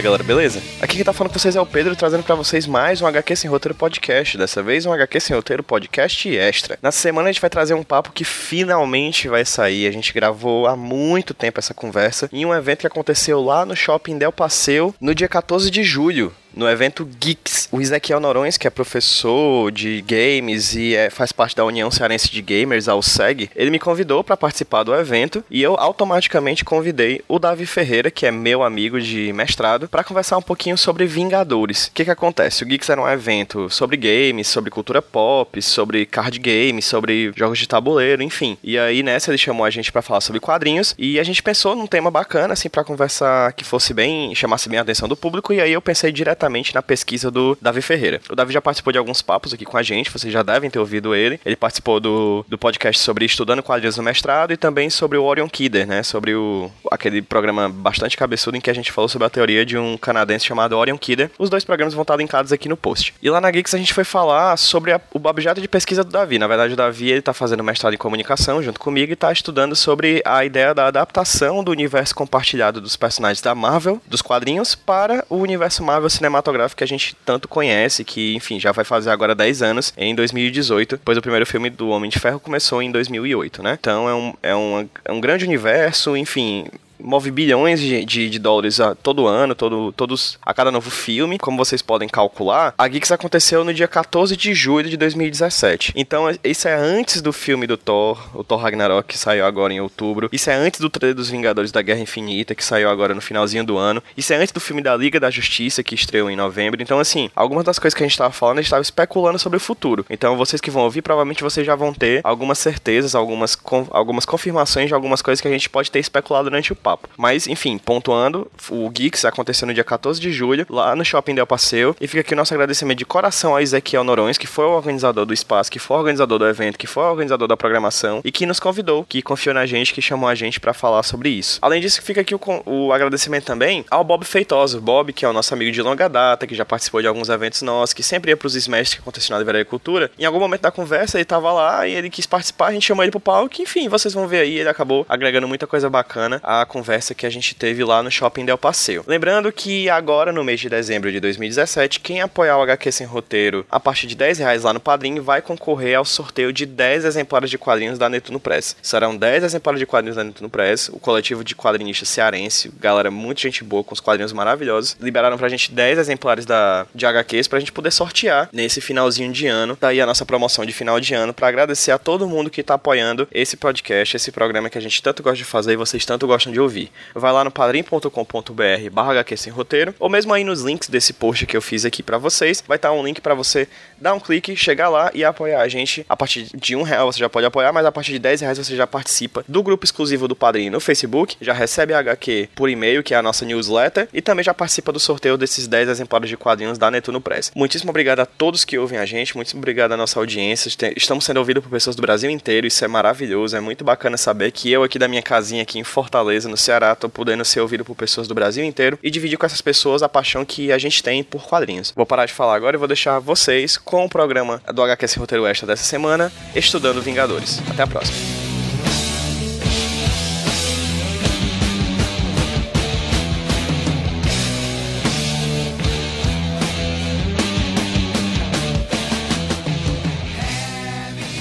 Fala 0.00 0.16
galera, 0.16 0.24
beleza? 0.24 0.62
Aqui 0.80 0.96
quem 0.96 1.04
tá 1.04 1.12
falando 1.12 1.30
com 1.30 1.38
vocês 1.38 1.54
é 1.54 1.60
o 1.60 1.66
Pedro, 1.66 1.94
trazendo 1.94 2.22
para 2.22 2.34
vocês 2.34 2.66
mais 2.66 3.02
um 3.02 3.06
HQ 3.06 3.36
Sem 3.36 3.50
Roteiro 3.50 3.74
Podcast. 3.74 4.38
Dessa 4.38 4.62
vez 4.62 4.86
um 4.86 4.92
HQ 4.94 5.20
Sem 5.20 5.36
Roteiro 5.36 5.62
Podcast 5.62 6.26
extra. 6.38 6.78
Na 6.80 6.90
semana 6.90 7.28
a 7.28 7.32
gente 7.32 7.40
vai 7.40 7.50
trazer 7.50 7.74
um 7.74 7.82
papo 7.82 8.10
que 8.10 8.24
finalmente 8.24 9.28
vai 9.28 9.44
sair. 9.44 9.86
A 9.86 9.90
gente 9.90 10.14
gravou 10.14 10.66
há 10.66 10.74
muito 10.74 11.34
tempo 11.34 11.60
essa 11.60 11.74
conversa 11.74 12.30
em 12.32 12.46
um 12.46 12.54
evento 12.54 12.80
que 12.80 12.86
aconteceu 12.86 13.42
lá 13.42 13.66
no 13.66 13.76
Shopping 13.76 14.16
Del 14.16 14.32
Passeio 14.32 14.94
no 14.98 15.14
dia 15.14 15.28
14 15.28 15.70
de 15.70 15.84
julho 15.84 16.32
no 16.54 16.68
evento 16.68 17.04
Geeks. 17.04 17.68
O 17.72 17.80
Ezequiel 17.80 18.20
Norões, 18.20 18.56
que 18.56 18.66
é 18.66 18.70
professor 18.70 19.70
de 19.70 20.02
games 20.02 20.74
e 20.74 20.94
é, 20.94 21.10
faz 21.10 21.32
parte 21.32 21.56
da 21.56 21.64
União 21.64 21.90
Cearense 21.90 22.30
de 22.30 22.42
Gamers, 22.42 22.88
a 22.88 22.94
USEG, 22.94 23.50
ele 23.54 23.70
me 23.70 23.78
convidou 23.78 24.24
para 24.24 24.36
participar 24.36 24.82
do 24.82 24.94
evento 24.94 25.44
e 25.50 25.62
eu 25.62 25.78
automaticamente 25.78 26.64
convidei 26.64 27.22
o 27.28 27.38
Davi 27.38 27.66
Ferreira, 27.66 28.10
que 28.10 28.26
é 28.26 28.30
meu 28.30 28.62
amigo 28.62 29.00
de 29.00 29.32
mestrado, 29.32 29.88
para 29.88 30.04
conversar 30.04 30.36
um 30.36 30.42
pouquinho 30.42 30.76
sobre 30.76 31.06
Vingadores. 31.06 31.86
O 31.86 31.92
que 31.92 32.04
que 32.04 32.10
acontece? 32.10 32.62
O 32.62 32.66
Geeks 32.66 32.88
era 32.88 33.00
um 33.00 33.08
evento 33.08 33.70
sobre 33.70 33.96
games, 33.96 34.48
sobre 34.48 34.70
cultura 34.70 35.00
pop, 35.00 35.60
sobre 35.62 36.06
card 36.06 36.38
games, 36.38 36.84
sobre 36.84 37.32
jogos 37.36 37.58
de 37.58 37.68
tabuleiro, 37.68 38.22
enfim. 38.22 38.56
E 38.62 38.78
aí 38.78 39.02
nessa 39.02 39.30
ele 39.30 39.38
chamou 39.38 39.64
a 39.64 39.70
gente 39.70 39.92
para 39.92 40.02
falar 40.02 40.20
sobre 40.20 40.40
quadrinhos 40.40 40.94
e 40.98 41.18
a 41.18 41.22
gente 41.22 41.42
pensou 41.42 41.74
num 41.74 41.86
tema 41.86 42.10
bacana 42.10 42.54
assim 42.54 42.68
para 42.68 42.84
conversar 42.84 43.52
que 43.52 43.64
fosse 43.64 43.94
bem, 43.94 44.34
chamasse 44.34 44.68
bem 44.68 44.78
a 44.78 44.82
atenção 44.82 45.08
do 45.08 45.16
público 45.16 45.52
e 45.52 45.60
aí 45.60 45.72
eu 45.72 45.82
pensei 45.82 46.10
direto 46.12 46.39
diretamente 46.40 46.74
na 46.74 46.82
pesquisa 46.82 47.30
do 47.30 47.56
Davi 47.60 47.82
Ferreira. 47.82 48.20
O 48.30 48.34
Davi 48.34 48.52
já 48.52 48.62
participou 48.62 48.92
de 48.92 48.98
alguns 48.98 49.20
papos 49.20 49.52
aqui 49.52 49.64
com 49.64 49.76
a 49.76 49.82
gente, 49.82 50.10
vocês 50.10 50.32
já 50.32 50.42
devem 50.42 50.70
ter 50.70 50.78
ouvido 50.78 51.14
ele. 51.14 51.38
Ele 51.44 51.56
participou 51.56 52.00
do, 52.00 52.44
do 52.48 52.56
podcast 52.56 53.00
sobre 53.02 53.26
estudando 53.26 53.62
quadrinhos 53.62 53.96
no 53.98 54.02
mestrado 54.02 54.52
e 54.52 54.56
também 54.56 54.88
sobre 54.88 55.18
o 55.18 55.24
Orion 55.24 55.48
Kidder, 55.48 55.86
né? 55.86 56.02
Sobre 56.02 56.34
o, 56.34 56.70
aquele 56.90 57.20
programa 57.20 57.68
bastante 57.68 58.16
cabeçudo 58.16 58.56
em 58.56 58.60
que 58.60 58.70
a 58.70 58.74
gente 58.74 58.90
falou 58.90 59.08
sobre 59.08 59.26
a 59.26 59.30
teoria 59.30 59.66
de 59.66 59.76
um 59.76 59.98
canadense 59.98 60.46
chamado 60.46 60.76
Orion 60.76 60.96
Kidder. 60.96 61.30
Os 61.38 61.50
dois 61.50 61.64
programas 61.64 61.92
vão 61.92 62.02
estar 62.02 62.16
linkados 62.16 62.52
aqui 62.52 62.68
no 62.68 62.76
post. 62.76 63.14
E 63.22 63.28
lá 63.28 63.40
na 63.40 63.50
Geeks 63.50 63.74
a 63.74 63.78
gente 63.78 63.92
foi 63.92 64.04
falar 64.04 64.56
sobre 64.56 64.92
a, 64.92 65.00
o 65.12 65.28
objeto 65.28 65.60
de 65.60 65.68
pesquisa 65.68 66.02
do 66.02 66.10
Davi. 66.10 66.38
Na 66.38 66.46
verdade, 66.46 66.72
o 66.72 66.76
Davi 66.76 67.10
ele 67.10 67.22
tá 67.22 67.34
fazendo 67.34 67.62
mestrado 67.62 67.94
em 67.94 67.98
comunicação 67.98 68.62
junto 68.62 68.80
comigo 68.80 69.12
e 69.12 69.16
tá 69.16 69.30
estudando 69.32 69.76
sobre 69.76 70.22
a 70.24 70.44
ideia 70.44 70.74
da 70.74 70.86
adaptação 70.86 71.62
do 71.62 71.70
universo 71.70 72.14
compartilhado 72.14 72.80
dos 72.80 72.96
personagens 72.96 73.42
da 73.42 73.54
Marvel, 73.54 74.00
dos 74.06 74.22
quadrinhos, 74.22 74.74
para 74.74 75.24
o 75.28 75.36
universo 75.36 75.82
Marvel 75.82 76.08
cinematográfico 76.08 76.29
cinematográfico 76.30 76.78
que 76.78 76.84
a 76.84 76.86
gente 76.86 77.16
tanto 77.24 77.48
conhece, 77.48 78.04
que, 78.04 78.34
enfim, 78.34 78.58
já 78.58 78.72
vai 78.72 78.84
fazer 78.84 79.10
agora 79.10 79.34
10 79.34 79.62
anos, 79.62 79.92
em 79.96 80.14
2018, 80.14 81.00
pois 81.04 81.18
o 81.18 81.20
primeiro 81.22 81.44
filme 81.44 81.68
do 81.68 81.88
Homem 81.88 82.08
de 82.08 82.18
Ferro 82.18 82.40
começou 82.40 82.80
em 82.80 82.90
2008, 82.90 83.62
né? 83.62 83.76
Então 83.78 84.08
é 84.08 84.14
um, 84.14 84.34
é 84.42 84.54
um, 84.54 84.88
é 85.04 85.12
um 85.12 85.20
grande 85.20 85.44
universo, 85.44 86.16
enfim, 86.16 86.66
move 87.02 87.30
bilhões 87.30 87.80
de, 87.80 88.04
de, 88.04 88.30
de, 88.30 88.38
dólares 88.38 88.80
a 88.80 88.94
todo 88.94 89.26
ano, 89.26 89.54
todo, 89.54 89.92
todos 89.92 90.38
a 90.42 90.52
cada 90.54 90.70
novo 90.70 90.90
filme. 90.90 91.38
Como 91.38 91.56
vocês 91.56 91.82
podem 91.82 92.08
calcular, 92.08 92.74
a 92.76 92.88
Geeks 92.88 93.10
aconteceu 93.10 93.64
no 93.64 93.72
dia 93.72 93.88
14 93.88 94.36
de 94.36 94.54
julho 94.54 94.88
de 94.88 94.96
2017. 94.96 95.92
Então, 95.96 96.26
isso 96.44 96.68
é 96.68 96.74
antes 96.74 97.20
do 97.20 97.32
filme 97.32 97.66
do 97.66 97.76
Thor, 97.76 98.18
o 98.34 98.44
Thor 98.44 98.58
Ragnarok, 98.60 99.08
que 99.08 99.18
saiu 99.18 99.44
agora 99.44 99.72
em 99.72 99.80
outubro. 99.80 100.28
Isso 100.32 100.50
é 100.50 100.54
antes 100.54 100.80
do 100.80 100.90
trailer 100.90 101.16
dos 101.16 101.30
Vingadores 101.30 101.72
da 101.72 101.82
Guerra 101.82 102.00
Infinita, 102.00 102.54
que 102.54 102.64
saiu 102.64 102.88
agora 102.88 103.14
no 103.14 103.20
finalzinho 103.20 103.64
do 103.64 103.76
ano. 103.76 104.02
Isso 104.16 104.32
é 104.32 104.36
antes 104.36 104.52
do 104.52 104.60
filme 104.60 104.82
da 104.82 104.96
Liga 104.96 105.18
da 105.18 105.30
Justiça, 105.30 105.82
que 105.82 105.94
estreou 105.94 106.30
em 106.30 106.36
novembro. 106.36 106.82
Então, 106.82 106.98
assim, 106.98 107.30
algumas 107.34 107.64
das 107.64 107.78
coisas 107.78 107.96
que 107.96 108.02
a 108.02 108.06
gente 108.06 108.12
estava 108.12 108.32
falando, 108.32 108.58
a 108.58 108.62
gente 108.62 108.66
estava 108.66 108.82
especulando 108.82 109.38
sobre 109.38 109.56
o 109.56 109.60
futuro. 109.60 110.04
Então, 110.10 110.36
vocês 110.36 110.60
que 110.60 110.70
vão 110.70 110.84
ouvir, 110.84 111.02
provavelmente 111.02 111.42
vocês 111.42 111.66
já 111.66 111.74
vão 111.74 111.92
ter 111.92 112.20
algumas 112.24 112.58
certezas, 112.58 113.14
algumas, 113.14 113.58
algumas 113.90 114.24
confirmações 114.24 114.88
de 114.88 114.94
algumas 114.94 115.22
coisas 115.22 115.40
que 115.40 115.48
a 115.48 115.50
gente 115.50 115.68
pode 115.68 115.90
ter 115.90 115.98
especulado 115.98 116.44
durante 116.44 116.72
o 116.72 116.76
papo 116.76 116.89
papo. 116.90 117.08
Mas, 117.16 117.46
enfim, 117.46 117.78
pontuando, 117.78 118.50
o 118.68 118.88
Geeks 118.90 119.24
aconteceu 119.24 119.66
no 119.66 119.74
dia 119.74 119.84
14 119.84 120.20
de 120.20 120.32
julho, 120.32 120.66
lá 120.68 120.96
no 120.96 121.04
Shopping 121.04 121.34
Del 121.34 121.46
Passeio. 121.46 121.94
E 122.00 122.06
fica 122.08 122.20
aqui 122.20 122.34
o 122.34 122.36
nosso 122.36 122.52
agradecimento 122.52 122.98
de 122.98 123.04
coração 123.04 123.52
ao 123.52 123.60
Ezequiel 123.60 124.02
Norões, 124.02 124.38
que 124.38 124.46
foi 124.46 124.64
o 124.64 124.70
organizador 124.70 125.24
do 125.24 125.34
espaço, 125.34 125.70
que 125.70 125.78
foi 125.78 125.96
o 125.96 126.00
organizador 126.00 126.38
do 126.38 126.48
evento, 126.48 126.78
que 126.78 126.86
foi 126.86 127.04
o 127.04 127.10
organizador 127.10 127.46
da 127.46 127.56
programação 127.56 128.20
e 128.24 128.32
que 128.32 128.46
nos 128.46 128.58
convidou, 128.58 129.04
que 129.04 129.22
confiou 129.22 129.54
na 129.54 129.66
gente, 129.66 129.94
que 129.94 130.02
chamou 130.02 130.28
a 130.28 130.34
gente 130.34 130.58
para 130.58 130.72
falar 130.72 131.02
sobre 131.02 131.28
isso. 131.28 131.58
Além 131.62 131.80
disso, 131.80 132.02
fica 132.02 132.20
aqui 132.20 132.34
o, 132.34 132.40
o 132.66 132.92
agradecimento 132.92 133.44
também 133.44 133.84
ao 133.90 134.02
Bob 134.02 134.24
Feitoso. 134.24 134.80
Bob, 134.80 135.12
que 135.12 135.24
é 135.24 135.28
o 135.28 135.32
nosso 135.32 135.54
amigo 135.54 135.70
de 135.70 135.82
longa 135.82 136.08
data, 136.08 136.46
que 136.46 136.54
já 136.54 136.64
participou 136.64 137.00
de 137.00 137.06
alguns 137.06 137.28
eventos 137.28 137.62
nossos, 137.62 137.92
que 137.92 138.02
sempre 138.02 138.30
ia 138.30 138.36
pros 138.36 138.54
Smash 138.54 138.94
que 138.94 139.00
aconteciam 139.00 139.34
na 139.34 139.38
Livraria 139.38 139.64
Cultura. 139.64 140.10
Em 140.18 140.24
algum 140.24 140.40
momento 140.40 140.62
da 140.62 140.70
conversa, 140.70 141.18
ele 141.18 141.24
tava 141.24 141.52
lá 141.52 141.86
e 141.86 141.94
ele 141.94 142.10
quis 142.10 142.26
participar, 142.26 142.68
a 142.68 142.72
gente 142.72 142.86
chamou 142.86 143.04
ele 143.04 143.10
pro 143.10 143.20
palco, 143.20 143.60
enfim, 143.60 143.88
vocês 143.88 144.14
vão 144.14 144.26
ver 144.26 144.40
aí, 144.40 144.58
ele 144.58 144.68
acabou 144.68 145.06
agregando 145.08 145.46
muita 145.46 145.66
coisa 145.66 145.88
bacana 145.88 146.40
à 146.42 146.64
conversa 146.64 146.79
que 147.14 147.26
a 147.26 147.30
gente 147.30 147.54
teve 147.54 147.84
lá 147.84 148.02
no 148.02 148.10
Shopping 148.10 148.44
Del 148.44 148.58
Passeio. 148.58 149.04
Lembrando 149.06 149.52
que 149.52 149.88
agora, 149.88 150.32
no 150.32 150.44
mês 150.44 150.60
de 150.60 150.68
dezembro 150.68 151.10
de 151.10 151.20
2017, 151.20 152.00
quem 152.00 152.20
apoiar 152.20 152.58
o 152.58 152.62
HQ 152.62 152.92
Sem 152.92 153.06
Roteiro 153.06 153.66
a 153.70 153.78
partir 153.78 154.06
de 154.06 154.14
10 154.14 154.38
reais 154.38 154.62
lá 154.62 154.72
no 154.72 154.80
Padrim 154.80 155.20
vai 155.20 155.42
concorrer 155.42 155.96
ao 155.96 156.04
sorteio 156.04 156.52
de 156.52 156.66
10 156.66 157.04
exemplares 157.04 157.50
de 157.50 157.58
quadrinhos 157.58 157.98
da 157.98 158.08
Netuno 158.08 158.40
Press. 158.40 158.76
Serão 158.82 159.16
10 159.16 159.44
exemplares 159.44 159.78
de 159.78 159.86
quadrinhos 159.86 160.16
da 160.16 160.24
Netuno 160.24 160.48
Press, 160.48 160.88
o 160.88 160.98
coletivo 160.98 161.44
de 161.44 161.54
quadrinistas 161.54 162.08
cearense, 162.08 162.72
galera 162.80 163.10
muito 163.10 163.40
gente 163.40 163.62
boa, 163.64 163.84
com 163.84 163.94
os 163.94 164.00
quadrinhos 164.00 164.32
maravilhosos, 164.32 164.96
liberaram 165.00 165.36
pra 165.36 165.48
gente 165.48 165.72
10 165.72 165.98
exemplares 165.98 166.44
da, 166.44 166.86
de 166.94 167.06
HQs 167.06 167.48
pra 167.48 167.58
gente 167.60 167.72
poder 167.72 167.90
sortear 167.90 168.48
nesse 168.52 168.80
finalzinho 168.80 169.32
de 169.32 169.46
ano. 169.46 169.76
Daí 169.80 170.00
a 170.00 170.06
nossa 170.06 170.24
promoção 170.24 170.64
de 170.64 170.72
final 170.72 171.00
de 171.00 171.14
ano 171.14 171.34
para 171.34 171.48
agradecer 171.48 171.90
a 171.90 171.98
todo 171.98 172.28
mundo 172.28 172.50
que 172.50 172.62
tá 172.62 172.74
apoiando 172.74 173.28
esse 173.32 173.56
podcast, 173.56 174.16
esse 174.16 174.32
programa 174.32 174.70
que 174.70 174.78
a 174.78 174.80
gente 174.80 175.02
tanto 175.02 175.22
gosta 175.22 175.36
de 175.36 175.44
fazer 175.44 175.72
e 175.72 175.76
vocês 175.76 176.04
tanto 176.04 176.26
gostam 176.26 176.52
de 176.52 176.60
ouvir 176.60 176.69
vai 177.14 177.32
lá 177.32 177.44
no 177.44 177.50
padrim.com.br 177.50 178.90
barra 178.92 179.24
sem 179.36 179.52
roteiro, 179.52 179.94
ou 179.98 180.08
mesmo 180.08 180.32
aí 180.32 180.44
nos 180.44 180.62
links 180.62 180.88
desse 180.88 181.12
post 181.12 181.46
que 181.46 181.56
eu 181.56 181.62
fiz 181.62 181.84
aqui 181.84 182.02
para 182.02 182.18
vocês, 182.18 182.62
vai 182.66 182.76
estar 182.76 182.88
tá 182.88 182.94
um 182.94 183.04
link 183.04 183.20
para 183.20 183.34
você 183.34 183.68
dar 184.00 184.14
um 184.14 184.20
clique, 184.20 184.56
chegar 184.56 184.88
lá 184.88 185.10
e 185.14 185.24
apoiar 185.24 185.60
a 185.60 185.68
gente. 185.68 186.04
A 186.08 186.16
partir 186.16 186.48
de 186.54 186.74
um 186.74 186.82
real 186.82 187.12
você 187.12 187.18
já 187.18 187.28
pode 187.28 187.46
apoiar, 187.46 187.72
mas 187.72 187.84
a 187.84 187.92
partir 187.92 188.12
de 188.12 188.18
10 188.18 188.40
reais 188.40 188.58
você 188.58 188.74
já 188.74 188.86
participa 188.86 189.44
do 189.46 189.62
grupo 189.62 189.84
exclusivo 189.84 190.26
do 190.26 190.34
Padrim 190.34 190.70
no 190.70 190.80
Facebook, 190.80 191.36
já 191.40 191.52
recebe 191.52 191.92
a 191.92 191.98
HQ 191.98 192.48
por 192.54 192.68
e-mail, 192.68 193.02
que 193.02 193.14
é 193.14 193.16
a 193.16 193.22
nossa 193.22 193.44
newsletter, 193.44 194.08
e 194.12 194.20
também 194.20 194.44
já 194.44 194.54
participa 194.54 194.92
do 194.92 195.00
sorteio 195.00 195.36
desses 195.36 195.66
10 195.66 195.88
exemplares 195.88 196.28
de 196.28 196.36
quadrinhos 196.36 196.78
da 196.78 196.90
Netuno 196.90 197.20
Press. 197.20 197.52
Muitíssimo 197.54 197.90
obrigado 197.90 198.20
a 198.20 198.26
todos 198.26 198.64
que 198.64 198.78
ouvem 198.78 198.98
a 198.98 199.06
gente, 199.06 199.34
muitíssimo 199.34 199.60
obrigado 199.60 199.92
à 199.92 199.96
nossa 199.96 200.18
audiência. 200.18 200.68
Estamos 200.96 201.24
sendo 201.24 201.38
ouvidos 201.38 201.62
por 201.62 201.70
pessoas 201.70 201.96
do 201.96 202.02
Brasil 202.02 202.30
inteiro, 202.30 202.66
isso 202.66 202.84
é 202.84 202.88
maravilhoso, 202.88 203.56
é 203.56 203.60
muito 203.60 203.84
bacana 203.84 204.16
saber 204.16 204.50
que 204.50 204.70
eu 204.70 204.82
aqui 204.82 204.98
da 204.98 205.08
minha 205.08 205.22
casinha 205.22 205.62
aqui 205.62 205.78
em 205.78 205.84
Fortaleza, 205.84 206.48
no 206.48 206.56
Ceará, 206.60 206.94
tô 206.94 207.08
podendo 207.08 207.44
ser 207.44 207.60
ouvido 207.60 207.84
por 207.84 207.96
pessoas 207.96 208.28
do 208.28 208.34
Brasil 208.34 208.64
inteiro 208.64 208.98
e 209.02 209.10
dividir 209.10 209.36
com 209.38 209.46
essas 209.46 209.60
pessoas 209.60 210.02
a 210.02 210.08
paixão 210.08 210.44
que 210.44 210.70
a 210.70 210.78
gente 210.78 211.02
tem 211.02 211.22
por 211.24 211.44
quadrinhos. 211.44 211.92
Vou 211.96 212.06
parar 212.06 212.26
de 212.26 212.32
falar 212.32 212.54
agora 212.54 212.76
e 212.76 212.78
vou 212.78 212.88
deixar 212.88 213.18
vocês 213.18 213.76
com 213.76 214.04
o 214.04 214.08
programa 214.08 214.62
do 214.72 214.82
HQS 214.82 215.14
Roteiro 215.16 215.46
Extra 215.46 215.66
dessa 215.66 215.84
semana, 215.84 216.32
Estudando 216.54 217.02
Vingadores. 217.02 217.60
Até 217.70 217.82
a 217.82 217.86
próxima. 217.86 218.40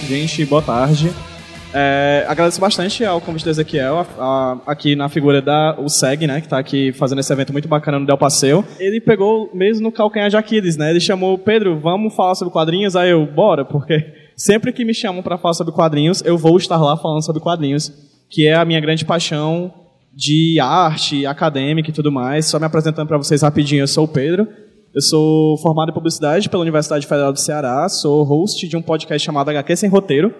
Gente, 0.09 0.43
boa 0.43 0.63
tarde. 0.63 1.13
É, 1.73 2.25
agradeço 2.27 2.59
bastante 2.59 3.05
ao 3.05 3.21
convite 3.21 3.43
do 3.43 3.51
Ezequiel, 3.51 3.99
a, 4.17 4.23
a, 4.23 4.57
aqui 4.65 4.95
na 4.95 5.07
figura 5.07 5.39
da 5.41 5.75
o 5.79 5.87
SEG, 5.87 6.25
né, 6.25 6.39
que 6.39 6.47
está 6.47 6.57
aqui 6.57 6.91
fazendo 6.93 7.19
esse 7.19 7.31
evento 7.31 7.53
muito 7.53 7.67
bacana 7.67 7.99
no 7.99 8.07
Del 8.07 8.17
Passeio. 8.17 8.65
Ele 8.79 8.99
pegou 8.99 9.51
mesmo 9.53 9.83
no 9.83 9.91
calcanhar 9.91 10.29
de 10.29 10.37
Aquiles, 10.37 10.77
né? 10.77 10.89
Ele 10.89 10.99
chamou, 10.99 11.37
Pedro, 11.37 11.79
vamos 11.79 12.15
falar 12.15 12.33
sobre 12.33 12.51
quadrinhos? 12.51 12.95
Aí 12.95 13.11
eu, 13.11 13.25
bora, 13.25 13.63
porque 13.63 14.03
sempre 14.35 14.73
que 14.73 14.83
me 14.83 14.93
chamam 14.93 15.21
para 15.21 15.37
falar 15.37 15.53
sobre 15.53 15.73
quadrinhos, 15.73 16.23
eu 16.25 16.37
vou 16.37 16.57
estar 16.57 16.77
lá 16.77 16.97
falando 16.97 17.23
sobre 17.23 17.41
quadrinhos, 17.41 17.91
que 18.29 18.47
é 18.47 18.55
a 18.55 18.65
minha 18.65 18.79
grande 18.79 19.05
paixão 19.05 19.71
de 20.11 20.59
arte, 20.59 21.25
acadêmica 21.25 21.91
e 21.91 21.93
tudo 21.93 22.11
mais. 22.11 22.47
Só 22.47 22.59
me 22.59 22.65
apresentando 22.65 23.07
para 23.07 23.17
vocês 23.17 23.43
rapidinho, 23.43 23.83
eu 23.83 23.87
sou 23.87 24.05
o 24.05 24.07
Pedro. 24.07 24.47
Eu 24.93 25.01
sou 25.01 25.55
formado 25.59 25.91
em 25.91 25.93
publicidade 25.93 26.49
pela 26.49 26.63
Universidade 26.63 27.05
Federal 27.05 27.31
do 27.31 27.39
Ceará, 27.39 27.87
sou 27.87 28.23
host 28.23 28.67
de 28.67 28.75
um 28.75 28.81
podcast 28.81 29.23
chamado 29.23 29.49
HQ 29.49 29.75
Sem 29.75 29.87
Roteiro, 29.87 30.33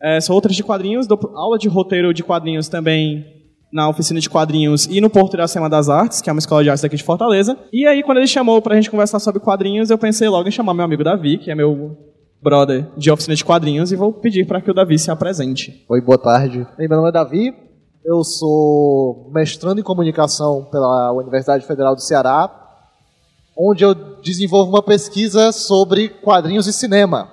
é, 0.00 0.20
são 0.20 0.34
outras 0.34 0.54
de 0.54 0.62
quadrinhos, 0.62 1.06
dou 1.06 1.18
aula 1.34 1.58
de 1.58 1.68
roteiro 1.68 2.12
de 2.14 2.22
quadrinhos 2.22 2.68
também 2.68 3.38
na 3.72 3.88
oficina 3.88 4.18
de 4.18 4.30
quadrinhos 4.30 4.86
e 4.86 5.00
no 5.00 5.10
Porto 5.10 5.34
Iracema 5.34 5.68
das 5.68 5.88
Artes, 5.88 6.22
que 6.22 6.30
é 6.30 6.32
uma 6.32 6.38
escola 6.38 6.62
de 6.62 6.70
artes 6.70 6.82
daqui 6.82 6.96
de 6.96 7.02
Fortaleza. 7.02 7.56
E 7.72 7.86
aí, 7.86 8.02
quando 8.02 8.18
ele 8.18 8.26
chamou 8.26 8.62
pra 8.62 8.74
gente 8.74 8.90
conversar 8.90 9.18
sobre 9.18 9.40
quadrinhos, 9.40 9.90
eu 9.90 9.98
pensei 9.98 10.28
logo 10.28 10.48
em 10.48 10.52
chamar 10.52 10.74
meu 10.74 10.84
amigo 10.84 11.04
Davi, 11.04 11.38
que 11.38 11.50
é 11.50 11.54
meu 11.54 11.96
brother 12.42 12.86
de 12.96 13.10
oficina 13.10 13.34
de 13.34 13.44
quadrinhos, 13.44 13.92
e 13.92 13.96
vou 13.96 14.12
pedir 14.12 14.46
para 14.46 14.60
que 14.60 14.70
o 14.70 14.74
Davi 14.74 14.98
se 14.98 15.10
apresente. 15.10 15.84
Oi, 15.88 16.00
boa 16.00 16.18
tarde. 16.18 16.66
Meu 16.78 16.88
nome 16.88 17.08
é 17.08 17.12
Davi, 17.12 17.52
eu 18.04 18.24
sou 18.24 19.30
mestrando 19.34 19.80
em 19.80 19.84
comunicação 19.84 20.66
pela 20.70 21.12
Universidade 21.12 21.66
Federal 21.66 21.94
do 21.94 22.00
Ceará, 22.00 22.50
onde 23.56 23.84
eu 23.84 23.94
desenvolvo 24.22 24.70
uma 24.70 24.82
pesquisa 24.82 25.52
sobre 25.52 26.08
quadrinhos 26.08 26.66
e 26.66 26.72
cinema. 26.72 27.28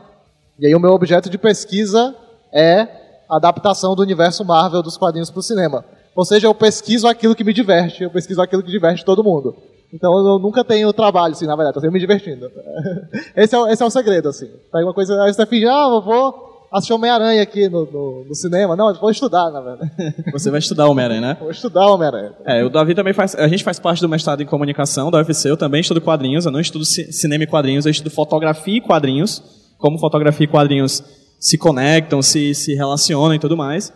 E 0.59 0.65
aí 0.65 0.75
o 0.75 0.79
meu 0.79 0.91
objeto 0.91 1.29
de 1.29 1.37
pesquisa 1.37 2.15
é 2.55 2.87
a 3.29 3.35
adaptação 3.37 3.95
do 3.95 4.01
universo 4.01 4.45
Marvel 4.45 4.81
dos 4.81 4.97
quadrinhos 4.97 5.29
para 5.29 5.39
o 5.39 5.43
cinema. 5.43 5.83
Ou 6.15 6.23
seja, 6.23 6.47
eu 6.47 6.53
pesquiso 6.55 7.07
aquilo 7.07 7.35
que 7.35 7.43
me 7.43 7.53
diverte, 7.53 8.03
eu 8.03 8.09
pesquiso 8.09 8.41
aquilo 8.41 8.63
que 8.63 8.71
diverte 8.71 9.03
todo 9.03 9.23
mundo. 9.23 9.55
Então 9.93 10.17
eu 10.17 10.39
nunca 10.39 10.63
tenho 10.63 10.91
trabalho, 10.93 11.33
assim, 11.33 11.45
na 11.45 11.55
verdade, 11.55 11.73
tô 11.73 11.79
sempre 11.81 11.93
me 11.93 11.99
divertindo. 11.99 12.49
Esse 13.35 13.55
é, 13.55 13.59
o- 13.59 13.67
esse 13.67 13.81
é 13.83 13.85
o 13.85 13.89
segredo, 13.89 14.29
assim. 14.29 14.47
Pega 14.71 14.85
uma 14.85 14.93
coisa, 14.93 15.21
aí 15.23 15.33
você 15.33 15.45
finge, 15.45 15.65
ah, 15.67 15.87
eu 15.91 16.01
vou 16.01 16.67
assistir 16.71 16.93
Homem-Aranha 16.93 17.41
aqui 17.41 17.69
no, 17.69 17.85
no, 17.85 18.25
no 18.27 18.35
cinema. 18.35 18.75
Não, 18.75 18.89
eu 18.89 18.95
vou 18.99 19.09
estudar, 19.09 19.49
na 19.51 19.61
verdade. 19.61 19.91
Você 20.33 20.49
vai 20.49 20.59
estudar 20.59 20.87
Homem-Aranha, 20.87 21.21
né? 21.21 21.37
Vou 21.39 21.49
estudar 21.51 21.85
Homem-Aranha. 21.89 22.33
É, 22.45 22.65
o 22.65 22.69
Davi 22.69 22.93
também 22.93 23.13
faz. 23.13 23.33
A 23.35 23.47
gente 23.47 23.63
faz 23.63 23.79
parte 23.79 24.01
do 24.01 24.09
mestrado 24.09 24.41
em 24.41 24.45
comunicação 24.45 25.09
da 25.09 25.19
UFC. 25.19 25.49
Eu 25.49 25.55
também 25.55 25.79
estudo 25.79 26.01
quadrinhos. 26.01 26.45
Eu 26.45 26.51
não 26.51 26.59
estudo 26.59 26.83
ci- 26.83 27.13
cinema 27.13 27.45
e 27.45 27.47
quadrinhos. 27.47 27.85
Eu 27.85 27.91
estudo 27.91 28.09
fotografia 28.09 28.77
e 28.77 28.81
quadrinhos. 28.81 29.41
Como 29.77 29.97
fotografia 29.99 30.43
e 30.43 30.47
quadrinhos 30.49 31.01
se 31.45 31.59
conectam, 31.59 32.23
se, 32.23 32.55
se 32.55 32.73
relacionam 32.73 33.35
e 33.35 33.39
tudo 33.39 33.55
mais. 33.55 33.93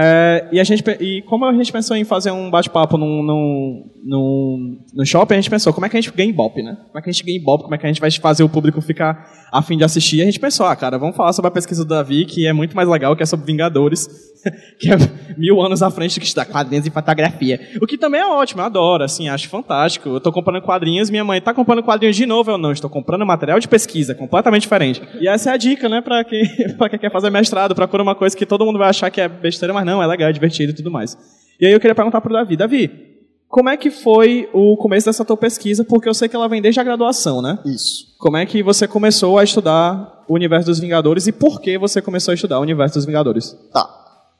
É, 0.00 0.46
e, 0.52 0.60
a 0.60 0.64
gente, 0.64 0.84
e 1.00 1.22
como 1.22 1.44
a 1.44 1.52
gente 1.52 1.72
pensou 1.72 1.96
em 1.96 2.04
fazer 2.04 2.30
um 2.30 2.48
bate-papo 2.48 2.96
num, 2.96 3.20
num, 3.20 3.90
num, 4.04 4.78
no 4.94 5.04
shopping, 5.04 5.34
a 5.34 5.38
gente 5.38 5.50
pensou 5.50 5.72
como 5.72 5.86
é 5.86 5.88
que 5.88 5.96
a 5.96 6.00
gente 6.00 6.14
ganha 6.14 6.30
Ibope, 6.30 6.62
né? 6.62 6.76
Como 6.86 6.98
é 7.00 7.02
que 7.02 7.10
a 7.10 7.12
gente 7.12 7.24
ganha 7.24 7.36
Ibope, 7.36 7.64
como 7.64 7.74
é 7.74 7.78
que 7.78 7.84
a 7.84 7.88
gente 7.88 8.00
vai 8.00 8.08
fazer 8.12 8.44
o 8.44 8.48
público 8.48 8.80
ficar 8.80 9.28
a 9.50 9.60
fim 9.60 9.76
de 9.76 9.82
assistir. 9.82 10.22
A 10.22 10.24
gente 10.24 10.38
pensou, 10.38 10.66
ah, 10.66 10.76
cara, 10.76 10.98
vamos 10.98 11.16
falar 11.16 11.32
sobre 11.32 11.48
a 11.48 11.50
pesquisa 11.50 11.84
do 11.84 11.88
Davi, 11.88 12.26
que 12.26 12.46
é 12.46 12.52
muito 12.52 12.76
mais 12.76 12.88
legal, 12.88 13.16
que 13.16 13.24
é 13.24 13.26
sobre 13.26 13.46
Vingadores, 13.46 14.06
que 14.78 14.88
é 14.88 14.96
mil 15.36 15.60
anos 15.60 15.82
à 15.82 15.90
frente 15.90 16.14
do 16.14 16.20
que 16.20 16.26
estudar 16.26 16.44
quadrinhos 16.44 16.86
e 16.86 16.90
fotografia. 16.90 17.60
O 17.82 17.86
que 17.86 17.98
também 17.98 18.20
é 18.20 18.26
ótimo, 18.26 18.60
eu 18.60 18.66
adoro, 18.66 19.02
assim, 19.02 19.28
acho 19.28 19.48
fantástico. 19.48 20.10
Eu 20.10 20.20
tô 20.20 20.30
comprando 20.30 20.62
quadrinhos, 20.62 21.10
minha 21.10 21.24
mãe 21.24 21.40
tá 21.40 21.52
comprando 21.52 21.82
quadrinhos 21.82 22.14
de 22.14 22.24
novo, 22.24 22.52
eu 22.52 22.58
não, 22.58 22.70
estou 22.70 22.88
comprando 22.88 23.26
material 23.26 23.58
de 23.58 23.66
pesquisa, 23.66 24.14
completamente 24.14 24.62
diferente. 24.62 25.02
E 25.20 25.26
essa 25.26 25.50
é 25.50 25.54
a 25.54 25.56
dica, 25.56 25.88
né, 25.88 26.00
pra 26.00 26.22
quem, 26.22 26.44
quem 26.90 26.98
quer 26.98 27.10
fazer 27.10 27.30
mestrado, 27.30 27.74
procura 27.74 28.02
uma 28.02 28.14
coisa 28.14 28.36
que 28.36 28.46
todo 28.46 28.64
mundo 28.64 28.78
vai 28.78 28.90
achar 28.90 29.10
que 29.10 29.20
é 29.20 29.28
besteira, 29.28 29.74
mas 29.74 29.87
não, 29.88 30.02
é 30.02 30.06
legal, 30.06 30.28
é 30.28 30.32
divertido 30.32 30.72
e 30.72 30.74
tudo 30.74 30.90
mais. 30.90 31.16
E 31.60 31.66
aí 31.66 31.72
eu 31.72 31.80
queria 31.80 31.94
perguntar 31.94 32.20
pro 32.20 32.32
Davi, 32.32 32.56
Davi, 32.56 33.08
como 33.48 33.70
é 33.70 33.76
que 33.76 33.90
foi 33.90 34.48
o 34.52 34.76
começo 34.76 35.06
dessa 35.06 35.24
tua 35.24 35.36
pesquisa? 35.36 35.82
Porque 35.82 36.08
eu 36.08 36.12
sei 36.12 36.28
que 36.28 36.36
ela 36.36 36.48
vem 36.48 36.60
desde 36.60 36.80
a 36.80 36.84
graduação, 36.84 37.40
né? 37.40 37.58
Isso. 37.64 38.14
Como 38.18 38.36
é 38.36 38.44
que 38.44 38.62
você 38.62 38.86
começou 38.86 39.38
a 39.38 39.44
estudar 39.44 40.24
o 40.28 40.34
universo 40.34 40.66
dos 40.66 40.78
Vingadores 40.78 41.26
e 41.26 41.32
por 41.32 41.60
que 41.60 41.78
você 41.78 42.02
começou 42.02 42.32
a 42.32 42.34
estudar 42.34 42.58
o 42.58 42.62
universo 42.62 42.96
dos 42.96 43.06
Vingadores? 43.06 43.56
Tá. 43.72 43.88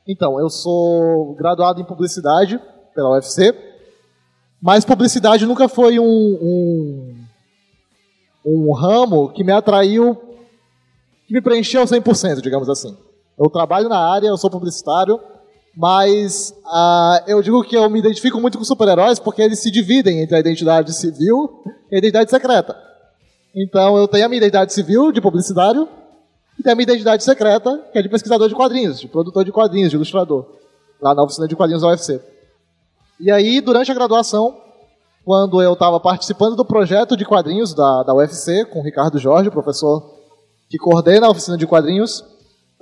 Então, 0.07 0.39
eu 0.39 0.51
sou 0.51 1.35
graduado 1.37 1.81
em 1.81 1.85
publicidade 1.85 2.61
pela 2.95 3.13
UFC, 3.13 3.55
mas 4.61 4.85
publicidade 4.85 5.47
nunca 5.47 5.69
foi 5.69 5.99
um, 5.99 6.05
um, 6.05 7.15
um 8.45 8.73
ramo 8.73 9.31
que 9.31 9.43
me 9.43 9.53
atraiu, 9.53 10.17
que 11.27 11.33
me 11.33 11.41
preencheu 11.41 11.83
100%, 11.85 12.43
digamos 12.43 12.69
assim. 12.69 12.95
Eu 13.39 13.49
trabalho 13.49 13.89
na 13.89 13.99
área, 13.99 14.29
eu 14.29 14.37
sou 14.37 14.51
publicitário, 14.51 15.19
mas 15.77 16.55
ah, 16.67 17.23
eu 17.27 17.41
digo 17.43 17.63
que 17.63 17.77
eu 17.77 17.89
me 17.89 17.99
identifico 17.99 18.41
muito 18.41 18.59
com 18.59 18.65
super-heróis 18.65 19.19
porque 19.19 19.43
eles 19.43 19.61
se 19.61 19.71
dividem 19.71 20.21
entre 20.21 20.37
a 20.37 20.41
identidade 20.41 20.93
civil 20.93 21.63
e 21.91 21.95
a 21.95 21.99
identidade 21.99 22.31
secreta. 22.31 22.77
Então, 23.55 23.97
eu 23.97 24.07
tenho 24.07 24.27
a 24.27 24.29
minha 24.29 24.39
identidade 24.39 24.73
civil 24.73 25.13
de 25.13 25.21
publicitário 25.21 25.89
e 26.59 26.63
tem 26.63 26.73
a 26.73 26.77
minha 26.77 26.85
identidade 26.85 27.23
secreta, 27.23 27.79
que 27.93 27.99
é 27.99 28.03
de 28.03 28.09
pesquisador 28.09 28.49
de 28.49 28.55
quadrinhos, 28.55 29.01
de 29.01 29.09
produtor 29.09 29.45
de 29.45 29.53
quadrinhos, 29.53 29.91
de 29.91 29.97
ilustrador, 29.97 30.47
lá 31.01 31.15
na 31.15 31.23
oficina 31.23 31.47
de 31.47 31.57
quadrinhos 31.57 31.83
da 31.83 31.89
UFC. 31.89 32.21
E 33.21 33.31
aí, 33.31 33.61
durante 33.61 33.91
a 33.91 33.95
graduação, 33.95 34.57
quando 35.25 35.61
eu 35.63 35.75
estava 35.75 36.01
participando 36.01 36.57
do 36.57 36.65
projeto 36.65 37.17
de 37.17 37.25
quadrinhos 37.25 37.75
da, 37.75 38.03
da 38.03 38.15
UFC, 38.15 38.65
com 38.65 38.81
o 38.81 38.83
Ricardo 38.83 39.19
Jorge, 39.19 39.51
professor 39.51 40.19
que 40.69 40.77
coordena 40.79 41.27
a 41.27 41.31
oficina 41.31 41.57
de 41.57 41.67
quadrinhos, 41.67 42.25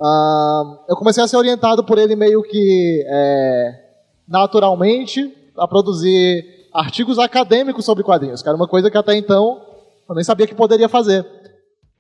ah, 0.01 0.85
eu 0.89 0.97
comecei 0.97 1.23
a 1.23 1.29
ser 1.29 1.37
orientado 1.37 1.83
por 1.85 1.99
ele 1.99 2.15
meio 2.15 2.43
que 2.43 3.05
é, 3.09 3.85
naturalmente 4.29 5.35
a 5.57 5.67
produzir 5.67 6.45
artigos 6.73 7.19
acadêmicos 7.19 7.85
sobre 7.85 8.05
quadrinhos, 8.05 8.43
que 8.43 8.49
era 8.49 8.57
uma 8.57 8.69
coisa 8.69 8.91
que 8.91 8.99
até 8.99 9.17
então 9.17 9.63
eu 10.09 10.15
nem 10.15 10.23
sabia 10.23 10.47
que 10.47 10.55
poderia 10.55 10.89
fazer. 10.89 11.27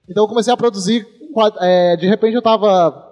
Então 0.08 0.24
eu 0.24 0.28
comecei 0.28 0.52
a 0.52 0.56
produzir, 0.56 1.06
é, 1.60 1.96
de 1.96 2.06
repente 2.06 2.34
eu 2.34 2.40
estava 2.40 3.04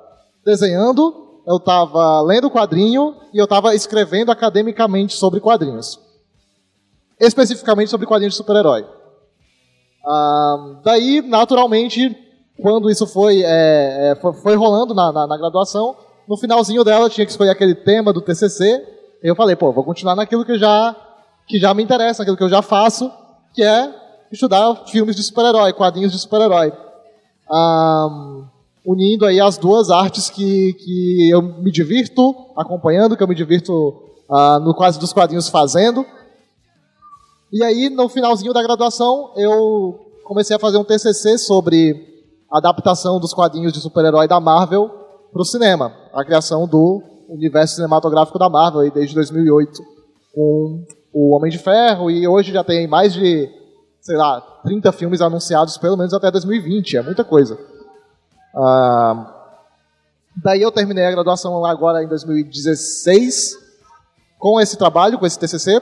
desenhando, 0.45 1.41
eu 1.47 1.57
estava 1.57 2.21
lendo 2.21 2.51
quadrinho 2.51 3.17
e 3.33 3.39
eu 3.39 3.45
estava 3.45 3.75
escrevendo 3.75 4.31
academicamente 4.31 5.15
sobre 5.15 5.41
quadrinhos. 5.41 5.99
Especificamente 7.19 7.91
sobre 7.91 8.07
quadrinhos 8.07 8.35
de 8.35 8.39
super-herói. 8.39 8.85
Ah, 10.07 10.81
daí, 10.85 11.23
naturalmente, 11.23 12.24
quando 12.61 12.91
isso 12.91 13.06
foi, 13.06 13.43
é, 13.43 14.12
é, 14.12 14.15
foi, 14.21 14.33
foi 14.35 14.55
rolando 14.56 14.95
na, 14.95 15.12
na- 15.12 15.27
na 15.27 15.37
graduação, 15.37 15.97
no 16.29 16.37
finalzinho 16.37 16.85
dela 16.85 17.11
tinha 17.11 17.25
que 17.25 17.31
escolher 17.33 17.51
aquele 17.51 17.75
tema 17.75 18.12
do 18.12 18.21
TCC, 18.21 18.83
eu 19.23 19.35
falei, 19.35 19.56
pô, 19.56 19.73
vou 19.73 19.85
continuar 19.85 20.15
naquilo 20.15 20.45
que 20.45 20.56
já, 20.59 20.95
que 21.47 21.59
já 21.59 21.73
me 21.75 21.83
interessa, 21.83 22.21
naquilo 22.23 22.37
que 22.37 22.45
eu 22.45 22.49
já 22.49 22.62
faço, 22.62 23.11
que 23.55 23.62
é 23.62 23.93
estudar 24.31 24.85
filmes 24.87 25.17
de 25.17 25.23
super-herói, 25.23 25.73
quadrinhos 25.73 26.12
de 26.12 26.19
super-herói. 26.19 26.73
Ahn, 27.51 28.45
unindo 28.87 29.27
aí 29.27 29.41
as 29.41 29.56
duas 29.59 29.91
artes 29.91 30.31
que, 30.31 30.73
que 30.75 31.31
eu 31.31 31.43
me 31.43 31.71
divirto 31.71 32.35
acompanhando, 32.56 33.17
que 33.17 33.23
eu 33.23 33.29
me 33.29 33.35
divirto 33.35 33.95
ah, 34.31 34.59
no 34.61 34.75
quase 34.75 34.99
dos 34.99 35.12
quadrinhos 35.12 35.49
fazendo. 35.49 36.05
E 37.53 37.63
aí, 37.63 37.89
no 37.89 38.08
finalzinho 38.08 38.53
da 38.53 38.63
graduação, 38.63 39.31
eu 39.37 40.01
comecei 40.25 40.56
a 40.56 40.58
fazer 40.58 40.79
um 40.79 40.84
TCC 40.84 41.39
sobre 41.39 42.14
adaptação 42.55 43.19
dos 43.19 43.34
quadrinhos 43.34 43.73
de 43.73 43.81
super-herói 43.81 44.29
da 44.29 44.39
Marvel 44.39 44.89
para 45.32 45.43
o 45.43 45.44
cinema, 45.44 45.93
a 46.13 46.25
criação 46.25 46.69
do 46.69 47.03
universo 47.29 47.75
cinematográfico 47.75 48.39
da 48.39 48.49
Marvel 48.49 48.82
aí 48.82 48.91
desde 48.91 49.15
2008 49.17 49.82
com 50.32 50.84
o 51.13 51.34
Homem 51.34 51.51
de 51.51 51.58
Ferro 51.58 52.11
e 52.11 52.29
hoje 52.29 52.53
já 52.53 52.63
tem 52.63 52.87
mais 52.87 53.13
de, 53.13 53.51
sei 54.01 54.17
lá, 54.17 54.41
30 54.63 54.93
filmes 54.93 55.20
anunciados 55.20 55.77
pelo 55.79 55.96
menos 55.96 56.15
até 56.15 56.31
2020, 56.31 56.96
é 56.96 57.03
muita 57.03 57.25
coisa. 57.25 57.58
Ah, 58.55 59.51
daí 60.37 60.63
eu 60.63 60.70
terminei 60.70 61.06
a 61.06 61.11
graduação 61.11 61.65
agora 61.65 62.05
em 62.05 62.08
2016 62.08 63.58
com 64.39 64.61
esse 64.61 64.77
trabalho, 64.77 65.19
com 65.19 65.27
esse 65.27 65.39
TCC 65.39 65.81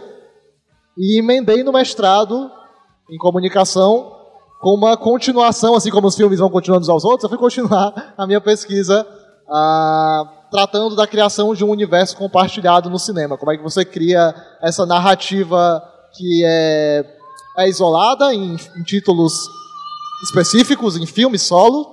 e 0.97 1.19
emendei 1.19 1.63
no 1.63 1.73
mestrado 1.73 2.51
em 3.11 3.19
comunicação 3.19 4.22
com 4.63 4.75
uma 4.75 4.97
continuação, 4.97 5.75
assim 5.75 5.91
como 5.91 6.07
os 6.07 6.15
filmes 6.15 6.39
vão 6.39 6.49
continuando 6.49 6.85
uns 6.85 6.89
aos 6.89 7.05
outros, 7.05 7.25
eu 7.25 7.29
fui 7.29 7.37
continuar 7.37 7.93
a 8.17 8.25
minha 8.29 8.41
pesquisa 8.41 9.05
ah, 9.51 10.23
tratando 10.53 10.95
da 10.95 11.05
criação 11.05 11.53
de 11.53 11.65
um 11.65 11.71
universo 11.71 12.17
compartilhado 12.17 12.89
no 12.89 12.97
cinema. 12.97 13.37
Como 13.37 13.51
é 13.51 13.57
que 13.57 13.63
você 13.63 13.85
cria 13.85 14.33
essa 14.63 14.87
narrativa 14.87 15.83
que 16.17 16.45
é, 16.45 17.05
é 17.59 17.69
isolada 17.69 18.33
em, 18.33 18.55
em 18.55 18.83
títulos 18.85 19.33
específicos, 20.23 20.97
em 20.97 21.07
filmes 21.07 21.43
solo, 21.43 21.85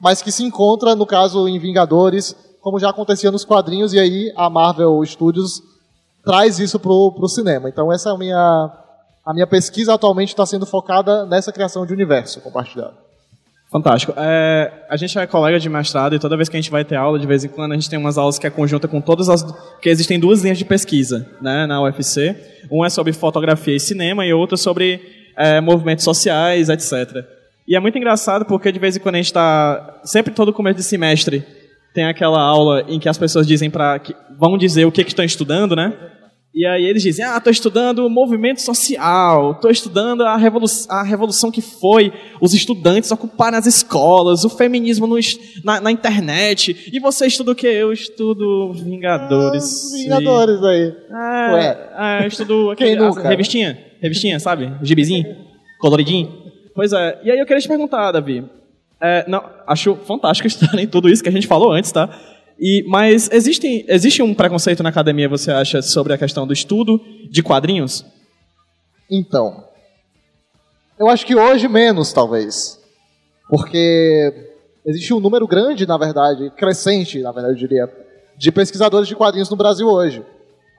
mas 0.00 0.22
que 0.22 0.30
se 0.30 0.44
encontra, 0.44 0.94
no 0.94 1.04
caso, 1.04 1.48
em 1.48 1.58
Vingadores, 1.58 2.36
como 2.60 2.78
já 2.78 2.90
acontecia 2.90 3.32
nos 3.32 3.44
quadrinhos, 3.44 3.92
e 3.94 3.98
aí 3.98 4.32
a 4.36 4.48
Marvel 4.48 5.04
Studios 5.04 5.60
traz 6.24 6.60
isso 6.60 6.78
pro, 6.78 7.10
pro 7.16 7.26
cinema. 7.26 7.68
Então 7.68 7.92
essa 7.92 8.10
é 8.10 8.12
a 8.12 8.16
minha, 8.16 8.70
a 9.24 9.32
minha 9.32 9.46
pesquisa 9.46 9.94
atualmente 9.94 10.30
está 10.30 10.44
sendo 10.44 10.66
focada 10.66 11.24
nessa 11.26 11.52
criação 11.52 11.86
de 11.86 11.92
universo 11.92 12.40
compartilhado. 12.40 12.94
Fantástico. 13.70 14.12
É, 14.18 14.70
a 14.90 14.96
gente 14.98 15.18
é 15.18 15.26
colega 15.26 15.58
de 15.58 15.66
mestrado 15.68 16.14
e 16.14 16.18
toda 16.18 16.36
vez 16.36 16.48
que 16.48 16.56
a 16.56 16.60
gente 16.60 16.70
vai 16.70 16.84
ter 16.84 16.96
aula, 16.96 17.18
de 17.18 17.26
vez 17.26 17.42
em 17.42 17.48
quando, 17.48 17.72
a 17.72 17.74
gente 17.74 17.88
tem 17.88 17.98
umas 17.98 18.18
aulas 18.18 18.38
que 18.38 18.46
é 18.46 18.50
conjunta 18.50 18.86
com 18.86 19.00
todas 19.00 19.30
as. 19.30 19.42
Porque 19.42 19.88
existem 19.88 20.20
duas 20.20 20.42
linhas 20.42 20.58
de 20.58 20.64
pesquisa 20.66 21.26
né, 21.40 21.64
na 21.64 21.82
UFC. 21.82 22.36
Um 22.70 22.84
é 22.84 22.90
sobre 22.90 23.14
fotografia 23.14 23.74
e 23.74 23.80
cinema 23.80 24.26
e 24.26 24.32
outro 24.34 24.58
sobre 24.58 25.00
é, 25.38 25.58
movimentos 25.58 26.04
sociais, 26.04 26.68
etc. 26.68 27.24
E 27.66 27.74
é 27.74 27.80
muito 27.80 27.96
engraçado 27.96 28.44
porque 28.44 28.70
de 28.70 28.78
vez 28.78 28.94
em 28.94 29.00
quando 29.00 29.14
a 29.14 29.18
gente 29.18 29.26
está. 29.26 30.00
Sempre 30.04 30.34
todo 30.34 30.52
começo 30.52 30.76
de 30.76 30.82
semestre 30.82 31.42
tem 31.94 32.04
aquela 32.04 32.42
aula 32.42 32.84
em 32.88 32.98
que 32.98 33.08
as 33.08 33.16
pessoas 33.16 33.46
dizem 33.46 33.70
para. 33.70 34.02
vão 34.38 34.58
dizer 34.58 34.84
o 34.84 34.92
que, 34.92 35.02
que 35.02 35.12
estão 35.12 35.24
estudando, 35.24 35.74
né? 35.74 35.94
E 36.54 36.66
aí 36.66 36.84
eles 36.84 37.02
dizem, 37.02 37.24
ah, 37.24 37.38
estou 37.38 37.50
estudando 37.50 38.08
movimento 38.10 38.60
social, 38.60 39.52
estou 39.52 39.70
estudando 39.70 40.22
a, 40.22 40.36
revolu 40.36 40.66
a 40.90 41.02
revolução 41.02 41.50
que 41.50 41.62
foi 41.62 42.12
os 42.42 42.52
estudantes 42.52 43.10
ocuparem 43.10 43.58
as 43.58 43.64
escolas, 43.64 44.44
o 44.44 44.50
feminismo 44.50 45.06
no 45.06 45.18
na, 45.64 45.80
na 45.80 45.90
internet. 45.90 46.90
E 46.92 47.00
você 47.00 47.26
estuda 47.26 47.52
o 47.52 47.54
quê? 47.54 47.68
Eu 47.68 47.90
estudo 47.90 48.74
Vingadores. 48.74 49.94
Ah, 49.94 49.96
Vingadores 49.96 50.62
aí. 50.62 50.94
Ah, 51.10 51.50
Ué. 51.54 51.90
ah, 51.94 52.18
eu 52.22 52.28
estudo 52.28 52.70
aquele, 52.70 52.96
nunca? 52.96 53.26
revistinha, 53.26 53.78
revistinha, 54.02 54.38
sabe? 54.38 54.70
O 54.82 54.84
gibizinho, 54.84 55.34
coloridinho. 55.80 56.30
Pois 56.74 56.92
é, 56.92 57.18
e 57.24 57.30
aí 57.30 57.38
eu 57.38 57.46
queria 57.46 57.62
te 57.62 57.68
perguntar, 57.68 58.12
Davi. 58.12 58.44
É, 59.00 59.24
não, 59.26 59.42
acho 59.66 59.96
fantástico 60.06 60.46
estarem 60.48 60.86
tudo 60.86 61.08
isso 61.08 61.22
que 61.22 61.28
a 61.28 61.32
gente 61.32 61.46
falou 61.46 61.72
antes, 61.72 61.90
tá? 61.90 62.08
E, 62.58 62.84
mas 62.88 63.30
existe, 63.32 63.84
existe 63.88 64.22
um 64.22 64.34
preconceito 64.34 64.82
na 64.82 64.88
academia, 64.88 65.28
você 65.28 65.50
acha, 65.50 65.82
sobre 65.82 66.12
a 66.12 66.18
questão 66.18 66.46
do 66.46 66.52
estudo 66.52 67.00
de 67.30 67.42
quadrinhos? 67.42 68.04
Então, 69.10 69.64
eu 70.98 71.08
acho 71.08 71.26
que 71.26 71.34
hoje 71.34 71.68
menos, 71.68 72.12
talvez. 72.12 72.78
Porque 73.48 74.50
existe 74.86 75.12
um 75.12 75.20
número 75.20 75.46
grande, 75.46 75.86
na 75.86 75.98
verdade, 75.98 76.50
crescente, 76.56 77.20
na 77.20 77.32
verdade, 77.32 77.54
eu 77.54 77.58
diria, 77.58 77.90
de 78.36 78.50
pesquisadores 78.52 79.08
de 79.08 79.16
quadrinhos 79.16 79.50
no 79.50 79.56
Brasil 79.56 79.86
hoje. 79.88 80.24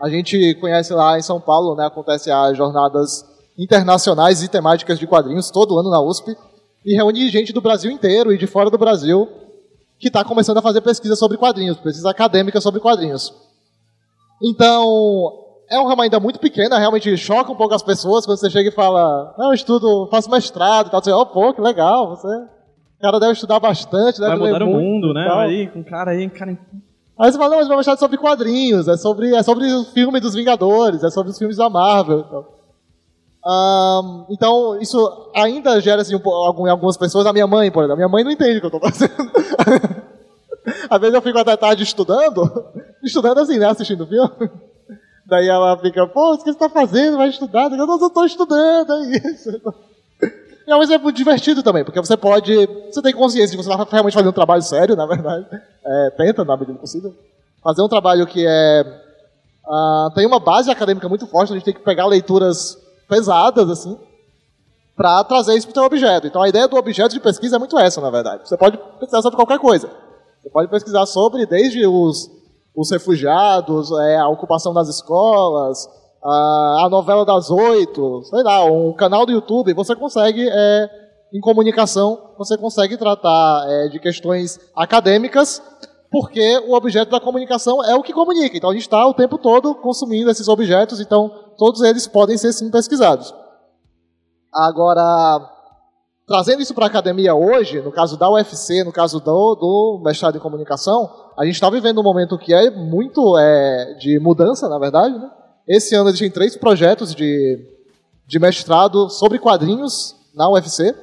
A 0.02 0.10
gente 0.10 0.56
conhece 0.56 0.94
lá 0.94 1.18
em 1.18 1.22
São 1.22 1.40
Paulo, 1.40 1.76
né, 1.76 1.86
acontece 1.86 2.32
as 2.32 2.58
jornadas 2.58 3.26
internacionais 3.58 4.42
e 4.42 4.48
temáticas 4.48 4.98
de 4.98 5.08
quadrinhos 5.08 5.52
todo 5.52 5.78
ano 5.78 5.90
na 5.90 6.02
USP 6.02 6.36
e 6.86 6.96
reúne 6.96 7.30
gente 7.30 7.54
do 7.54 7.62
Brasil 7.62 7.92
inteiro 7.92 8.34
e 8.34 8.38
de 8.38 8.48
fora 8.48 8.70
do 8.70 8.78
Brasil 8.78 9.30
que 10.04 10.10
está 10.10 10.22
começando 10.24 10.58
a 10.58 10.62
fazer 10.62 10.82
pesquisa 10.82 11.16
sobre 11.16 11.38
quadrinhos, 11.38 11.78
pesquisa 11.78 12.10
acadêmica 12.10 12.60
sobre 12.60 12.82
quadrinhos. 12.82 13.34
Então, 14.44 15.32
é 15.70 15.80
um 15.80 15.88
ramo 15.88 16.02
ainda 16.02 16.20
muito 16.20 16.42
pequeno, 16.42 16.76
realmente 16.76 17.16
choca 17.16 17.54
um 17.54 17.56
pouco 17.56 17.74
as 17.74 17.82
pessoas 17.82 18.26
quando 18.26 18.38
você 18.38 18.50
chega 18.50 18.68
e 18.68 18.74
fala, 18.74 19.34
não, 19.38 19.48
eu 19.48 19.54
estudo, 19.54 20.10
faço 20.12 20.30
mestrado 20.30 20.88
e 20.88 20.92
tal. 20.92 21.02
Você, 21.02 21.12
oh, 21.12 21.26
pô, 21.26 21.54
que 21.54 21.62
legal, 21.62 22.10
você... 22.10 22.28
O 22.28 23.02
cara 23.02 23.20
deve 23.20 23.32
estudar 23.32 23.60
bastante, 23.60 24.20
deve 24.20 24.38
Vai 24.38 24.52
mudar 24.52 24.66
o 24.66 24.68
mundo, 24.68 25.14
né? 25.14 25.28
Aí, 25.38 25.68
com 25.68 25.84
cara 25.84 26.12
aí, 26.12 26.30
cara. 26.30 26.58
Aí 27.20 27.32
você 27.32 27.38
fala, 27.38 27.52
não, 27.52 27.58
mas 27.58 27.68
meu 27.68 27.78
mestrado 27.78 27.98
é 27.98 28.00
sobre 28.00 28.18
quadrinhos, 28.18 28.88
é 28.90 28.98
sobre, 28.98 29.34
é 29.34 29.42
sobre 29.42 29.72
o 29.74 29.86
filme 29.86 30.20
dos 30.20 30.34
Vingadores, 30.34 31.02
é 31.04 31.10
sobre 31.10 31.32
os 31.32 31.38
filmes 31.38 31.58
da 31.58 31.70
Marvel. 31.70 32.26
Então, 32.28 32.46
Ahn, 33.46 34.26
então 34.30 34.80
isso 34.80 35.32
ainda 35.36 35.80
gera 35.82 36.02
assim, 36.02 36.16
um, 36.16 36.70
algumas 36.70 36.96
pessoas. 36.96 37.26
A 37.26 37.34
minha 37.34 37.48
mãe, 37.48 37.70
por 37.70 37.84
exemplo, 37.84 37.94
a 37.94 37.98
minha 37.98 38.10
mãe 38.10 38.24
não 38.24 38.32
entende 38.32 38.58
o 38.58 38.62
que 38.62 38.66
eu 38.66 38.78
estou 38.78 38.80
fazendo. 38.80 39.14
Às 40.90 41.00
vezes 41.00 41.14
eu 41.14 41.22
fico 41.22 41.38
até 41.38 41.58
tarde 41.58 41.84
estudando, 41.84 42.66
estudando 43.04 43.40
assim, 43.40 43.60
né, 43.60 43.66
assistindo 43.66 44.08
filme. 44.08 44.50
Daí 45.26 45.48
ela 45.48 45.78
fica, 45.78 46.08
pô, 46.08 46.34
o 46.34 46.38
que 46.38 46.44
você 46.44 46.52
está 46.52 46.70
fazendo? 46.70 47.18
Vai 47.18 47.30
estudar? 47.30 47.70
Eu 47.72 47.86
não 47.86 47.96
estou 47.96 48.26
estudando, 48.26 48.94
é 48.94 49.18
isso. 49.18 49.50
Não, 50.66 50.82
é 50.82 51.12
divertido 51.12 51.62
também, 51.62 51.84
porque 51.84 52.00
você 52.00 52.16
pode. 52.16 52.56
Você 52.90 53.02
tem 53.02 53.14
consciência 53.14 53.52
de 53.52 53.58
que 53.58 53.64
você 53.64 53.70
está 53.70 53.86
realmente 53.92 54.14
fazendo 54.14 54.30
um 54.30 54.34
trabalho 54.34 54.62
sério, 54.62 54.96
na 54.96 55.06
verdade. 55.06 55.46
É, 55.86 56.10
tenta, 56.12 56.46
na 56.46 56.56
medida 56.56 56.72
do 56.72 56.80
possível. 56.80 57.14
Fazer 57.62 57.82
um 57.82 57.90
trabalho 57.90 58.26
que 58.26 58.46
é. 58.48 59.02
ah, 59.68 60.10
tem 60.16 60.26
uma 60.26 60.40
base 60.40 60.72
acadêmica 60.72 61.10
muito 61.10 61.28
forte, 61.28 61.52
a 61.52 61.56
gente 61.56 61.66
tem 61.66 61.74
que 61.74 61.82
pegar 61.82 62.06
leituras 62.06 62.78
pesadas, 63.14 63.70
assim, 63.70 63.98
para 64.96 65.24
trazer 65.24 65.56
isso 65.56 65.68
para 65.68 65.72
o 65.72 65.74
teu 65.76 65.84
objeto. 65.84 66.26
Então 66.26 66.42
a 66.42 66.50
ideia 66.50 66.68
do 66.68 66.76
objeto 66.76 67.14
de 67.14 67.20
pesquisa 67.20 67.58
é 67.58 67.60
muito 67.60 67.78
essa, 67.78 68.02
na 68.02 68.10
verdade. 68.10 68.48
Você 68.48 68.58
pode 68.58 68.78
pesquisar 69.00 69.22
sobre 69.22 69.38
qualquer 69.38 69.60
coisa. 69.60 69.90
Você 70.42 70.50
pode 70.50 70.70
pesquisar 70.70 71.06
sobre 71.06 71.46
desde 71.46 71.86
os, 71.86 72.30
os 72.76 72.90
refugiados, 72.90 73.92
é, 73.92 74.18
a 74.18 74.28
ocupação 74.28 74.74
das 74.74 74.90
escolas, 74.90 75.88
a, 76.24 76.86
a 76.86 76.90
novela 76.90 77.24
das 77.24 77.52
oito, 77.52 78.24
sei 78.24 78.42
lá, 78.44 78.66
um 78.66 78.94
canal 78.94 79.26
do 79.26 79.32
YouTube. 79.32 79.74
Você 79.74 79.96
consegue, 79.96 80.50
é, 80.50 80.90
em 81.34 81.40
comunicação, 81.40 82.32
você 82.38 82.58
consegue 82.58 82.98
tratar 82.98 83.66
é, 83.68 83.88
de 83.90 84.00
questões 84.00 84.60
acadêmicas, 84.76 85.62
porque 86.14 86.60
o 86.68 86.76
objeto 86.76 87.10
da 87.10 87.20
comunicação 87.20 87.84
é 87.84 87.96
o 87.96 88.04
que 88.04 88.14
comunica. 88.14 88.56
Então 88.56 88.70
a 88.70 88.74
gente 88.74 88.84
está 88.84 89.04
o 89.08 89.16
tempo 89.16 89.36
todo 89.36 89.74
consumindo 89.74 90.30
esses 90.30 90.48
objetos, 90.48 91.00
então 91.00 91.28
todos 91.58 91.82
eles 91.82 92.06
podem 92.06 92.38
ser 92.38 92.54
sim 92.54 92.70
pesquisados. 92.70 93.34
Agora, 94.54 95.42
trazendo 96.28 96.62
isso 96.62 96.76
para 96.76 96.86
a 96.86 96.88
academia 96.88 97.34
hoje, 97.34 97.82
no 97.82 97.92
caso 97.92 98.16
da 98.16 98.30
UFC, 98.30 98.84
no 98.84 98.92
caso 98.92 99.20
do, 99.20 99.56
do 99.56 100.02
mestrado 100.06 100.38
em 100.38 100.40
comunicação, 100.40 101.10
a 101.36 101.46
gente 101.46 101.56
está 101.56 101.68
vivendo 101.68 102.00
um 102.00 102.04
momento 102.04 102.38
que 102.38 102.54
é 102.54 102.70
muito 102.70 103.36
é, 103.40 103.96
de 103.96 104.20
mudança, 104.20 104.70
na 104.70 104.78
verdade. 104.78 105.18
Né? 105.18 105.32
Esse 105.68 105.96
ano 105.96 106.10
existem 106.10 106.30
três 106.30 106.56
projetos 106.56 107.16
de, 107.16 107.58
de 108.28 108.38
mestrado 108.38 109.10
sobre 109.10 109.40
quadrinhos 109.40 110.16
na 110.36 110.48
UFC, 110.48 110.96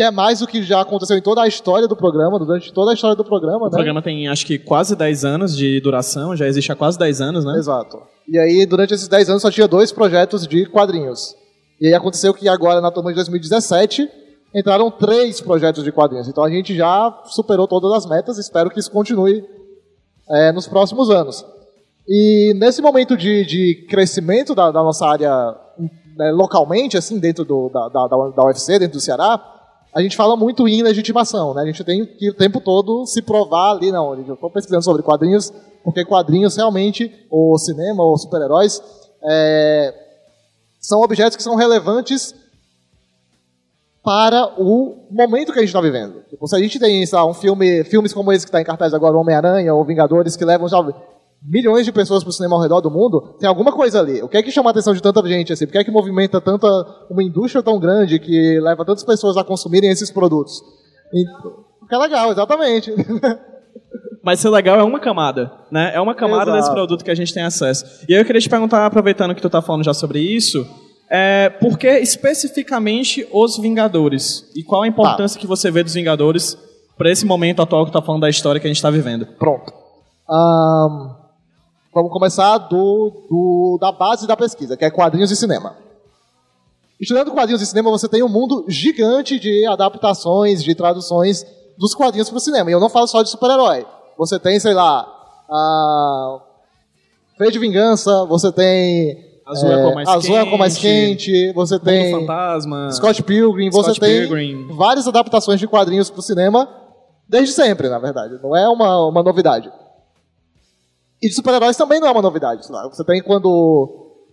que 0.00 0.04
é 0.04 0.10
mais 0.10 0.38
do 0.38 0.46
que 0.46 0.62
já 0.62 0.80
aconteceu 0.80 1.18
em 1.18 1.20
toda 1.20 1.42
a 1.42 1.46
história 1.46 1.86
do 1.86 1.94
programa, 1.94 2.38
durante 2.38 2.72
toda 2.72 2.90
a 2.90 2.94
história 2.94 3.14
do 3.14 3.22
programa. 3.22 3.58
O 3.58 3.64
né? 3.64 3.70
programa 3.70 4.00
tem 4.00 4.28
acho 4.28 4.46
que 4.46 4.58
quase 4.58 4.96
10 4.96 5.26
anos 5.26 5.54
de 5.54 5.78
duração, 5.78 6.34
já 6.34 6.46
existe 6.46 6.72
há 6.72 6.74
quase 6.74 6.98
10 6.98 7.20
anos, 7.20 7.44
né? 7.44 7.58
Exato. 7.58 8.00
E 8.26 8.38
aí, 8.38 8.64
durante 8.64 8.94
esses 8.94 9.08
10 9.08 9.28
anos, 9.28 9.42
só 9.42 9.50
tinha 9.50 9.68
dois 9.68 9.92
projetos 9.92 10.46
de 10.46 10.64
quadrinhos. 10.64 11.34
E 11.78 11.88
aí 11.88 11.92
aconteceu 11.92 12.32
que 12.32 12.48
agora, 12.48 12.80
na 12.80 12.90
turma 12.90 13.10
de 13.10 13.16
2017, 13.16 14.08
entraram 14.54 14.90
três 14.90 15.38
projetos 15.42 15.84
de 15.84 15.92
quadrinhos. 15.92 16.28
Então 16.28 16.44
a 16.44 16.50
gente 16.50 16.74
já 16.74 17.20
superou 17.26 17.68
todas 17.68 17.92
as 17.92 18.06
metas, 18.06 18.38
espero 18.38 18.70
que 18.70 18.80
isso 18.80 18.90
continue 18.90 19.44
é, 20.30 20.50
nos 20.50 20.66
próximos 20.66 21.10
anos. 21.10 21.44
E 22.08 22.54
nesse 22.56 22.80
momento 22.80 23.18
de, 23.18 23.44
de 23.44 23.86
crescimento 23.86 24.54
da, 24.54 24.70
da 24.70 24.82
nossa 24.82 25.06
área 25.06 25.54
né, 26.16 26.30
localmente, 26.30 26.96
assim, 26.96 27.18
dentro 27.18 27.44
do, 27.44 27.68
da, 27.68 27.88
da 27.90 28.06
da 28.06 28.44
UFC, 28.46 28.78
dentro 28.78 28.96
do 28.96 29.02
Ceará, 29.02 29.59
a 29.92 30.00
gente 30.00 30.16
fala 30.16 30.36
muito 30.36 30.68
em 30.68 30.82
legitimação, 30.82 31.54
né? 31.54 31.62
A 31.62 31.66
gente 31.66 31.82
tem 31.82 32.06
que 32.06 32.30
o 32.30 32.34
tempo 32.34 32.60
todo 32.60 33.06
se 33.06 33.20
provar 33.20 33.72
ali, 33.72 33.90
não, 33.90 34.14
eu 34.14 34.34
estou 34.34 34.50
pesquisando 34.50 34.84
sobre 34.84 35.02
quadrinhos, 35.02 35.52
porque 35.82 36.04
quadrinhos 36.04 36.56
realmente, 36.56 37.12
ou 37.28 37.58
cinema, 37.58 38.02
ou 38.02 38.16
super-heróis, 38.16 38.80
é, 39.22 39.94
são 40.80 41.00
objetos 41.00 41.36
que 41.36 41.42
são 41.42 41.56
relevantes 41.56 42.34
para 44.02 44.54
o 44.58 44.96
momento 45.10 45.52
que 45.52 45.58
a 45.58 45.62
gente 45.62 45.68
está 45.68 45.80
vivendo. 45.80 46.22
Tipo, 46.30 46.46
se 46.46 46.56
a 46.56 46.58
gente 46.58 46.78
tem 46.78 47.04
lá, 47.12 47.26
um 47.26 47.34
filme, 47.34 47.84
filmes 47.84 48.12
como 48.12 48.32
esse 48.32 48.46
que 48.46 48.48
está 48.48 48.60
em 48.60 48.64
cartaz 48.64 48.94
agora, 48.94 49.16
Homem-Aranha 49.16 49.74
ou 49.74 49.84
Vingadores, 49.84 50.36
que 50.36 50.44
levam 50.44 50.68
milhões 51.42 51.86
de 51.86 51.92
pessoas 51.92 52.22
para 52.22 52.30
o 52.30 52.32
cinema 52.32 52.56
ao 52.56 52.62
redor 52.62 52.80
do 52.80 52.90
mundo, 52.90 53.36
tem 53.38 53.48
alguma 53.48 53.72
coisa 53.72 54.00
ali. 54.00 54.22
O 54.22 54.28
que 54.28 54.36
é 54.36 54.42
que 54.42 54.50
chama 54.50 54.70
a 54.70 54.72
atenção 54.72 54.92
de 54.92 55.00
tanta 55.00 55.26
gente 55.26 55.52
assim? 55.52 55.66
Por 55.66 55.72
que 55.72 55.78
é 55.78 55.84
que 55.84 55.90
movimenta 55.90 56.40
tanta 56.40 56.66
uma 57.10 57.22
indústria 57.22 57.62
tão 57.62 57.78
grande 57.78 58.18
que 58.18 58.60
leva 58.60 58.84
tantas 58.84 59.04
pessoas 59.04 59.36
a 59.36 59.44
consumirem 59.44 59.90
esses 59.90 60.10
produtos? 60.10 60.62
E, 61.12 61.24
porque 61.78 61.94
é 61.94 61.98
legal, 61.98 62.30
exatamente. 62.30 62.92
Mas 64.22 64.40
ser 64.40 64.50
legal 64.50 64.78
é 64.78 64.82
uma 64.82 65.00
camada, 65.00 65.50
né? 65.70 65.92
É 65.94 66.00
uma 66.00 66.14
camada 66.14 66.50
Exato. 66.50 66.58
desse 66.58 66.70
produto 66.72 67.04
que 67.04 67.10
a 67.10 67.14
gente 67.14 67.32
tem 67.32 67.42
acesso. 67.42 68.04
E 68.06 68.14
aí 68.14 68.20
eu 68.20 68.24
queria 68.24 68.40
te 68.40 68.50
perguntar, 68.50 68.84
aproveitando 68.84 69.34
que 69.34 69.40
tu 69.40 69.48
tá 69.48 69.62
falando 69.62 69.82
já 69.82 69.94
sobre 69.94 70.20
isso, 70.20 70.66
é, 71.10 71.48
por 71.48 71.78
que 71.78 71.88
especificamente 71.88 73.26
os 73.32 73.58
Vingadores? 73.58 74.44
E 74.54 74.62
qual 74.62 74.82
a 74.82 74.88
importância 74.88 75.40
que 75.40 75.46
você 75.46 75.70
vê 75.70 75.82
dos 75.82 75.94
Vingadores 75.94 76.56
para 76.98 77.10
esse 77.10 77.24
momento 77.24 77.62
atual 77.62 77.86
que 77.86 77.92
tá 77.92 78.02
falando 78.02 78.20
da 78.20 78.28
história 78.28 78.60
que 78.60 78.66
a 78.66 78.70
gente 78.70 78.76
está 78.76 78.90
vivendo? 78.90 79.26
Pronto. 79.38 79.72
Ahn, 80.28 81.16
vamos 81.94 82.12
começar 82.12 82.58
do, 82.58 83.10
do- 83.28 83.78
da 83.80 83.90
base 83.92 84.26
da 84.26 84.36
pesquisa, 84.36 84.76
que 84.76 84.84
é 84.84 84.90
quadrinhos 84.90 85.30
e 85.30 85.36
cinema. 85.36 85.76
Estudando 87.00 87.30
quadrinhos 87.32 87.62
e 87.62 87.66
cinema, 87.66 87.90
você 87.90 88.08
tem 88.08 88.22
um 88.22 88.28
mundo 88.28 88.64
gigante 88.68 89.38
de 89.40 89.66
adaptações, 89.66 90.62
de 90.62 90.74
traduções 90.74 91.44
dos 91.78 91.94
quadrinhos 91.94 92.28
para 92.28 92.36
o 92.36 92.40
cinema. 92.40 92.70
E 92.70 92.74
eu 92.74 92.80
não 92.80 92.90
falo 92.90 93.06
só 93.06 93.22
de 93.22 93.30
super-herói. 93.30 93.86
Você 94.18 94.38
tem, 94.38 94.60
sei 94.60 94.74
lá, 94.74 95.06
a 95.48 96.40
Freio 97.38 97.50
de 97.52 97.58
Vingança, 97.58 98.26
você 98.26 98.52
tem 98.52 99.30
Azul 99.46 99.72
é 99.72 99.82
cor 99.82 99.94
mais 99.94 100.08
Azul 100.08 100.36
é 100.36 100.40
a 100.40 100.46
cor 100.46 100.58
mais 100.58 100.76
quente, 100.76 101.32
quente, 101.32 101.52
você 101.54 101.74
Mundo 101.76 101.84
tem 101.84 102.20
Fantasma. 102.20 102.92
Scott 102.92 103.22
Pilgrim, 103.22 103.70
você 103.70 103.94
Scott 103.94 104.00
tem 104.00 104.20
Pilgrim. 104.20 104.68
várias 104.76 105.08
adaptações 105.08 105.58
de 105.58 105.66
quadrinhos 105.66 106.10
para 106.10 106.20
o 106.20 106.22
cinema 106.22 106.68
desde 107.26 107.54
sempre, 107.54 107.88
na 107.88 107.98
verdade. 107.98 108.38
Não 108.42 108.54
é 108.54 108.68
uma, 108.68 109.06
uma 109.08 109.22
novidade. 109.22 109.72
E 111.22 111.28
de 111.28 111.34
super-heróis 111.34 111.76
também 111.76 112.00
não 112.00 112.08
é 112.08 112.10
uma 112.10 112.22
novidade. 112.22 112.62
lá. 112.70 112.88
Você 112.88 113.04
tem 113.04 113.22
quando 113.22 113.46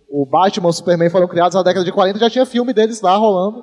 o 0.08 0.26
Batman 0.26 0.68
e 0.68 0.70
o 0.70 0.72
Superman 0.72 1.10
foram 1.10 1.28
criados 1.28 1.54
na 1.54 1.62
década 1.62 1.84
de 1.84 1.92
40, 1.92 2.18
já 2.18 2.30
tinha 2.30 2.46
filme 2.46 2.72
deles 2.72 3.00
lá 3.00 3.16
rolando. 3.16 3.62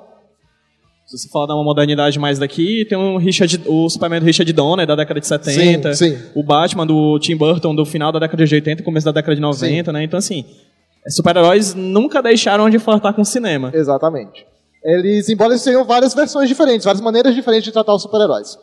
Se 1.06 1.16
você 1.16 1.28
falar 1.28 1.46
de 1.46 1.52
uma 1.52 1.62
modernidade 1.62 2.18
mais 2.18 2.38
daqui, 2.38 2.84
tem 2.84 2.98
o, 2.98 3.16
Richard, 3.16 3.62
o 3.66 3.88
Superman 3.88 4.18
do 4.18 4.26
Richard 4.26 4.52
Donner, 4.52 4.86
da 4.86 4.96
década 4.96 5.20
de 5.20 5.26
70. 5.26 5.94
Sim, 5.94 6.16
sim. 6.16 6.22
O 6.34 6.42
Batman 6.42 6.84
do 6.84 7.16
Tim 7.20 7.36
Burton, 7.36 7.76
do 7.76 7.84
final 7.84 8.10
da 8.10 8.18
década 8.18 8.44
de 8.44 8.54
80 8.54 8.82
e 8.82 8.84
começo 8.84 9.06
da 9.06 9.12
década 9.12 9.34
de 9.34 9.40
90, 9.40 9.92
né? 9.92 10.02
Então, 10.02 10.18
assim, 10.18 10.44
super-heróis 11.08 11.74
nunca 11.74 12.20
deixaram 12.20 12.68
de 12.68 12.80
flertar 12.80 13.14
com 13.14 13.22
o 13.22 13.24
cinema. 13.24 13.70
Exatamente. 13.72 14.44
Eles, 14.82 15.28
embora 15.28 15.52
eles 15.52 15.62
tenham 15.62 15.84
várias 15.84 16.12
versões 16.12 16.48
diferentes, 16.48 16.84
várias 16.84 17.00
maneiras 17.00 17.34
diferentes 17.36 17.64
de 17.64 17.72
tratar 17.72 17.94
os 17.94 18.02
super-heróis. 18.02 18.58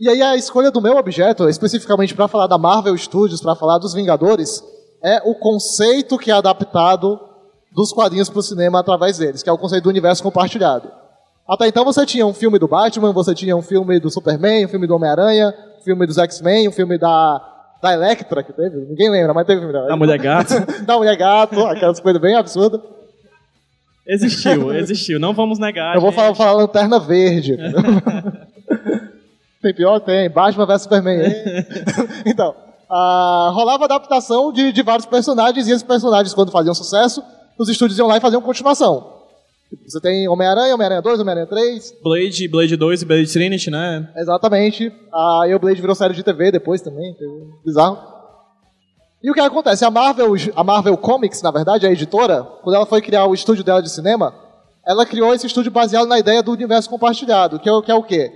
E 0.00 0.08
aí 0.08 0.22
a 0.22 0.36
escolha 0.36 0.70
do 0.70 0.80
meu 0.80 0.96
objeto, 0.96 1.48
especificamente 1.48 2.14
para 2.14 2.28
falar 2.28 2.46
da 2.46 2.56
Marvel 2.56 2.96
Studios, 2.96 3.40
para 3.40 3.56
falar 3.56 3.78
dos 3.78 3.94
Vingadores, 3.94 4.62
é 5.02 5.20
o 5.24 5.34
conceito 5.34 6.16
que 6.16 6.30
é 6.30 6.34
adaptado 6.34 7.18
dos 7.72 7.92
quadrinhos 7.92 8.28
para 8.28 8.38
o 8.38 8.42
cinema 8.42 8.78
através 8.78 9.18
deles, 9.18 9.42
que 9.42 9.50
é 9.50 9.52
o 9.52 9.58
conceito 9.58 9.84
do 9.84 9.90
universo 9.90 10.22
compartilhado. 10.22 10.88
Até 11.48 11.66
então 11.66 11.84
você 11.84 12.06
tinha 12.06 12.24
um 12.24 12.32
filme 12.32 12.58
do 12.58 12.68
Batman, 12.68 13.12
você 13.12 13.34
tinha 13.34 13.56
um 13.56 13.62
filme 13.62 13.98
do 13.98 14.08
Superman, 14.08 14.66
um 14.66 14.68
filme 14.68 14.86
do 14.86 14.94
Homem-Aranha, 14.94 15.52
um 15.80 15.82
filme 15.82 16.06
dos 16.06 16.18
X-Men, 16.18 16.68
um 16.68 16.72
filme 16.72 16.96
da, 16.96 17.40
da 17.82 17.92
Electra, 17.92 18.44
que 18.44 18.52
teve, 18.52 18.76
ninguém 18.76 19.10
lembra, 19.10 19.34
mas 19.34 19.46
teve 19.46 19.60
filme 19.60 19.72
da 19.72 19.96
Mulher 19.96 20.18
Gato 20.18 20.54
da 20.86 20.96
Mulher 20.96 21.16
Gato, 21.16 21.58
aquelas 21.66 21.98
coisas 21.98 22.22
bem 22.22 22.36
absurdas. 22.36 22.80
existiu, 24.06 24.72
existiu. 24.74 25.18
Não 25.18 25.32
vamos 25.32 25.58
negar. 25.58 25.96
Eu 25.96 26.00
vou 26.00 26.10
gente. 26.10 26.20
falar, 26.20 26.34
falar 26.36 26.52
Lanterna 26.52 27.00
Verde. 27.00 27.56
tem 29.62 29.74
pior? 29.74 30.00
Tem. 30.00 30.30
Batman 30.30 30.66
vs 30.66 30.82
Superman. 30.82 31.22
então, 32.26 32.54
ah, 32.90 33.50
rolava 33.52 33.84
adaptação 33.84 34.52
de, 34.52 34.72
de 34.72 34.82
vários 34.82 35.06
personagens, 35.06 35.66
e 35.68 35.70
esses 35.70 35.82
personagens, 35.82 36.32
quando 36.34 36.50
faziam 36.50 36.74
sucesso, 36.74 37.22
os 37.58 37.68
estúdios 37.68 37.98
iam 37.98 38.08
lá 38.08 38.16
e 38.16 38.20
faziam 38.20 38.40
continuação. 38.40 39.18
Você 39.86 40.00
tem 40.00 40.26
Homem-Aranha, 40.28 40.74
Homem-Aranha 40.74 41.02
2, 41.02 41.20
Homem-Aranha 41.20 41.46
3. 41.46 41.94
Blade, 42.02 42.48
Blade 42.48 42.76
2 42.76 43.02
e 43.02 43.04
Blade 43.04 43.32
Trinity, 43.32 43.70
né? 43.70 44.08
Exatamente. 44.16 44.90
Aí 45.12 45.54
o 45.54 45.58
Blade 45.58 45.80
virou 45.80 45.94
série 45.94 46.14
de 46.14 46.22
TV 46.22 46.50
depois 46.50 46.80
também. 46.80 47.14
um 47.20 47.52
Bizarro. 47.64 47.98
E 49.22 49.30
o 49.30 49.34
que 49.34 49.40
acontece? 49.40 49.84
A 49.84 49.90
Marvel, 49.90 50.32
a 50.54 50.64
Marvel 50.64 50.96
Comics, 50.96 51.42
na 51.42 51.50
verdade, 51.50 51.86
a 51.86 51.90
editora, 51.90 52.44
quando 52.62 52.76
ela 52.76 52.86
foi 52.86 53.02
criar 53.02 53.26
o 53.26 53.34
estúdio 53.34 53.64
dela 53.64 53.82
de 53.82 53.90
cinema, 53.90 54.32
ela 54.86 55.04
criou 55.04 55.34
esse 55.34 55.46
estúdio 55.46 55.70
baseado 55.70 56.06
na 56.06 56.18
ideia 56.18 56.42
do 56.42 56.52
universo 56.52 56.88
compartilhado, 56.88 57.58
que 57.58 57.68
é, 57.68 57.82
que 57.82 57.90
é 57.90 57.94
o 57.94 58.02
quê? 58.02 58.32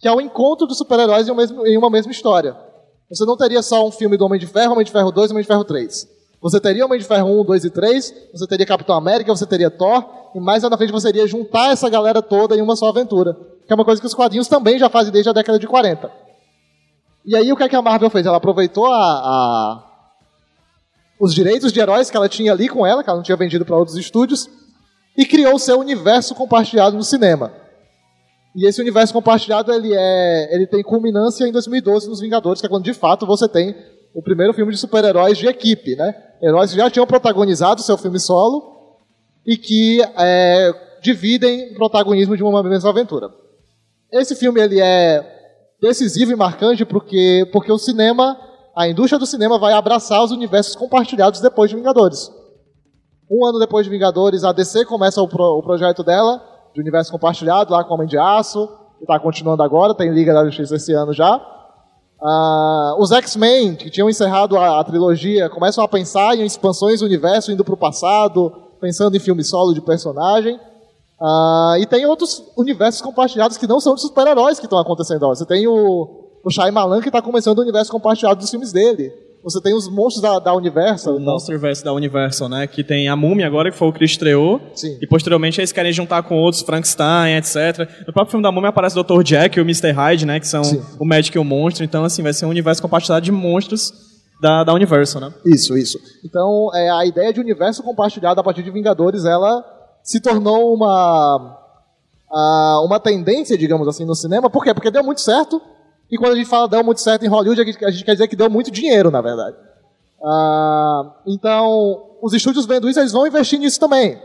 Que 0.00 0.06
é 0.08 0.12
o 0.12 0.20
encontro 0.20 0.66
dos 0.66 0.78
super-heróis 0.78 1.26
em, 1.28 1.32
um 1.32 1.78
uma 1.78 1.90
mesma 1.90 2.12
história. 2.12 2.56
Você 3.10 3.24
não 3.24 3.36
teria 3.36 3.62
só 3.62 3.86
um 3.86 3.90
filme 3.90 4.16
do 4.16 4.24
Homem 4.24 4.38
de 4.38 4.46
Ferro, 4.46 4.72
Homem 4.72 4.84
de 4.84 4.92
Ferro 4.92 5.10
2 5.10 5.30
e 5.30 5.32
Homem 5.32 5.42
de 5.42 5.48
Ferro 5.48 5.64
3. 5.64 6.06
Você 6.40 6.60
teria 6.60 6.84
Homem 6.84 6.98
de 7.00 7.04
Ferro 7.04 7.40
1, 7.40 7.44
2 7.44 7.64
e 7.64 7.70
3, 7.70 8.14
você 8.32 8.46
teria 8.46 8.64
Capitão 8.66 8.94
América, 8.94 9.34
você 9.34 9.46
teria 9.46 9.70
Thor, 9.70 10.04
e 10.34 10.38
mais 10.40 10.62
na 10.62 10.76
frente 10.76 10.92
você 10.92 11.08
iria 11.08 11.26
juntar 11.26 11.72
essa 11.72 11.88
galera 11.88 12.22
toda 12.22 12.54
em 12.56 12.60
uma 12.62 12.76
só 12.76 12.88
aventura. 12.88 13.34
Que 13.66 13.72
é 13.72 13.74
uma 13.74 13.84
coisa 13.84 14.00
que 14.00 14.06
os 14.06 14.14
quadrinhos 14.14 14.46
também 14.46 14.78
já 14.78 14.88
fazem 14.88 15.12
desde 15.12 15.28
a 15.30 15.32
década 15.32 15.58
de 15.58 15.66
40. 15.66 16.10
E 17.26 17.34
aí 17.34 17.52
o 17.52 17.56
que, 17.56 17.62
é 17.64 17.68
que 17.68 17.74
a 17.76 17.82
Marvel 17.82 18.08
fez? 18.08 18.24
Ela 18.24 18.36
aproveitou 18.36 18.86
a- 18.86 18.94
a, 18.96 19.84
os 21.20 21.34
direitos 21.34 21.72
de 21.72 21.80
heróis 21.80 22.08
que 22.08 22.16
ela 22.16 22.28
tinha 22.28 22.52
ali 22.52 22.68
com 22.68 22.86
ela, 22.86 23.02
que 23.02 23.10
ela 23.10 23.16
não 23.18 23.24
tinha 23.24 23.36
vendido 23.36 23.64
para 23.64 23.76
outros 23.76 23.96
estúdios, 23.96 24.48
e 25.16 25.26
criou 25.26 25.54
o 25.54 25.58
seu 25.58 25.78
universo 25.80 26.34
compartilhado 26.34 26.96
no 26.96 27.02
cinema. 27.02 27.52
E 28.56 28.66
esse 28.66 28.80
universo 28.80 29.12
compartilhado 29.12 29.72
ele 29.72 29.92
é, 29.94 30.54
ele 30.54 30.66
tem 30.66 30.82
culminância 30.82 31.46
em 31.46 31.52
2012 31.52 32.08
nos 32.08 32.20
Vingadores, 32.20 32.60
que 32.60 32.66
é 32.66 32.70
quando 32.70 32.84
de 32.84 32.94
fato 32.94 33.26
você 33.26 33.48
tem 33.48 33.74
o 34.14 34.22
primeiro 34.22 34.52
filme 34.54 34.72
de 34.72 34.78
super-heróis 34.78 35.38
de 35.38 35.46
equipe, 35.46 35.94
né? 35.94 36.14
Heróis 36.42 36.70
que 36.72 36.76
já 36.76 36.90
tinham 36.90 37.06
protagonizado 37.06 37.82
seu 37.82 37.96
filme 37.98 38.18
solo 38.18 38.76
e 39.46 39.56
que 39.56 40.00
é, 40.16 40.72
dividem 41.02 41.72
o 41.72 41.74
protagonismo 41.74 42.36
de 42.36 42.42
uma 42.42 42.62
mesma 42.62 42.90
aventura. 42.90 43.28
Esse 44.12 44.34
filme 44.34 44.60
ele 44.60 44.80
é 44.80 45.24
decisivo 45.80 46.32
e 46.32 46.36
marcante 46.36 46.84
porque, 46.84 47.48
porque 47.52 47.70
o 47.70 47.78
cinema, 47.78 48.36
a 48.74 48.88
indústria 48.88 49.18
do 49.18 49.26
cinema 49.26 49.58
vai 49.58 49.72
abraçar 49.74 50.24
os 50.24 50.30
universos 50.32 50.74
compartilhados 50.74 51.40
depois 51.40 51.70
de 51.70 51.76
Vingadores. 51.76 52.30
Um 53.30 53.44
ano 53.46 53.58
depois 53.58 53.84
de 53.84 53.90
Vingadores, 53.90 54.42
a 54.42 54.52
DC 54.52 54.86
começa 54.86 55.20
o, 55.20 55.28
pro- 55.28 55.58
o 55.58 55.62
projeto 55.62 56.02
dela, 56.02 56.42
de 56.78 56.82
universo 56.82 57.10
compartilhado, 57.10 57.72
lá 57.72 57.82
com 57.82 57.94
Homem 57.94 58.06
de 58.06 58.16
Aço, 58.16 58.68
que 58.98 59.04
está 59.04 59.18
continuando 59.18 59.62
agora, 59.62 59.94
tem 59.94 60.12
Liga 60.12 60.32
da 60.32 60.44
Justiça 60.44 60.76
esse 60.76 60.92
ano 60.92 61.12
já. 61.12 61.40
Ah, 62.22 62.94
os 62.98 63.10
X-Men, 63.10 63.74
que 63.74 63.90
tinham 63.90 64.08
encerrado 64.08 64.56
a, 64.56 64.80
a 64.80 64.84
trilogia, 64.84 65.50
começam 65.50 65.82
a 65.82 65.88
pensar 65.88 66.36
em 66.36 66.44
expansões 66.44 67.00
do 67.00 67.06
universo, 67.06 67.50
indo 67.50 67.64
para 67.64 67.74
o 67.74 67.76
passado, 67.76 68.52
pensando 68.80 69.16
em 69.16 69.20
filme 69.20 69.42
solo 69.42 69.74
de 69.74 69.80
personagem. 69.80 70.58
Ah, 71.20 71.76
e 71.80 71.86
tem 71.86 72.06
outros 72.06 72.44
universos 72.56 73.02
compartilhados 73.02 73.56
que 73.56 73.66
não 73.66 73.80
são 73.80 73.96
de 73.96 74.00
super-heróis 74.00 74.60
que 74.60 74.66
estão 74.66 74.78
acontecendo. 74.78 75.26
Você 75.28 75.44
tem 75.44 75.66
o, 75.66 76.30
o 76.44 76.50
Shyamalan 76.50 77.00
que 77.00 77.08
está 77.08 77.20
começando 77.20 77.58
o 77.58 77.62
universo 77.62 77.90
compartilhado 77.90 78.38
dos 78.38 78.50
filmes 78.50 78.72
dele. 78.72 79.12
Você 79.48 79.62
tem 79.62 79.74
os 79.74 79.88
monstros 79.88 80.20
da, 80.20 80.38
da 80.38 80.54
Universal. 80.54 81.14
O 81.14 81.16
então. 81.16 81.32
Monsterverse 81.32 81.82
da 81.82 81.90
Universal, 81.94 82.50
né? 82.50 82.66
Que 82.66 82.84
tem 82.84 83.08
a 83.08 83.16
Múmia 83.16 83.46
agora, 83.46 83.70
que 83.70 83.78
foi 83.78 83.88
o 83.88 83.92
que 83.92 84.04
estreou. 84.04 84.60
Sim. 84.74 84.98
E 85.00 85.06
posteriormente 85.06 85.58
eles 85.58 85.72
querem 85.72 85.90
juntar 85.90 86.22
com 86.22 86.36
outros, 86.36 86.62
Frankenstein, 86.62 87.36
etc. 87.36 87.88
No 88.06 88.12
próprio 88.12 88.32
filme 88.32 88.42
da 88.42 88.52
Múmia 88.52 88.68
aparece 88.68 88.98
o 88.98 89.02
Dr. 89.02 89.22
Jack 89.22 89.58
e 89.58 89.62
o 89.62 89.64
Mr. 89.64 89.90
Hyde, 89.90 90.26
né? 90.26 90.38
Que 90.38 90.46
são 90.46 90.62
Sim. 90.62 90.82
o 90.98 91.04
médico 91.06 91.38
e 91.38 91.40
o 91.40 91.44
monstro. 91.44 91.82
Então, 91.82 92.04
assim, 92.04 92.22
vai 92.22 92.34
ser 92.34 92.44
um 92.44 92.50
universo 92.50 92.82
compartilhado 92.82 93.24
de 93.24 93.32
monstros 93.32 93.90
da, 94.38 94.64
da 94.64 94.74
Universal, 94.74 95.22
né? 95.22 95.34
Isso, 95.46 95.78
isso. 95.78 95.98
Então, 96.22 96.70
é, 96.74 96.90
a 96.90 97.06
ideia 97.06 97.32
de 97.32 97.40
universo 97.40 97.82
compartilhado 97.82 98.38
a 98.38 98.44
partir 98.44 98.62
de 98.62 98.70
Vingadores, 98.70 99.24
ela 99.24 99.64
se 100.02 100.20
tornou 100.20 100.74
uma 100.74 101.56
uma 102.84 103.00
tendência, 103.00 103.56
digamos 103.56 103.88
assim, 103.88 104.04
no 104.04 104.14
cinema. 104.14 104.50
Por 104.50 104.62
quê? 104.62 104.74
Porque 104.74 104.90
deu 104.90 105.02
muito 105.02 105.22
certo. 105.22 105.62
E 106.10 106.16
quando 106.16 106.32
a 106.32 106.36
gente 106.36 106.48
fala 106.48 106.68
deu 106.68 106.82
muito 106.82 107.00
certo 107.00 107.24
em 107.24 107.28
Hollywood, 107.28 107.60
a 107.60 107.64
gente, 107.64 108.04
quer 108.04 108.12
dizer 108.12 108.28
que 108.28 108.36
deu 108.36 108.48
muito 108.48 108.70
dinheiro, 108.70 109.10
na 109.10 109.20
verdade. 109.20 109.56
Ah, 110.24 111.14
então, 111.26 112.16
os 112.22 112.32
estúdios 112.32 112.66
vendo 112.66 112.88
isso, 112.88 112.98
eles 112.98 113.12
vão 113.12 113.26
investir 113.26 113.58
nisso 113.58 113.78
também. 113.78 114.20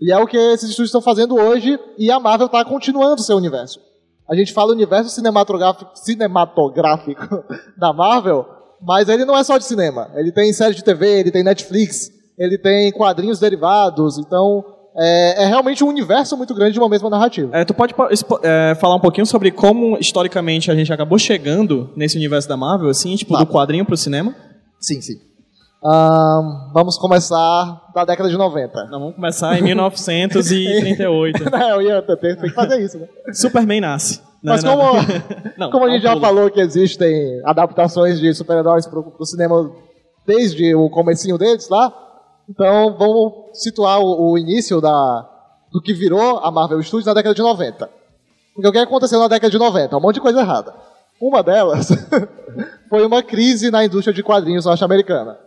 E 0.00 0.12
é 0.12 0.18
o 0.18 0.26
que 0.26 0.36
esses 0.36 0.70
estúdios 0.70 0.88
estão 0.88 1.00
fazendo 1.00 1.36
hoje, 1.36 1.78
e 1.96 2.10
a 2.10 2.20
Marvel 2.20 2.46
está 2.46 2.64
continuando 2.64 3.22
seu 3.22 3.36
universo. 3.36 3.80
A 4.28 4.34
gente 4.34 4.52
fala 4.52 4.72
universo 4.72 5.10
cinematográfico, 5.10 5.90
cinematográfico 5.94 7.44
da 7.76 7.92
Marvel, 7.92 8.46
mas 8.80 9.08
ele 9.08 9.24
não 9.24 9.36
é 9.36 9.44
só 9.44 9.58
de 9.58 9.64
cinema. 9.64 10.10
Ele 10.14 10.32
tem 10.32 10.52
série 10.52 10.74
de 10.74 10.84
TV, 10.84 11.20
ele 11.20 11.30
tem 11.30 11.42
Netflix, 11.42 12.10
ele 12.36 12.58
tem 12.58 12.90
quadrinhos 12.92 13.38
derivados, 13.38 14.18
então 14.18 14.64
é, 14.96 15.44
é 15.44 15.46
realmente 15.46 15.82
um 15.82 15.88
universo 15.88 16.36
muito 16.36 16.54
grande 16.54 16.72
de 16.74 16.78
uma 16.78 16.88
mesma 16.88 17.08
narrativa. 17.10 17.56
É, 17.56 17.64
tu 17.64 17.74
pode 17.74 17.94
é, 18.42 18.74
falar 18.80 18.96
um 18.96 19.00
pouquinho 19.00 19.26
sobre 19.26 19.50
como, 19.50 19.96
historicamente, 19.98 20.70
a 20.70 20.74
gente 20.74 20.92
acabou 20.92 21.18
chegando 21.18 21.90
nesse 21.96 22.16
universo 22.16 22.48
da 22.48 22.56
Marvel, 22.56 22.88
assim, 22.88 23.14
tipo, 23.16 23.32
Tá. 23.32 23.40
do 23.40 23.46
quadrinho 23.46 23.84
pro 23.84 23.96
cinema? 23.96 24.34
Sim, 24.80 25.00
sim. 25.00 25.14
Vamos 26.72 26.96
começar 26.96 27.90
da 27.94 28.04
década 28.04 28.28
de 28.28 28.36
90. 28.36 28.84
Não, 28.84 29.00
vamos 29.00 29.14
começar 29.16 29.58
em 29.58 29.62
1938. 29.62 31.44
Não, 31.50 31.80
eu 31.80 31.82
ia 31.82 32.02
ter, 32.02 32.36
que 32.36 32.50
fazer 32.50 32.80
isso, 32.84 32.98
né? 32.98 33.06
Superman 33.32 33.80
nasce. 33.80 34.18
né? 34.42 34.52
Mas 34.52 34.62
Não, 34.62 34.76
como, 34.76 35.00
não, 35.58 35.70
como 35.72 35.84
a 35.86 35.90
gente 35.90 36.02
já 36.02 36.18
falou 36.18 36.50
que 36.50 36.60
existem 36.60 37.40
adaptações 37.44 38.20
de 38.20 38.32
super-heróis 38.34 38.86
pro, 38.86 39.02
pro 39.02 39.26
cinema 39.26 39.70
desde 40.26 40.72
o 40.74 40.88
comecinho 40.88 41.36
deles 41.36 41.68
lá, 41.68 41.92
então 42.48 42.96
vamos 42.98 43.32
situar 43.54 44.00
o, 44.00 44.32
o 44.32 44.38
início 44.38 44.80
da, 44.80 45.28
do 45.72 45.80
que 45.80 45.92
virou 45.94 46.38
a 46.38 46.50
Marvel 46.50 46.82
Studios 46.82 47.06
na 47.06 47.14
década 47.14 47.34
de 47.34 47.42
90. 47.42 47.88
Porque 48.54 48.68
o 48.68 48.72
que 48.72 48.78
aconteceu 48.78 49.18
na 49.18 49.28
década 49.28 49.50
de 49.50 49.58
90? 49.58 49.96
Um 49.96 50.00
monte 50.00 50.16
de 50.16 50.20
coisa 50.20 50.40
errada. 50.40 50.74
Uma 51.20 51.42
delas 51.42 51.88
foi 52.90 53.06
uma 53.06 53.22
crise 53.22 53.70
na 53.70 53.84
indústria 53.84 54.12
de 54.12 54.22
quadrinhos 54.22 54.64
norte-americana. 54.64 55.38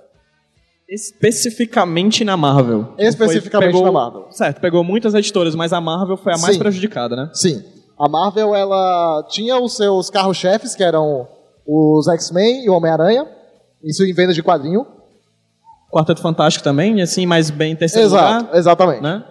Especificamente 0.88 2.24
na 2.24 2.38
Marvel. 2.38 2.94
Especificamente 2.98 3.72
pegou- 3.72 3.86
na 3.86 3.92
Marvel. 3.92 4.28
Certo, 4.32 4.62
pegou 4.62 4.84
muitas 4.84 5.14
editoras, 5.14 5.56
mas 5.56 5.74
a 5.74 5.82
Marvel 5.82 6.16
foi 6.18 6.34
a 6.34 6.38
mais 6.38 6.54
Sim. 6.56 6.60
prejudicada, 6.60 7.16
né? 7.16 7.30
Sim. 7.34 7.64
A 8.00 8.08
Marvel, 8.10 8.56
ela 8.56 9.26
tinha 9.30 9.58
os 9.60 9.76
seus 9.76 10.10
carros-chefes, 10.10 10.76
que 10.76 10.84
eram 10.84 11.28
os 11.66 12.08
X-Men 12.08 12.66
e 12.66 12.70
o 12.70 12.74
Homem-Aranha. 12.74 13.28
Isso 13.84 14.04
em 14.04 14.14
vendas 14.14 14.36
de 14.36 14.44
quadrinho. 14.44 14.86
Quarteto 15.96 16.22
Fantástico 16.22 16.62
também, 16.62 17.02
assim, 17.02 17.26
mas 17.26 17.50
bem 17.50 17.72
em 17.72 17.76
terceiro 17.76 18.08
Exato, 18.08 18.44
lugar, 18.44 18.58
exatamente. 18.58 19.02
né? 19.02 19.24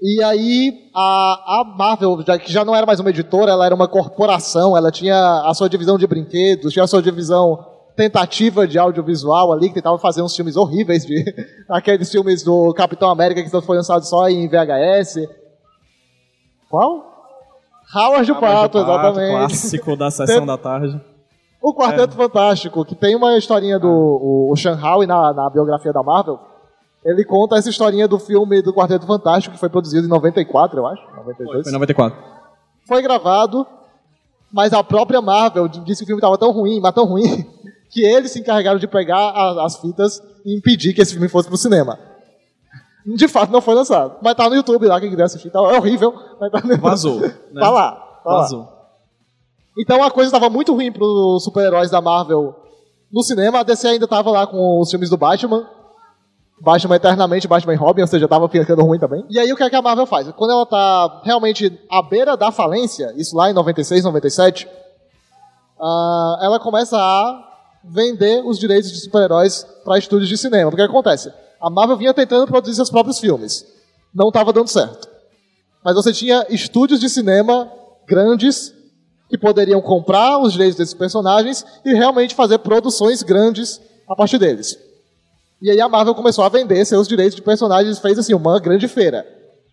E 0.00 0.22
aí, 0.22 0.90
a, 0.94 1.60
a 1.60 1.64
Marvel, 1.76 2.22
já, 2.24 2.38
que 2.38 2.52
já 2.52 2.64
não 2.64 2.76
era 2.76 2.86
mais 2.86 3.00
uma 3.00 3.10
editora, 3.10 3.50
ela 3.50 3.66
era 3.66 3.74
uma 3.74 3.88
corporação, 3.88 4.76
ela 4.76 4.92
tinha 4.92 5.42
a 5.44 5.52
sua 5.54 5.68
divisão 5.68 5.98
de 5.98 6.06
brinquedos, 6.06 6.72
tinha 6.72 6.84
a 6.84 6.86
sua 6.86 7.02
divisão 7.02 7.66
tentativa 7.96 8.64
de 8.64 8.78
audiovisual 8.78 9.52
ali, 9.52 9.66
que 9.66 9.74
tentava 9.74 9.98
fazer 9.98 10.22
uns 10.22 10.36
filmes 10.36 10.54
horríveis, 10.54 11.04
de 11.04 11.24
aqueles 11.68 12.12
filmes 12.12 12.44
do 12.44 12.72
Capitão 12.72 13.10
América 13.10 13.42
que 13.42 13.60
foi 13.62 13.76
lançado 13.76 14.06
só 14.06 14.28
em 14.28 14.46
VHS. 14.46 15.26
Qual? 16.70 17.12
Howard 17.92 18.30
o 18.30 18.36
Pato, 18.36 18.78
exatamente. 18.78 19.30
Clássico 19.32 19.96
da 19.96 20.12
sessão 20.12 20.46
da 20.46 20.56
tarde. 20.56 21.15
O 21.68 21.74
Quarteto 21.74 22.14
Fantástico, 22.14 22.84
que 22.84 22.94
tem 22.94 23.16
uma 23.16 23.36
historinha 23.36 23.78
do 23.78 23.88
o, 23.88 24.52
o 24.52 24.56
Sean 24.56 24.78
Howe 24.80 25.06
na, 25.06 25.32
na 25.32 25.50
biografia 25.50 25.92
da 25.92 26.02
Marvel. 26.02 26.38
Ele 27.04 27.24
conta 27.24 27.56
essa 27.56 27.68
historinha 27.70 28.06
do 28.06 28.18
filme 28.18 28.62
do 28.62 28.72
Quarteto 28.72 29.06
Fantástico, 29.06 29.54
que 29.54 29.60
foi 29.60 29.68
produzido 29.68 30.06
em 30.06 30.10
94, 30.10 30.78
eu 30.78 30.86
acho. 30.86 31.02
92. 31.16 31.62
Foi 31.64 31.70
em 31.70 31.72
94. 31.72 32.18
Foi 32.86 33.02
gravado, 33.02 33.66
mas 34.52 34.72
a 34.72 34.84
própria 34.84 35.20
Marvel 35.20 35.66
disse 35.68 36.00
que 36.00 36.04
o 36.04 36.06
filme 36.06 36.20
estava 36.20 36.38
tão 36.38 36.52
ruim, 36.52 36.80
mas 36.80 36.94
tão 36.94 37.04
ruim, 37.04 37.44
que 37.90 38.04
eles 38.04 38.30
se 38.30 38.38
encarregaram 38.40 38.78
de 38.78 38.86
pegar 38.86 39.18
a- 39.30 39.64
as 39.64 39.76
fitas 39.80 40.20
e 40.44 40.56
impedir 40.56 40.94
que 40.94 41.00
esse 41.02 41.12
filme 41.14 41.28
fosse 41.28 41.48
pro 41.48 41.56
cinema. 41.56 41.98
De 43.04 43.28
fato, 43.28 43.52
não 43.52 43.60
foi 43.60 43.74
lançado. 43.74 44.16
Mas 44.22 44.34
tá 44.34 44.48
no 44.48 44.54
YouTube 44.56 44.86
lá, 44.86 45.00
quem 45.00 45.10
quiser 45.10 45.24
assistir. 45.24 45.50
Tá, 45.50 45.58
é 45.60 45.78
horrível, 45.78 46.12
mas 46.40 46.50
tá 46.50 46.60
no 46.64 46.76
Vazou. 46.78 47.20
Né? 47.52 47.60
Tá 47.60 47.70
lá. 47.70 47.92
Tá 48.24 48.30
lá. 48.30 48.42
Então 49.78 50.02
a 50.02 50.10
coisa 50.10 50.28
estava 50.28 50.48
muito 50.48 50.72
ruim 50.72 50.90
para 50.90 51.04
os 51.04 51.44
super-heróis 51.44 51.90
da 51.90 52.00
Marvel 52.00 52.54
no 53.12 53.22
cinema. 53.22 53.60
A 53.60 53.62
DC 53.62 53.86
ainda 53.86 54.04
estava 54.04 54.30
lá 54.30 54.46
com 54.46 54.80
os 54.80 54.90
filmes 54.90 55.10
do 55.10 55.16
Batman. 55.16 55.68
Batman 56.58 56.96
Eternamente, 56.96 57.46
Batman 57.46 57.74
e 57.74 57.76
Robin, 57.76 58.00
ou 58.00 58.06
seja, 58.06 58.24
estava 58.24 58.48
ficando 58.48 58.82
ruim 58.82 58.98
também. 58.98 59.26
E 59.28 59.38
aí 59.38 59.52
o 59.52 59.56
que, 59.56 59.62
é 59.62 59.68
que 59.68 59.76
a 59.76 59.82
Marvel 59.82 60.06
faz? 60.06 60.30
Quando 60.32 60.52
ela 60.52 60.62
está 60.62 61.20
realmente 61.22 61.78
à 61.90 62.00
beira 62.00 62.34
da 62.34 62.50
falência, 62.50 63.12
isso 63.16 63.36
lá 63.36 63.50
em 63.50 63.52
96, 63.52 64.04
97, 64.04 64.66
ah, 65.78 66.38
ela 66.40 66.58
começa 66.58 66.96
a 66.96 67.44
vender 67.84 68.42
os 68.44 68.58
direitos 68.58 68.90
de 68.90 68.98
super-heróis 69.00 69.66
para 69.84 69.98
estúdios 69.98 70.30
de 70.30 70.38
cinema. 70.38 70.70
O 70.70 70.74
que 70.74 70.80
acontece? 70.80 71.30
A 71.60 71.68
Marvel 71.68 71.98
vinha 71.98 72.14
tentando 72.14 72.46
produzir 72.46 72.74
seus 72.74 72.90
próprios 72.90 73.18
filmes. 73.18 73.66
Não 74.14 74.28
estava 74.28 74.50
dando 74.50 74.68
certo. 74.68 75.08
Mas 75.84 75.94
você 75.94 76.12
tinha 76.12 76.46
estúdios 76.48 76.98
de 76.98 77.08
cinema 77.08 77.70
grandes 78.06 78.72
que 79.28 79.36
poderiam 79.36 79.80
comprar 79.80 80.38
os 80.38 80.52
direitos 80.52 80.76
desses 80.76 80.94
personagens 80.94 81.64
e 81.84 81.94
realmente 81.94 82.34
fazer 82.34 82.58
produções 82.58 83.22
grandes 83.22 83.80
a 84.08 84.14
partir 84.14 84.38
deles. 84.38 84.78
E 85.60 85.70
aí 85.70 85.80
a 85.80 85.88
Marvel 85.88 86.14
começou 86.14 86.44
a 86.44 86.48
vender 86.48 86.84
seus 86.84 87.08
direitos 87.08 87.34
de 87.34 87.42
personagens, 87.42 87.98
fez 87.98 88.18
assim 88.18 88.34
uma 88.34 88.60
grande 88.60 88.86
feira. 88.86 89.26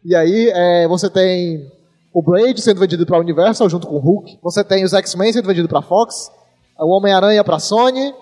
E 0.03 0.15
aí 0.15 0.49
é, 0.53 0.87
você 0.87 1.09
tem 1.09 1.71
o 2.13 2.21
Blade 2.21 2.61
sendo 2.61 2.79
vendido 2.79 3.05
para 3.05 3.17
a 3.17 3.19
Universal 3.19 3.69
junto 3.69 3.87
com 3.87 3.95
o 3.95 3.99
Hulk, 3.99 4.39
você 4.41 4.63
tem 4.63 4.83
os 4.83 4.93
X-Men 4.93 5.33
sendo 5.33 5.47
vendido 5.47 5.67
para 5.67 5.79
a 5.79 5.83
Fox, 5.83 6.31
o 6.79 6.89
Homem-Aranha 6.89 7.43
para 7.43 7.57
a 7.57 7.59
Sony, 7.59 8.13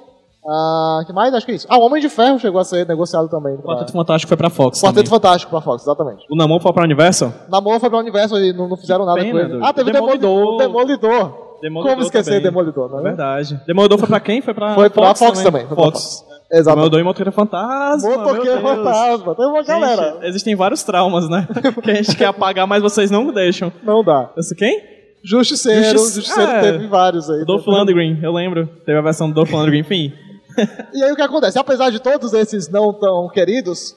Ah, 0.48 1.02
que 1.06 1.14
mais? 1.14 1.34
Acho 1.34 1.46
que 1.46 1.52
é 1.52 1.56
isso. 1.56 1.68
Ah, 1.70 1.78
o 1.78 1.82
Homem 1.82 2.02
de 2.02 2.10
Ferro 2.10 2.40
chegou 2.40 2.60
a 2.60 2.64
ser 2.64 2.88
negociado 2.88 3.30
também. 3.30 3.54
O 3.56 3.58
pra- 3.60 3.76
Quarteto 3.76 3.92
Fantástico 3.94 4.28
foi 4.28 4.38
pra 4.38 4.50
Fox 4.50 4.80
Quarteto 4.82 4.96
também. 5.04 5.10
Fantástico 5.10 5.52
pra 5.52 5.62
Fox, 5.62 5.84
exatamente. 5.84 6.26
O 6.32 6.36
Namor 6.36 6.60
foi 6.62 6.74
pra 6.74 6.84
Universal? 6.84 7.32
Namor 7.50 7.80
foi 7.80 7.90
pra 7.90 8.00
Universo 8.00 8.38
e 8.40 8.52
não, 8.54 8.68
não 8.68 8.76
fizeram 8.78 9.06
nada 9.06 9.20
Pena, 9.20 9.32
com 9.32 9.38
ele. 9.40 9.48
doido. 9.50 9.66
Ah, 9.66 9.74
teve 9.74 9.90
o 9.90 9.94
Demolidor. 9.94 10.58
Demolidor. 10.58 11.34
Demolidor 11.62 11.92
Como 11.94 12.04
esquecer 12.06 12.32
também. 12.32 12.42
Demolidor, 12.44 12.90
não 12.90 12.98
É 12.98 13.02
é? 13.02 13.04
verdade. 13.04 13.62
Demolidor 13.68 14.00
foi 14.00 14.08
pra 14.08 14.20
quem? 14.20 14.42
Foi 14.42 14.54
pra 14.54 14.74
Foi 14.74 14.90
pra 14.90 15.14
Fox 15.14 15.44
também, 15.44 15.68
foi 15.68 15.76
pra 15.76 15.86
Fox. 15.86 16.26
Exatamente. 16.52 16.66
Demolidor 16.90 17.00
e 17.00 17.04
Motoqueiro 17.04 17.32
Fantasma. 17.32 18.10
Motoqueiro. 18.10 18.62
Fantasma. 18.62 19.36
Tem 19.36 19.46
uma 19.46 19.64
galera. 19.64 20.14
Gente, 20.14 20.26
existem 20.26 20.56
vários 20.56 20.82
traumas, 20.84 21.30
né? 21.30 21.48
que 21.84 21.92
a 21.92 21.94
gente 21.94 22.18
quer 22.18 22.26
apagar, 22.26 22.66
mas 22.66 22.82
vocês 22.82 23.12
não 23.12 23.32
deixam. 23.32 23.72
Não 23.84 24.04
dá. 24.04 24.32
Esse 24.36 24.56
quem? 24.56 24.82
Justiceiro. 25.24 26.00
Justice- 26.00 26.16
Justiceiro 26.16 26.52
é. 26.52 26.62
teve 26.62 26.88
vários 26.88 27.30
aí. 27.30 27.46
Dolph 27.46 27.68
Lundgren, 27.68 28.20
eu 28.24 28.34
lembro. 28.34 28.66
Teve 28.84 28.98
a 28.98 29.02
versão 29.04 29.30
do 29.30 29.36
Dolph 29.36 29.52
Lundgren, 29.52 29.82
enfim. 29.82 30.12
E 30.94 31.04
aí 31.04 31.12
o 31.12 31.16
que 31.16 31.22
acontece? 31.22 31.58
Apesar 31.58 31.90
de 31.90 32.00
todos 32.00 32.34
esses 32.34 32.68
não 32.68 32.94
tão 32.94 33.30
queridos, 33.30 33.96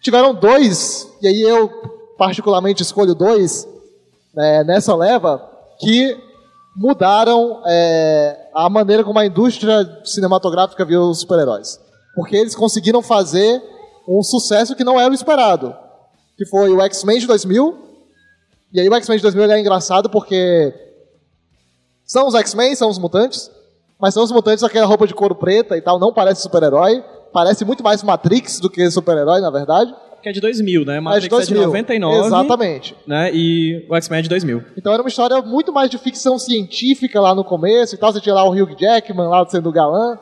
tiveram 0.00 0.34
dois, 0.34 1.08
e 1.20 1.28
aí 1.28 1.42
eu 1.42 1.68
particularmente 2.16 2.82
escolho 2.82 3.14
dois 3.14 3.66
né, 4.34 4.64
nessa 4.64 4.94
leva, 4.94 5.48
que 5.78 6.16
mudaram 6.76 7.62
é, 7.66 8.48
a 8.54 8.68
maneira 8.68 9.02
como 9.02 9.18
a 9.18 9.26
indústria 9.26 10.00
cinematográfica 10.04 10.84
viu 10.84 11.02
os 11.02 11.20
super-heróis. 11.20 11.80
Porque 12.14 12.36
eles 12.36 12.54
conseguiram 12.54 13.02
fazer 13.02 13.62
um 14.08 14.22
sucesso 14.22 14.74
que 14.74 14.84
não 14.84 14.98
era 14.98 15.10
o 15.10 15.14
esperado. 15.14 15.74
Que 16.36 16.46
foi 16.46 16.70
o 16.70 16.80
X-Men 16.82 17.18
de 17.18 17.26
2000. 17.26 17.78
E 18.72 18.80
aí 18.80 18.88
o 18.88 18.94
X-Men 18.94 19.18
de 19.18 19.22
2000 19.22 19.44
ele 19.44 19.52
é 19.52 19.60
engraçado 19.60 20.08
porque 20.08 20.72
são 22.04 22.26
os 22.26 22.34
X-Men, 22.34 22.74
são 22.74 22.88
os 22.88 22.98
mutantes, 22.98 23.50
mas 24.00 24.14
são 24.14 24.22
os 24.22 24.30
mutantes 24.30 24.62
aquela 24.62 24.86
roupa 24.86 25.06
de 25.06 25.14
couro 25.14 25.34
preta 25.34 25.76
e 25.76 25.80
tal, 25.80 25.98
não 25.98 26.12
parece 26.12 26.42
super-herói. 26.42 27.02
Parece 27.32 27.64
muito 27.64 27.82
mais 27.82 28.02
Matrix 28.02 28.58
do 28.58 28.70
que 28.70 28.90
super-herói, 28.90 29.40
na 29.40 29.50
verdade. 29.50 29.94
Que 30.22 30.30
é 30.30 30.32
de 30.32 30.40
2000, 30.40 30.84
né? 30.84 30.98
Mas 31.00 31.24
Matrix 31.24 31.50
é 31.50 31.54
de 31.54 31.60
99. 31.60 32.26
Exatamente. 32.26 32.96
Né? 33.06 33.30
E 33.32 33.86
o 33.88 33.94
X-Men 33.94 34.18
é 34.18 34.22
de 34.22 34.28
2000. 34.28 34.64
Então 34.76 34.92
era 34.92 35.02
uma 35.02 35.08
história 35.08 35.40
muito 35.42 35.72
mais 35.72 35.90
de 35.90 35.98
ficção 35.98 36.38
científica 36.38 37.20
lá 37.20 37.34
no 37.34 37.44
começo 37.44 37.94
e 37.94 37.98
tal. 37.98 38.12
Você 38.12 38.20
tinha 38.20 38.34
lá 38.34 38.44
o 38.44 38.52
Hugh 38.52 38.74
Jackman 38.76 39.28
lá 39.28 39.46
sendo 39.46 39.70
galã. 39.70 40.18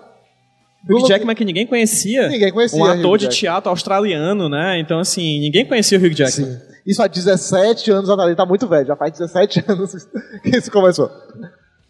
Hugh 0.89 1.07
Jackman 1.07 1.35
que 1.35 1.45
ninguém 1.45 1.67
conhecia. 1.67 2.29
Ninguém 2.29 2.53
conhecia 2.53 2.81
Um 2.81 2.85
ator 2.85 3.19
de 3.19 3.29
teatro 3.29 3.71
australiano, 3.71 4.49
né? 4.49 4.79
Então, 4.79 4.99
assim, 5.01 5.41
ninguém 5.41 5.65
conhecia 5.65 5.99
o 5.99 6.01
Hugh 6.01 6.15
Jackman. 6.15 6.51
Sim. 6.51 6.59
Isso 6.87 7.03
há 7.03 7.07
17 7.07 7.91
anos 7.91 8.11
atrás. 8.11 8.29
Ele 8.29 8.37
tá 8.37 8.47
muito 8.47 8.69
velho, 8.69 8.87
já 8.87 8.97
faz 8.97 9.13
17 9.13 9.65
anos 9.69 9.93
que 10.43 10.57
isso 10.57 10.71
começou. 10.71 11.11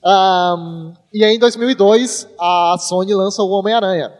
Ahn, 0.08 0.92
e 1.12 1.24
aí 1.24 1.34
em 1.34 1.38
2002 1.38 2.28
a 2.38 2.76
Sony 2.78 3.12
lança 3.12 3.42
o 3.42 3.50
Homem-Aranha 3.50 4.12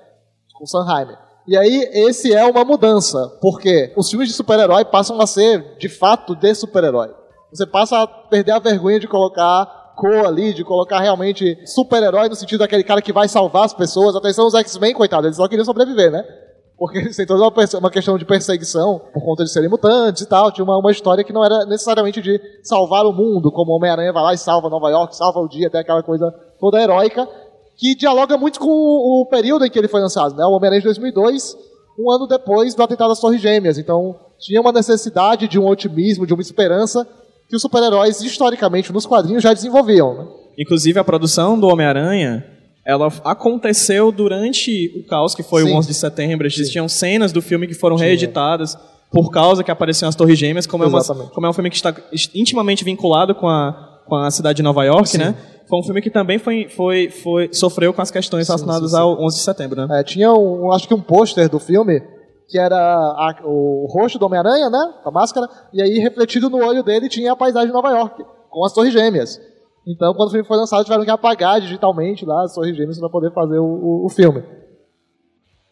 com 0.55 0.65
o 0.65 0.67
Sanheim. 0.67 1.17
E 1.47 1.57
aí 1.57 1.89
esse 1.93 2.35
é 2.35 2.45
uma 2.45 2.65
mudança, 2.65 3.39
porque 3.41 3.93
os 3.97 4.11
filmes 4.11 4.29
de 4.29 4.35
super-herói 4.35 4.85
passam 4.85 5.21
a 5.21 5.27
ser 5.27 5.77
de 5.79 5.89
fato 5.89 6.35
de 6.35 6.53
super-herói. 6.55 7.15
Você 7.53 7.65
passa 7.65 8.03
a 8.03 8.07
perder 8.07 8.53
a 8.53 8.59
vergonha 8.59 8.99
de 8.99 9.07
colocar 9.07 9.95
cor 9.97 10.27
ali, 10.27 10.53
de 10.53 10.65
colocar 10.65 10.99
realmente 10.99 11.57
super-herói 11.67 12.29
no 12.29 12.35
sentido 12.35 12.61
daquele 12.61 12.83
cara 12.83 13.01
que 13.01 13.13
vai 13.13 13.29
salvar 13.29 13.65
as 13.65 13.73
pessoas. 13.73 14.17
Atenção, 14.17 14.47
os 14.47 14.55
X-Men, 14.55 14.93
coitados, 14.93 15.27
eles 15.27 15.37
só 15.37 15.47
queriam 15.47 15.65
sobreviver, 15.65 16.11
né? 16.11 16.25
Porque 16.79 17.09
têm 17.15 17.27
toda 17.27 17.43
uma, 17.43 17.79
uma 17.79 17.91
questão 17.91 18.19
de 18.19 18.25
perseguição 18.25 19.01
por 19.13 19.25
conta 19.25 19.45
de 19.45 19.51
serem 19.51 19.69
mutantes 19.69 20.23
e 20.23 20.27
tal. 20.27 20.53
Tinha 20.53 20.65
uma, 20.65 20.79
uma 20.79 20.91
história 20.91 21.25
que 21.25 21.33
não 21.33 21.45
era 21.45 21.65
necessariamente 21.65 22.21
de 22.21 22.41
salvar 22.63 23.07
o 23.07 23.13
mundo, 23.13 23.51
como 23.51 23.73
Homem-Aranha 23.73 24.13
vai 24.13 24.23
lá 24.23 24.35
e 24.35 24.39
salva 24.39 24.69
Nova 24.69 24.91
York, 24.91 25.17
salva 25.17 25.41
o 25.41 25.49
dia, 25.49 25.69
até 25.69 25.79
aquela 25.79 26.03
coisa 26.03 26.33
toda 26.61 26.81
heróica, 26.81 27.29
que 27.77 27.95
dialoga 27.95 28.37
muito 28.37 28.59
com 28.61 28.69
o, 28.69 29.23
o 29.23 29.27
período 29.27 29.65
em 29.65 29.71
que 29.71 29.79
ele 29.79 29.89
foi 29.89 30.01
lançado. 30.01 30.35
Né? 30.35 30.45
O 30.45 30.51
Homem-Aranha 30.51 30.81
de 30.81 30.87
2002, 30.87 31.57
um 31.99 32.11
ano 32.11 32.27
depois 32.27 32.75
do 32.75 32.83
atentado 32.83 33.13
às 33.13 33.21
Torres 33.21 33.41
Gêmeas. 33.41 33.79
Então 33.79 34.17
tinha 34.39 34.61
uma 34.61 34.73
necessidade 34.73 35.49
de 35.49 35.59
um 35.59 35.67
otimismo, 35.67 36.27
de 36.27 36.35
uma 36.35 36.43
esperança 36.43 37.07
que 37.49 37.57
os 37.57 37.63
super-heróis, 37.63 38.21
historicamente, 38.21 38.93
nos 38.93 39.07
quadrinhos 39.07 39.43
já 39.43 39.53
desenvolviam. 39.53 40.15
Né? 40.15 40.27
Inclusive, 40.59 40.99
a 40.99 41.05
produção 41.05 41.59
do 41.59 41.69
Homem-Aranha, 41.69 42.45
ela 42.87 43.13
aconteceu 43.25 44.13
durante 44.13 44.93
o 44.97 45.05
caos 45.07 45.35
que 45.35 45.43
foi 45.43 45.65
Sim. 45.65 45.73
o 45.73 45.77
11 45.77 45.89
de 45.89 45.95
setembro. 45.95 46.47
Existiam 46.47 46.89
cenas 46.89 47.33
do 47.33 47.43
filme 47.43 47.67
que 47.67 47.75
foram 47.75 47.97
reeditadas 47.97 48.79
por 49.11 49.31
causa 49.31 49.65
que 49.65 49.71
apareciam 49.71 50.09
as 50.09 50.15
Torres 50.15 50.39
Gêmeas, 50.39 50.67
como 50.67 50.85
é, 50.85 50.87
uma- 50.87 51.03
como 51.05 51.47
é 51.47 51.51
um 51.51 51.53
filme 51.53 51.69
que 51.71 51.77
está 51.77 51.95
intimamente 52.35 52.85
vinculado 52.85 53.35
com 53.35 53.49
a, 53.49 54.03
com 54.07 54.15
a 54.17 54.31
cidade 54.31 54.57
de 54.59 54.63
Nova 54.63 54.85
York, 54.85 55.19
né? 55.19 55.35
Foi 55.69 55.81
um 55.81 55.83
filme 55.83 56.01
que 56.01 56.11
também 56.11 56.39
foi, 56.39 56.69
foi, 56.69 57.11
foi, 57.11 57.49
sofreu 57.53 57.93
com 57.93 58.01
as 58.01 58.11
questões 58.11 58.47
relacionadas 58.47 58.91
sim, 58.91 58.97
sim. 58.97 59.03
ao 59.03 59.21
11 59.21 59.37
de 59.39 59.43
setembro, 59.43 59.85
né? 59.87 60.01
É, 60.01 60.05
tinha, 60.05 60.33
um, 60.33 60.71
acho 60.73 60.87
que 60.87 60.95
um 60.95 61.01
pôster 61.01 61.49
do 61.49 61.59
filme 61.59 62.01
que 62.49 62.57
era 62.57 62.77
a- 62.77 63.35
o 63.45 63.87
rosto 63.91 64.17
do 64.17 64.27
Homem-Aranha, 64.27 64.71
né? 64.71 64.79
A 65.05 65.11
máscara, 65.11 65.49
e 65.73 65.83
aí 65.83 65.99
refletido 65.99 66.49
no 66.49 66.59
olho 66.65 66.85
dele 66.85 67.09
tinha 67.09 67.33
a 67.33 67.37
paisagem 67.37 67.69
de 67.69 67.73
Nova 67.75 67.91
York, 67.91 68.23
com 68.49 68.65
as 68.65 68.73
Torres 68.73 68.93
Gêmeas. 68.93 69.41
Então, 69.87 70.13
quando 70.15 70.29
o 70.29 70.33
filme 70.33 70.47
foi 70.47 70.57
lançado, 70.57 70.83
tiveram 70.85 71.05
que 71.05 71.11
apagar 71.11 71.61
digitalmente 71.61 72.25
lá 72.27 72.43
as 72.43 72.55
Torres 72.55 72.77
Gêmeas 72.77 72.99
para 72.99 73.09
poder 73.09 73.33
fazer 73.33 73.59
o, 73.59 73.65
o- 73.65 74.07
o 74.07 74.09
filme. 74.09 74.43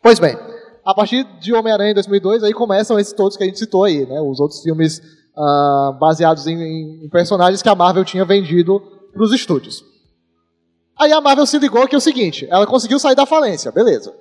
Pois 0.02 0.18
bem, 0.20 0.36
a 0.84 0.94
partir 0.94 1.24
de 1.40 1.52
Homem-Aranha 1.52 1.90
em 1.90 1.94
2002, 1.94 2.44
aí 2.44 2.52
começam 2.52 2.98
esses 2.98 3.12
todos 3.12 3.36
que 3.36 3.42
a 3.42 3.46
gente 3.46 3.58
citou 3.58 3.84
aí, 3.84 4.06
né? 4.06 4.20
Os 4.20 4.38
outros 4.38 4.60
filmes 4.62 5.00
ah, 5.36 5.96
baseados 5.98 6.46
em, 6.46 7.04
em 7.04 7.08
personagens 7.08 7.60
que 7.62 7.68
a 7.68 7.74
Marvel 7.74 8.04
tinha 8.04 8.24
vendido 8.24 8.80
para 9.12 9.22
os 9.24 9.32
estúdios. 9.32 9.82
Aí 10.96 11.10
a 11.12 11.20
Marvel 11.20 11.46
se 11.46 11.58
ligou 11.58 11.88
que 11.88 11.94
é 11.94 11.98
o 11.98 12.00
seguinte, 12.00 12.46
ela 12.50 12.66
conseguiu 12.66 13.00
sair 13.00 13.16
da 13.16 13.26
falência, 13.26 13.72
beleza. 13.72 14.14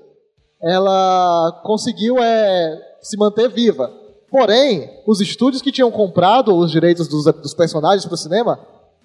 Ela 0.61 1.61
conseguiu 1.63 2.17
é, 2.17 2.81
se 3.01 3.15
manter 3.17 3.47
viva. 3.49 3.91
Porém, 4.31 4.89
os 5.05 5.21
estúdios 5.21 5.61
que 5.61 5.71
tinham 5.71 5.91
comprado 5.91 6.55
os 6.55 6.71
direitos 6.71 7.07
dos, 7.07 7.25
dos 7.25 7.53
personagens 7.53 8.05
para 8.05 8.15
o 8.15 8.17
cinema 8.17 8.57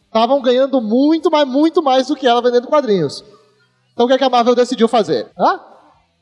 estavam 0.09 0.43
ganhando 0.43 0.81
muito, 0.81 1.31
mas 1.31 1.47
muito 1.47 1.83
mais 1.83 2.09
do 2.09 2.17
que 2.17 2.27
ela 2.27 2.43
vendendo 2.43 2.67
quadrinhos. 2.67 3.25
Então 3.93 4.07
o 4.07 4.09
que, 4.09 4.15
é 4.15 4.19
que 4.19 4.25
a 4.25 4.31
Marvel 4.31 4.55
decidiu 4.55 4.89
fazer? 4.89 5.29
Ah, 5.39 5.61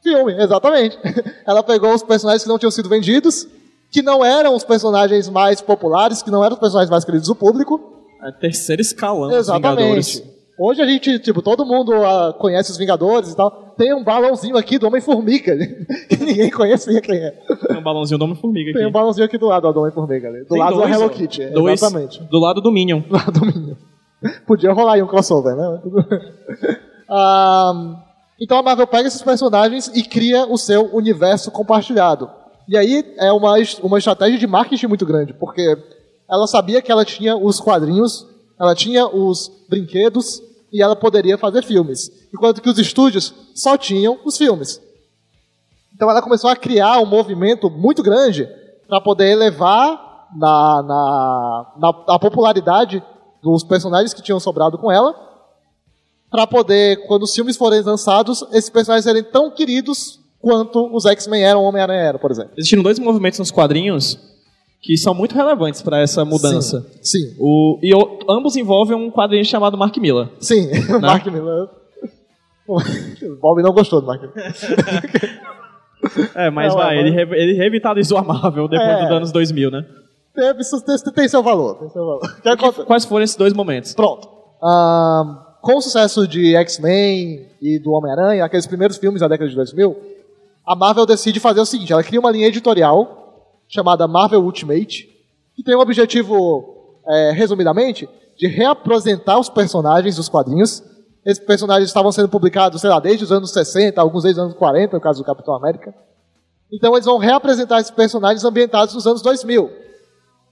filme, 0.03 0.35
exatamente. 0.41 0.99
Ela 1.47 1.63
pegou 1.63 1.93
os 1.93 2.03
personagens 2.03 2.43
que 2.43 2.49
não 2.49 2.59
tinham 2.59 2.71
sido 2.71 2.89
vendidos, 2.89 3.47
que 3.91 4.03
não 4.03 4.25
eram 4.25 4.55
os 4.55 4.65
personagens 4.65 5.29
mais 5.29 5.61
populares, 5.61 6.23
que 6.23 6.31
não 6.31 6.45
eram 6.45 6.55
os 6.55 6.61
personagens 6.61 6.91
mais 6.91 7.05
queridos 7.05 7.29
do 7.29 7.35
público, 7.35 7.81
É 8.23 8.33
terceiro 8.33 8.81
escalão 8.81 9.31
Exatamente. 9.31 10.25
Hoje 10.59 10.81
a 10.81 10.87
gente, 10.87 11.19
tipo, 11.19 11.43
todo 11.43 11.67
mundo 11.67 11.93
ah, 11.93 12.35
conhece 12.39 12.71
os 12.71 12.79
Vingadores 12.79 13.33
e 13.33 13.37
tal. 13.37 13.75
Tem 13.77 13.95
um 13.95 14.03
balãozinho 14.03 14.57
aqui 14.57 14.79
do 14.79 14.87
Homem-Formiga, 14.87 15.55
que 16.09 16.17
ninguém 16.17 16.51
conhecia 16.51 16.99
quem 17.03 17.17
é. 17.17 17.31
Tem 17.31 17.77
um 17.77 17.83
balãozinho 17.83 18.19
do 18.19 18.25
Homem-Formiga 18.25 18.71
aqui. 18.71 18.79
Tem 18.79 18.89
um 18.89 18.93
balãozinho 18.93 19.27
aqui 19.27 19.37
do 19.37 19.47
lado 19.47 19.69
ó, 19.69 19.73
do 19.73 19.81
Homem-Formiga. 19.81 20.33
Do 20.33 20.47
Tem 20.47 20.59
lado 20.59 20.77
dois, 20.77 20.91
da 20.91 20.97
Hello. 20.97 21.11
Kitty. 21.11 21.47
Dois 21.51 21.83
Exatamente. 21.83 22.23
Do 22.25 22.39
lado 22.39 22.63
do 22.63 22.73
Minion. 22.73 23.01
Do 23.01 23.13
lado 23.13 23.33
do 23.33 23.47
Minion. 23.47 23.75
Podia 24.47 24.73
rolar 24.73 24.95
aí 24.95 25.03
um 25.03 25.07
crossover, 25.07 25.55
né? 25.55 25.81
Ah, 27.09 28.03
então 28.41 28.59
a 28.59 28.63
Marvel 28.65 28.85
pega 28.85 29.07
esses 29.07 29.23
personagens 29.23 29.87
e 29.95 30.03
cria 30.03 30.45
o 30.45 30.59
seu 30.59 30.93
universo 30.93 31.53
compartilhado. 31.53 32.29
E 32.69 32.77
aí 32.77 33.15
é 33.19 33.31
uma, 33.31 33.55
uma 33.85 33.99
estratégia 33.99 34.37
de 34.37 34.47
marketing 34.49 34.89
muito 34.89 35.07
grande, 35.07 35.33
porque 35.33 35.63
ela 36.29 36.49
sabia 36.49 36.83
que 36.83 36.91
ela 36.91 37.05
tinha 37.05 37.37
os 37.37 37.61
quadrinhos, 37.61 38.27
ela 38.59 38.75
tinha 38.75 39.07
os 39.07 39.53
brinquedos 39.69 40.43
e 40.77 40.83
ela 40.83 40.95
poderia 40.95 41.39
fazer 41.39 41.63
filmes. 41.63 42.11
Enquanto 42.33 42.61
que 42.61 42.69
os 42.69 42.79
estúdios 42.79 43.33
só 43.55 43.79
tinham 43.79 44.19
os 44.27 44.37
filmes. 44.37 44.79
Então 45.95 46.11
ela 46.11 46.21
começou 46.21 46.51
a 46.51 46.57
criar 46.57 46.99
um 46.99 47.07
movimento 47.07 47.71
muito 47.71 48.03
grande 48.03 48.47
para 48.87 49.01
poder 49.01 49.31
elevar 49.31 50.29
na, 50.37 50.83
na, 50.83 51.73
na, 51.79 52.15
a 52.15 52.19
popularidade 52.19 53.03
dos 53.43 53.65
personagens 53.65 54.13
que 54.13 54.21
tinham 54.21 54.39
sobrado 54.39 54.77
com 54.77 54.93
ela, 54.93 55.15
para 56.31 56.47
poder, 56.47 57.07
quando 57.07 57.23
os 57.23 57.35
filmes 57.35 57.57
forem 57.57 57.81
lançados, 57.81 58.43
esses 58.53 58.69
personagens 58.69 59.05
serem 59.05 59.23
tão 59.25 59.51
queridos 59.51 60.21
quanto 60.39 60.95
os 60.95 61.07
X-Men 61.07 61.43
eram, 61.43 61.63
Homem-Aranha 61.63 62.03
era, 62.03 62.19
por 62.19 62.31
exemplo. 62.31 62.53
Existiram 62.59 62.83
dois 62.83 62.99
movimentos 62.99 63.39
nos 63.39 63.51
quadrinhos 63.51 64.19
que 64.87 64.97
são 64.97 65.13
muito 65.13 65.35
relevantes 65.35 65.83
para 65.83 66.01
essa 66.01 66.25
mudança. 66.25 66.87
Sim, 67.03 67.35
O, 67.41 67.79
e 67.83 67.93
o- 67.95 68.19
ambos 68.31 68.55
envolvem 68.57 68.97
um 68.97 69.11
quadrinho 69.11 69.45
chamado 69.45 69.77
Mark 69.77 69.97
Miller. 69.99 70.29
sim. 70.39 70.73
sim. 70.73 70.93
Mark 71.03 71.27
Miller. 71.27 71.69
O 72.69 72.79
Bob 73.41 73.63
não 73.63 73.73
gostou 73.73 74.01
do 74.01 74.07
Mark 74.07 74.23
Miller. 74.23 74.55
É, 76.37 76.51
mas 76.51 76.69
Não, 76.69 76.77
vai, 76.81 76.97
mas- 76.97 77.07
ele, 77.07 77.11
re- 77.11 77.37
ele 77.43 77.53
revitalizou 77.55 78.17
a 78.19 78.23
Marvel 78.23 78.69
depois 78.69 78.89
É. 78.89 79.03
dos 79.03 79.11
anos 79.11 79.33
2000, 79.33 79.71
né? 79.71 79.85
Tem, 80.35 80.53
isso 80.61 80.81
tem, 80.85 80.97
tem 81.15 81.29
seu 81.29 81.43
valor. 81.43 81.75
Tem 81.77 81.89
seu 81.89 82.05
valor. 82.05 82.21
Que? 82.77 82.85
Quais 82.85 83.05
foram 83.05 83.25
esses 83.25 83.35
dois 83.35 83.53
momentos? 83.53 83.93
Pronto. 83.95 84.29
Ahn, 84.63 85.37
com 85.63 85.77
o 85.79 85.81
sucesso 85.81 86.29
de 86.29 86.55
X-Men 86.55 87.47
e 87.61 87.79
do 87.81 87.91
Homem-Aranha, 87.93 88.45
aqueles 88.45 88.67
primeiros 88.67 88.99
filmes 88.99 89.21
da 89.21 89.27
década 89.27 89.49
de 89.51 89.57
2000, 89.57 89.97
a 90.65 90.77
Marvel 90.77 91.07
decide 91.07 91.41
fazer 91.41 91.61
o 91.61 91.67
seguinte: 91.67 91.93
ela 91.93 92.05
cria 92.05 92.21
uma 92.21 92.31
linha 92.31 92.47
editorial 92.47 93.26
chamada 93.69 94.07
Marvel 94.07 94.43
Ultimate, 94.45 95.09
que 95.55 95.63
tem 95.63 95.75
o 95.75 95.81
objetivo, 95.81 97.01
é, 97.07 97.33
resumidamente, 97.33 98.09
de 98.37 98.47
reapresentar 98.47 99.39
os 99.39 99.49
personagens 99.49 100.17
dos 100.17 100.29
quadrinhos 100.29 100.83
Esses 101.25 101.43
personagens 101.43 101.89
estavam 101.89 102.13
sendo 102.13 102.29
publicados, 102.29 102.81
sei 102.81 102.91
lá, 102.91 103.01
desde 103.01 103.25
os 103.25 103.33
anos 103.33 103.51
60, 103.51 104.01
alguns 104.01 104.23
desde 104.23 104.41
os 104.41 104.45
anos 104.45 104.57
40, 104.57 104.97
no 104.97 105.03
caso 105.03 105.21
do 105.21 105.27
Capitão 105.27 105.55
América. 105.55 105.93
Então 106.73 106.95
eles 106.95 107.07
vão 107.07 107.19
reapresentar 107.19 107.81
esses 107.81 107.91
personagens 107.91 108.45
ambientados 108.45 108.95
nos 108.95 109.07
anos 109.07 109.23
2000. 109.23 109.71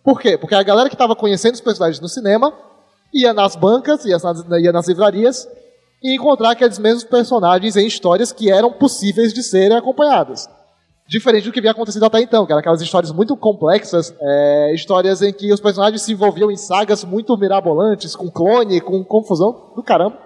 Por 0.02 0.20
quê? 0.20 0.36
Porque 0.36 0.54
a 0.54 0.62
galera 0.62 0.88
que 0.88 0.94
estava 0.94 1.14
conhecendo 1.14 1.54
os 1.54 1.60
personagens 1.60 2.00
no 2.00 2.08
cinema 2.08 2.52
ia 3.12 3.32
nas 3.32 3.54
bancas, 3.54 4.04
ia 4.04 4.18
nas, 4.18 4.44
ia 4.60 4.72
nas 4.72 4.88
livrarias 4.88 5.48
e 6.02 6.14
encontrar 6.14 6.50
aqueles 6.50 6.78
mesmos 6.78 7.04
personagens 7.04 7.76
em 7.76 7.86
histórias 7.86 8.32
que 8.32 8.50
eram 8.50 8.72
possíveis 8.72 9.32
de 9.32 9.42
serem 9.42 9.76
acompanhadas. 9.76 10.48
Diferente 11.06 11.44
do 11.44 11.52
que 11.52 11.58
havia 11.58 11.70
acontecido 11.70 12.04
até 12.04 12.20
então, 12.20 12.46
que 12.46 12.52
eram 12.52 12.60
aquelas 12.60 12.80
histórias 12.80 13.12
muito 13.12 13.36
complexas, 13.36 14.14
é, 14.18 14.74
histórias 14.74 15.20
em 15.20 15.32
que 15.32 15.52
os 15.52 15.60
personagens 15.60 16.00
se 16.00 16.12
envolviam 16.12 16.50
em 16.50 16.56
sagas 16.56 17.04
muito 17.04 17.36
mirabolantes, 17.36 18.16
com 18.16 18.30
clone, 18.30 18.80
com 18.80 19.04
confusão 19.04 19.72
do 19.76 19.82
caramba. 19.82 20.18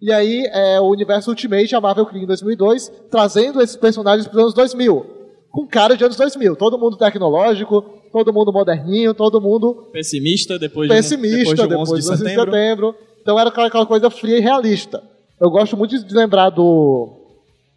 E 0.00 0.10
aí, 0.10 0.44
é, 0.52 0.80
o 0.80 0.86
universo 0.86 1.30
Ultimate, 1.30 1.74
a 1.74 1.80
Marvel 1.80 2.06
cria 2.06 2.22
em 2.22 2.26
2002, 2.26 2.90
trazendo 3.10 3.60
esses 3.60 3.76
personagens 3.76 4.26
para 4.26 4.36
os 4.36 4.42
anos 4.42 4.54
2000, 4.54 5.06
com 5.50 5.66
cara 5.66 5.94
de 5.94 6.04
anos 6.04 6.16
2000. 6.16 6.56
Todo 6.56 6.78
mundo 6.78 6.96
tecnológico, 6.96 7.82
todo 8.10 8.32
mundo 8.32 8.52
moderninho, 8.52 9.12
todo 9.12 9.40
mundo 9.40 9.88
Pessimista 9.92 10.58
depois 10.58 10.88
de, 10.88 10.94
pessimista 10.94 11.66
depois 11.66 11.68
do 11.68 11.78
11 11.78 11.94
de 11.94 12.00
de 12.00 12.06
setembro. 12.06 12.52
setembro. 12.52 12.94
Então 13.20 13.38
era 13.38 13.50
aquela, 13.50 13.66
aquela 13.66 13.86
coisa 13.86 14.08
fria 14.08 14.38
e 14.38 14.40
realista. 14.40 15.02
Eu 15.40 15.50
gosto 15.50 15.76
muito 15.76 16.02
de 16.02 16.14
lembrar 16.14 16.50
do, 16.50 17.08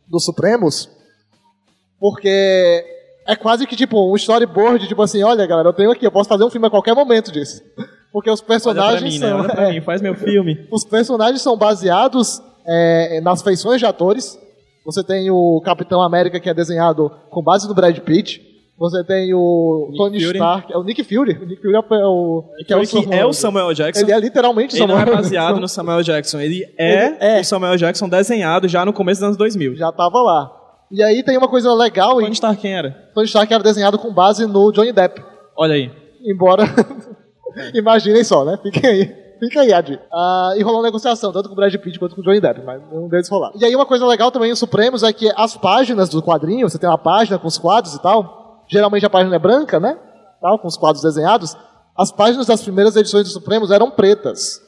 do 0.08 0.20
Supremos, 0.20 0.90
porque 2.02 2.84
é 3.28 3.36
quase 3.36 3.68
que 3.68 3.76
tipo 3.76 4.12
um 4.12 4.16
storyboard, 4.16 4.88
tipo 4.88 5.04
assim, 5.04 5.22
olha 5.22 5.46
galera, 5.46 5.70
eu 5.70 5.74
tenho 5.74 5.92
aqui, 5.92 6.04
eu 6.04 6.12
posso 6.12 6.28
fazer 6.28 6.44
um 6.44 6.50
filme 6.50 6.66
a 6.66 6.72
qualquer 6.72 6.96
momento 6.96 7.32
disso. 7.32 7.62
Porque 8.12 8.30
os 8.30 8.42
personagens 8.42 9.14
mim, 9.14 9.20
né? 9.20 9.30
são. 9.30 9.40
Olha 9.40 9.50
pra 9.50 9.70
é, 9.70 9.72
mim, 9.72 9.82
faz 9.82 10.02
meu 10.02 10.16
filme. 10.16 10.68
os 10.72 10.84
personagens 10.84 11.42
são 11.44 11.56
baseados 11.56 12.42
é, 12.66 13.22
nas 13.22 13.44
feições 13.44 13.80
de 13.80 13.86
atores. 13.86 14.38
Você 14.84 15.04
tem 15.04 15.30
o 15.30 15.62
Capitão 15.64 16.02
América, 16.02 16.40
que 16.40 16.50
é 16.50 16.54
desenhado 16.56 17.12
com 17.30 17.44
base 17.44 17.68
no 17.68 17.76
Brad 17.76 17.98
Pitt. 18.00 18.42
Você 18.80 19.04
tem 19.04 19.32
o 19.32 19.90
Nick 19.92 19.98
Tony 19.98 20.20
Fury. 20.20 20.38
Stark, 20.38 20.74
é 20.74 20.78
o 20.78 20.84
Nick 20.84 21.04
Fury. 21.04 21.38
O 21.40 21.46
Nick 21.46 21.62
Fury 21.62 21.76
é 21.76 21.80
o. 21.80 22.44
Que 22.66 22.74
é 22.74 22.78
o, 22.78 22.82
que 22.82 23.14
é 23.14 23.24
o 23.24 23.32
Samuel 23.32 23.72
Jackson. 23.76 24.02
Ele 24.02 24.12
é 24.12 24.20
literalmente 24.20 24.76
Ele 24.76 24.88
não 24.88 24.96
é 24.96 25.02
Samuel 25.02 25.18
baseado 25.18 25.60
no 25.60 25.68
Samuel 25.68 26.02
Jackson, 26.02 26.40
ele 26.40 26.64
é, 26.80 27.06
Ele 27.06 27.18
é. 27.20 27.40
o 27.42 27.46
Samuel 27.46 27.78
Jackson 27.78 28.10
desenhado 28.10 28.68
já 28.68 28.84
no 28.84 28.92
começo 28.92 29.22
dos 29.22 29.26
anos 29.26 29.38
2000. 29.38 29.76
Já 29.76 29.92
tava 29.92 30.20
lá. 30.24 30.61
E 30.92 31.02
aí 31.02 31.24
tem 31.24 31.38
uma 31.38 31.48
coisa 31.48 31.74
legal 31.74 32.20
em 32.20 32.26
Tony 32.26 32.34
Stark 32.34 32.62
quem 32.62 32.74
era? 32.76 32.92
Tony 33.14 33.26
Stark 33.26 33.54
era 33.54 33.64
desenhado 33.64 33.98
com 33.98 34.14
base 34.14 34.46
no 34.46 34.72
Johnny 34.72 34.92
Depp. 34.92 35.24
Olha 35.56 35.76
aí. 35.76 35.92
Embora. 36.24 36.64
Imaginem 37.74 38.24
só, 38.24 38.44
né? 38.44 38.60
Fiquem 38.62 38.90
aí. 38.90 39.22
Fica 39.40 39.62
aí, 39.62 39.74
Adi. 39.74 40.00
Ah, 40.14 40.54
e 40.56 40.62
rolou 40.62 40.80
uma 40.80 40.86
negociação, 40.86 41.32
tanto 41.32 41.48
com 41.50 41.54
o 41.54 41.56
Brad 41.56 41.74
Pitt 41.76 41.98
quanto 41.98 42.14
com 42.14 42.22
o 42.22 42.24
Johnny 42.24 42.40
Depp, 42.40 42.62
mas 42.64 42.82
nenhum 42.92 43.08
deles 43.08 43.28
rolar. 43.30 43.52
E 43.56 43.66
aí 43.66 43.76
uma 43.76 43.86
coisa 43.86 44.06
legal 44.06 44.30
também 44.32 44.52
em 44.52 44.56
Supremos 44.56 45.02
é 45.02 45.12
que 45.12 45.32
as 45.36 45.58
páginas 45.58 46.10
do 46.10 46.22
quadrinho, 46.22 46.70
você 46.70 46.78
tem 46.78 46.88
uma 46.88 46.98
página 46.98 47.40
com 47.40 47.48
os 47.48 47.58
quadros 47.58 47.96
e 47.96 48.02
tal, 48.02 48.64
geralmente 48.68 49.06
a 49.06 49.10
página 49.10 49.36
é 49.36 49.40
branca, 49.40 49.80
né? 49.80 49.98
Tal, 50.40 50.60
com 50.60 50.68
os 50.68 50.78
quadros 50.78 51.02
desenhados. 51.02 51.56
As 51.98 52.12
páginas 52.12 52.48
das 52.48 52.62
primeiras 52.62 52.96
edições 52.96 53.24
do 53.28 53.34
Supremos 53.34 53.72
eram 53.72 53.90
pretas. 53.90 54.62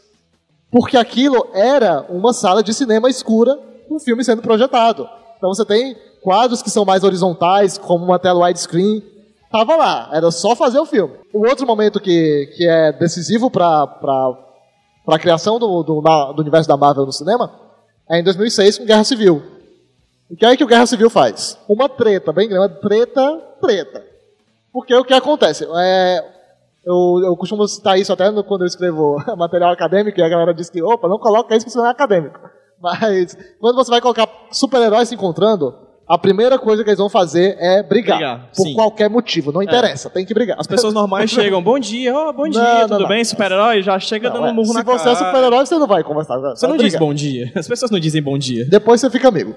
Porque 0.72 0.98
aquilo 0.98 1.48
era 1.54 2.06
uma 2.10 2.34
sala 2.34 2.64
de 2.64 2.74
cinema 2.74 3.10
escura 3.10 3.56
com 3.88 3.96
o 3.96 4.00
filme 4.00 4.24
sendo 4.24 4.42
projetado. 4.42 5.08
Então 5.38 5.54
você 5.54 5.66
tem 5.66 5.96
quadros 6.24 6.62
que 6.62 6.70
são 6.70 6.86
mais 6.86 7.04
horizontais, 7.04 7.78
como 7.78 8.06
uma 8.06 8.18
tela 8.18 8.46
widescreen. 8.46 9.04
Tava 9.52 9.76
lá, 9.76 10.10
era 10.12 10.32
só 10.32 10.56
fazer 10.56 10.80
o 10.80 10.86
filme. 10.86 11.14
O 11.32 11.48
outro 11.48 11.68
momento 11.68 12.00
que, 12.00 12.52
que 12.56 12.68
é 12.68 12.92
decisivo 12.92 13.52
para 13.52 13.88
a 15.08 15.20
criação 15.20 15.60
do, 15.60 15.84
do, 15.84 16.02
do 16.02 16.42
universo 16.42 16.68
da 16.68 16.78
Marvel 16.78 17.06
no 17.06 17.12
cinema 17.12 17.52
é 18.10 18.20
em 18.20 18.24
2006 18.24 18.80
com 18.80 18.86
Guerra 18.86 19.04
Civil. 19.04 19.44
O 20.30 20.36
que 20.36 20.46
é 20.46 20.58
que 20.58 20.64
o 20.64 20.68
Guerra 20.68 20.88
Civil 20.88 21.10
faz? 21.10 21.60
Uma 21.70 21.88
treta 21.88 22.34
bem 22.34 22.50
grande, 22.50 22.80
treta, 22.82 23.38
treta. 23.62 24.04
Porque 24.72 24.96
o 24.96 25.04
que 25.04 25.14
acontece? 25.14 25.68
É, 25.76 26.26
eu, 26.84 27.22
eu 27.24 27.38
costumo 27.38 27.68
citar 27.68 28.00
isso 28.00 28.12
até 28.12 28.32
quando 28.44 28.62
eu 28.62 28.68
escrevo 28.68 29.18
material 29.38 29.72
acadêmico 29.72 30.20
e 30.20 30.24
a 30.24 30.30
galera 30.30 30.54
diz 30.54 30.70
que, 30.70 30.82
opa, 30.82 31.08
não 31.08 31.20
coloca 31.20 31.56
isso 31.56 31.66
porque 31.66 31.70
isso 31.70 31.78
não 31.78 31.86
é 31.86 31.92
acadêmico. 31.92 32.40
Mas 32.82 33.38
quando 33.60 33.76
você 33.76 33.92
vai 33.92 34.02
colocar 34.02 34.28
super-heróis 34.52 35.10
se 35.10 35.16
encontrando, 35.16 35.83
a 36.14 36.18
primeira 36.18 36.60
coisa 36.60 36.84
que 36.84 36.90
eles 36.90 37.00
vão 37.00 37.10
fazer 37.10 37.56
é 37.60 37.82
brigar. 37.82 38.18
Brigar, 38.18 38.50
por 38.56 38.64
sim. 38.68 38.74
qualquer 38.74 39.10
motivo. 39.10 39.52
Não 39.52 39.62
interessa, 39.64 40.10
tem 40.10 40.26
que 40.26 40.34
brigar. 40.34 40.58
As 40.60 40.68
pessoas 40.68 40.94
normais 40.94 41.30
chegam, 41.32 41.62
bom 41.64 41.80
dia, 41.80 42.16
oh, 42.16 42.32
bom 42.34 42.48
dia, 42.48 42.62
Não, 42.62 42.82
tudo 42.88 43.00
não. 43.02 43.08
bem, 43.08 43.24
super-herói? 43.24 43.82
Já 43.82 43.98
chega 44.00 44.30
Não, 44.30 44.36
dando 44.36 44.48
é, 44.48 44.52
um 44.52 44.54
murro 44.54 44.68
Se 44.68 44.74
na 44.74 44.84
você 44.84 45.04
cara. 45.06 45.12
é 45.12 45.16
super-herói, 45.16 45.66
você 45.66 45.78
não 45.78 45.88
vai 45.88 46.04
conversar. 46.04 46.38
Você 46.40 46.68
não 46.68 46.78
diz 46.78 46.96
bom 46.96 47.14
dia. 47.14 47.52
As 47.56 47.68
pessoas 47.68 47.90
não 47.90 48.00
dizem 48.00 48.22
bom 48.22 48.38
dia. 48.38 48.66
Depois 48.66 49.02
você 49.02 49.10
fica 49.10 49.28
amigo. 49.28 49.56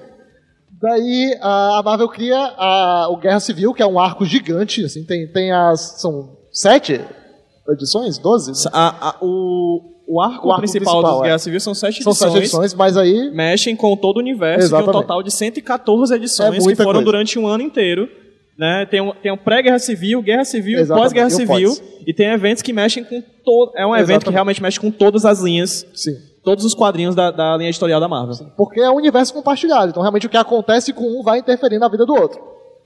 Daí 0.81 1.37
a 1.41 1.81
Marvel 1.83 2.07
cria 2.07 2.37
a, 2.57 3.07
o 3.09 3.17
Guerra 3.17 3.39
Civil, 3.39 3.73
que 3.73 3.81
é 3.81 3.87
um 3.87 3.99
arco 3.99 4.25
gigante. 4.25 4.83
Assim, 4.85 5.03
tem, 5.03 5.27
tem 5.27 5.51
as. 5.51 5.99
São 6.01 6.37
sete 6.51 7.01
edições? 7.69 8.17
Doze? 8.17 8.51
A- 8.71 9.09
a- 9.09 9.15
o, 9.21 9.81
o 10.07 10.21
arco 10.21 10.47
O 10.47 10.51
arco 10.51 10.61
principal, 10.61 10.93
principal, 10.95 11.11
dos 11.13 11.21
é. 11.21 11.23
Guerra 11.25 11.39
Civil 11.39 11.59
são 11.59 11.73
sete 11.73 12.01
São 12.03 12.11
edições. 12.11 12.31
sete 12.31 12.41
edições, 12.43 12.73
mas 12.73 12.95
aí. 12.97 13.29
Mexem 13.31 13.75
com 13.75 13.95
todo 13.97 14.17
o 14.17 14.19
universo, 14.19 14.69
que 14.69 14.73
é 14.73 14.77
um 14.77 14.79
Exatamente. 14.79 15.01
total 15.01 15.21
de 15.23 15.31
114 15.31 16.13
edições 16.15 16.65
É 16.65 16.69
que 16.69 16.75
foram 16.75 16.91
coisa. 16.93 17.05
durante 17.05 17.37
um 17.37 17.45
ano 17.47 17.63
inteiro. 17.63 18.07
Né? 18.57 18.87
Tem 18.89 18.99
um, 19.01 19.11
tem 19.21 19.31
um 19.31 19.37
pré-guerra 19.37 19.77
civil, 19.77 20.19
guerra 20.21 20.43
civil, 20.43 20.79
Exatamente, 20.79 21.03
pós-guerra 21.03 21.29
civil. 21.29 21.69
pós. 21.69 21.83
E 22.07 22.13
tem 22.13 22.27
eventos 22.29 22.63
que 22.63 22.73
mexem 22.73 23.03
com 23.03 23.21
todo. 23.45 23.71
É 23.75 23.85
um 23.85 23.95
evento 23.95 24.05
que 24.05 24.11
Exatamente. 24.13 24.33
realmente 24.33 24.61
mexe 24.63 24.79
com 24.79 24.89
todas 24.89 25.25
as 25.25 25.41
linhas, 25.41 25.85
Sim. 25.93 26.15
todos 26.43 26.65
os 26.65 26.73
quadrinhos 26.73 27.13
da, 27.13 27.29
da 27.29 27.55
linha 27.55 27.69
editorial 27.69 27.99
da 27.99 28.07
Marvel. 28.07 28.33
Porque 28.57 28.79
é 28.79 28.89
um 28.89 28.95
universo 28.95 29.31
compartilhado. 29.33 29.89
Então, 29.91 30.01
realmente, 30.01 30.25
o 30.25 30.29
que 30.29 30.37
acontece 30.37 30.91
com 30.91 31.03
um 31.19 31.21
vai 31.21 31.37
interferir 31.37 31.77
na 31.77 31.87
vida 31.87 32.03
do 32.03 32.15
outro. 32.15 32.39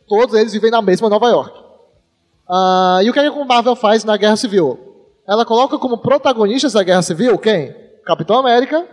Todos 0.10 0.36
eles 0.36 0.52
vivem 0.52 0.72
na 0.72 0.82
mesma 0.82 1.08
Nova 1.08 1.30
York. 1.30 1.58
Ah, 2.50 3.00
e 3.04 3.10
o 3.10 3.14
que 3.14 3.20
é 3.20 3.32
que 3.32 3.40
a 3.40 3.46
Marvel 3.46 3.76
faz 3.78 4.04
na 4.04 4.18
Guerra 4.18 4.36
Civil? 4.36 4.78
Ela 5.28 5.46
coloca 5.46 5.78
como 5.78 5.98
protagonistas 5.98 6.74
da 6.74 6.84
Guerra 6.84 7.02
Civil 7.02 7.38
quem? 7.38 7.76
Capitão 8.06 8.38
América 8.38 8.88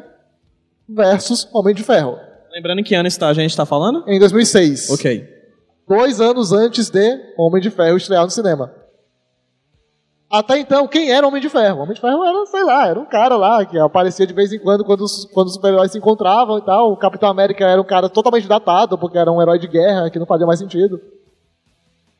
versus 0.88 1.49
Homem 1.53 1.75
de 1.75 1.83
Ferro. 1.83 2.19
Lembrando 2.53 2.83
que 2.83 2.95
ano 2.95 3.09
está, 3.09 3.29
a 3.29 3.35
gente 3.35 3.51
está 3.51 3.67
falando? 3.67 4.05
Em 4.07 4.19
2006. 4.19 4.91
Ok. 4.91 5.27
Dois 5.87 6.21
anos 6.21 6.53
antes 6.53 6.91
de 6.91 7.35
Homem 7.37 7.62
de 7.62 7.71
Ferro 7.71 7.97
estrear 7.97 8.25
no 8.25 8.31
cinema. 8.31 8.73
Até 10.31 10.59
então, 10.59 10.87
quem 10.87 11.11
era 11.11 11.27
Homem 11.27 11.41
de 11.41 11.49
Ferro? 11.49 11.81
Homem 11.81 11.95
de 11.95 12.01
Ferro 12.01 12.23
era, 12.23 12.47
sei 12.47 12.62
lá, 12.62 12.87
era 12.87 13.01
um 13.01 13.07
cara 13.07 13.37
lá 13.37 13.64
que 13.64 13.79
aparecia 13.79 14.27
de 14.27 14.35
vez 14.35 14.53
em 14.53 14.59
quando 14.59 14.85
quando 14.85 15.01
os, 15.01 15.25
quando 15.33 15.47
os 15.47 15.55
super-heróis 15.55 15.91
se 15.91 15.97
encontravam 15.97 16.59
e 16.59 16.62
tal. 16.62 16.93
O 16.93 16.97
Capitão 16.99 17.31
América 17.31 17.67
era 17.67 17.81
um 17.81 17.85
cara 17.85 18.11
totalmente 18.11 18.47
datado, 18.47 18.99
porque 18.99 19.17
era 19.17 19.33
um 19.33 19.41
herói 19.41 19.59
de 19.59 19.67
guerra 19.67 20.11
que 20.11 20.19
não 20.19 20.27
fazia 20.27 20.47
mais 20.47 20.59
sentido. 20.59 21.01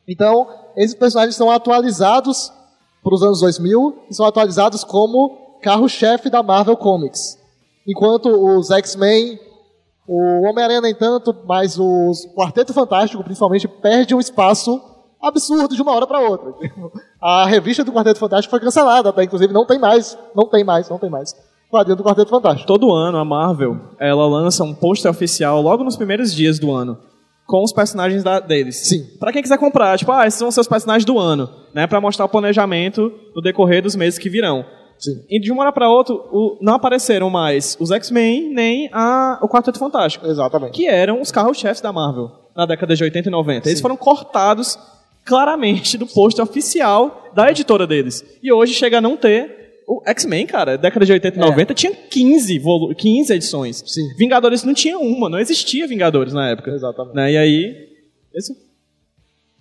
Então, 0.07 0.47
esses 0.75 0.95
personagens 0.95 1.35
são 1.35 1.51
atualizados 1.51 2.51
para 3.03 3.13
os 3.13 3.23
anos 3.23 3.41
2000 3.41 4.03
e 4.09 4.13
são 4.13 4.25
atualizados 4.25 4.83
como 4.83 5.57
carro-chefe 5.61 6.29
da 6.29 6.43
Marvel 6.43 6.77
Comics. 6.77 7.37
Enquanto 7.87 8.29
os 8.29 8.69
X-Men, 8.69 9.39
o 10.07 10.47
Homem-Aranha 10.47 10.81
nem 10.81 10.95
tanto, 10.95 11.35
mas 11.45 11.77
o 11.79 12.11
Quarteto 12.35 12.73
Fantástico, 12.73 13.23
principalmente, 13.23 13.67
perde 13.67 14.13
um 14.13 14.19
espaço 14.19 14.81
absurdo 15.21 15.75
de 15.75 15.81
uma 15.81 15.93
hora 15.93 16.07
para 16.07 16.19
outra. 16.19 16.53
A 17.21 17.45
revista 17.45 17.83
do 17.83 17.91
Quarteto 17.91 18.19
Fantástico 18.19 18.51
foi 18.51 18.59
cancelada, 18.59 19.09
até 19.09 19.23
inclusive 19.23 19.53
não 19.53 19.65
tem 19.65 19.77
mais, 19.77 20.17
não 20.35 20.45
tem 20.47 20.63
mais, 20.63 20.89
não 20.89 20.97
tem 20.97 21.09
mais. 21.09 21.35
Quadrinho 21.69 21.97
do 21.97 22.03
Quarteto 22.03 22.29
Fantástico. 22.29 22.65
Todo 22.65 22.91
ano 22.91 23.17
a 23.17 23.25
Marvel 23.25 23.77
ela 23.99 24.25
lança 24.25 24.63
um 24.63 24.73
pôster 24.73 25.11
oficial 25.11 25.61
logo 25.61 25.83
nos 25.83 25.95
primeiros 25.95 26.33
dias 26.33 26.57
do 26.57 26.71
ano 26.71 26.97
com 27.49 27.63
os 27.63 27.73
personagens 27.73 28.23
da- 28.23 28.39
deles. 28.39 28.75
Sim. 28.87 29.07
Pra 29.19 29.31
quem 29.33 29.41
quiser 29.41 29.57
comprar, 29.57 29.97
tipo, 29.97 30.11
ah, 30.11 30.27
esses 30.27 30.39
vão 30.39 30.51
ser 30.51 30.61
os 30.61 30.67
personagens 30.67 31.03
do 31.03 31.17
ano, 31.17 31.49
né, 31.73 31.87
Pra 31.87 31.99
mostrar 31.99 32.25
o 32.25 32.29
planejamento 32.29 33.11
no 33.35 33.41
decorrer 33.41 33.81
dos 33.81 33.95
meses 33.95 34.19
que 34.19 34.29
virão. 34.29 34.63
Sim. 34.99 35.23
E 35.29 35.39
de 35.39 35.51
uma 35.51 35.63
hora 35.63 35.71
pra 35.71 35.89
outra, 35.89 36.13
o- 36.13 36.57
não 36.61 36.73
apareceram 36.75 37.29
mais 37.29 37.75
os 37.79 37.89
X-Men 37.89 38.53
nem 38.53 38.89
a- 38.93 39.39
o 39.41 39.47
Quarteto 39.47 39.79
Fantástico, 39.79 40.27
Exatamente. 40.27 40.73
que 40.73 40.87
eram 40.87 41.21
os 41.21 41.31
carros-chefes 41.31 41.81
da 41.81 41.91
Marvel 41.91 42.29
na 42.55 42.65
década 42.67 42.95
de 42.95 43.03
80 43.03 43.29
e 43.29 43.31
90. 43.31 43.67
Eles 43.67 43.81
foram 43.81 43.95
cortados 43.97 44.77
claramente 45.25 45.97
do 45.97 46.05
pôster 46.05 46.43
oficial 46.43 47.29
da 47.33 47.49
editora 47.49 47.87
deles. 47.87 48.23
E 48.43 48.51
hoje 48.51 48.73
chega 48.73 48.97
a 48.97 49.01
não 49.01 49.15
ter 49.17 49.68
o 49.91 50.01
X-Men, 50.05 50.45
cara, 50.45 50.77
década 50.77 51.05
de 51.05 51.11
80 51.11 51.37
e 51.37 51.41
É. 51.41 51.45
90 51.45 51.73
tinha 51.73 51.91
15, 51.93 52.59
volu 52.59 52.93
15 52.93 53.33
edições. 53.33 53.83
Sim. 53.87 54.13
Vingadores 54.17 54.63
não 54.63 54.73
tinha 54.73 54.99
uma, 54.99 55.27
não 55.29 55.39
existia 55.39 55.87
Vingadores 55.87 56.31
na 56.33 56.49
época. 56.49 56.71
Exatamente. 56.71 57.15
Né? 57.15 57.31
E 57.33 57.37
aí. 57.37 57.89
Esse... 58.35 58.53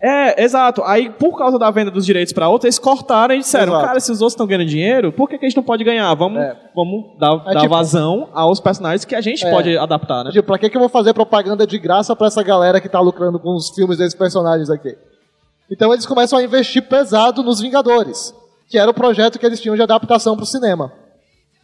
É, 0.01 0.45
exato. 0.45 0.81
Aí, 0.85 1.11
por 1.11 1.37
causa 1.37 1.59
da 1.59 1.69
venda 1.73 1.91
dos 1.91 2.07
direitos 2.07 2.33
pra 2.33 2.49
outra, 2.49 2.69
eles 2.69 2.79
cortaram 2.79 3.35
e 3.35 3.39
disseram: 3.39 3.73
Exato. 3.73 3.87
cara, 3.87 3.99
se 4.01 4.13
os 4.13 4.21
outros 4.21 4.35
estão 4.35 4.47
ganhando 4.47 4.67
dinheiro, 4.69 5.11
por 5.13 5.29
que, 5.29 5.37
que 5.37 5.45
a 5.45 5.49
gente 5.49 5.57
não 5.57 5.63
pode 5.65 5.83
ganhar? 5.83 6.15
Vamos, 6.15 6.41
É. 6.41 6.57
vamos 6.73 7.19
dar, 7.19 7.33
É 7.49 7.55
dar 7.55 7.61
tipo- 7.63 7.75
vazão 7.75 8.29
aos 8.33 8.61
personagens 8.61 9.05
que 9.05 9.17
a 9.17 9.21
gente 9.21 9.45
É. 9.45 9.51
pode 9.51 9.77
adaptar, 9.77 10.23
né? 10.23 10.31
Tipo, 10.31 10.47
pra 10.47 10.57
que, 10.59 10.71
que 10.71 10.77
eu 10.77 10.81
vou 10.81 10.89
fazer 10.89 11.13
propaganda 11.15 11.67
de 11.67 11.77
graça 11.81 12.15
pra 12.15 12.29
essa 12.29 12.45
galera 12.45 12.81
que 12.81 12.89
tá 12.89 13.01
lucrando 13.01 13.41
com 13.41 13.55
os 13.57 13.71
filmes 13.71 13.99
desses 13.99 14.15
personagens 14.15 14.71
aqui? 14.71 14.95
Então 15.69 15.93
eles 15.93 16.07
começam 16.07 16.39
a 16.39 16.43
investir 16.45 16.83
pesado 16.83 17.43
nos 17.43 17.61
Vingadores, 17.61 18.33
que 18.69 18.79
era 18.79 18.91
o 18.91 18.95
projeto 18.95 19.39
que 19.39 19.47
eles 19.47 19.61
tinham 19.61 19.75
de 19.77 19.83
adaptação 19.83 20.37
pro 20.37 20.45
cinema. 20.47 20.93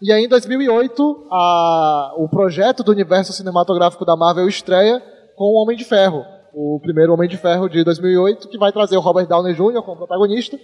E 0.02 0.12
aí, 0.12 0.24
em 0.24 0.28
2008, 0.28 1.26
a- 1.30 2.12
o 2.16 2.28
projeto 2.28 2.82
do 2.82 2.92
universo 2.92 3.32
cinematográfico 3.32 4.04
da 4.04 4.16
Marvel 4.16 4.48
estreia 4.48 5.02
com 5.36 5.44
o 5.44 5.62
Homem 5.62 5.76
de 5.76 5.84
Ferro. 5.84 6.24
O 6.52 6.78
primeiro 6.80 7.12
Homem 7.12 7.28
de 7.28 7.36
Ferro 7.36 7.68
de 7.68 7.82
2008, 7.84 8.48
que 8.48 8.58
vai 8.58 8.70
trazer 8.72 8.96
o 8.96 9.00
Robert 9.00 9.26
Downey 9.26 9.54
Jr. 9.54 9.82
como 9.82 9.96
protagonista. 9.96 10.58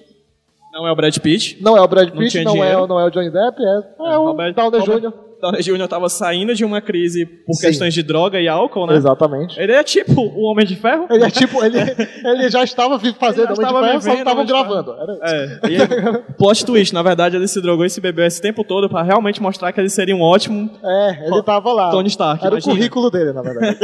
Não 0.73 0.87
é 0.87 0.93
o 0.93 0.97
Brad 0.97 1.17
Pitt. 1.19 1.59
Não 1.61 1.77
é 1.77 1.81
o 1.81 1.89
Brad 1.89 2.09
Não 2.11 2.17
Pitt, 2.19 2.31
tinha 2.31 2.45
não, 2.45 2.63
é, 2.63 2.87
não 2.87 3.01
é 3.01 3.05
o 3.05 3.11
Johnny 3.11 3.31
Depp, 3.31 3.61
é, 3.61 4.13
é 4.13 4.19
o 4.19 4.25
Robert- 4.27 4.55
Downey 4.55 4.81
Robert- 4.81 5.01
Jr. 5.01 5.13
Downey 5.41 5.63
Jr. 5.63 5.89
tava 5.89 6.09
saindo 6.09 6.55
de 6.55 6.65
uma 6.65 6.81
crise 6.81 7.25
por 7.25 7.55
Sim. 7.55 7.67
questões 7.67 7.95
de 7.95 8.03
droga 8.03 8.41
e 8.41 8.47
álcool, 8.49 8.87
né? 8.87 8.95
Exatamente. 8.95 9.59
Ele 9.61 9.73
é 9.73 9.83
tipo 9.83 10.21
o 10.21 10.43
Homem 10.51 10.67
de 10.67 10.77
Ferro. 10.77 11.07
Ele 11.11 11.25
é 11.25 11.31
tipo, 11.31 11.65
ele, 11.65 11.79
ele 11.79 12.51
já 12.51 12.63
estava 12.63 12.99
fazendo 12.99 13.53
Ele 13.53 13.53
Homem 13.53 13.57
de 13.57 13.63
estava 13.63 13.81
Ferro, 13.83 14.03
só 14.03 14.15
estavam 14.15 14.47
gravando. 14.47 14.93
Era 14.93 15.13
isso. 15.13 15.25
É, 15.25 15.61
e 15.71 16.35
plot 16.35 16.65
twist, 16.67 16.95
na 16.95 17.03
verdade 17.03 17.37
ele 17.37 17.49
se 17.49 17.61
drogou 17.61 17.85
e 17.85 17.91
se 17.91 18.01
bebeu 18.01 18.27
esse 18.27 18.41
tempo 18.41 18.63
todo 18.65 18.89
pra 18.89 19.03
realmente 19.03 19.41
mostrar 19.41 19.73
que 19.73 19.81
ele 19.81 19.89
seria 19.89 20.15
um 20.15 20.23
ótimo 20.23 20.71
É, 20.83 21.27
ele 21.27 21.43
tava 21.43 21.73
lá. 21.73 21.91
Tony 21.91 22.09
Stark, 22.09 22.45
Era 22.45 22.55
imagina. 22.55 22.73
o 22.73 22.77
currículo 22.77 23.11
dele, 23.11 23.33
na 23.33 23.43
verdade. 23.43 23.79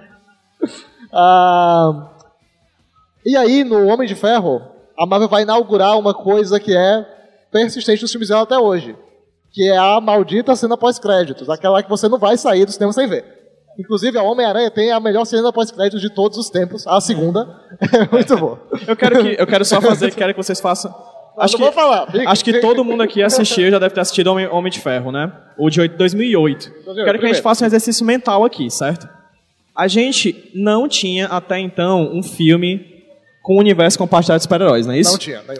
Ah, 1.12 2.10
e 3.26 3.36
aí, 3.36 3.64
no 3.64 3.86
Homem 3.86 4.06
de 4.06 4.14
Ferro, 4.14 4.62
a 4.96 5.04
Marvel 5.04 5.28
vai 5.28 5.42
inaugurar 5.42 5.98
uma 5.98 6.14
coisa 6.14 6.60
que 6.60 6.76
é 6.76 7.04
persistente 7.50 8.02
nos 8.02 8.10
filmes 8.12 8.28
dela 8.28 8.42
até 8.42 8.56
hoje. 8.58 8.94
Que 9.52 9.68
é 9.68 9.76
a 9.76 10.00
maldita 10.00 10.54
cena 10.54 10.76
pós-créditos. 10.76 11.48
Aquela 11.50 11.82
que 11.82 11.88
você 11.88 12.08
não 12.08 12.18
vai 12.18 12.36
sair 12.36 12.64
do 12.64 12.72
cinema 12.72 12.92
sem 12.92 13.08
ver. 13.08 13.24
Inclusive, 13.78 14.18
a 14.18 14.22
Homem-Aranha 14.22 14.70
tem 14.70 14.90
a 14.92 15.00
melhor 15.00 15.24
cena 15.24 15.52
pós-créditos 15.52 16.00
de 16.00 16.10
todos 16.10 16.36
os 16.38 16.50
tempos. 16.50 16.86
A 16.86 17.00
segunda 17.00 17.48
é 17.80 18.08
muito 18.12 18.36
boa. 18.36 18.60
Eu 18.86 18.96
quero 18.96 19.22
que 19.22 19.36
eu 19.40 19.46
quero 19.46 19.64
só 19.64 19.80
fazer, 19.80 20.14
quero 20.14 20.34
que 20.34 20.42
vocês 20.42 20.60
façam. 20.60 20.94
Acho 21.38 21.56
que, 21.56 21.62
vou 21.62 21.72
falar, 21.72 22.06
acho 22.26 22.44
que 22.44 22.60
todo 22.60 22.84
mundo 22.84 23.02
aqui 23.02 23.22
assistiu, 23.22 23.70
já 23.70 23.78
deve 23.78 23.94
ter 23.94 24.00
assistido 24.00 24.26
Homem, 24.26 24.46
Homem 24.48 24.70
de 24.70 24.78
Ferro, 24.78 25.10
né? 25.10 25.32
O 25.56 25.70
de 25.70 25.80
oito- 25.80 25.96
2008. 25.96 26.70
Quero 27.04 27.18
que 27.18 27.24
a 27.24 27.28
gente 27.28 27.40
faça 27.40 27.64
um 27.64 27.66
exercício 27.66 28.04
mental 28.04 28.44
aqui, 28.44 28.68
certo? 28.70 29.08
A 29.74 29.88
gente 29.88 30.50
não 30.54 30.86
tinha 30.86 31.26
até 31.28 31.58
então 31.58 32.10
um 32.12 32.22
filme 32.22 32.84
com 33.42 33.54
um 33.56 33.58
universo 33.58 33.96
compartilhado 33.96 34.40
de 34.40 34.42
super-heróis, 34.42 34.86
não 34.86 34.92
é 34.92 34.98
isso? 34.98 35.12
Não 35.12 35.18
tinha. 35.18 35.40
Não. 35.48 35.54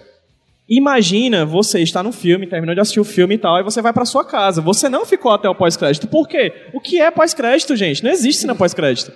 Imagina 0.70 1.44
você 1.44 1.80
estar 1.80 2.00
no 2.00 2.12
filme, 2.12 2.46
terminou 2.46 2.76
de 2.76 2.80
assistir 2.80 3.00
o 3.00 3.04
filme 3.04 3.34
e 3.34 3.38
tal, 3.38 3.58
e 3.58 3.64
você 3.64 3.82
vai 3.82 3.92
pra 3.92 4.04
sua 4.04 4.24
casa. 4.24 4.62
Você 4.62 4.88
não 4.88 5.04
ficou 5.04 5.32
até 5.32 5.48
o 5.48 5.54
pós-crédito. 5.54 6.06
Por 6.06 6.28
quê? 6.28 6.52
O 6.72 6.80
que 6.80 7.00
é 7.00 7.10
pós-crédito, 7.10 7.74
gente? 7.74 8.04
Não 8.04 8.10
existe 8.10 8.42
cena 8.42 8.54
pós-crédito. 8.54 9.10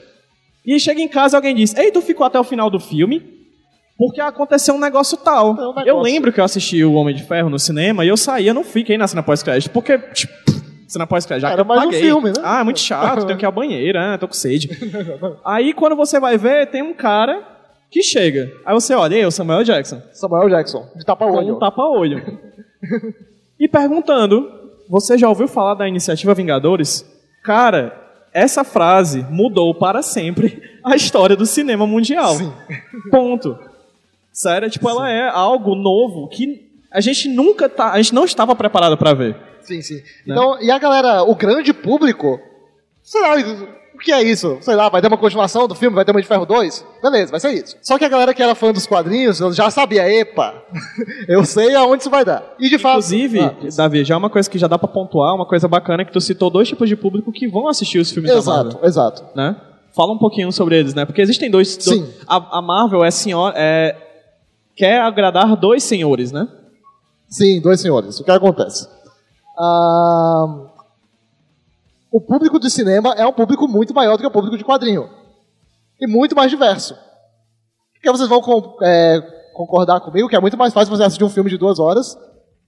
E 0.67 0.81
chega 0.81 1.01
em 1.01 1.07
casa 1.07 1.37
e 1.37 1.39
alguém 1.39 1.55
diz: 1.55 1.73
Ei, 1.77 1.93
tu 1.93 2.03
ficou 2.03 2.27
até 2.27 2.41
o 2.41 2.45
final 2.45 2.69
do 2.69 2.81
filme? 2.81 3.23
Porque 3.97 4.21
aconteceu 4.21 4.75
um 4.75 4.81
negócio 4.81 5.17
tal. 5.17 5.51
É 5.51 5.53
um 5.53 5.69
negócio. 5.69 5.89
Eu 5.89 6.01
lembro 6.01 6.33
que 6.33 6.41
eu 6.41 6.45
assisti 6.45 6.83
o 6.83 6.95
Homem 6.95 7.15
de 7.15 7.23
Ferro 7.23 7.49
no 7.49 7.59
cinema 7.61 8.05
e 8.05 8.09
eu 8.09 8.17
saí, 8.17 8.49
eu 8.49 8.55
não 8.55 8.65
fiquei 8.65 8.99
na 8.99 9.07
cena 9.07 9.23
pós-crédito. 9.23 9.71
Porque, 9.71 9.97
tipo, 9.97 10.33
cena 10.89 11.07
pós-crédito, 11.07 11.43
já 11.43 11.53
Era 11.53 11.63
mais 11.63 11.89
um 11.89 11.93
filme, 11.93 12.31
né? 12.31 12.43
Ah, 12.43 12.61
é 12.63 12.65
muito 12.65 12.81
chato, 12.81 13.27
tenho 13.27 13.39
que 13.39 13.45
ir 13.45 13.47
à 13.47 13.53
banheira, 13.53 14.15
ah, 14.15 14.19
tô 14.19 14.27
com 14.27 14.35
sede. 14.35 14.69
aí 15.47 15.73
quando 15.73 15.95
você 15.95 16.19
vai 16.19 16.37
ver, 16.37 16.67
tem 16.67 16.83
um 16.83 16.95
cara 16.95 17.54
que 17.95 18.03
chega. 18.03 18.53
Aí 18.67 18.75
você 18.75 18.93
olha, 18.93 19.15
ei, 19.15 19.25
o 19.25 19.31
Samuel 19.31 19.63
Jackson 19.63 20.03
Samuel 20.13 20.49
Jackson, 20.49 20.81
de 20.97 21.05
com 21.05 21.05
tapa-olho. 21.05 21.55
um 21.55 21.59
tapa-olho. 21.61 22.41
e 23.59 23.69
perguntando: 23.69 24.51
Você 24.91 25.17
já 25.17 25.29
ouviu 25.29 25.47
falar 25.47 25.75
da 25.75 25.87
iniciativa 25.87 26.35
Vingadores? 26.35 27.09
Cara, 27.45 27.97
essa 28.33 28.65
frase 28.65 29.25
mudou 29.31 29.73
para 29.77 30.03
sempre 30.03 30.61
a 30.83 30.97
história 30.97 31.37
do 31.37 31.47
cinema 31.47 31.87
mundial. 31.87 32.35
Sim. 32.35 32.53
Ponto. 33.13 33.57
Sério, 34.33 34.69
tipo, 34.69 34.89
ela 34.91 35.09
é 35.09 35.29
algo 35.29 35.77
novo 35.77 36.27
que 36.27 36.69
a 36.91 37.01
gente 37.01 37.29
nunca 37.29 37.69
tá, 37.69 37.93
a 37.93 38.03
gente 38.03 38.13
não 38.13 38.25
estava 38.25 38.57
preparado 38.57 38.99
para 38.99 39.15
ver. 39.15 39.37
Sim, 39.61 39.81
sim. 39.81 40.03
Então, 40.27 40.61
e 40.61 40.69
a 40.69 40.79
galera, 40.81 41.23
o 41.23 41.37
grande 41.37 41.73
público, 41.73 42.41
sei 43.05 43.21
lá, 43.21 43.35
o 43.95 43.99
que 43.99 44.11
é 44.11 44.21
isso? 44.23 44.59
Sei 44.61 44.75
lá, 44.75 44.89
vai 44.89 45.01
ter 45.01 45.07
uma 45.07 45.17
continuação 45.17 45.69
do 45.69 45.75
filme, 45.77 45.95
vai 45.95 46.05
ter 46.05 46.11
uma 46.11 46.21
de 46.21 46.27
Ferro 46.27 46.45
2? 46.45 46.85
Beleza, 47.01 47.31
vai 47.31 47.39
ser 47.39 47.53
isso. 47.53 47.77
Só 47.81 47.97
que 47.97 48.05
a 48.05 48.09
galera 48.09 48.35
que 48.35 48.43
era 48.43 48.55
fã 48.57 48.73
dos 48.73 48.87
quadrinhos, 48.87 49.39
já 49.55 49.71
sabia, 49.71 50.09
epa, 50.13 50.53
eu 51.29 51.45
sei 51.45 51.75
aonde 51.77 52.03
isso 52.03 52.11
vai 52.11 52.25
dar. 52.25 52.43
E 52.59 52.69
de 52.69 52.77
fato... 52.79 52.95
Inclusive, 52.95 53.39
Ah, 53.41 53.55
Davi, 53.77 54.03
já 54.05 54.15
é 54.15 54.19
uma 54.19 54.29
coisa 54.31 54.51
que 54.51 54.59
já 54.59 54.67
dá 54.67 54.77
pra 54.77 54.89
pontuar, 54.89 55.33
uma 55.35 55.47
coisa 55.47 55.69
bacana 55.69 56.03
é 56.03 56.05
que 56.05 56.13
tu 56.13 56.21
citou 56.21 56.51
dois 56.51 56.67
tipos 56.67 56.89
de 56.89 56.97
público 56.97 57.31
que 57.31 57.47
vão 57.47 57.69
assistir 57.69 58.01
os 58.01 58.11
filmes 58.11 58.33
da 58.33 58.43
Marvel. 58.43 58.81
exato, 58.83 58.87
exato. 58.87 59.25
né? 59.37 59.55
Fala 59.95 60.13
um 60.13 60.19
pouquinho 60.19 60.51
sobre 60.51 60.77
eles, 60.77 60.93
né? 60.93 61.05
Porque 61.05 61.23
existem 61.23 61.49
dois. 61.49 61.69
Sim. 61.81 62.03
do- 62.03 62.09
a, 62.27 62.59
a 62.59 62.61
Marvel 62.63 63.05
é 63.05 63.13
senhora. 63.13 63.55
É, 63.57 63.97
quer 64.75 65.01
agradar 65.01 65.55
dois 65.55 65.85
senhores, 65.85 66.33
né? 66.33 66.49
Sim, 67.29 67.61
dois 67.61 67.81
senhores. 67.81 68.19
O 68.19 68.25
que 68.25 68.31
acontece? 68.33 68.89
Ah, 69.57 70.47
o 72.17 72.21
público 72.21 72.61
de 72.61 72.71
cinema 72.71 73.13
é 73.17 73.27
um 73.27 73.33
público 73.33 73.67
muito 73.67 73.93
maior 73.93 74.17
do 74.17 74.21
que 74.21 74.27
o 74.27 74.31
público 74.31 74.57
de 74.57 74.65
quadrinho. 74.65 75.09
E 76.01 76.07
muito 76.07 76.37
mais 76.37 76.49
diverso. 76.49 76.95
Porque 77.93 78.09
vocês 78.11 78.29
vão 78.29 78.41
com- 78.41 78.77
é, 78.85 79.21
concordar 79.53 80.01
comigo 80.01 80.29
que 80.29 80.37
é 80.37 80.41
muito 80.41 80.57
mais 80.57 80.73
fácil 80.73 80.95
você 80.95 81.03
assistir 81.03 81.25
um 81.25 81.29
filme 81.29 81.51
de 81.51 81.59
duas 81.59 81.81
horas 81.81 82.17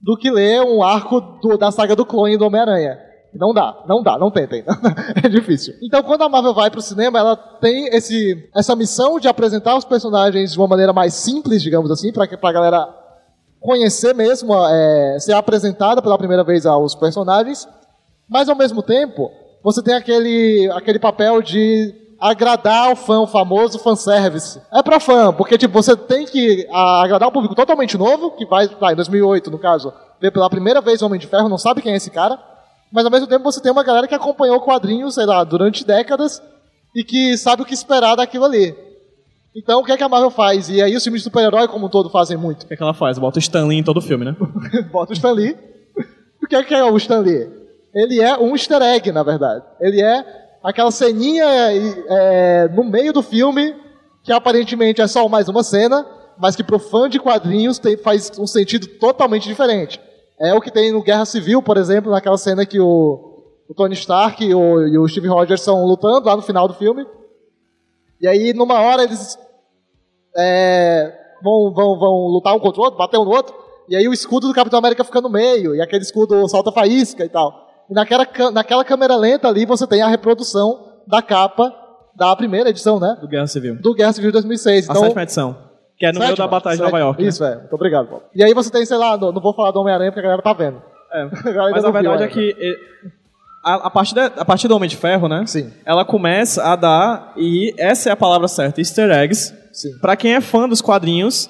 do 0.01 0.17
que 0.17 0.29
ler 0.29 0.61
um 0.61 0.83
arco 0.83 1.21
do- 1.21 1.57
da 1.57 1.71
saga 1.71 1.95
do 1.95 2.05
clone 2.05 2.37
do 2.37 2.45
Homem-Aranha. 2.45 2.99
Não 3.33 3.53
dá, 3.53 3.83
não 3.87 4.03
dá, 4.03 4.17
não 4.17 4.29
tentem. 4.31 4.65
é 5.23 5.29
difícil. 5.29 5.73
Então, 5.81 6.03
quando 6.03 6.23
a 6.23 6.29
Marvel 6.29 6.53
vai 6.53 6.69
pro 6.69 6.81
cinema, 6.81 7.17
ela 7.19 7.37
tem 7.37 7.87
esse, 7.95 8.49
essa 8.53 8.75
missão 8.75 9.17
de 9.19 9.29
apresentar 9.29 9.77
os 9.77 9.85
personagens 9.85 10.51
de 10.51 10.57
uma 10.59 10.67
maneira 10.67 10.91
mais 10.91 11.13
simples, 11.13 11.61
digamos 11.61 11.89
assim, 11.89 12.11
para 12.11 12.25
a 12.25 12.51
galera 12.51 12.87
conhecer 13.61 14.13
mesmo, 14.13 14.53
é, 14.67 15.17
ser 15.19 15.33
apresentada 15.33 16.01
pela 16.01 16.17
primeira 16.17 16.43
vez 16.43 16.65
aos 16.65 16.95
personagens, 16.95 17.67
mas 18.29 18.49
ao 18.49 18.55
mesmo 18.55 18.81
tempo 18.83 19.31
você 19.63 19.81
tem 19.83 19.93
aquele, 19.95 20.69
aquele 20.73 20.99
papel 20.99 21.41
de 21.41 21.93
agradar 22.19 22.91
o 22.91 22.95
fã, 22.95 23.19
o 23.19 23.27
famoso 23.27 23.77
fanservice. 23.79 24.59
É 24.73 24.81
pra 24.81 24.99
fã, 24.99 25.31
porque 25.33 25.57
tipo, 25.57 25.73
você 25.73 25.95
tem 25.95 26.25
que 26.25 26.67
a- 26.71 27.03
agradar 27.03 27.29
um 27.29 27.31
público 27.31 27.53
totalmente 27.55 27.97
novo, 27.97 28.31
que 28.31 28.45
vai, 28.45 28.67
vai, 28.67 28.93
em 28.93 28.95
2008 28.95 29.51
no 29.51 29.59
caso, 29.59 29.93
ver 30.19 30.31
pela 30.31 30.49
primeira 30.49 30.81
vez 30.81 31.01
o 31.01 31.05
Homem 31.05 31.19
de 31.19 31.27
Ferro, 31.27 31.47
não 31.49 31.57
sabe 31.57 31.81
quem 31.81 31.93
é 31.93 31.95
esse 31.97 32.09
cara, 32.09 32.39
mas 32.91 33.05
ao 33.05 33.11
mesmo 33.11 33.27
tempo 33.27 33.43
você 33.43 33.61
tem 33.61 33.71
uma 33.71 33.83
galera 33.83 34.07
que 34.07 34.15
acompanhou 34.15 34.57
o 34.57 34.61
quadrinho, 34.65 35.11
sei 35.11 35.25
lá, 35.25 35.43
durante 35.43 35.85
décadas 35.85 36.41
e 36.95 37.03
que 37.03 37.37
sabe 37.37 37.61
o 37.61 37.65
que 37.65 37.73
esperar 37.73 38.15
daquilo 38.15 38.45
ali. 38.45 38.73
Então, 39.55 39.81
o 39.81 39.83
que 39.83 39.91
é 39.91 39.97
que 39.97 40.03
a 40.03 40.09
Marvel 40.09 40.29
faz? 40.29 40.69
E 40.69 40.81
aí 40.81 40.95
os 40.95 41.03
filmes 41.03 41.21
de 41.21 41.23
super-herói 41.25 41.67
como 41.67 41.87
um 41.87 41.89
todo 41.89 42.09
fazem 42.09 42.37
muito. 42.37 42.63
O 42.63 42.67
que, 42.67 42.73
é 42.73 42.77
que 42.77 42.83
ela 42.83 42.93
faz? 42.93 43.17
Bota 43.17 43.37
o 43.37 43.39
Stan 43.39 43.65
Lee 43.65 43.79
em 43.79 43.83
todo 43.83 43.97
o 43.97 44.01
filme, 44.01 44.23
né? 44.23 44.35
Bota 44.91 45.11
o 45.11 45.15
Stan 45.15 45.31
Lee. 45.31 45.55
O 46.43 46.47
que 46.47 46.55
é 46.55 46.63
que 46.63 46.73
é 46.75 46.83
o 46.83 46.95
Stan 46.97 47.19
Lee? 47.19 47.49
Ele 47.93 48.21
é 48.21 48.37
um 48.37 48.53
easter 48.53 48.81
egg, 48.81 49.11
na 49.11 49.23
verdade. 49.23 49.63
Ele 49.79 50.01
é 50.01 50.25
aquela 50.63 50.91
ceninha 50.91 51.45
é, 51.45 52.67
no 52.69 52.83
meio 52.83 53.13
do 53.13 53.21
filme 53.21 53.75
que 54.23 54.31
aparentemente 54.33 55.01
é 55.01 55.07
só 55.07 55.27
mais 55.29 55.47
uma 55.47 55.63
cena, 55.63 56.05
mas 56.37 56.55
que 56.55 56.63
pro 56.63 56.77
fã 56.77 57.09
de 57.09 57.17
quadrinhos 57.19 57.79
tem, 57.79 57.95
faz 57.95 58.29
um 58.37 58.45
sentido 58.45 58.85
totalmente 58.99 59.47
diferente. 59.47 60.01
É 60.39 60.53
o 60.53 60.59
que 60.59 60.69
tem 60.69 60.91
no 60.91 61.01
Guerra 61.01 61.25
Civil, 61.25 61.61
por 61.61 61.77
exemplo, 61.77 62.11
naquela 62.11 62.37
cena 62.37 62.65
que 62.65 62.79
o, 62.79 63.43
o 63.69 63.73
Tony 63.73 63.93
Stark 63.93 64.43
e 64.43 64.53
o, 64.53 64.87
e 64.87 64.97
o 64.97 65.07
Steve 65.07 65.29
Rogers 65.29 65.61
estão 65.61 65.83
lutando 65.85 66.27
lá 66.27 66.35
no 66.35 66.41
final 66.41 66.67
do 66.67 66.73
filme. 66.73 67.07
E 68.19 68.27
aí, 68.27 68.53
numa 68.53 68.81
hora, 68.81 69.03
eles 69.03 69.39
é, 70.35 71.13
vão, 71.41 71.73
vão, 71.73 71.97
vão 71.97 72.27
lutar 72.27 72.55
um 72.55 72.59
contra 72.59 72.81
o 72.81 72.83
outro, 72.83 72.99
bater 72.99 73.17
um 73.17 73.25
no 73.25 73.31
outro, 73.31 73.55
e 73.87 73.95
aí 73.95 74.07
o 74.07 74.13
escudo 74.13 74.47
do 74.47 74.53
Capitão 74.53 74.79
América 74.79 75.03
fica 75.03 75.21
no 75.21 75.29
meio, 75.29 75.73
e 75.73 75.81
aquele 75.81 76.03
escudo 76.03 76.47
solta 76.49 76.71
faísca 76.71 77.23
e 77.23 77.29
tal. 77.29 77.66
E 77.89 77.93
naquela, 77.93 78.27
naquela 78.53 78.83
câmera 78.85 79.15
lenta 79.15 79.47
ali 79.47 79.65
você 79.65 79.85
tem 79.87 80.01
a 80.01 80.07
reprodução 80.07 80.85
da 81.07 81.21
capa 81.21 81.73
da 82.15 82.35
primeira 82.35 82.69
edição, 82.69 82.99
né? 82.99 83.17
Do 83.21 83.27
Guerra 83.27 83.47
Civil. 83.47 83.75
Do 83.75 83.93
Guerra 83.93 84.11
Civil 84.13 84.29
de 84.29 84.33
2006. 84.33 84.89
A 84.89 84.91
Então, 84.91 85.03
sétima 85.03 85.23
edição. 85.23 85.57
Que 85.97 86.05
é 86.05 86.11
no 86.11 86.19
meio 86.19 86.31
da 86.31 86.35
sétima, 86.35 86.47
Batalha 86.47 86.75
de 86.75 86.81
Nova 86.81 86.91
sétima. 86.91 87.05
York. 87.07 87.21
né? 87.23 87.29
Isso, 87.29 87.43
é. 87.43 87.55
Muito 87.57 87.73
obrigado, 87.73 88.07
Paulo. 88.07 88.23
E 88.35 88.43
aí 88.43 88.53
você 88.53 88.69
tem, 88.69 88.85
sei 88.85 88.97
lá, 88.97 89.17
não, 89.17 89.31
não 89.31 89.41
vou 89.41 89.53
falar 89.53 89.71
do 89.71 89.79
Homem-Aranha 89.79 90.11
porque 90.11 90.19
a 90.19 90.23
galera 90.23 90.41
tá 90.41 90.53
vendo. 90.53 90.81
É. 91.11 91.21
A 91.49 91.71
Mas 91.71 91.85
a 91.85 91.91
verdade 91.91 92.23
é 92.23 92.27
que 92.27 92.55
eh, 92.59 92.75
a, 93.63 93.87
a, 93.87 93.89
partir 93.89 94.13
da- 94.15 94.25
a 94.25 94.45
partir 94.45 94.67
do 94.67 94.75
Homem 94.75 94.89
de 94.89 94.97
Ferro, 94.97 95.27
né? 95.27 95.43
Sim. 95.47 95.71
Ela 95.85 96.03
começa 96.05 96.63
a 96.63 96.75
dar, 96.75 97.33
e 97.37 97.73
essa 97.77 98.09
é 98.09 98.11
a 98.11 98.15
palavra 98.15 98.47
certa, 98.47 98.81
easter 98.81 99.09
eggs, 99.11 99.53
pra 100.01 100.15
quem 100.15 100.33
é 100.35 100.41
fã 100.41 100.67
dos 100.67 100.81
quadrinhos 100.81 101.49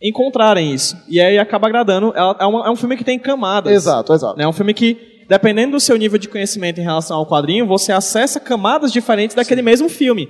encontrarem 0.00 0.72
isso. 0.72 0.96
E 1.08 1.20
aí 1.20 1.38
acaba 1.38 1.66
agradando. 1.66 2.12
Ela- 2.14 2.36
É, 2.40 2.46
uma- 2.46 2.66
é 2.66 2.70
um 2.70 2.76
filme 2.76 2.96
que 2.96 3.04
tem 3.04 3.18
camadas. 3.18 3.72
Exato, 3.72 4.12
exato. 4.12 4.40
É 4.40 4.46
um 4.48 4.52
filme 4.52 4.72
que, 4.74 5.17
dependendo 5.28 5.72
do 5.72 5.80
seu 5.80 5.96
nível 5.96 6.18
de 6.18 6.28
conhecimento 6.28 6.80
em 6.80 6.84
relação 6.84 7.16
ao 7.18 7.26
quadrinho, 7.26 7.66
você 7.66 7.92
acessa 7.92 8.40
camadas 8.40 8.90
diferentes 8.92 9.36
daquele 9.36 9.62
mesmo 9.62 9.88
filme. 9.88 10.28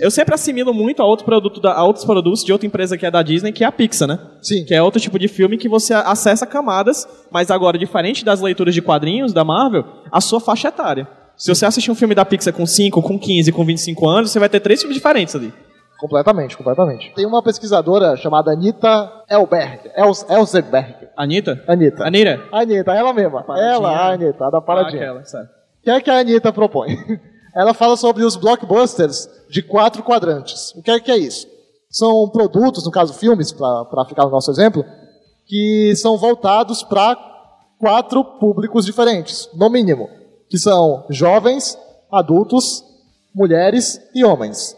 Eu 0.00 0.10
sempre 0.10 0.34
assimilo 0.34 0.74
muito 0.74 1.00
a, 1.00 1.06
outro 1.06 1.24
produto 1.24 1.60
da- 1.60 1.72
a 1.72 1.82
outros 1.82 2.04
produtos 2.04 2.44
de 2.44 2.52
outra 2.52 2.66
empresa 2.66 2.96
que 2.98 3.06
é 3.06 3.10
da 3.10 3.22
Disney, 3.22 3.52
que 3.52 3.64
é 3.64 3.66
a 3.66 3.72
Pixar, 3.72 4.06
né? 4.06 4.18
Sim. 4.42 4.64
Que 4.66 4.74
é 4.74 4.82
outro 4.82 5.00
tipo 5.00 5.18
de 5.18 5.28
filme 5.28 5.56
que 5.56 5.66
você 5.68 5.94
acessa 5.94 6.46
camadas, 6.46 7.08
mas 7.30 7.50
agora, 7.50 7.78
diferente 7.78 8.22
das 8.22 8.40
leituras 8.42 8.74
de 8.74 8.82
quadrinhos 8.82 9.32
da 9.32 9.44
Marvel, 9.44 9.84
a 10.12 10.20
sua 10.20 10.40
faixa 10.40 10.68
etária. 10.68 11.08
Se 11.38 11.54
você 11.54 11.64
assistir 11.64 11.90
um 11.90 11.94
filme 11.94 12.14
da 12.14 12.24
Pixar 12.24 12.52
com 12.52 12.66
5, 12.66 13.00
com 13.00 13.18
15, 13.18 13.50
com 13.50 13.64
25 13.64 14.06
anos, 14.08 14.30
você 14.30 14.38
vai 14.38 14.48
ter 14.50 14.60
três 14.60 14.80
filmes 14.80 14.96
diferentes 14.96 15.34
ali. 15.34 15.54
Completamente, 15.98 16.56
completamente. 16.56 17.10
Tem 17.14 17.24
uma 17.26 17.42
pesquisadora 17.42 18.14
chamada 18.16 18.52
Anita 18.52 19.10
Elberg. 19.30 19.90
Els, 19.96 20.24
Elzerberg. 20.28 21.07
Anitta? 21.18 21.64
Anitta. 21.66 22.06
Anira? 22.06 22.48
Anitta, 22.52 22.94
ela 22.94 23.12
mesma. 23.12 23.42
Paradinha. 23.42 23.72
Ela, 23.72 23.90
a 23.90 24.12
Anitta, 24.12 24.46
a 24.46 24.50
da 24.50 24.60
paradinha. 24.60 25.02
Ah, 25.02 25.18
aquela. 25.18 25.42
O 25.42 25.82
que 25.82 25.90
é 25.90 26.00
que 26.00 26.10
a 26.10 26.18
Anitta 26.20 26.52
propõe? 26.52 26.96
Ela 27.56 27.74
fala 27.74 27.96
sobre 27.96 28.22
os 28.22 28.36
blockbusters 28.36 29.28
de 29.50 29.60
quatro 29.62 30.04
quadrantes. 30.04 30.72
O 30.76 30.82
que 30.82 30.92
é 30.92 31.00
que 31.00 31.10
é 31.10 31.16
isso? 31.16 31.48
São 31.90 32.28
produtos, 32.28 32.84
no 32.84 32.92
caso 32.92 33.14
filmes, 33.14 33.50
para 33.50 34.04
ficar 34.06 34.26
no 34.26 34.30
nosso 34.30 34.48
exemplo, 34.48 34.84
que 35.44 35.92
são 35.96 36.16
voltados 36.16 36.84
para 36.84 37.16
quatro 37.80 38.22
públicos 38.38 38.84
diferentes, 38.84 39.48
no 39.54 39.68
mínimo, 39.68 40.08
que 40.48 40.58
são 40.58 41.04
jovens, 41.10 41.76
adultos, 42.12 42.84
mulheres 43.34 44.00
e 44.14 44.24
homens. 44.24 44.76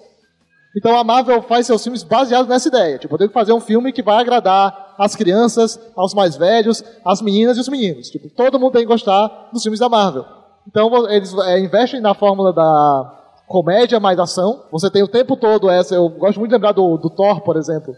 Então 0.75 0.97
a 0.97 1.05
Marvel 1.05 1.43
faz 1.43 1.67
seus 1.67 1.83
filmes 1.83 2.03
baseados 2.03 2.49
nessa 2.49 2.69
ideia. 2.69 2.99
Tipo, 2.99 3.15
eu 3.15 3.19
tenho 3.19 3.31
que 3.31 3.35
fazer 3.35 3.53
um 3.53 3.61
filme 3.61 3.93
que 3.93 4.03
vai 4.03 4.19
agradar 4.19 4.90
as 5.01 5.17
crianças, 5.17 5.81
aos 5.97 6.13
mais 6.13 6.37
velhos, 6.37 6.85
as 7.03 7.23
meninas 7.23 7.57
e 7.57 7.61
os 7.61 7.71
meninos. 7.71 8.11
Tipo, 8.11 8.29
todo 8.29 8.61
mundo 8.61 8.73
tem 8.73 8.83
que 8.83 8.87
gostar 8.87 9.49
dos 9.51 9.63
filmes 9.63 9.81
da 9.81 9.89
Marvel. 9.89 10.27
Então 10.69 11.09
eles 11.11 11.35
é, 11.39 11.59
investem 11.59 12.03
na 12.03 12.13
fórmula 12.13 12.53
da 12.53 13.19
comédia 13.49 13.99
mais 13.99 14.19
ação. 14.19 14.65
Você 14.71 14.91
tem 14.91 15.03
o 15.03 15.09
tempo 15.09 15.37
todo 15.37 15.71
essa. 15.71 15.95
Eu 15.95 16.07
gosto 16.11 16.39
muito 16.39 16.51
de 16.51 16.57
lembrar 16.57 16.73
do, 16.73 16.99
do 16.99 17.09
Thor, 17.09 17.41
por 17.41 17.57
exemplo, 17.57 17.97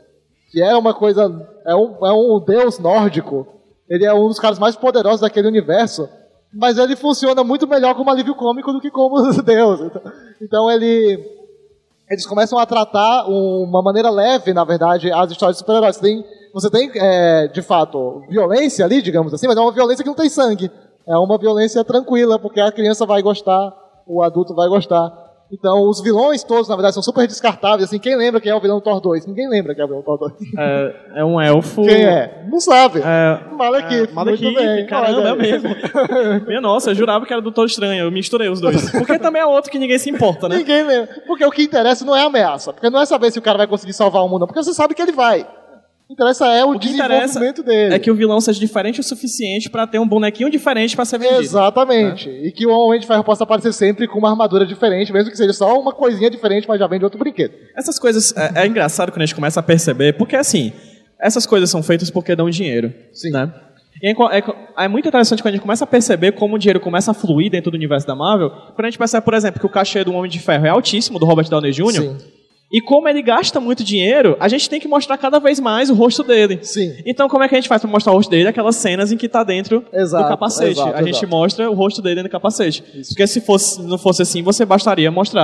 que 0.52 0.62
é 0.62 0.76
uma 0.76 0.94
coisa. 0.94 1.24
É 1.66 1.74
um, 1.74 2.06
é 2.06 2.12
um 2.12 2.38
deus 2.38 2.78
nórdico. 2.78 3.48
Ele 3.88 4.04
é 4.04 4.14
um 4.14 4.28
dos 4.28 4.38
caras 4.38 4.60
mais 4.60 4.76
poderosos 4.76 5.22
daquele 5.22 5.48
universo. 5.48 6.08
Mas 6.54 6.78
ele 6.78 6.94
funciona 6.94 7.42
muito 7.42 7.66
melhor 7.66 7.96
como 7.96 8.10
alívio 8.10 8.36
cômico 8.36 8.72
do 8.72 8.80
que 8.80 8.92
como 8.92 9.20
deus. 9.42 9.80
Então, 9.80 10.02
então 10.40 10.70
ele 10.70 11.18
eles 12.08 12.26
começam 12.26 12.58
a 12.58 12.66
tratar 12.66 13.24
uma 13.26 13.80
maneira 13.80 14.10
leve, 14.10 14.52
na 14.52 14.64
verdade, 14.64 15.10
as 15.10 15.30
histórias 15.30 15.56
de 15.56 15.60
super-heróis. 15.60 15.96
Tem, 15.96 16.22
você 16.52 16.70
tem 16.70 16.90
é, 16.94 17.48
de 17.48 17.62
fato, 17.62 18.22
violência 18.28 18.84
ali, 18.84 19.00
digamos 19.00 19.32
assim, 19.32 19.46
mas 19.46 19.56
é 19.56 19.60
uma 19.60 19.72
violência 19.72 20.02
que 20.02 20.08
não 20.08 20.16
tem 20.16 20.28
sangue. 20.28 20.70
É 21.06 21.16
uma 21.16 21.38
violência 21.38 21.82
tranquila, 21.84 22.38
porque 22.38 22.60
a 22.60 22.70
criança 22.70 23.04
vai 23.04 23.22
gostar, 23.22 23.72
o 24.06 24.22
adulto 24.22 24.54
vai 24.54 24.68
gostar. 24.68 25.22
Então, 25.52 25.86
os 25.86 26.00
vilões 26.00 26.42
todos, 26.42 26.66
na 26.66 26.74
verdade, 26.74 26.94
são 26.94 27.02
super 27.02 27.26
descartáveis. 27.26 27.84
Assim, 27.84 27.98
quem 27.98 28.16
lembra 28.16 28.40
quem 28.40 28.50
é 28.50 28.54
o 28.54 28.60
vilão 28.60 28.78
do 28.78 28.82
Thor 28.82 28.98
2? 29.02 29.26
Ninguém 29.26 29.46
lembra 29.50 29.74
quem 29.74 29.82
é 29.82 29.84
o 29.84 29.88
vilão 29.88 30.00
do 30.00 30.04
Thor 30.06 30.18
2. 30.18 30.32
É, 30.56 30.94
é 31.16 31.24
um 31.24 31.38
elfo. 31.38 31.82
Quem 31.82 32.06
é? 32.06 32.46
Não 32.50 32.58
sabe. 32.58 33.02
É, 33.04 33.38
Malekith. 33.54 34.10
é, 34.10 34.14
Malekith, 34.14 34.54
bem. 34.54 34.86
caramba, 34.86 35.28
é 35.28 35.34
mesmo. 35.34 35.68
Minha 36.48 36.60
nossa, 36.62 36.92
eu 36.92 36.94
jurava 36.94 37.26
que 37.26 37.32
era 37.34 37.42
do 37.42 37.50
Doutor 37.50 37.66
Estranho, 37.66 38.04
eu 38.04 38.10
misturei 38.10 38.48
os 38.48 38.62
dois. 38.62 38.90
Porque 38.92 39.18
também 39.18 39.42
é 39.42 39.46
outro 39.46 39.70
que 39.70 39.78
ninguém 39.78 39.98
se 39.98 40.08
importa, 40.08 40.48
né? 40.48 40.56
Ninguém 40.56 40.84
lembra. 40.84 41.20
Porque 41.26 41.44
o 41.44 41.50
que 41.50 41.64
interessa 41.64 42.02
não 42.02 42.16
é 42.16 42.22
a 42.22 42.26
ameaça. 42.26 42.72
Porque 42.72 42.88
não 42.88 43.00
é 43.00 43.04
saber 43.04 43.30
se 43.30 43.38
o 43.38 43.42
cara 43.42 43.58
vai 43.58 43.66
conseguir 43.66 43.92
salvar 43.92 44.24
o 44.24 44.28
mundo, 44.28 44.40
não. 44.40 44.46
Porque 44.46 44.62
você 44.62 44.72
sabe 44.72 44.94
que 44.94 45.02
ele 45.02 45.12
vai. 45.12 45.46
O 46.12 46.14
que 46.14 46.22
interessa 46.22 46.46
é 46.46 46.64
o, 46.64 46.70
O 46.70 46.78
desenvolvimento 46.78 47.62
dele. 47.62 47.94
É 47.94 47.98
que 47.98 48.10
o 48.10 48.14
vilão 48.14 48.40
seja 48.40 48.60
diferente 48.60 49.00
o 49.00 49.02
suficiente 49.02 49.70
pra 49.70 49.86
ter 49.86 49.98
um 49.98 50.06
bonequinho 50.06 50.50
diferente 50.50 50.94
pra 50.94 51.04
ser 51.04 51.18
vendido. 51.18 51.40
Exatamente. 51.40 52.28
E 52.28 52.52
que 52.52 52.66
o 52.66 52.70
Homem 52.70 53.00
de 53.00 53.06
Ferro 53.06 53.24
possa 53.24 53.44
aparecer 53.44 53.72
sempre 53.72 54.06
com 54.06 54.18
uma 54.18 54.30
armadura 54.30 54.66
diferente, 54.66 55.12
mesmo 55.12 55.30
que 55.30 55.36
seja 55.36 55.52
só 55.52 55.78
uma 55.80 55.92
coisinha 55.92 56.30
diferente, 56.30 56.66
mas 56.68 56.78
já 56.78 56.86
vem 56.86 56.98
de 56.98 57.04
outro 57.04 57.18
brinquedo. 57.18 57.54
Essas 57.76 57.98
coisas 57.98 58.34
é, 58.36 58.62
é 58.62 58.66
engraçado 58.66 59.10
quando 59.10 59.22
a 59.22 59.26
gente 59.26 59.34
começa 59.34 59.60
a 59.60 59.62
perceber, 59.62 60.12
porque 60.14 60.36
assim, 60.36 60.72
essas 61.20 61.46
coisas 61.46 61.70
são 61.70 61.82
feitas 61.82 62.10
porque 62.10 62.36
dão 62.36 62.50
dinheiro. 62.50 62.92
Sim. 63.12 63.30
Né? 63.30 63.52
E 64.02 64.08
é, 64.08 64.12
é- 64.38 64.84
é 64.84 64.88
muito 64.88 65.06
interessante 65.08 65.42
quando 65.42 65.52
a 65.54 65.56
gente 65.56 65.62
começa 65.62 65.84
a 65.84 65.86
perceber 65.86 66.32
como 66.32 66.56
o 66.56 66.58
dinheiro 66.58 66.80
começa 66.80 67.10
a 67.12 67.14
fluir 67.14 67.50
dentro 67.50 67.70
do 67.70 67.74
universo 67.76 68.06
da 68.06 68.14
Marvel. 68.16 68.50
Quando 68.74 68.80
a 68.86 68.90
gente 68.90 68.98
percebe, 68.98 69.24
por 69.24 69.34
exemplo, 69.34 69.60
que 69.60 69.66
o 69.66 69.68
cachê 69.68 70.02
do 70.02 70.12
Homem 70.12 70.30
de 70.30 70.38
Ferro 70.40 70.66
é 70.66 70.70
altíssimo, 70.70 71.18
do 71.18 71.24
Robert 71.26 71.48
Downey 71.48 71.70
Jr. 71.72 71.92
Sim. 71.92 72.16
E 72.72 72.80
como 72.80 73.06
ele 73.06 73.20
gasta 73.20 73.60
muito 73.60 73.84
dinheiro, 73.84 74.34
a 74.40 74.48
gente 74.48 74.70
tem 74.70 74.80
que 74.80 74.88
mostrar 74.88 75.18
cada 75.18 75.38
vez 75.38 75.60
mais 75.60 75.90
o 75.90 75.94
rosto 75.94 76.22
dele. 76.22 76.58
Sim. 76.62 76.94
Então, 77.04 77.28
como 77.28 77.44
é 77.44 77.48
que 77.48 77.54
a 77.54 77.58
gente 77.58 77.68
faz 77.68 77.82
pra 77.82 77.90
mostrar 77.90 78.12
o 78.12 78.16
rosto 78.16 78.30
dele? 78.30 78.48
Aquelas 78.48 78.76
cenas 78.76 79.12
em 79.12 79.16
que 79.18 79.28
tá 79.28 79.44
dentro 79.44 79.84
Exato, 79.92 80.24
do 80.24 80.28
capacete. 80.30 80.70
exato, 80.80 80.94
a 80.96 81.02
gente 81.02 81.10
exato. 81.16 81.28
mostra 81.28 81.70
o 81.70 81.74
rosto 81.74 82.00
dele 82.00 82.14
dentro 82.16 82.30
do 82.30 82.32
capacete. 82.32 82.82
Porque 83.08 83.26
se 83.26 83.42
fosse, 83.42 83.82
não 83.82 83.98
fosse 83.98 84.22
assim, 84.22 84.42
você 84.42 84.64
bastaria 84.64 85.10
mostrar 85.10 85.42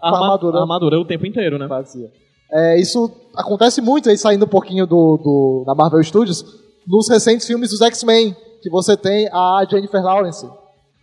a, 0.00 0.08
a 0.08 0.14
arma- 0.14 0.24
armadura. 0.24 0.58
a 0.58 0.60
armadura 0.62 0.98
o 0.98 1.04
tempo 1.04 1.26
inteiro, 1.26 1.58
né? 1.58 1.68
Fazia. 1.68 2.08
É, 2.50 2.80
isso 2.80 3.10
acontece 3.36 3.80
muito 3.82 4.08
aí, 4.08 4.16
saindo 4.16 4.46
um 4.46 4.48
pouquinho 4.48 4.86
do, 4.86 5.18
do- 5.18 5.64
da 5.66 5.74
Marvel 5.74 6.02
Studios, 6.02 6.42
nos 6.86 7.06
recentes 7.08 7.46
filmes 7.46 7.68
dos 7.70 7.82
X-Men, 7.82 8.34
que 8.62 8.70
você 8.70 8.96
tem 8.96 9.28
a 9.30 9.64
Jennifer 9.70 10.02
Lawrence. 10.02 10.46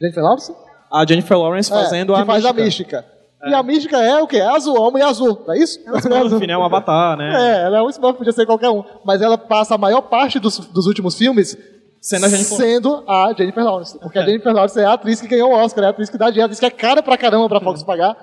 Jennifer 0.01 0.23
Lawrence? 0.23 0.51
A 0.91 1.05
Jennifer 1.05 1.37
Lawrence 1.37 1.71
É, 1.71 1.75
fazendo 1.75 2.13
que 2.15 2.19
a 2.21 2.25
faz 2.25 2.43
mística. 2.43 2.61
a 2.61 2.65
mística. 2.65 3.05
E 3.45 3.53
a 3.53 3.63
mística 3.63 3.97
é 3.97 4.21
o 4.21 4.27
quê? 4.27 4.37
É 4.37 4.45
azul, 4.47 4.85
a 4.85 4.91
mulher 4.91 5.05
azul, 5.05 5.43
não 5.47 5.53
é 5.53 5.59
isso? 5.59 5.79
Smurf, 5.79 6.45
né? 6.45 6.57
Um 6.57 6.63
avatar, 6.63 7.15
né? 7.17 7.29
É, 7.33 7.65
ela 7.65 7.77
é 7.77 7.81
um 7.81 7.89
Smurf, 7.89 8.17
podia 8.17 8.33
ser 8.33 8.45
qualquer 8.45 8.69
um. 8.69 8.83
Mas 9.05 9.21
ela 9.21 9.37
passa 9.37 9.75
a 9.75 9.77
maior 9.77 10.01
parte 10.01 10.39
dos, 10.39 10.57
dos 10.59 10.85
últimos 10.87 11.15
filmes 11.17 11.57
Sendo 12.01 12.25
a 12.25 12.29
Jennifer- 12.29 12.57
sendo 12.57 13.03
a 13.07 13.33
Jennifer 13.37 13.63
Lawrence. 13.63 13.97
Porque 13.99 14.19
a 14.19 14.25
Jennifer 14.25 14.53
Lawrence 14.53 14.79
é 14.79 14.85
a 14.85 14.93
atriz 14.93 15.19
que 15.21 15.27
ganhou 15.27 15.51
o 15.51 15.53
Oscar, 15.53 15.83
é 15.83 15.87
a 15.87 15.89
atriz 15.91 16.09
que 16.09 16.17
dá 16.17 16.25
dinheiro, 16.29 16.43
a 16.43 16.45
atriz 16.45 16.59
que 16.59 16.65
é 16.65 16.69
cara 16.69 17.01
pra 17.03 17.17
caramba 17.17 17.47
pra 17.49 17.59
Fox 17.61 17.83
pagar. 17.83 18.15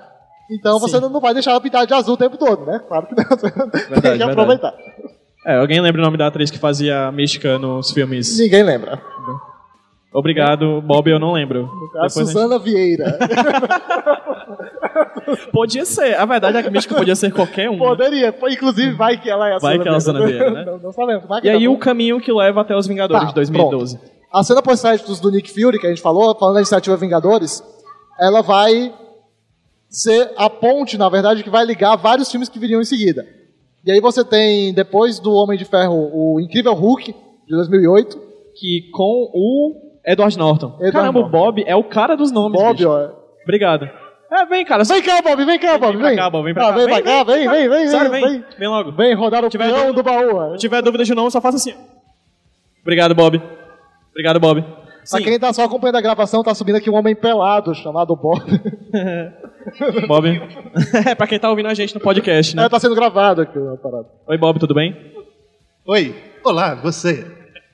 Então 0.51 0.79
você 0.79 0.95
Sim. 0.95 1.01
não 1.01 1.09
não 1.09 1.19
vai 1.19 1.33
deixar 1.33 1.51
ela 1.51 1.61
pintar 1.61 1.85
de 1.85 1.93
azul 1.93 2.13
o 2.13 2.17
tempo 2.17 2.37
todo, 2.37 2.65
né? 2.65 2.79
Claro 2.87 3.07
que 3.07 3.15
não. 3.15 3.23
Você 3.37 3.51
tem 3.51 3.85
que 3.85 3.99
verdade. 4.01 4.23
aproveitar. 4.23 4.73
É, 5.45 5.57
alguém 5.57 5.79
lembra 5.81 6.01
o 6.01 6.05
nome 6.05 6.17
da 6.17 6.27
atriz 6.27 6.49
que 6.51 6.57
fazia 6.59 7.07
a 7.07 7.11
mística 7.11 7.57
nos 7.59 7.91
filmes? 7.91 8.37
Ninguém 8.39 8.63
lembra. 8.63 9.01
Obrigado, 10.17 10.81
Bob, 10.81 11.11
eu 11.11 11.19
não 11.19 11.33
lembro. 11.33 11.65
A 11.65 12.07
Depois 12.07 12.17
a 12.17 12.19
gente- 12.21 12.31
Suzana 12.31 12.57
Vieira. 12.57 13.19
Podia 15.51 15.85
ser. 15.85 16.15
A 16.17 16.25
verdade 16.25 16.57
é 16.57 16.61
que 16.63 16.69
a 16.69 16.71
mística 16.71 16.95
podia 16.95 17.15
ser 17.15 17.31
qualquer 17.31 17.69
um. 17.69 17.77
Poderia. 17.77 18.31
Pô, 18.31 18.47
Inclusive, 18.47 18.93
vai 18.95 19.19
que 19.19 19.29
ela 19.29 19.49
é 19.49 19.55
a 19.55 19.59
Vai 19.59 19.77
que 19.77 19.87
ela 19.87 19.95
é 19.95 19.97
a 19.97 19.99
Suzana 19.99 20.25
Vieira, 20.25 20.51
né? 20.51 20.65
Não, 20.65 20.79
não 20.79 20.91
sabemos. 20.91 21.25
Vai 21.27 21.41
que 21.41 21.47
E 21.47 21.49
aí 21.49 21.63
tá 21.65 21.69
o 21.69 21.77
caminho 21.77 22.19
que 22.19 22.31
leva 22.31 22.61
até 22.61 22.75
os 22.75 22.87
Vingadores 22.87 23.23
Tá, 23.23 23.29
de 23.29 23.35
2012. 23.35 23.99
A 24.31 24.43
cena 24.43 24.61
pós-créditos 24.61 25.19
do 25.19 25.29
Nick 25.29 25.51
Fury, 25.51 25.79
que 25.79 25.85
a 25.85 25.89
gente 25.89 26.01
falou, 26.01 26.33
falando 26.37 26.55
da 26.55 26.61
iniciativa 26.61 26.95
Vingadores, 26.97 27.63
ela 28.19 28.41
vai 28.41 28.93
ser 29.89 30.31
a 30.35 30.49
ponte, 30.49 30.97
na 30.97 31.09
verdade, 31.09 31.43
que 31.43 31.49
vai 31.49 31.65
ligar 31.65 31.95
vários 31.95 32.29
filmes 32.31 32.49
que 32.49 32.59
viriam 32.59 32.81
em 32.81 32.85
seguida. 32.85 33.25
E 33.85 33.91
aí 33.91 34.01
você 34.01 34.23
tem, 34.25 34.73
depois 34.73 35.19
do 35.19 35.31
Homem 35.33 35.57
de 35.57 35.65
Ferro, 35.65 36.09
o 36.13 36.39
Incrível 36.39 36.73
Hulk, 36.73 37.13
de 37.47 37.55
2008. 37.55 38.25
Que 38.59 38.89
com 38.91 39.29
o 39.35 39.86
Edward 40.07 40.37
Norton. 40.37 40.67
Edward 40.75 40.91
Caramba, 40.93 41.19
o 41.19 41.21
Norton. 41.23 41.37
Bob 41.37 41.63
é 41.67 41.75
o 41.75 41.83
cara 41.83 42.15
dos 42.15 42.31
nomes. 42.31 42.59
Bob, 42.61 42.77
bicho. 42.77 42.89
ó. 42.89 43.09
Obrigado. 43.43 43.89
É, 44.31 44.45
vem, 44.45 44.65
cara. 44.65 44.83
Vem 44.83 45.01
cá, 45.01 45.21
Bob, 45.21 45.45
vem 45.45 45.59
cá, 45.59 45.77
Bob, 45.77 45.93
Vem 45.93 46.01
vem. 46.05 46.15
pra 46.15 46.23
cá, 46.25 46.29
Bob, 46.29 46.43
vem 46.45 46.53
pra 46.53 46.67
Ah, 46.67 46.69
cá. 46.71 46.75
Vem 46.75 46.85
pra 46.87 47.01
cá, 47.01 47.23
vem, 47.23 47.49
vem, 47.49 47.69
vem. 47.69 47.87
Sério, 47.87 48.11
vem, 48.11 48.21
vem. 48.21 48.31
vem. 48.39 48.45
Vem 48.59 48.67
logo. 48.67 48.91
Vem 48.91 49.13
rodar 49.15 49.43
o 49.45 49.49
tiver 49.49 49.65
peão 49.71 49.93
dúvida- 49.93 49.93
do 49.93 50.03
baú. 50.03 50.51
Se 50.53 50.57
tiver 50.59 50.81
dúvida 50.81 51.03
de 51.03 51.13
nome, 51.15 51.31
só 51.31 51.39
faça 51.41 51.57
assim. 51.57 51.73
Obrigado, 52.81 53.13
Bob. 53.15 53.41
Obrigado, 54.11 54.39
Bob. 54.39 54.61
Pra 54.61 55.19
Sim, 55.19 55.23
quem 55.23 55.39
tá 55.39 55.53
só 55.53 55.63
acompanhando 55.63 55.95
a 55.97 56.01
gravação, 56.01 56.43
tá 56.43 56.53
subindo 56.53 56.75
aqui 56.75 56.89
um 56.89 56.95
homem 56.95 57.15
pelado, 57.15 57.73
chamado 57.73 58.13
Bob. 58.17 58.41
Bob. 60.07 60.27
é, 61.07 61.15
pra 61.15 61.27
quem 61.27 61.39
tá 61.39 61.49
ouvindo 61.49 61.67
a 61.69 61.73
gente 61.73 61.95
no 61.95 62.01
podcast, 62.01 62.53
né? 62.55 62.65
É, 62.65 62.69
tá 62.69 62.79
sendo 62.79 62.95
gravado 62.95 63.41
aqui 63.41 63.57
a 63.57 63.77
parada. 63.77 64.07
Oi, 64.27 64.37
Bob, 64.37 64.59
tudo 64.59 64.73
bem? 64.73 64.93
Oi, 65.87 66.13
olá, 66.43 66.75
você. 66.75 67.25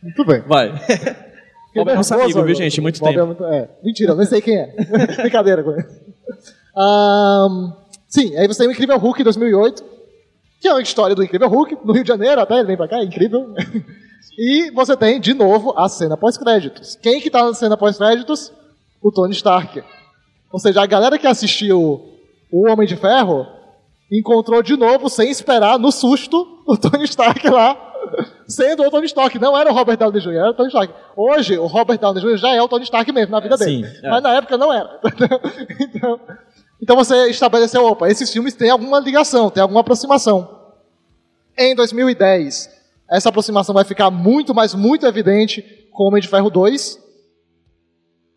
Muito 0.04 0.24
bem. 0.26 0.42
Vai. 0.42 0.72
Bob 1.76 1.90
é 1.90 1.96
nosso 1.96 2.14
amigo, 2.14 2.44
viu, 2.44 2.56
gente? 2.56 2.82
Muito 2.82 3.00
Bob 3.00 3.10
tempo. 3.10 3.22
É 3.22 3.26
muito, 3.26 3.46
é. 3.46 3.70
Mentira, 3.84 4.12
eu 4.12 4.16
nem 4.16 4.26
sei 4.26 4.42
quem 4.42 4.58
é. 4.58 4.76
Brincadeira 5.18 5.64
com 5.64 5.72
ele. 5.72 5.86
Ahn, 6.76 7.74
sim, 8.08 8.36
aí 8.38 8.48
você 8.48 8.60
tem 8.60 8.68
o 8.68 8.72
Incrível 8.72 8.98
Hulk 8.98 9.24
2008, 9.24 9.84
que 10.60 10.68
é 10.68 10.74
uma 10.74 10.82
história 10.82 11.16
do 11.16 11.24
Incrível 11.24 11.50
Hulk, 11.50 11.78
no 11.84 11.94
Rio 11.94 12.04
de 12.04 12.08
Janeiro 12.08 12.42
até, 12.42 12.56
ele 12.56 12.68
vem 12.68 12.78
pra 12.78 12.88
cá, 12.88 12.98
é 12.98 13.04
incrível. 13.04 13.54
E 14.38 14.72
você 14.72 14.98
tem, 14.98 15.20
de 15.20 15.34
novo, 15.34 15.74
a 15.78 15.88
cena 15.88 16.18
pós-créditos. 16.18 16.96
Quem 16.96 17.22
que 17.22 17.30
tá 17.30 17.46
na 17.46 17.54
cena 17.54 17.78
pós-créditos? 17.78 18.52
O 19.02 19.12
Tony 19.12 19.34
Stark. 19.34 19.84
Ou 20.52 20.60
seja, 20.60 20.82
a 20.82 20.86
galera 20.86 21.20
que 21.20 21.28
assistiu 21.28 22.02
O 22.52 22.68
Homem 22.68 22.88
de 22.88 22.96
Ferro 22.96 23.46
encontrou 24.12 24.64
de 24.64 24.76
novo, 24.76 25.10
sem 25.10 25.30
esperar, 25.30 25.78
no 25.78 25.92
susto, 25.92 26.64
o 26.68 26.78
Tony 26.78 27.04
Stark 27.04 27.48
lá, 27.50 27.93
sendo 28.48 28.84
o 28.84 28.92
Tony 28.92 29.06
Stark. 29.06 29.38
Não 29.40 29.58
era 29.58 29.72
o 29.72 29.74
Robert 29.74 29.98
Downey 29.98 30.22
Jr., 30.22 30.34
era 30.34 30.50
o 30.52 30.54
Tony 30.54 30.70
Stark. 30.70 30.94
Hoje, 31.16 31.58
o 31.58 31.68
Robert 31.68 31.98
Downey 31.98 32.22
Jr. 32.22 32.38
já 32.38 32.56
é 32.56 32.62
o 32.62 32.68
Tony 32.68 32.84
Stark 32.84 33.12
mesmo, 33.12 33.32
na 33.32 33.40
vida 33.40 33.58
Sim, 33.58 33.82
dele. 33.82 34.00
é. 34.04 34.10
Mas 34.10 34.24
na 34.24 34.34
época 34.36 34.58
não 34.58 34.74
era. 34.74 35.00
então, 35.80 36.20
então 36.82 36.96
você 36.96 37.30
estabeleceu, 37.30 37.86
opa, 37.86 38.10
esses 38.10 38.32
filmes 38.32 38.54
têm 38.54 38.70
alguma 38.70 39.00
ligação, 39.00 39.50
têm 39.50 39.62
alguma 39.62 39.82
aproximação. 39.82 40.62
Em 41.58 41.76
2010, 41.76 42.70
essa 43.10 43.30
aproximação 43.30 43.74
vai 43.74 43.84
ficar 43.84 44.10
muito, 44.10 44.54
mas 44.54 44.74
muito 44.74 45.06
evidente 45.06 45.62
com 45.92 46.04
Homem 46.04 46.22
de 46.22 46.28
Ferro 46.28 46.50
2. 46.50 47.00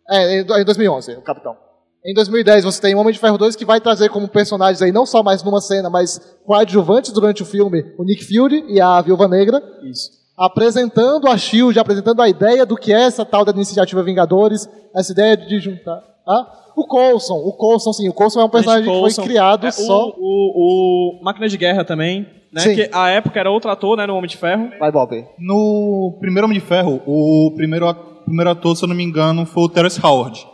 É, 0.09 0.39
em 0.39 0.45
2011, 0.65 1.13
o 1.15 1.21
Capitão. 1.21 1.66
Em 2.07 2.13
2010 2.13 2.63
você 2.63 2.81
tem 2.81 2.95
o 2.95 2.99
Homem 2.99 3.11
de 3.11 3.19
Ferro 3.19 3.37
2 3.37 3.55
que 3.55 3.65
vai 3.65 3.81
trazer 3.81 4.09
como 4.09 4.27
personagens 4.29 4.81
aí, 4.81 4.91
não 4.93 5.05
só 5.05 5.21
mais 5.21 5.43
numa 5.43 5.59
cena, 5.59 5.89
mas 5.89 6.19
coadjuvantes 6.45 7.11
durante 7.11 7.43
o 7.43 7.45
filme, 7.45 7.83
o 7.97 8.03
Nick 8.05 8.23
Fury 8.23 8.63
e 8.69 8.79
a 8.79 9.01
Viúva 9.01 9.27
Negra. 9.27 9.61
Isso. 9.83 10.11
apresentando 10.37 11.27
a 11.27 11.35
SHIELD, 11.37 11.79
apresentando 11.79 12.21
a 12.21 12.29
ideia 12.29 12.65
do 12.65 12.77
que 12.77 12.93
é 12.93 13.01
essa 13.01 13.25
tal 13.25 13.43
da 13.43 13.51
iniciativa 13.51 14.03
Vingadores, 14.03 14.69
essa 14.95 15.11
ideia 15.11 15.35
de 15.35 15.59
juntar. 15.59 16.01
Ah? 16.27 16.45
O 16.75 16.85
Coulson, 16.85 17.33
o 17.35 17.51
Coulson, 17.53 17.91
sim, 17.91 18.07
o 18.07 18.13
Coulson 18.13 18.41
é 18.41 18.43
um 18.45 18.49
personagem 18.49 18.83
que 18.85 18.89
Coulson. 18.89 19.21
foi 19.23 19.29
criado 19.31 19.65
É, 19.65 19.71
só. 19.71 20.09
O, 20.09 20.13
o, 20.17 21.19
o 21.19 21.23
Máquina 21.23 21.47
de 21.49 21.57
Guerra 21.57 21.83
também, 21.83 22.27
né? 22.53 22.61
Sim. 22.61 22.75
Que 22.75 22.89
a 22.93 23.09
época 23.09 23.39
era 23.39 23.49
outro 23.49 23.69
ator, 23.71 23.97
né? 23.97 24.05
No 24.05 24.13
Homem 24.15 24.29
de 24.29 24.37
Ferro. 24.37 24.69
Vai, 24.79 24.91
Bob. 24.91 25.25
No 25.39 26.15
primeiro 26.19 26.45
Homem 26.45 26.59
de 26.59 26.65
Ferro, 26.65 27.01
o 27.07 27.51
primeiro, 27.55 27.87
a- 27.87 27.93
primeiro 27.95 28.49
ator, 28.51 28.75
se 28.77 28.83
eu 28.83 28.87
não 28.89 28.95
me 28.95 29.03
engano, 29.03 29.45
foi 29.45 29.63
o 29.63 29.69
Terrence 29.69 29.99
Howard. 30.05 30.45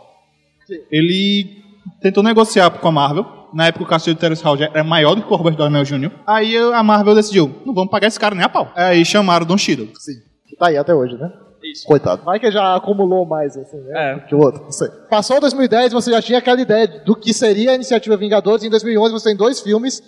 Ele 0.90 1.62
tentou 2.00 2.22
negociar 2.22 2.70
com 2.70 2.88
a 2.88 2.92
Marvel. 2.92 3.26
Na 3.52 3.66
época, 3.66 3.84
o 3.84 3.88
cachê 3.88 4.12
do 4.12 4.18
Terrence 4.18 4.44
Howard 4.44 4.64
era 4.64 4.82
maior 4.82 5.14
do 5.14 5.22
que 5.22 5.32
o 5.32 5.36
Robert 5.36 5.54
Downey 5.54 5.84
Jr. 5.84 6.10
Aí 6.26 6.56
a 6.56 6.82
Marvel 6.82 7.14
decidiu, 7.14 7.54
não 7.64 7.72
vamos 7.72 7.90
pagar 7.90 8.08
esse 8.08 8.18
cara 8.18 8.34
nem 8.34 8.44
a 8.44 8.48
pau. 8.48 8.72
Aí 8.74 9.04
chamaram 9.04 9.44
o 9.44 9.48
Don 9.48 9.56
Cheadle. 9.56 9.88
Sim. 9.94 10.14
Que 10.48 10.56
tá 10.56 10.68
aí 10.68 10.76
até 10.76 10.92
hoje, 10.94 11.16
né? 11.16 11.30
Isso. 11.62 11.86
Coitado. 11.86 12.22
Vai 12.24 12.38
que 12.38 12.50
já 12.50 12.74
acumulou 12.74 13.24
mais, 13.24 13.56
assim, 13.56 13.78
né? 13.78 14.12
É. 14.12 14.18
Que 14.20 14.34
o 14.34 14.38
outro, 14.38 14.64
não 14.64 14.72
sei. 14.72 14.88
Passou 15.08 15.40
2010, 15.40 15.92
você 15.92 16.10
já 16.10 16.20
tinha 16.20 16.38
aquela 16.38 16.60
ideia 16.60 16.86
do 16.86 17.16
que 17.16 17.32
seria 17.32 17.70
a 17.70 17.74
iniciativa 17.74 18.16
Vingadores. 18.16 18.64
Em 18.64 18.70
2011, 18.70 19.12
você 19.12 19.28
tem 19.30 19.36
dois 19.36 19.60
filmes 19.60 20.02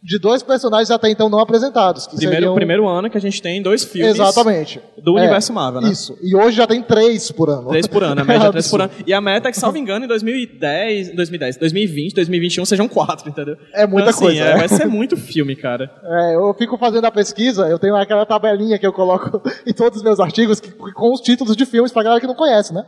de 0.00 0.16
dois 0.20 0.42
personagens 0.44 0.90
até 0.92 1.10
então 1.10 1.28
não 1.28 1.40
apresentados. 1.40 2.06
Que 2.06 2.14
Primeiro, 2.16 2.36
seriam... 2.36 2.54
primeiro 2.54 2.86
ano 2.88 3.10
que 3.10 3.18
a 3.18 3.20
gente 3.20 3.42
tem 3.42 3.60
dois 3.60 3.82
filmes 3.84 4.14
Exatamente. 4.14 4.80
do 5.02 5.18
É, 5.18 5.22
universo 5.22 5.52
Marvel, 5.52 5.80
né? 5.80 5.90
Isso. 5.90 6.16
E 6.22 6.36
hoje 6.36 6.56
já 6.56 6.66
tem 6.68 6.80
três 6.82 7.32
por 7.32 7.50
ano. 7.50 7.68
Três 7.70 7.86
por 7.88 8.04
ano, 8.04 8.20
a 8.20 8.24
média 8.24 8.46
é 8.46 8.50
três 8.50 8.68
por 8.70 8.80
ano. 8.80 8.90
E 9.06 9.12
a 9.12 9.20
meta 9.20 9.48
é 9.48 9.50
que, 9.50 9.58
salvo 9.58 9.76
engano, 9.76 10.04
em 10.04 10.08
2010, 10.08 11.14
2010, 11.16 11.56
2020, 11.56 12.14
2021 12.14 12.64
sejam 12.64 12.86
quatro, 12.88 13.28
entendeu? 13.28 13.56
É 13.74 13.86
muita 13.86 14.10
Então, 14.10 14.10
assim, 14.10 14.24
coisa, 14.24 14.40
é, 14.40 14.52
né? 14.54 14.58
Vai 14.58 14.68
ser 14.68 14.86
muito 14.86 15.16
filme, 15.16 15.56
cara. 15.56 15.90
É, 16.04 16.36
eu 16.36 16.54
fico 16.54 16.78
fazendo 16.78 17.04
a 17.04 17.10
pesquisa, 17.10 17.66
eu 17.68 17.78
tenho 17.78 17.96
aquela 17.96 18.24
tabelinha 18.24 18.78
que 18.78 18.86
eu 18.86 18.92
coloco 18.92 19.42
em 19.66 19.72
todos 19.72 19.98
os 19.98 20.04
meus 20.04 20.20
artigos 20.20 20.60
que- 20.60 20.70
com 20.70 21.12
os 21.12 21.20
títulos 21.20 21.56
de 21.56 21.66
filmes 21.66 21.90
pra 21.90 22.02
galera 22.04 22.20
que 22.20 22.26
não 22.26 22.34
conhece, 22.36 22.72
né? 22.72 22.84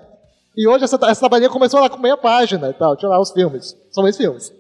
E 0.56 0.68
hoje 0.68 0.84
essa, 0.84 0.98
essa 1.08 1.20
tabelinha 1.20 1.50
começou 1.50 1.80
lá 1.80 1.88
com 1.90 1.98
meia 1.98 2.16
página 2.16 2.70
e 2.70 2.72
tal, 2.74 2.96
tinha 2.96 3.08
lá 3.08 3.20
os 3.20 3.30
filmes. 3.32 3.76
São 3.90 4.06
esses 4.06 4.20
filmes. 4.20 4.52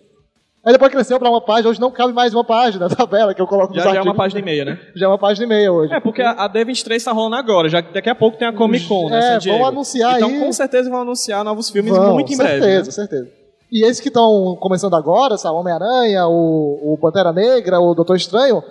Aí 0.64 0.72
depois 0.74 0.92
cresceu 0.92 1.18
pra 1.18 1.30
uma 1.30 1.40
página, 1.40 1.70
hoje 1.70 1.80
não 1.80 1.90
cabe 1.90 2.12
mais 2.12 2.34
uma 2.34 2.44
página, 2.44 2.84
a 2.84 2.88
tabela 2.90 3.32
que 3.32 3.40
eu 3.40 3.46
coloco 3.46 3.72
nos 3.74 3.82
Já, 3.82 3.94
já 3.94 4.00
é 4.00 4.02
uma 4.02 4.14
página 4.14 4.40
e 4.40 4.44
meia, 4.44 4.64
né? 4.64 4.78
Já 4.94 5.06
é 5.06 5.08
uma 5.08 5.16
página 5.18 5.46
e 5.46 5.48
meia 5.48 5.72
hoje. 5.72 5.92
É, 5.94 5.98
porque 6.00 6.20
a, 6.20 6.32
a 6.32 6.50
D23 6.50 7.02
tá 7.02 7.12
rolando 7.12 7.36
agora. 7.36 7.66
Já, 7.68 7.80
daqui 7.80 8.10
a 8.10 8.14
pouco 8.14 8.36
tem 8.36 8.46
a 8.46 8.52
Comic 8.52 8.86
Con, 8.86 9.08
né? 9.08 9.18
É, 9.18 9.22
San 9.32 9.38
Diego. 9.38 9.58
vão 9.58 9.66
anunciar 9.68 10.16
então, 10.16 10.28
aí- 10.28 10.38
com 10.40 10.52
certeza 10.52 10.90
vão 10.90 11.00
anunciar 11.00 11.42
novos 11.44 11.70
filmes 11.70 11.94
Vão, 11.96 12.12
muito 12.14 12.30
em 12.30 12.36
certeza, 12.36 12.60
breve. 12.60 12.76
né? 12.84 12.90
certeza. 12.90 13.28
E 13.72 13.84
esses 13.86 14.00
que 14.00 14.08
estão 14.08 14.54
começando 14.60 14.94
agora, 14.96 15.38
sabe, 15.38 15.54
Homem-Aranha, 15.54 16.26
o, 16.26 16.92
o 16.92 16.98
Pantera 17.00 17.32
Negra, 17.32 17.80
o 17.80 17.94
Doutor 17.94 18.16
Estranho, 18.16 18.62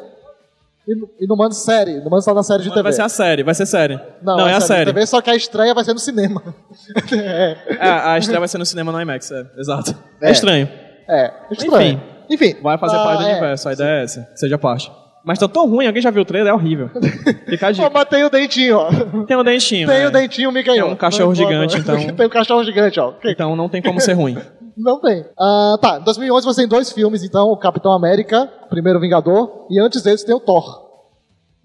e, 0.88 1.24
e 1.24 1.28
não 1.28 1.36
manda 1.36 1.56
série, 1.56 2.00
não 2.02 2.10
manda 2.12 2.22
só 2.22 2.34
na 2.36 2.44
série 2.44 2.64
de 2.64 2.70
TV. 2.70 2.84
Vai 2.84 2.94
ser 2.94 3.02
a 3.02 3.10
série, 3.10 3.42
vai 3.44 3.56
ser 3.56 3.66
série. 3.66 4.00
Não, 4.22 4.48
é 4.48 4.54
a 4.54 4.60
de 4.60 4.66
série. 4.66 4.86
TV, 4.94 5.06
só 5.08 5.22
que 5.22 5.30
a 5.32 5.36
estreia 5.36 5.74
vai 5.74 5.84
ser 5.84 5.94
no 5.94 6.00
cinema. 6.00 6.44
é, 7.14 7.58
É, 7.80 7.90
a 7.90 8.18
estreia 8.20 8.40
vai 8.40 8.48
ser 8.48 8.58
no 8.60 8.66
cinema 8.66 8.92
no 8.92 9.02
IMAX, 9.02 9.32
é, 9.32 9.46
exato. 9.58 9.96
É, 10.22 10.28
É. 10.30 10.32
estranho. 10.32 10.70
É, 11.10 11.34
estranho. 11.52 12.02
Enfim. 12.30 12.54
Enfim. 12.54 12.62
Vai 12.62 12.78
fazer 12.78 12.98
ah, 12.98 13.04
parte 13.04 13.24
do 13.24 13.28
é. 13.28 13.32
universo, 13.32 13.70
a 13.70 13.74
ideia 13.74 14.00
é 14.00 14.04
essa, 14.04 14.30
seja 14.36 14.58
parte. 14.58 14.92
Mas 15.26 15.38
tá 15.38 15.48
tão 15.48 15.68
ruim, 15.68 15.86
alguém 15.86 16.02
já 16.02 16.12
viu 16.12 16.22
o 16.22 16.26
trailer? 16.26 16.52
É 16.52 16.56
horrível. 16.56 16.90
Fica 17.46 17.68
a 17.68 17.70
Pô, 17.70 17.74
dica. 17.74 17.90
mas 17.94 18.06
tem 18.06 18.24
o 18.24 18.30
dentinho, 18.30 18.78
ó. 18.78 18.90
Tem 19.26 19.36
o 19.36 19.44
dentinho. 19.44 19.88
Tem 19.88 20.02
é. 20.02 20.08
o 20.08 20.12
dentinho, 20.12 20.52
Mickey. 20.52 20.72
Tem 20.72 20.84
um 20.84 20.96
cachorro 20.96 21.36
gigante, 21.36 21.78
então. 21.78 21.96
tem 22.16 22.26
um 22.26 22.30
cachorro 22.30 22.64
gigante, 22.64 23.00
ó. 23.00 23.14
Então 23.26 23.56
não 23.56 23.68
tem 23.68 23.82
como 23.82 24.00
ser 24.00 24.14
ruim. 24.14 24.38
Não 24.82 24.98
tem. 25.02 25.26
Ah, 25.38 25.78
tá, 25.82 26.00
em 26.00 26.04
2011 26.06 26.46
você 26.46 26.62
tem 26.62 26.70
dois 26.70 26.90
filmes, 26.94 27.22
então, 27.22 27.50
o 27.50 27.58
Capitão 27.58 27.92
América, 27.92 28.50
Primeiro 28.70 28.98
Vingador, 28.98 29.68
e 29.70 29.78
antes 29.78 30.02
deles 30.02 30.24
tem 30.24 30.34
o 30.34 30.40
Thor. 30.40 30.64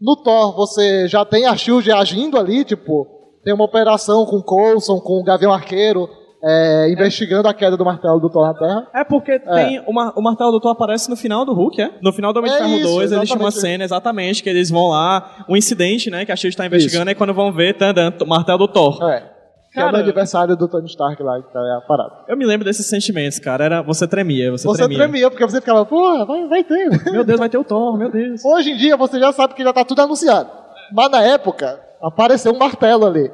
No 0.01 0.17
Thor 0.17 0.57
você 0.57 1.07
já 1.07 1.25
tem 1.25 1.47
a 1.47 1.57
SHIELD 1.57 1.93
agindo 1.93 2.37
ali, 2.37 2.65
tipo, 2.65 3.07
tem 3.45 3.55
uma 3.55 3.67
operação 3.67 4.27
com 4.27 4.39
o 4.39 4.43
Coulson, 4.43 4.99
com 4.99 5.21
o 5.21 5.23
Gavião 5.23 5.53
Arqueiro, 5.53 6.09
é, 6.45 6.91
investigando 6.93 7.49
a 7.49 7.55
queda 7.55 7.77
do 7.77 7.85
martelo 7.85 8.21
do 8.21 8.29
Thor 8.29 8.47
na 8.47 8.55
Terra. 8.55 8.87
É 8.95 9.03
porque 9.03 9.39
tem 9.39 9.83
o, 9.87 9.93
mar, 9.93 10.13
o 10.15 10.21
martelo 10.21 10.53
do 10.53 10.61
Thor 10.61 10.73
aparece 10.73 11.09
no 11.09 11.17
final 11.17 11.45
do 11.45 11.55
Hulk, 11.55 11.81
é? 11.81 11.91
No 12.03 12.13
final 12.13 12.33
do 12.33 12.39
Homem 12.39 12.51
de 12.51 12.57
É 12.57 12.61
Ferro 12.61 12.77
isso, 12.77 12.89
2, 12.89 13.13
eles 13.13 13.29
tinham 13.29 13.41
uma 13.41 13.51
cena 13.51 13.83
exatamente 13.85 14.43
que 14.43 14.51
eles 14.51 14.71
vão 14.71 14.89
lá, 14.89 15.45
um 15.49 15.57
incidente, 15.57 16.11
né, 16.11 16.25
que 16.25 16.33
a 16.33 16.37
Shield 16.37 16.57
tá 16.57 16.67
investigando, 16.67 17.11
e 17.11 17.15
quando 17.15 17.33
vão 17.33 17.51
ver, 17.53 17.75
tá 17.75 17.95
o 18.21 18.27
martelo 18.27 18.59
do 18.59 18.69
Thor. 18.69 19.03
É. 19.11 19.35
Que 19.73 19.81
é 19.81 19.85
o 19.85 19.89
aniversário 19.89 20.57
do 20.57 20.69
Tony 20.69 20.87
Stark 20.87 21.21
lá, 21.21 21.43
que 21.43 21.53
tá 21.53 21.59
é 21.59 21.79
a 21.79 21.81
parada. 21.81 22.13
Eu 22.29 22.37
me 22.37 22.47
lembro 22.47 22.65
desses 22.65 22.87
sentimentos, 22.87 23.41
cara. 23.41 23.65
Era, 23.65 23.83
você 23.83 24.07
tremia, 24.07 24.53
você, 24.53 24.69
Você 24.69 24.85
tremia. 24.85 24.99
tremia, 24.99 25.29
porque 25.29 25.45
você 25.45 25.61
ficava, 25.61 25.85
porra, 25.85 26.25
vai, 26.25 26.47
vai 26.47 26.63
ter. 26.63 26.91
Meu 27.11 27.25
Deus, 27.25 27.41
vai 27.41 27.49
ter 27.49 27.59
o 27.59 27.65
Thor, 27.65 27.99
meu 27.99 28.09
Deus. 28.09 28.45
Hoje 28.45 28.71
em 28.71 28.77
dia 28.77 28.97
você 28.97 29.19
já 29.19 29.33
sabe 29.33 29.55
que 29.55 29.65
já 29.65 29.73
tá 29.73 29.85
tudo 29.85 30.01
anunciado. 30.01 30.49
Mas 30.93 31.11
na 31.11 31.23
época, 31.23 31.81
apareceu 32.01 32.53
um 32.53 32.59
martelo 32.59 33.05
ali. 33.05 33.33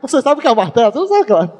Você 0.00 0.22
sabe 0.22 0.38
o 0.38 0.42
que 0.42 0.48
é 0.48 0.52
um 0.52 0.56
martelo? 0.56 0.92
Você 0.92 0.98
não 0.98 1.06
sabe, 1.08 1.26
claro. 1.26 1.52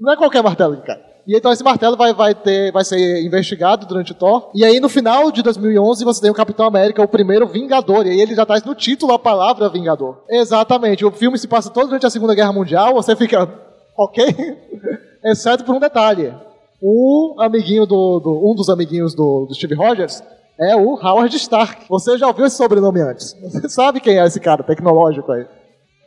Não 0.00 0.12
é 0.12 0.16
qualquer 0.16 0.42
martelo 0.42 0.76
que 0.76 0.86
cai. 0.86 1.00
E 1.26 1.36
então 1.36 1.52
esse 1.52 1.62
martelo 1.62 1.96
vai, 1.96 2.12
vai, 2.12 2.34
ter, 2.34 2.72
vai 2.72 2.84
ser 2.84 3.22
investigado 3.24 3.86
durante 3.86 4.10
o 4.10 4.14
Thor. 4.14 4.50
E 4.54 4.64
aí 4.64 4.80
no 4.80 4.88
final 4.88 5.30
de 5.30 5.40
2011 5.42 6.04
você 6.04 6.20
tem 6.20 6.30
o 6.30 6.34
Capitão 6.34 6.66
América, 6.66 7.00
o 7.02 7.06
primeiro 7.08 7.46
Vingador. 7.46 8.06
E 8.06 8.10
aí 8.10 8.20
ele 8.20 8.34
já 8.34 8.44
traz 8.44 8.64
no 8.64 8.74
título 8.74 9.12
a 9.12 9.18
palavra 9.18 9.68
Vingador. 9.68 10.18
Exatamente. 10.28 11.04
O 11.04 11.12
filme 11.12 11.38
se 11.38 11.46
passa 11.46 11.70
todo 11.70 11.86
durante 11.86 12.06
a 12.06 12.10
Segunda 12.10 12.34
Guerra 12.34 12.52
Mundial. 12.52 12.94
Você 12.94 13.14
fica, 13.14 13.48
ok? 13.96 14.24
Exceto 15.24 15.62
por 15.64 15.76
um 15.76 15.80
detalhe. 15.80 16.34
O 16.80 17.36
amiguinho 17.38 17.86
do, 17.86 18.18
do- 18.18 18.50
um 18.50 18.56
dos 18.56 18.68
amiguinhos 18.68 19.14
do, 19.14 19.46
do 19.46 19.54
Steve 19.54 19.76
Rogers 19.76 20.20
é 20.58 20.74
o 20.74 20.94
Howard 20.94 21.36
Stark. 21.36 21.84
Você 21.88 22.18
já 22.18 22.26
ouviu 22.26 22.46
esse 22.46 22.56
sobrenome 22.56 23.00
antes? 23.00 23.32
Você 23.40 23.68
sabe 23.68 24.00
quem 24.00 24.18
é 24.18 24.26
esse 24.26 24.40
cara 24.40 24.64
tecnológico 24.64 25.30
aí? 25.30 25.46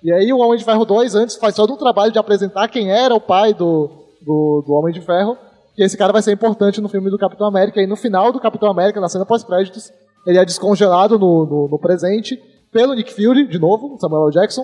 E 0.06 0.12
aí 0.12 0.32
o 0.32 0.38
Homem 0.38 0.56
de 0.56 0.64
Ferro 0.64 0.86
2 0.86 1.16
antes 1.16 1.36
faz 1.36 1.56
todo 1.56 1.74
um 1.74 1.78
trabalho 1.78 2.12
de 2.12 2.20
apresentar 2.20 2.68
quem 2.68 2.92
era 2.92 3.16
o 3.16 3.20
pai 3.20 3.56
do, 3.56 3.90
do, 4.22 4.64
do 4.64 4.74
Homem 4.74 4.94
de 4.94 5.02
Ferro. 5.02 5.36
E 5.76 5.84
esse 5.84 5.98
cara 5.98 6.14
vai 6.14 6.22
ser 6.22 6.32
importante 6.32 6.80
no 6.80 6.88
filme 6.88 7.10
do 7.10 7.18
Capitão 7.18 7.48
América. 7.48 7.82
E 7.82 7.88
no 7.88 7.96
final 7.96 8.32
do 8.32 8.40
Capitão 8.40 8.70
América, 8.70 9.02
na 9.02 9.10
cena 9.10 9.26
pós-créditos, 9.26 9.92
ele 10.28 10.38
é 10.38 10.46
descongelado 10.46 11.18
no, 11.18 11.48
no, 11.48 11.68
no 11.70 11.80
presente 11.80 12.40
pelo 12.72 12.94
Nick 12.94 13.12
Fury, 13.16 13.48
de 13.48 13.58
novo, 13.58 13.98
Samuel 14.00 14.28
L. 14.28 14.32
Jackson. 14.32 14.64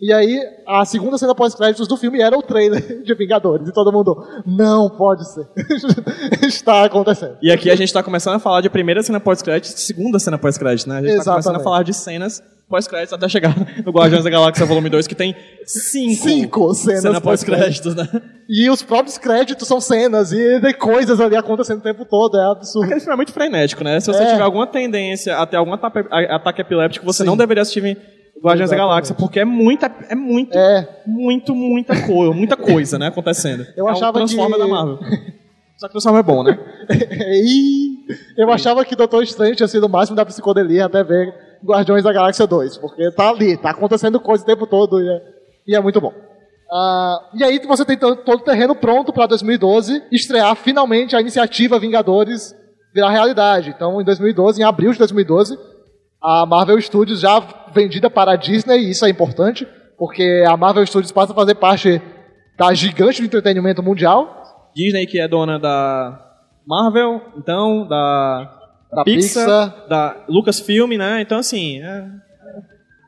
E 0.00 0.10
aí, 0.10 0.40
a 0.66 0.82
segunda 0.86 1.18
cena 1.18 1.34
pós-créditos 1.34 1.86
do 1.86 1.98
filme 1.98 2.22
era 2.22 2.34
o 2.34 2.42
trailer 2.42 3.02
de 3.04 3.14
Vingadores. 3.14 3.68
E 3.68 3.72
todo 3.72 3.92
mundo, 3.92 4.26
não 4.46 4.88
pode 4.88 5.28
ser. 5.30 5.46
Está 6.40 6.86
acontecendo. 6.86 7.36
E 7.42 7.52
aqui 7.52 7.70
a 7.70 7.76
gente 7.76 7.92
tá 7.92 8.02
começando 8.02 8.36
a 8.36 8.38
falar 8.38 8.62
de 8.62 8.70
primeira 8.70 9.02
cena 9.02 9.20
pós-crédito 9.20 9.76
e 9.76 9.80
segunda 9.80 10.18
cena 10.18 10.38
pós-crédito, 10.38 10.88
né? 10.88 11.00
A 11.00 11.02
gente 11.02 11.22
tá 11.22 11.32
começando 11.32 11.56
a 11.56 11.60
falar 11.60 11.82
de 11.82 11.92
cenas 11.92 12.42
pós-créditos 12.68 13.12
até 13.12 13.28
chegar 13.28 13.54
no 13.84 13.92
Guardiões 13.92 14.24
da 14.24 14.30
Galáxia 14.30 14.64
Volume 14.66 14.88
2, 14.90 15.06
que 15.06 15.14
tem 15.14 15.34
cinco, 15.64 16.22
Cinco 16.28 16.74
cenas 16.74 17.02
cena 17.02 17.20
pós-créditos, 17.20 17.94
né? 17.94 18.08
E 18.48 18.68
os 18.70 18.82
próprios 18.82 19.16
créditos 19.18 19.66
são 19.68 19.80
cenas 19.80 20.32
e 20.32 20.60
tem 20.60 20.74
coisas 20.74 21.20
ali 21.20 21.36
acontecendo 21.36 21.78
o 21.78 21.82
tempo 21.82 22.04
todo, 22.04 22.36
é 22.38 22.50
absurdo. 22.50 22.84
Aquele 22.86 23.00
filme 23.00 23.14
é 23.14 23.16
muito 23.16 23.32
frenético, 23.32 23.84
né? 23.84 24.00
Se 24.00 24.06
você 24.12 24.22
É. 24.22 24.32
tiver 24.32 24.42
alguma 24.42 24.66
tendência 24.66 25.36
a 25.38 25.46
ter 25.46 25.56
algum 25.56 25.72
ataque, 25.72 25.98
ataque 26.10 26.60
epiléptico, 26.62 27.04
você 27.06 27.22
não 27.24 27.36
deveria 27.36 27.62
assistir 27.62 27.96
Guardiões 28.42 28.70
da. 28.70 28.76
Galáxia, 28.76 29.14
porque 29.14 29.40
é 29.40 29.44
muita, 29.44 29.90
é 30.10 30.14
muito, 30.14 30.56
É. 30.58 30.86
muito, 31.06 31.54
muita 31.54 31.94
coisa, 32.06 32.32
muita 32.34 32.56
coisa, 32.56 32.98
né, 32.98 33.06
acontecendo. 33.06 33.64
Eu 33.76 33.88
é 33.88 33.92
achava 33.92 34.10
um 34.10 34.20
Transformer 34.26 34.58
que- 34.58 34.58
da 34.58 34.66
Marvel. 34.68 34.98
Só 35.78 35.86
que 35.88 35.92
o 35.96 36.00
Transformer 36.00 36.20
é 36.20 36.22
bom, 36.22 36.42
né? 36.42 36.58
e 37.42 37.94
eu 38.36 38.50
achava 38.52 38.84
que 38.84 38.94
Doutor 38.94 39.22
Estranho 39.22 39.56
tinha 39.56 39.66
sido 39.68 39.86
o 39.86 39.88
máximo 39.88 40.16
da 40.16 40.24
psicodelia 40.26 40.84
até 40.86 41.02
ver 41.02 41.32
Guardiões 41.64 42.04
da 42.04 42.12
Galáxia 42.12 42.46
2, 42.46 42.78
porque 42.78 43.10
tá 43.12 43.30
ali, 43.30 43.56
tá 43.56 43.70
acontecendo 43.70 44.20
coisa 44.20 44.42
o 44.42 44.46
tempo 44.46 44.66
todo 44.66 45.00
e 45.00 45.08
é, 45.08 45.22
e 45.66 45.74
é 45.74 45.80
muito 45.80 46.00
bom. 46.00 46.12
Ah, 46.70 47.30
e 47.34 47.44
aí 47.44 47.58
você 47.66 47.84
tem 47.84 47.96
todo 47.96 48.26
o 48.26 48.38
terreno 48.40 48.74
pronto 48.74 49.12
para 49.12 49.26
2012 49.26 50.02
estrear 50.10 50.54
finalmente 50.56 51.14
a 51.14 51.20
iniciativa 51.20 51.78
Vingadores 51.78 52.54
virar 52.94 53.10
realidade. 53.10 53.70
Então, 53.70 54.00
em 54.00 54.04
2012, 54.04 54.60
em 54.60 54.64
abril 54.64 54.92
de 54.92 54.98
2012, 54.98 55.58
a 56.22 56.46
Marvel 56.46 56.80
Studios 56.80 57.20
já 57.20 57.40
vendida 57.74 58.08
para 58.08 58.32
a 58.32 58.36
Disney, 58.36 58.78
e 58.78 58.90
isso 58.90 59.04
é 59.04 59.10
importante, 59.10 59.66
porque 59.98 60.44
a 60.48 60.56
Marvel 60.56 60.86
Studios 60.86 61.12
passa 61.12 61.32
a 61.32 61.36
fazer 61.36 61.56
parte 61.56 62.00
da 62.56 62.72
gigante 62.72 63.20
do 63.20 63.26
entretenimento 63.26 63.82
mundial, 63.82 64.42
Disney, 64.74 65.06
que 65.06 65.20
é 65.20 65.26
dona 65.26 65.58
da 65.58 66.20
Marvel, 66.66 67.20
então, 67.36 67.86
da, 67.86 68.63
da 68.94 69.04
Pixar, 69.04 69.44
Pixar, 69.44 69.88
da 69.88 70.24
Lucasfilm, 70.28 70.96
né? 70.96 71.20
Então, 71.20 71.38
assim, 71.38 71.82
é, 71.82 72.04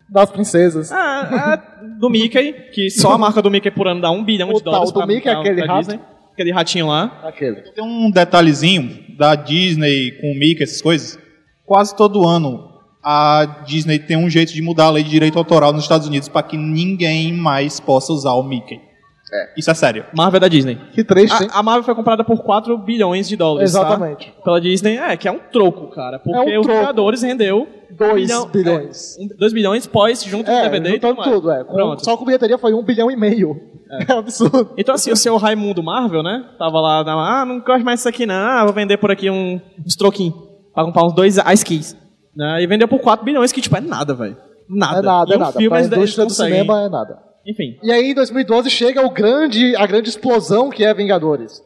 das 0.09 0.31
princesas. 0.31 0.93
Ah, 0.93 1.61
do 1.99 2.09
Mickey, 2.09 2.53
que 2.73 2.91
só 2.91 3.13
a 3.13 3.19
marca 3.19 3.43
do 3.43 3.51
Mickey 3.51 3.71
por 3.71 3.89
ano 3.89 4.01
dá 4.01 4.11
um 4.11 4.25
bilhão 4.25 4.51
O 4.51 4.55
de 4.55 4.63
dólares 4.63 4.93
tal 4.93 5.03
do 5.03 5.09
Mickey 5.09 5.29
é 5.29 5.33
aquele 5.33 5.63
pra 5.63 5.75
rato? 5.75 6.01
Aquele 6.33 6.53
ratinho 6.53 6.89
lá. 6.89 7.21
Aquele. 7.25 7.63
Tem 7.73 7.85
um 7.85 8.11
detalhezinho 8.11 9.17
da 9.17 9.35
Disney 9.35 10.13
com 10.21 10.33
o 10.33 10.35
Mickey, 10.35 10.63
essas 10.63 10.83
coisas. 10.83 11.19
Quase 11.65 11.97
todo 11.97 12.27
ano 12.27 12.77
a 13.03 13.63
Disney 13.67 13.99
tem 13.99 14.17
um 14.17 14.29
jeito 14.29 14.53
de 14.53 14.61
mudar 14.61 14.87
a 14.87 14.91
lei 14.91 15.03
de 15.05 15.11
direito 15.11 15.39
autoral 15.39 15.73
nos 15.73 15.83
Estados 15.83 16.07
Unidos 16.07 16.29
para 16.29 16.43
que 16.43 16.57
ninguém 16.57 17.33
mais 17.33 17.81
possa 17.81 18.13
usar 18.13 18.33
o 18.33 18.43
Mickey. 18.43 18.81
Isso 19.57 19.71
é 19.71 19.75
sério. 19.75 20.05
Marvel 20.15 20.37
é 20.37 20.41
da 20.41 20.49
Disney. 20.49 20.77
Que 20.93 21.03
triste, 21.03 21.43
hein? 21.43 21.49
A, 21.53 21.59
a 21.59 21.63
Marvel 21.63 21.83
foi 21.83 21.95
comprada 21.95 22.23
por 22.23 22.43
4 22.45 22.79
bilhões 22.79 23.29
de 23.29 23.35
dólares. 23.37 23.73
tá? 23.73 23.81
Exatamente. 23.81 24.33
Pela 24.45 24.61
Disney. 24.61 24.97
É, 24.99 25.17
que 25.17 25.27
é 25.27 25.33
um 25.33 25.39
troco, 25.51 25.89
cara. 25.91 26.19
Porque 26.21 26.39
É 26.39 26.57
um 26.57 26.61
os 26.61 26.67
troco. 26.67 26.81
Vingadores 26.81 27.23
rendeu 27.23 27.67
2 27.91 28.15
bilhão- 28.15 28.47
bilhões. 28.49 29.17
2 29.39 29.53
bilhões 29.53 29.87
pós, 29.87 30.23
junto 30.23 30.45
com 30.47 30.53
o 30.53 30.55
É, 30.55 30.63
DVD 30.69 30.89
e 30.91 30.93
juntando 30.95 31.15
tudo 31.17 31.25
mais. 31.27 31.33
tudo, 31.35 31.51
é. 31.51 31.65
Com- 31.65 31.75
Pronto. 31.75 32.05
só 32.05 32.17
com 32.17 32.25
bilheteria 32.25 32.57
foi 32.59 32.73
um 32.73 32.85
bilhão 32.85 33.11
e 33.11 33.17
meio. 33.17 33.61
É, 33.91 34.13
absurdo. 34.13 34.71
Então, 34.77 34.95
assim, 34.95 35.11
o 35.11 35.17
seu 35.17 35.37
Raimundo 35.37 35.83
Marvel, 35.83 36.23
né? 36.23 36.45
Tava 36.59 36.81
lá, 36.81 37.03
na- 37.05 37.41
ah, 37.41 37.45
não 37.45 37.61
gosto 37.61 37.85
mais 37.85 37.99
disso 38.01 38.09
aqui, 38.09 38.27
não. 38.27 38.35
Ah, 38.35 38.65
vou 38.65 38.73
vender 38.73 38.97
por 38.97 39.11
aqui 39.11 39.29
um, 39.31 39.61
uns 39.85 39.97
troquinhos. 39.97 40.35
Pra 40.75 40.85
comprar 40.85 41.05
uns 41.05 41.15
dois 41.15 41.37
ice 41.53 41.65
keys. 41.65 41.97
Né? 42.37 42.63
E 42.63 42.67
vendeu 42.67 42.87
por 42.87 42.99
4 43.01 43.25
bilhões, 43.25 43.51
que, 43.51 43.61
tipo, 43.61 43.77
é 43.77 43.81
nada, 43.81 44.13
velho. 44.15 44.37
Nada. 44.69 44.99
É 44.99 45.03
nada, 45.03 45.31
e 45.31 45.33
é 45.33 45.37
um 45.37 45.41
nada. 45.41 45.53
filme 45.53 45.69
Pra 45.69 45.79
eles 45.79 45.91
indústria 45.93 46.27
do 46.27 46.33
cinema 46.33 46.83
é 46.83 46.89
nada. 46.89 47.19
Enfim. 47.47 47.79
E 47.83 47.93
aí, 47.93 48.11
em 48.11 48.15
2012, 48.15 48.69
chega 48.71 49.05
o 49.05 49.11
grande, 49.11 49.75
a 49.77 49.87
grande 49.87 50.09
explosão 50.09 50.69
que 50.71 50.85
é 50.85 50.93
Vingadores. 50.93 51.63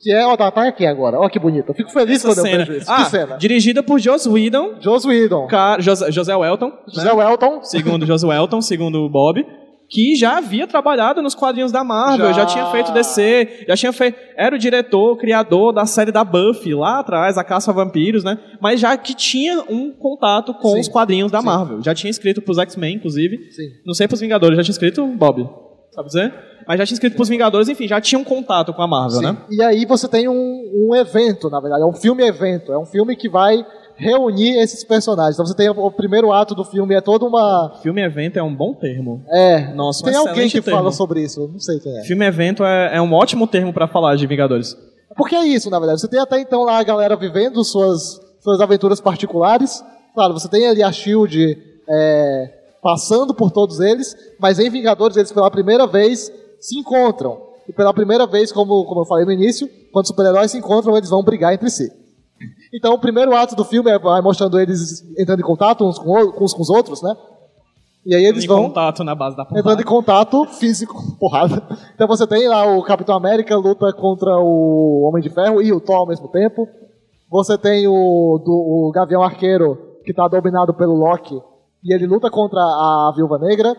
Que 0.00 0.12
é, 0.12 0.24
ó, 0.24 0.36
tá, 0.36 0.48
tá 0.50 0.68
aqui 0.68 0.86
agora. 0.86 1.18
Ó 1.18 1.28
que 1.28 1.40
bonito. 1.40 1.70
Eu 1.70 1.74
fico 1.74 1.90
feliz 1.90 2.18
Essa 2.24 2.28
quando 2.28 2.38
eu 2.38 2.44
cena. 2.44 2.64
vejo 2.64 2.78
isso. 2.78 2.90
Ah, 2.90 3.04
que 3.04 3.10
cena. 3.10 3.36
dirigida 3.36 3.82
por 3.82 3.98
Joss 3.98 4.28
Whedon, 4.28 4.76
Joss 4.80 5.04
Whedon, 5.06 5.48
cara, 5.48 5.82
José, 5.82 6.12
José 6.12 6.36
Welton, 6.36 6.72
José 6.86 7.04
né? 7.04 7.12
Welton. 7.12 7.64
segundo 7.64 8.06
Joss 8.06 8.24
Welton, 8.24 8.62
segundo 8.62 9.00
o 9.04 9.08
Bob, 9.08 9.44
que 9.88 10.14
já 10.16 10.36
havia 10.36 10.66
trabalhado 10.66 11.22
nos 11.22 11.34
quadrinhos 11.34 11.72
da 11.72 11.82
Marvel, 11.82 12.26
Já. 12.28 12.32
já, 12.40 12.46
tinha 12.46 12.66
feito 12.66 12.92
DC, 12.92 13.64
já 13.66 13.76
tinha 13.76 13.92
feito, 13.92 14.18
era 14.36 14.54
o 14.54 14.58
diretor, 14.58 15.16
criador 15.16 15.72
da 15.72 15.86
série 15.86 16.12
da 16.12 16.22
Buffy 16.22 16.74
lá 16.74 17.00
atrás, 17.00 17.38
a 17.38 17.44
Caça 17.44 17.70
a 17.70 17.74
Vampiros, 17.74 18.22
né? 18.22 18.38
Mas 18.60 18.80
já 18.80 18.96
que 18.96 19.14
tinha 19.14 19.60
um 19.68 19.90
contato 19.92 20.52
com 20.54 20.74
Sim. 20.74 20.80
os 20.80 20.88
quadrinhos 20.88 21.32
da 21.32 21.40
Sim. 21.40 21.46
Marvel, 21.46 21.82
já 21.82 21.94
tinha 21.94 22.10
escrito 22.10 22.42
pros 22.42 22.58
X-Men, 22.58 22.96
inclusive. 22.96 23.50
Sim. 23.50 23.68
Não 23.86 23.94
sei 23.94 24.06
pros 24.06 24.20
Vingadores, 24.20 24.56
já 24.56 24.62
tinha 24.62 24.72
escrito 24.72 25.06
Bob, 25.06 25.48
sabe 25.90 26.08
dizer? 26.08 26.34
Mas 26.66 26.76
já 26.76 26.84
tinha 26.84 26.94
escrito 26.96 27.16
pros 27.16 27.30
Vingadores, 27.30 27.68
enfim, 27.70 27.88
já 27.88 27.98
tinha 27.98 28.18
um 28.18 28.24
contato 28.24 28.74
com 28.74 28.82
a 28.82 28.86
Marvel, 28.86 29.22
né? 29.22 29.38
E 29.50 29.62
aí 29.62 29.86
você 29.86 30.06
tem 30.06 30.28
um, 30.28 30.34
um 30.34 30.94
evento, 30.94 31.48
na 31.48 31.60
verdade. 31.60 31.82
É 31.82 31.86
um 31.86 31.94
filme-evento. 31.94 32.70
É 32.70 32.78
um 32.78 32.84
filme 32.84 33.16
que 33.16 33.26
vai 33.26 33.64
reunir 33.98 34.56
esses 34.58 34.84
personagens. 34.84 35.34
Então 35.34 35.44
você 35.44 35.54
tem 35.54 35.68
o, 35.68 35.90
primeiro 35.90 36.32
ato 36.32 36.54
do 36.54 36.64
filme, 36.64 36.94
é 36.94 37.00
toda 37.00 37.24
uma... 37.24 37.78
Filme 37.82 38.02
evento 38.02 38.38
é 38.38 38.42
um 38.42 38.54
bom 38.54 38.72
termo. 38.72 39.22
É, 39.28 39.72
Nossa, 39.74 40.02
um 40.02 40.04
tem 40.04 40.14
alguém 40.14 40.32
excelente 40.32 40.52
que 40.52 40.62
termo. 40.62 40.78
fala 40.78 40.92
sobre 40.92 41.22
isso. 41.22 41.40
eu 41.40 41.48
Não 41.48 41.58
sei 41.58 41.78
quem 41.80 41.98
é. 41.98 42.04
Filme 42.04 42.24
evento 42.24 42.64
é, 42.64 42.96
é 42.96 43.02
um 43.02 43.12
ótimo 43.12 43.46
termo 43.46 43.72
pra 43.72 43.88
falar 43.88 44.16
de 44.16 44.26
Vingadores. 44.26 44.76
Porque 45.16 45.34
é 45.34 45.44
isso, 45.44 45.68
na 45.68 45.78
verdade. 45.78 46.00
Você 46.00 46.08
tem 46.08 46.20
até 46.20 46.40
então 46.40 46.64
lá 46.64 46.78
a 46.78 46.84
galera 46.84 47.16
vivendo 47.16 47.62
suas, 47.64 48.20
suas 48.40 48.60
aventuras 48.60 49.00
particulares. 49.00 49.84
Claro, 50.14 50.32
você 50.32 50.48
tem 50.48 50.66
ali 50.66 50.82
a 50.82 50.92
Shield 50.92 51.58
é, 51.88 52.54
passando 52.82 53.34
por 53.34 53.50
todos 53.50 53.80
eles, 53.80 54.16
mas 54.38 54.58
em 54.58 54.70
Vingadores 54.70 55.16
eles 55.16 55.32
pela 55.32 55.50
primeira 55.50 55.86
vez 55.86 56.30
se 56.60 56.78
encontram. 56.78 57.48
E 57.68 57.72
pela 57.72 57.92
primeira 57.92 58.26
vez, 58.26 58.50
como, 58.50 58.84
como 58.86 59.02
eu 59.02 59.04
falei 59.04 59.26
no 59.26 59.32
início, 59.32 59.68
quando 59.92 60.04
os 60.04 60.08
super-heróis 60.08 60.50
se 60.50 60.58
encontram, 60.58 60.96
eles 60.96 61.10
vão 61.10 61.22
brigar 61.22 61.52
entre 61.52 61.68
si. 61.68 61.92
Então 62.72 62.94
o 62.94 62.98
primeiro 62.98 63.34
ato 63.34 63.56
do 63.56 63.64
filme 63.64 63.90
é 63.90 63.98
vai 63.98 64.20
mostrando 64.20 64.58
eles 64.60 65.04
entrando 65.18 65.40
em 65.40 65.44
contato 65.44 65.84
uns 65.84 65.98
com, 65.98 66.14
uns 66.42 66.52
com 66.52 66.62
os 66.62 66.70
outros, 66.70 67.02
né? 67.02 67.14
E 68.04 68.14
aí 68.14 68.24
eles 68.24 68.44
em 68.44 68.46
vão 68.46 68.64
contato 68.64 69.04
na 69.04 69.14
base 69.14 69.36
da 69.36 69.44
porrada. 69.44 69.60
entrando 69.60 69.80
em 69.80 69.84
contato 69.84 70.44
físico, 70.46 70.94
porrada. 71.20 71.62
Então 71.94 72.06
você 72.06 72.26
tem 72.26 72.48
lá 72.48 72.64
o 72.64 72.82
Capitão 72.82 73.16
América 73.16 73.56
luta 73.56 73.92
contra 73.92 74.38
o 74.38 75.02
Homem 75.08 75.22
de 75.22 75.30
Ferro 75.30 75.60
e 75.60 75.72
o 75.72 75.80
Thor 75.80 75.96
ao 75.96 76.06
mesmo 76.06 76.28
tempo. 76.28 76.68
Você 77.30 77.58
tem 77.58 77.86
o, 77.86 78.40
do, 78.42 78.52
o 78.52 78.90
Gavião 78.92 79.22
Arqueiro, 79.22 79.98
que 80.04 80.12
está 80.12 80.26
dominado 80.26 80.72
pelo 80.72 80.94
Loki, 80.94 81.38
e 81.84 81.92
ele 81.92 82.06
luta 82.06 82.30
contra 82.30 82.58
a 82.58 83.12
Viúva 83.14 83.38
Negra. 83.38 83.76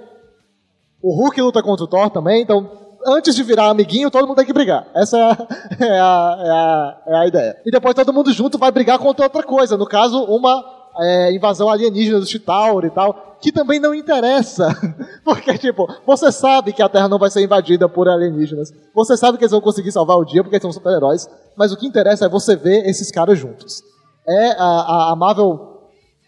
O 1.01 1.15
Hulk 1.15 1.41
luta 1.41 1.63
contra 1.63 1.85
o 1.85 1.87
Thor 1.87 2.09
também, 2.11 2.43
então 2.43 2.88
antes 3.05 3.35
de 3.35 3.43
virar 3.43 3.69
amiguinho, 3.69 4.11
todo 4.11 4.27
mundo 4.27 4.37
tem 4.37 4.45
que 4.45 4.53
brigar. 4.53 4.87
Essa 4.93 5.17
é 5.17 5.21
a, 5.21 5.37
é 5.79 5.99
a, 5.99 6.37
é 6.39 6.49
a, 6.49 6.97
é 7.07 7.15
a 7.15 7.27
ideia. 7.27 7.57
E 7.65 7.71
depois 7.71 7.95
todo 7.95 8.13
mundo 8.13 8.31
junto 8.31 8.57
vai 8.57 8.71
brigar 8.71 8.99
contra 8.99 9.25
outra 9.25 9.43
coisa. 9.43 9.77
No 9.77 9.85
caso, 9.85 10.23
uma 10.23 10.63
é, 10.99 11.33
invasão 11.33 11.69
alienígena 11.69 12.19
do 12.19 12.25
Chitauri 12.25 12.87
e 12.87 12.91
tal, 12.91 13.37
que 13.41 13.51
também 13.51 13.79
não 13.79 13.93
interessa. 13.93 14.67
Porque, 15.23 15.57
tipo, 15.57 15.87
você 16.05 16.31
sabe 16.31 16.73
que 16.73 16.81
a 16.81 16.89
Terra 16.89 17.07
não 17.07 17.19
vai 17.19 17.29
ser 17.29 17.41
invadida 17.41 17.87
por 17.87 18.07
alienígenas. 18.07 18.71
Você 18.93 19.15
sabe 19.15 19.37
que 19.37 19.43
eles 19.43 19.51
vão 19.51 19.61
conseguir 19.61 19.91
salvar 19.91 20.17
o 20.17 20.25
dia 20.25 20.43
porque 20.43 20.55
eles 20.55 20.63
são 20.63 20.71
super-heróis. 20.71 21.29
Mas 21.55 21.71
o 21.71 21.77
que 21.77 21.87
interessa 21.87 22.25
é 22.25 22.29
você 22.29 22.55
ver 22.55 22.85
esses 22.87 23.11
caras 23.11 23.37
juntos. 23.37 23.81
É 24.27 24.51
a, 24.57 25.11
a, 25.11 25.15
Marvel 25.15 25.69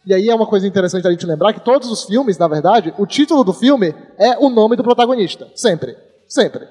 e 0.06 0.14
aí 0.14 0.30
é 0.30 0.36
uma 0.36 0.48
coisa 0.48 0.66
interessante 0.66 1.08
a 1.08 1.12
gente 1.12 1.26
lembrar 1.26 1.54
que 1.54 1.60
todos 1.60 1.92
os 1.92 2.06
filmes, 2.06 2.38
na 2.38 2.48
verdade, 2.48 2.94
o 2.98 3.06
título 3.06 3.44
do 3.44 3.54
filme 3.54 3.94
é 4.18 4.38
o 4.40 4.50
nome 4.50 4.76
do 4.76 4.84
protagonista. 4.84 5.48
Sempre. 5.54 5.96
Sempre. 6.32 6.66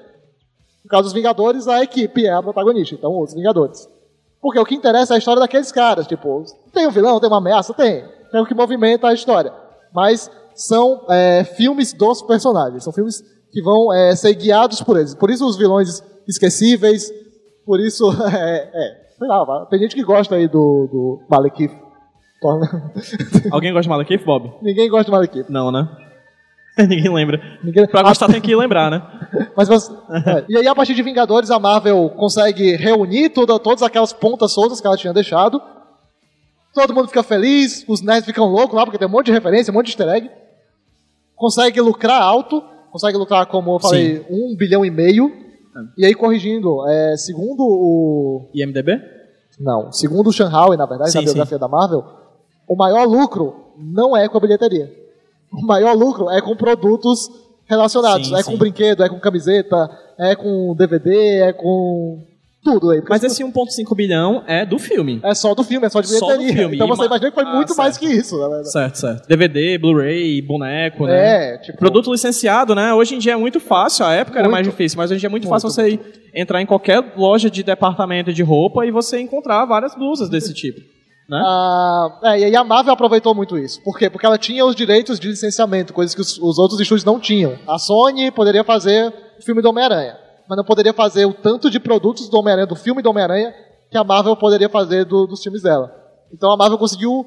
No 0.83 0.89
caso 0.89 1.03
dos 1.03 1.13
Vingadores, 1.13 1.67
a 1.67 1.83
equipe 1.83 2.25
é 2.25 2.33
a 2.33 2.41
protagonista, 2.41 2.95
então 2.95 3.21
os 3.21 3.31
Vingadores. 3.31 3.87
Porque 4.41 4.57
o 4.57 4.65
que 4.65 4.73
interessa 4.73 5.13
é 5.13 5.15
a 5.15 5.17
história 5.19 5.39
daqueles 5.39 5.71
caras. 5.71 6.07
Tipo, 6.07 6.43
tem 6.73 6.87
um 6.87 6.91
vilão, 6.91 7.19
tem 7.19 7.29
uma 7.29 7.37
ameaça? 7.37 7.71
Tem. 7.71 8.03
É 8.33 8.41
o 8.41 8.45
que 8.45 8.55
movimenta 8.55 9.07
a 9.07 9.13
história. 9.13 9.53
Mas 9.93 10.31
são 10.55 11.05
é, 11.07 11.43
filmes 11.43 11.93
dos 11.93 12.23
personagens. 12.23 12.83
São 12.83 12.91
filmes 12.91 13.21
que 13.51 13.61
vão 13.61 13.93
é, 13.93 14.15
ser 14.15 14.33
guiados 14.33 14.81
por 14.81 14.97
eles. 14.97 15.13
Por 15.13 15.29
isso 15.29 15.47
os 15.47 15.55
vilões 15.55 16.03
esquecíveis. 16.27 17.11
Por 17.63 17.79
isso, 17.79 18.11
é, 18.33 18.71
é 18.73 19.01
sei 19.15 19.27
lá, 19.27 19.67
tem 19.67 19.77
gente 19.77 19.93
que 19.93 20.03
gosta 20.03 20.33
aí 20.33 20.47
do, 20.47 20.87
do 20.91 21.21
Malekith. 21.29 21.77
Alguém 23.51 23.71
gosta 23.71 23.83
de 23.83 23.89
Malekith, 23.89 24.25
Bob? 24.25 24.53
Ninguém 24.63 24.89
gosta 24.89 25.05
de 25.05 25.11
Malekith. 25.11 25.45
Não, 25.49 25.71
né? 25.71 25.87
Ninguém 26.87 27.13
lembra. 27.13 27.41
Ninguém... 27.63 27.85
Pra 27.87 28.01
gostar 28.03 28.27
tem 28.27 28.41
que 28.41 28.55
lembrar, 28.55 28.89
né? 28.89 29.01
Mas 29.55 29.67
você- 29.67 29.91
é. 30.25 30.45
E 30.49 30.57
aí, 30.57 30.67
a 30.67 30.73
partir 30.75 30.93
de 30.93 31.03
Vingadores, 31.03 31.51
a 31.51 31.59
Marvel 31.59 32.09
consegue 32.11 32.75
reunir 32.75 33.29
toda, 33.29 33.59
todas 33.59 33.83
aquelas 33.83 34.13
pontas 34.13 34.51
soltas 34.53 34.79
que 34.79 34.87
ela 34.87 34.97
tinha 34.97 35.13
deixado. 35.13 35.61
Todo 36.73 36.93
mundo 36.93 37.07
fica 37.09 37.23
feliz, 37.23 37.83
os 37.87 38.01
nerds 38.01 38.25
ficam 38.25 38.45
loucos 38.45 38.75
lá, 38.75 38.85
porque 38.85 38.97
tem 38.97 39.07
um 39.07 39.11
monte 39.11 39.25
de 39.25 39.31
referência, 39.33 39.71
um 39.71 39.73
monte 39.75 39.87
de 39.87 39.91
easter 39.91 40.07
egg. 40.07 40.29
Consegue 41.35 41.81
lucrar 41.81 42.21
alto, 42.21 42.63
consegue 42.91 43.17
lucrar, 43.17 43.45
como 43.47 43.75
eu 43.75 43.79
falei, 43.79 44.25
um 44.29 44.55
bilhão 44.55 44.85
e 44.85 44.89
meio. 44.91 45.31
E 45.97 46.05
aí, 46.05 46.13
corrigindo, 46.13 46.87
é, 46.87 47.17
segundo 47.17 47.61
o. 47.63 48.49
IMDB? 48.53 49.01
Não, 49.59 49.91
segundo 49.91 50.27
o 50.27 50.33
Shanghai, 50.33 50.77
na 50.77 50.85
verdade, 50.85 51.11
Sim, 51.11 51.19
na 51.19 51.23
biografia 51.25 51.59
da 51.59 51.67
Marvel, 51.67 52.03
o 52.67 52.75
maior 52.75 53.05
lucro 53.05 53.73
não 53.77 54.15
é 54.15 54.27
com 54.29 54.37
a 54.37 54.41
bilheteria. 54.41 55.00
O 55.51 55.65
maior 55.65 55.93
lucro 55.95 56.29
é 56.29 56.41
com 56.41 56.55
produtos 56.55 57.29
relacionados. 57.65 58.27
Sim, 58.27 58.35
é 58.35 58.41
sim. 58.43 58.51
com 58.51 58.57
brinquedo, 58.57 59.03
é 59.03 59.09
com 59.09 59.19
camiseta, 59.19 59.89
é 60.17 60.35
com 60.35 60.75
DVD, 60.75 61.41
é 61.41 61.53
com 61.53 62.23
tudo 62.63 62.91
aí. 62.91 63.01
Mas 63.09 63.23
esse 63.23 63.43
1.5 63.43 63.95
bilhão 63.95 64.43
é 64.45 64.63
do 64.65 64.77
filme. 64.77 65.19
É 65.23 65.33
só 65.33 65.55
do 65.55 65.63
filme, 65.63 65.87
é 65.87 65.89
só 65.89 65.99
de 65.99 66.07
Só 66.09 66.19
do 66.27 66.31
bilheteria. 66.33 66.53
filme. 66.61 66.75
Então 66.75 66.87
você 66.87 66.99
ma- 67.01 67.05
imagina 67.07 67.31
que 67.31 67.35
foi 67.35 67.43
Ah, 67.43 67.55
muito 67.55 67.75
mais 67.75 67.95
certo. 67.95 68.07
que 68.07 68.15
isso, 68.15 68.37
na 68.37 68.47
verdade. 68.49 68.71
Certo, 68.71 68.95
certo. 68.99 69.27
DVD, 69.27 69.77
Blu-ray, 69.79 70.41
boneco, 70.43 71.05
né? 71.07 71.55
É, 71.55 71.57
tipo... 71.57 71.77
Produto 71.79 72.11
licenciado, 72.11 72.75
né? 72.75 72.93
Hoje 72.93 73.15
em 73.15 73.19
dia 73.19 73.33
é 73.33 73.35
muito 73.35 73.59
fácil, 73.59 74.05
a 74.05 74.13
época 74.13 74.37
era 74.37 74.47
Muito. 74.47 74.51
mais 74.53 74.67
difícil, 74.67 74.97
mas 74.97 75.09
hoje 75.09 75.17
em 75.17 75.19
dia 75.21 75.27
é 75.27 75.31
muito, 75.31 75.43
Muito, 75.47 75.51
fácil 75.61 75.69
você 75.71 75.89
ir- 75.93 75.99
entrar 76.35 76.61
em 76.61 76.65
qualquer 76.67 77.03
loja 77.17 77.49
de 77.49 77.63
departamento 77.63 78.31
de 78.31 78.43
roupa 78.43 78.85
e 78.85 78.91
você 78.91 79.19
encontrar 79.19 79.65
várias 79.65 79.95
blusas 79.95 80.29
desse 80.29 80.53
tipo. 80.53 80.79
Né? 81.31 81.41
Ah, 81.41 82.19
é, 82.23 82.49
e 82.49 82.55
a 82.57 82.61
Marvel 82.61 82.91
aproveitou 82.91 83.33
muito 83.33 83.57
isso. 83.57 83.81
Por 83.83 83.97
quê? 83.97 84.09
Porque 84.09 84.25
ela 84.25 84.37
tinha 84.37 84.65
os 84.65 84.75
direitos 84.75 85.17
de 85.17 85.29
licenciamento, 85.29 85.93
coisas 85.93 86.13
que 86.13 86.19
os, 86.19 86.37
os 86.37 86.59
outros 86.59 86.77
estúdios 86.81 87.05
não 87.05 87.21
tinham. 87.21 87.57
A 87.65 87.79
Sony 87.79 88.29
poderia 88.31 88.65
fazer 88.65 89.13
o 89.39 89.41
filme 89.41 89.61
do 89.61 89.69
Homem-Aranha, 89.69 90.17
mas 90.49 90.57
não 90.57 90.65
poderia 90.65 90.91
fazer 90.91 91.25
o 91.25 91.33
tanto 91.33 91.69
de 91.69 91.79
produtos 91.79 92.27
do 92.27 92.37
Homem-Aranha, 92.37 92.67
do 92.67 92.75
filme 92.75 93.01
do 93.01 93.09
Homem-Aranha, 93.09 93.53
que 93.89 93.97
a 93.97 94.03
Marvel 94.03 94.35
poderia 94.35 94.67
fazer 94.67 95.05
do- 95.05 95.25
dos 95.25 95.41
filmes 95.41 95.61
dela. 95.61 95.89
Então 96.33 96.51
a 96.51 96.57
Marvel 96.57 96.77
conseguiu 96.77 97.25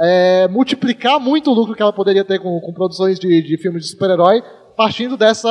é, 0.00 0.48
multiplicar 0.48 1.20
muito 1.20 1.50
o 1.50 1.54
lucro 1.54 1.74
que 1.74 1.82
ela 1.82 1.92
poderia 1.92 2.24
ter 2.24 2.38
com, 2.38 2.58
com 2.60 2.72
produções 2.72 3.18
de, 3.18 3.42
de 3.42 3.58
filmes 3.58 3.84
de 3.84 3.90
super-herói, 3.90 4.42
partindo 4.74 5.18
dessa, 5.18 5.50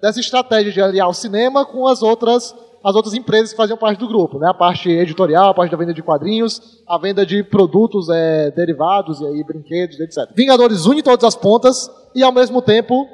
dessa 0.00 0.20
estratégia 0.20 0.70
de 0.72 0.80
aliar 0.80 1.08
o 1.08 1.12
cinema 1.12 1.66
com 1.66 1.88
as 1.88 2.02
outras, 2.02 2.54
as 2.84 2.94
outras 2.94 3.14
empresas 3.14 3.50
que 3.50 3.56
faziam 3.56 3.78
parte 3.78 3.98
do 3.98 4.06
grupo. 4.06 4.38
Né? 4.38 4.46
A 4.48 4.52
parte 4.52 4.90
editorial, 4.90 5.48
a 5.48 5.54
parte 5.54 5.70
da 5.70 5.76
venda 5.76 5.94
de 5.94 6.02
quadrinhos, 6.02 6.82
a 6.86 6.98
venda 6.98 7.24
de 7.24 7.42
produtos 7.42 8.10
é, 8.10 8.50
derivados, 8.50 9.20
e 9.20 9.26
aí 9.26 9.42
brinquedos, 9.42 9.98
etc. 9.98 10.30
Vingadores 10.36 10.84
une 10.84 11.02
todas 11.02 11.24
as 11.24 11.34
pontas 11.34 11.90
e, 12.14 12.22
ao 12.22 12.30
mesmo 12.30 12.60
tempo, 12.60 13.08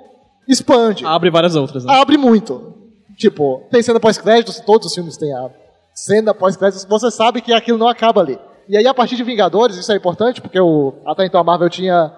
expande 0.49 1.07
Abre 1.07 1.31
várias 1.31 1.55
outras, 1.55 1.85
né? 1.85 1.95
abre 1.95 2.17
muito. 2.17 2.75
Tipo, 3.17 3.63
tem 3.71 3.81
cena 3.83 4.01
pós-créditos, 4.01 4.59
todos 4.61 4.89
os 4.89 4.95
filmes 4.95 5.17
têm 5.17 5.33
a 5.33 5.51
cena 5.95 6.35
pós-créditos, 6.35 6.85
você 6.85 7.11
sabe 7.11 7.41
que 7.41 7.53
aquilo 7.53 7.79
não 7.79 7.87
acaba 7.87 8.21
ali. 8.21 8.39
E 8.69 8.77
aí, 8.77 8.87
a 8.87 8.95
partir 8.95 9.15
de 9.15 9.23
Vingadores, 9.23 9.77
isso 9.77 9.93
é 9.93 9.97
importante, 9.97 10.41
porque 10.41 10.59
o, 10.59 10.95
até 11.07 11.27
então 11.27 11.41
a 11.41 11.45
Marvel 11.45 11.69
tinha 11.71 12.13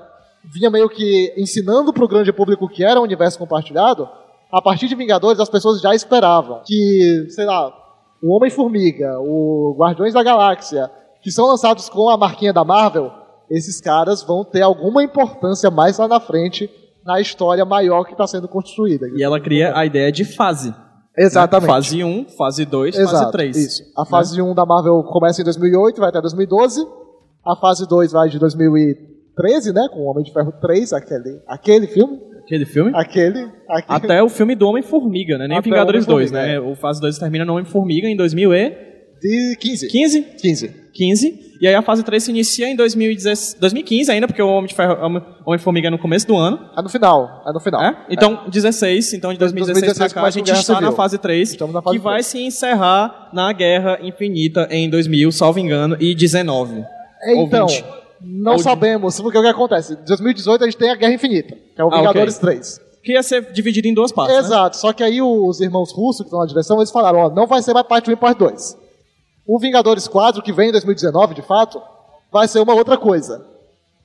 vinha 0.45 0.71
meio 0.71 0.89
que 0.89 1.33
ensinando 1.37 1.93
pro 1.93 2.09
grande 2.09 2.33
público 2.33 2.65
o 2.65 2.69
que 2.69 2.85
era 2.85 2.99
o 2.99 3.05
universo 3.05 3.39
compartilhado. 3.39 4.09
A 4.53 4.61
partir 4.61 4.87
de 4.87 4.95
Vingadores, 4.95 5.41
as 5.41 5.49
pessoas 5.49 5.81
já 5.81 5.95
esperavam 5.95 6.61
que, 6.67 7.27
sei 7.31 7.47
lá, 7.47 7.73
o 8.23 8.37
Homem-Formiga, 8.37 9.19
o 9.19 9.75
Guardiões 9.79 10.13
da 10.13 10.23
Galáxia, 10.23 10.91
que 11.23 11.31
são 11.31 11.47
lançados 11.47 11.89
com 11.89 12.11
a 12.11 12.19
marquinha 12.19 12.53
da 12.53 12.63
Marvel, 12.63 13.11
esses 13.51 13.81
caras 13.81 14.23
vão 14.23 14.45
ter 14.45 14.61
alguma 14.61 15.03
importância 15.03 15.71
mais 15.71 15.97
lá 15.97 16.07
na 16.07 16.21
frente 16.21 16.71
na 17.03 17.19
história 17.19 17.65
maior 17.65 18.05
que 18.05 18.13
está 18.13 18.27
sendo 18.27 18.47
construída. 18.47 19.07
E 19.17 19.23
ela 19.23 19.41
cria 19.41 19.77
a 19.77 19.87
ideia 19.87 20.13
de 20.13 20.25
fase. 20.25 20.75
Exatamente. 21.17 21.69
Né? 21.69 21.75
Fase 21.75 22.05
1, 22.05 22.29
fase 22.37 22.65
2, 22.67 22.95
Exato, 22.99 23.17
fase 23.17 23.33
3. 23.33 23.57
Isso. 23.57 23.83
A 23.97 24.05
fase 24.05 24.41
1 24.41 24.55
da 24.55 24.67
Marvel 24.67 25.03
começa 25.05 25.41
em 25.41 25.45
2008, 25.45 25.99
vai 25.99 26.11
até 26.11 26.21
2012. 26.21 26.87
A 27.45 27.57
fase 27.57 27.89
2 27.89 28.13
vai 28.13 28.29
de 28.29 28.39
2013, 28.39 29.73
né? 29.73 29.89
Com 29.93 30.01
o 30.01 30.11
Homem 30.11 30.25
de 30.25 30.33
Ferro 30.33 30.53
3, 30.61 30.93
aquele, 30.93 31.41
aquele 31.49 31.87
filme. 31.87 32.21
Aquele 32.53 32.67
filme. 32.67 32.93
Aquele. 32.95 33.49
aquele. 33.67 33.85
Até 33.89 34.23
o 34.23 34.29
filme 34.29 34.55
do 34.55 34.69
Homem-Formiga, 34.69 35.39
né? 35.39 35.49
Nem 35.49 35.57
Até 35.57 35.71
Vingadores 35.71 36.05
2, 36.05 36.31
Homem-Formiga, 36.31 36.61
né? 36.61 36.71
O 36.71 36.77
fase 36.77 37.01
2 37.01 37.17
termina 37.17 37.47
no 37.47 37.55
Homem-Formiga 37.55 38.07
em 38.07 38.15
2015. 38.15 38.93
De 39.23 39.57
15. 39.89 40.23
15. 40.37 40.69
15. 40.93 41.53
E 41.63 41.67
aí 41.67 41.75
a 41.75 41.81
fase 41.81 42.03
3 42.03 42.23
se 42.23 42.31
inicia 42.31 42.69
em 42.69 42.77
2016 42.77 43.57
2015 43.59 44.11
ainda, 44.13 44.27
porque 44.27 44.43
o 44.43 44.49
Homem-Formiga 45.47 45.89
é 45.89 45.91
no 45.91 45.99
começo 45.99 46.27
do 46.27 46.37
ano. 46.37 46.59
É 46.77 46.83
no 46.83 46.91
final. 46.91 47.43
É 47.47 47.53
no 47.53 47.61
final. 47.61 47.83
É? 47.83 47.97
Então, 48.11 48.43
16, 48.51 49.15
então 49.15 49.33
de 49.33 49.39
2016 49.39 49.79
pra 49.79 49.87
2016 49.87 50.13
cá, 50.13 50.23
a 50.25 50.31
gente 50.31 50.53
está 50.53 50.79
na 50.79 50.93
fase 50.93 51.17
3, 51.17 51.53
Estamos 51.53 51.73
na 51.73 51.81
fase 51.81 51.97
que 51.97 52.03
vai 52.03 52.17
3. 52.17 52.27
se 52.27 52.39
encerrar 52.39 53.31
na 53.33 53.51
Guerra 53.53 53.99
Infinita 54.03 54.69
em 54.71 54.91
2000, 54.91 55.33
salvo 55.33 55.59
engano, 55.59 55.97
e 55.99 56.15
19. 56.15 56.85
Então, 57.25 57.63
Ouvinte. 57.63 58.02
Não 58.25 58.59
sabemos 58.59 59.21
porque 59.21 59.39
o 59.39 59.43
que 59.43 59.49
acontece. 59.49 59.95
Em 59.95 60.05
2018 60.05 60.63
a 60.63 60.67
gente 60.67 60.77
tem 60.77 60.91
a 60.91 60.95
Guerra 60.95 61.13
Infinita, 61.15 61.55
que 61.55 61.81
é 61.81 61.85
o 61.85 61.93
Ah, 61.93 61.99
Vingadores 61.99 62.37
ok. 62.37 62.49
3. 62.51 62.81
Que 63.03 63.13
ia 63.13 63.23
ser 63.23 63.53
dividido 63.53 63.89
em 63.89 63.95
duas 63.95 64.13
partes, 64.13 64.35
né? 64.35 64.41
Exato, 64.43 64.77
só 64.77 64.93
que 64.93 65.03
aí 65.03 65.21
os 65.21 65.61
irmãos 65.61 65.91
russos 65.93 66.21
que 66.23 66.27
estão 66.29 66.39
na 66.41 66.47
direção, 66.47 66.77
eles 66.79 66.91
falaram, 66.91 67.19
ó, 67.19 67.31
não 67.31 67.47
vai 67.47 67.61
ser 67.63 67.75
mais 67.75 67.87
parte 67.87 68.09
1 68.09 68.13
e 68.13 68.17
parte 68.17 68.39
2. 68.39 68.77
O 69.47 69.59
Vingadores 69.59 70.07
4, 70.07 70.41
que 70.41 70.53
vem 70.53 70.69
em 70.69 70.73
2019, 70.73 71.35
de 71.35 71.43
fato, 71.43 71.83
vai 72.31 72.47
ser 72.47 72.61
uma 72.61 72.75
outra 72.75 72.97
coisa. 72.97 73.45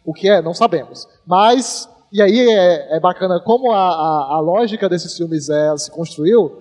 O 0.04 0.14
que 0.14 0.28
é, 0.28 0.42
não 0.42 0.54
sabemos. 0.54 1.08
Mas, 1.26 1.88
e 2.12 2.22
aí 2.22 2.50
é, 2.50 2.98
é 2.98 3.00
bacana 3.00 3.40
como 3.40 3.72
a, 3.72 3.78
a, 3.78 4.36
a 4.36 4.40
lógica 4.40 4.90
desses 4.90 5.16
filmes 5.16 5.48
é, 5.48 5.78
se 5.78 5.92
construiu, 5.92 6.52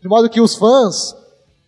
de 0.00 0.06
modo 0.08 0.28
que 0.30 0.40
os 0.40 0.54
fãs, 0.54 1.16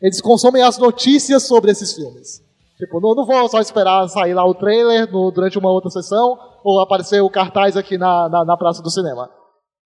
eles 0.01 0.21
consomem 0.21 0.63
as 0.63 0.79
notícias 0.79 1.43
sobre 1.43 1.73
esses 1.73 1.95
filmes. 1.95 2.41
Tipo, 2.85 3.01
não, 3.01 3.15
não 3.15 3.25
vou 3.27 3.49
só 3.49 3.61
esperar 3.61 4.09
sair 4.09 4.35
lá 4.35 4.45
o 4.45 4.55
trailer 4.55 5.11
no- 5.13 5.31
durante 5.31 5.59
uma 5.59 5.71
outra 5.71 5.91
sessão, 5.91 6.37
ou 6.65 6.81
aparecer 6.81 7.21
o 7.21 7.31
cartaz 7.31 7.77
aqui 7.77 7.97
na, 7.97 8.29
na, 8.29 8.45
na 8.45 8.57
praça 8.57 8.83
do 8.83 8.91
cinema 8.91 9.29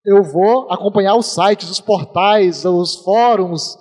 eu 0.08 0.22
vou 0.22 0.70
acompanhar 0.70 1.16
os 1.16 1.26
sites, 1.26 1.68
os 1.68 1.80
portais, 1.80 2.64
os 2.64 2.94
fóruns, 3.02 3.76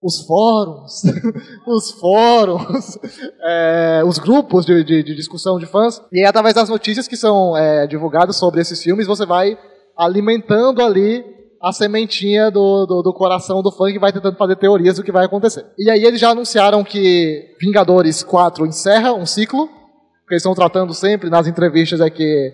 os 0.00 0.24
fóruns, 0.24 1.02
os 1.66 1.90
fóruns, 1.98 2.96
é, 3.44 4.02
os 4.06 4.18
grupos 4.20 4.64
de, 4.64 4.84
de- 4.84 5.02
de 5.02 5.16
discussão 5.16 5.58
de 5.58 5.66
fãs. 5.66 6.00
E 6.12 6.24
através 6.24 6.54
das 6.54 6.68
notícias 6.68 7.08
que 7.08 7.16
são 7.16 7.56
é, 7.56 7.88
divulgadas 7.88 8.36
sobre 8.36 8.60
esses 8.60 8.80
filmes, 8.80 9.08
você 9.08 9.26
vai 9.26 9.58
alimentando 9.96 10.80
ali 10.80 11.24
a 11.60 11.72
sementinha 11.72 12.50
do, 12.50 12.86
do, 12.86 13.02
do 13.02 13.12
coração 13.12 13.62
do 13.62 13.70
que 13.70 13.98
vai 13.98 14.12
tentando 14.12 14.36
fazer 14.36 14.56
teorias 14.56 14.96
do 14.96 15.02
que 15.02 15.12
vai 15.12 15.24
acontecer. 15.24 15.64
E 15.78 15.90
aí 15.90 16.04
eles 16.04 16.20
já 16.20 16.30
anunciaram 16.30 16.84
que 16.84 17.54
Vingadores 17.60 18.22
4 18.22 18.66
encerra 18.66 19.12
um 19.12 19.26
ciclo, 19.26 19.66
que 19.66 20.34
eles 20.34 20.42
estão 20.42 20.54
tratando 20.54 20.94
sempre 20.94 21.30
nas 21.30 21.46
entrevistas 21.46 22.00
é 22.00 22.10
que 22.10 22.52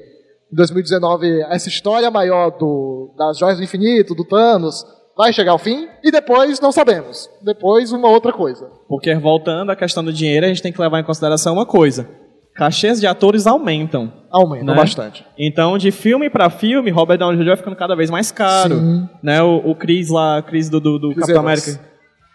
em 0.52 0.56
2019 0.56 1.42
essa 1.48 1.68
história 1.68 2.10
maior 2.10 2.50
do, 2.50 3.14
das 3.16 3.38
Joias 3.38 3.58
do 3.58 3.64
Infinito, 3.64 4.14
do 4.14 4.24
Thanos, 4.24 4.84
vai 5.16 5.32
chegar 5.32 5.52
ao 5.52 5.58
fim, 5.58 5.88
e 6.02 6.10
depois 6.10 6.60
não 6.60 6.72
sabemos. 6.72 7.28
Depois 7.42 7.92
uma 7.92 8.08
outra 8.08 8.32
coisa. 8.32 8.68
Porque 8.88 9.14
voltando 9.14 9.70
à 9.70 9.76
questão 9.76 10.04
do 10.04 10.12
dinheiro, 10.12 10.46
a 10.46 10.48
gente 10.48 10.62
tem 10.62 10.72
que 10.72 10.80
levar 10.80 11.00
em 11.00 11.04
consideração 11.04 11.54
uma 11.54 11.66
coisa. 11.66 12.08
Cachês 12.54 13.00
de 13.00 13.06
atores 13.06 13.46
aumentam. 13.46 14.12
Aumenta 14.30 14.64
Né? 14.66 14.74
bastante. 14.74 15.26
Então, 15.38 15.76
de 15.76 15.90
filme 15.90 16.30
pra 16.30 16.48
filme, 16.50 16.90
Robert 16.90 17.18
Downey 17.18 17.38
Jr. 17.38 17.46
vai 17.46 17.56
ficando 17.56 17.76
cada 17.76 17.96
vez 17.96 18.10
mais 18.10 18.30
caro. 18.30 18.76
Sim. 18.78 19.08
Né? 19.22 19.42
O, 19.42 19.56
o 19.70 19.74
Chris 19.74 20.08
lá, 20.08 20.40
Chris 20.42 20.68
do, 20.70 20.78
do, 20.80 20.98
do 20.98 21.08
Chris 21.10 21.26
Capitão 21.26 21.42
Evans. 21.42 21.62
América. 21.68 21.94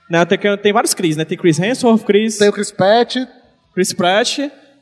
Né? 0.09 0.25
Tem, 0.25 0.57
tem 0.57 0.73
vários 0.73 0.93
Chris, 0.93 1.15
né? 1.15 1.23
Tem 1.23 1.37
Chris 1.37 1.59
Hemsworth, 1.59 2.03
Chris, 2.03 2.37
Tem 2.37 2.49
o 2.49 2.53
Chris 2.53 2.71
Pratt, 2.71 3.15
Chris 3.73 3.93
Pratt 3.93 4.39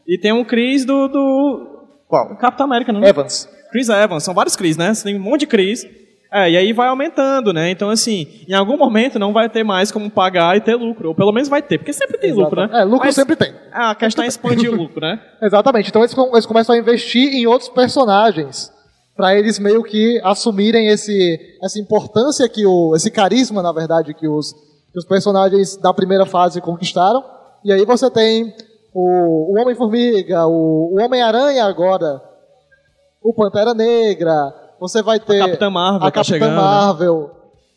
e 0.08 0.18
tem 0.18 0.32
um 0.32 0.44
Chris 0.44 0.86
do, 0.86 1.08
do 1.08 1.88
qual? 2.08 2.36
Capitão 2.38 2.66
América, 2.66 2.92
não 2.94 3.04
é? 3.04 3.10
Evans. 3.10 3.48
Chris 3.72 3.90
Evans, 3.90 4.24
são 4.24 4.34
vários 4.34 4.56
Chris, 4.56 4.78
né? 4.78 4.92
Tem 5.04 5.16
um 5.16 5.20
monte 5.20 5.42
de 5.42 5.48
Chris. 5.48 5.86
É, 6.32 6.52
e 6.52 6.58
aí 6.58 6.74
vai 6.74 6.88
aumentando, 6.88 7.54
né? 7.54 7.70
Então, 7.70 7.90
assim, 7.90 8.44
em 8.48 8.54
algum 8.54 8.78
momento 8.78 9.18
não 9.18 9.32
vai 9.32 9.50
ter 9.50 9.64
mais 9.64 9.92
como 9.92 10.10
pagar 10.12 10.58
e 10.58 10.62
ter 10.62 10.76
lucro. 10.76 11.10
Ou 11.10 11.16
pelo 11.16 11.32
menos 11.32 11.48
vai 11.48 11.62
ter, 11.62 11.78
porque 11.78 11.94
sempre 11.94 12.18
tem 12.18 12.34
lucro, 12.34 12.62
né? 12.62 12.82
É, 12.82 12.84
lucro 12.84 13.06
Mas 13.06 13.16
sempre 13.16 13.36
tem. 13.36 13.54
A 13.72 13.96
questão 13.96 14.24
é 14.24 14.28
expandir 14.28 14.72
o 14.72 14.76
lucro, 14.76 15.00
né? 15.00 15.20
Exatamente. 15.42 15.90
Então 15.90 16.02
eles, 16.02 16.16
eles 16.34 16.46
começam 16.46 16.76
a 16.76 16.78
investir 16.78 17.34
em 17.34 17.48
outros 17.48 17.70
personagens 17.70 18.72
para 19.16 19.36
eles 19.36 19.58
meio 19.58 19.84
que 19.84 20.22
assumirem 20.24 20.90
esse, 20.90 21.40
essa 21.64 21.80
importância 21.80 22.48
que 22.48 22.66
o 22.66 22.96
esse 22.96 23.10
carisma, 23.10 23.64
na 23.64 23.72
verdade, 23.72 24.14
que 24.14 24.28
os, 24.28 24.54
que 24.92 25.00
os 25.00 25.06
personagens 25.06 25.76
da 25.78 25.94
primeira 25.94 26.26
fase 26.26 26.62
conquistaram. 26.62 27.24
E 27.64 27.72
aí 27.72 27.84
você 27.86 28.12
tem 28.12 28.54
o, 28.94 29.54
o 29.54 29.62
Homem-Formiga, 29.62 30.46
o, 30.46 30.94
o 30.94 31.02
Homem-Aranha 31.02 31.66
agora, 31.66 32.22
o 33.24 33.34
Pantera 33.34 33.74
Negra, 33.74 34.54
você 34.80 35.02
vai 35.02 35.20
ter 35.20 35.40
Capitã 35.40 35.70
Marvel 35.70 36.08
a 36.08 36.12
tá 36.12 36.12
Capitã 36.12 36.34
chegando? 36.34 36.56
Marvel. 36.56 37.32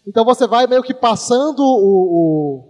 Então 0.06 0.24
você 0.24 0.46
vai 0.46 0.66
meio 0.66 0.82
que 0.82 0.94
passando 0.94 1.60
o, 1.60 2.64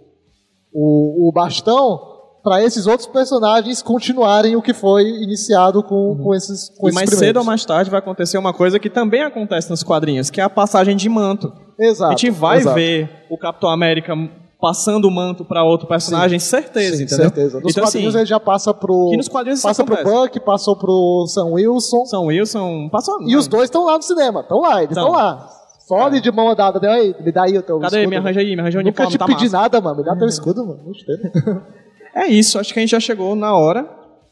o, 0.73 1.27
o, 1.27 1.29
o 1.29 1.31
bastão 1.31 2.11
para 2.43 2.63
esses 2.63 2.87
outros 2.87 3.07
personagens 3.07 3.81
continuarem 3.81 4.55
o 4.55 4.61
que 4.61 4.73
foi 4.73 5.07
iniciado 5.07 5.83
com, 5.83 6.17
com 6.21 6.33
esses 6.33 6.69
com 6.69 6.83
Uhum. 6.83 6.87
E 6.87 6.89
esses 6.89 6.95
mais 6.95 7.09
primeiros. 7.09 7.19
cedo 7.19 7.37
ou 7.37 7.43
mais 7.43 7.65
tarde 7.65 7.89
vai 7.89 7.99
acontecer 7.99 8.37
uma 8.37 8.53
coisa 8.53 8.79
que 8.79 8.89
também 8.89 9.21
acontece 9.23 9.69
nos 9.69 9.83
quadrinhos, 9.83 10.29
que 10.29 10.41
é 10.41 10.43
a 10.43 10.49
passagem 10.49 10.95
de 10.95 11.07
manto. 11.07 11.53
Exato, 11.79 12.13
a 12.13 12.17
gente 12.17 12.29
vai 12.31 12.57
exato. 12.57 12.75
ver 12.75 13.25
o 13.29 13.37
Capitão 13.37 13.69
América 13.69 14.15
passando 14.61 15.05
o 15.05 15.11
manto 15.11 15.43
para 15.43 15.63
outro 15.63 15.87
personagem, 15.87 16.37
certeza, 16.39 16.97
Sim, 16.97 17.03
entendeu? 17.03 17.25
certeza. 17.25 17.59
Nos 17.59 17.71
então, 17.71 17.83
quadrinhos 17.83 18.09
assim, 18.15 18.19
ele 18.19 18.25
já 18.27 18.39
passa 18.39 18.73
pro. 18.73 19.09
que 19.09 19.17
nos 19.17 19.27
quadrinhos 19.27 19.61
passa 19.61 19.83
pro. 19.83 20.03
Buck, 20.03 20.39
passou 20.41 20.75
pro 20.75 21.25
Sam 21.27 21.47
Wilson. 21.47 22.05
São 22.05 22.25
Wilson 22.27 22.87
passou. 22.89 23.21
E 23.23 23.35
os 23.35 23.47
dois 23.47 23.63
estão 23.65 23.85
lá 23.85 23.95
no 23.97 24.03
cinema. 24.03 24.41
Estão 24.41 24.61
lá, 24.61 24.83
eles 24.83 24.93
Tão. 24.95 25.07
estão 25.07 25.19
lá. 25.19 25.49
Só 25.87 26.07
de 26.07 26.21
de 26.21 26.31
mão 26.31 26.55
dada. 26.55 26.79
Deu 26.79 26.91
aí, 26.91 27.13
me 27.19 27.31
dá 27.31 27.43
aí 27.43 27.57
o 27.57 27.61
teu 27.63 27.79
Cadê? 27.79 27.97
escudo. 27.97 28.09
Me 28.11 28.15
arranja 28.17 28.39
aí, 28.39 28.55
me 28.55 28.61
arranja 28.61 28.79
o 28.79 28.83
Nunca 28.83 29.03
uniforme, 29.03 29.11
te 29.11 29.17
tá 29.17 29.25
pedi 29.25 29.43
massa. 29.45 29.57
nada, 29.57 29.81
mano. 29.81 29.97
Me 29.97 30.03
dá 30.05 30.15
teu 30.15 30.27
escudo, 30.27 30.65
mano. 30.65 30.79
É 32.13 32.27
isso, 32.27 32.59
acho 32.59 32.73
que 32.73 32.79
a 32.79 32.81
gente 32.81 32.91
já 32.91 32.99
chegou 32.99 33.35
na 33.37 33.55
hora. 33.55 33.87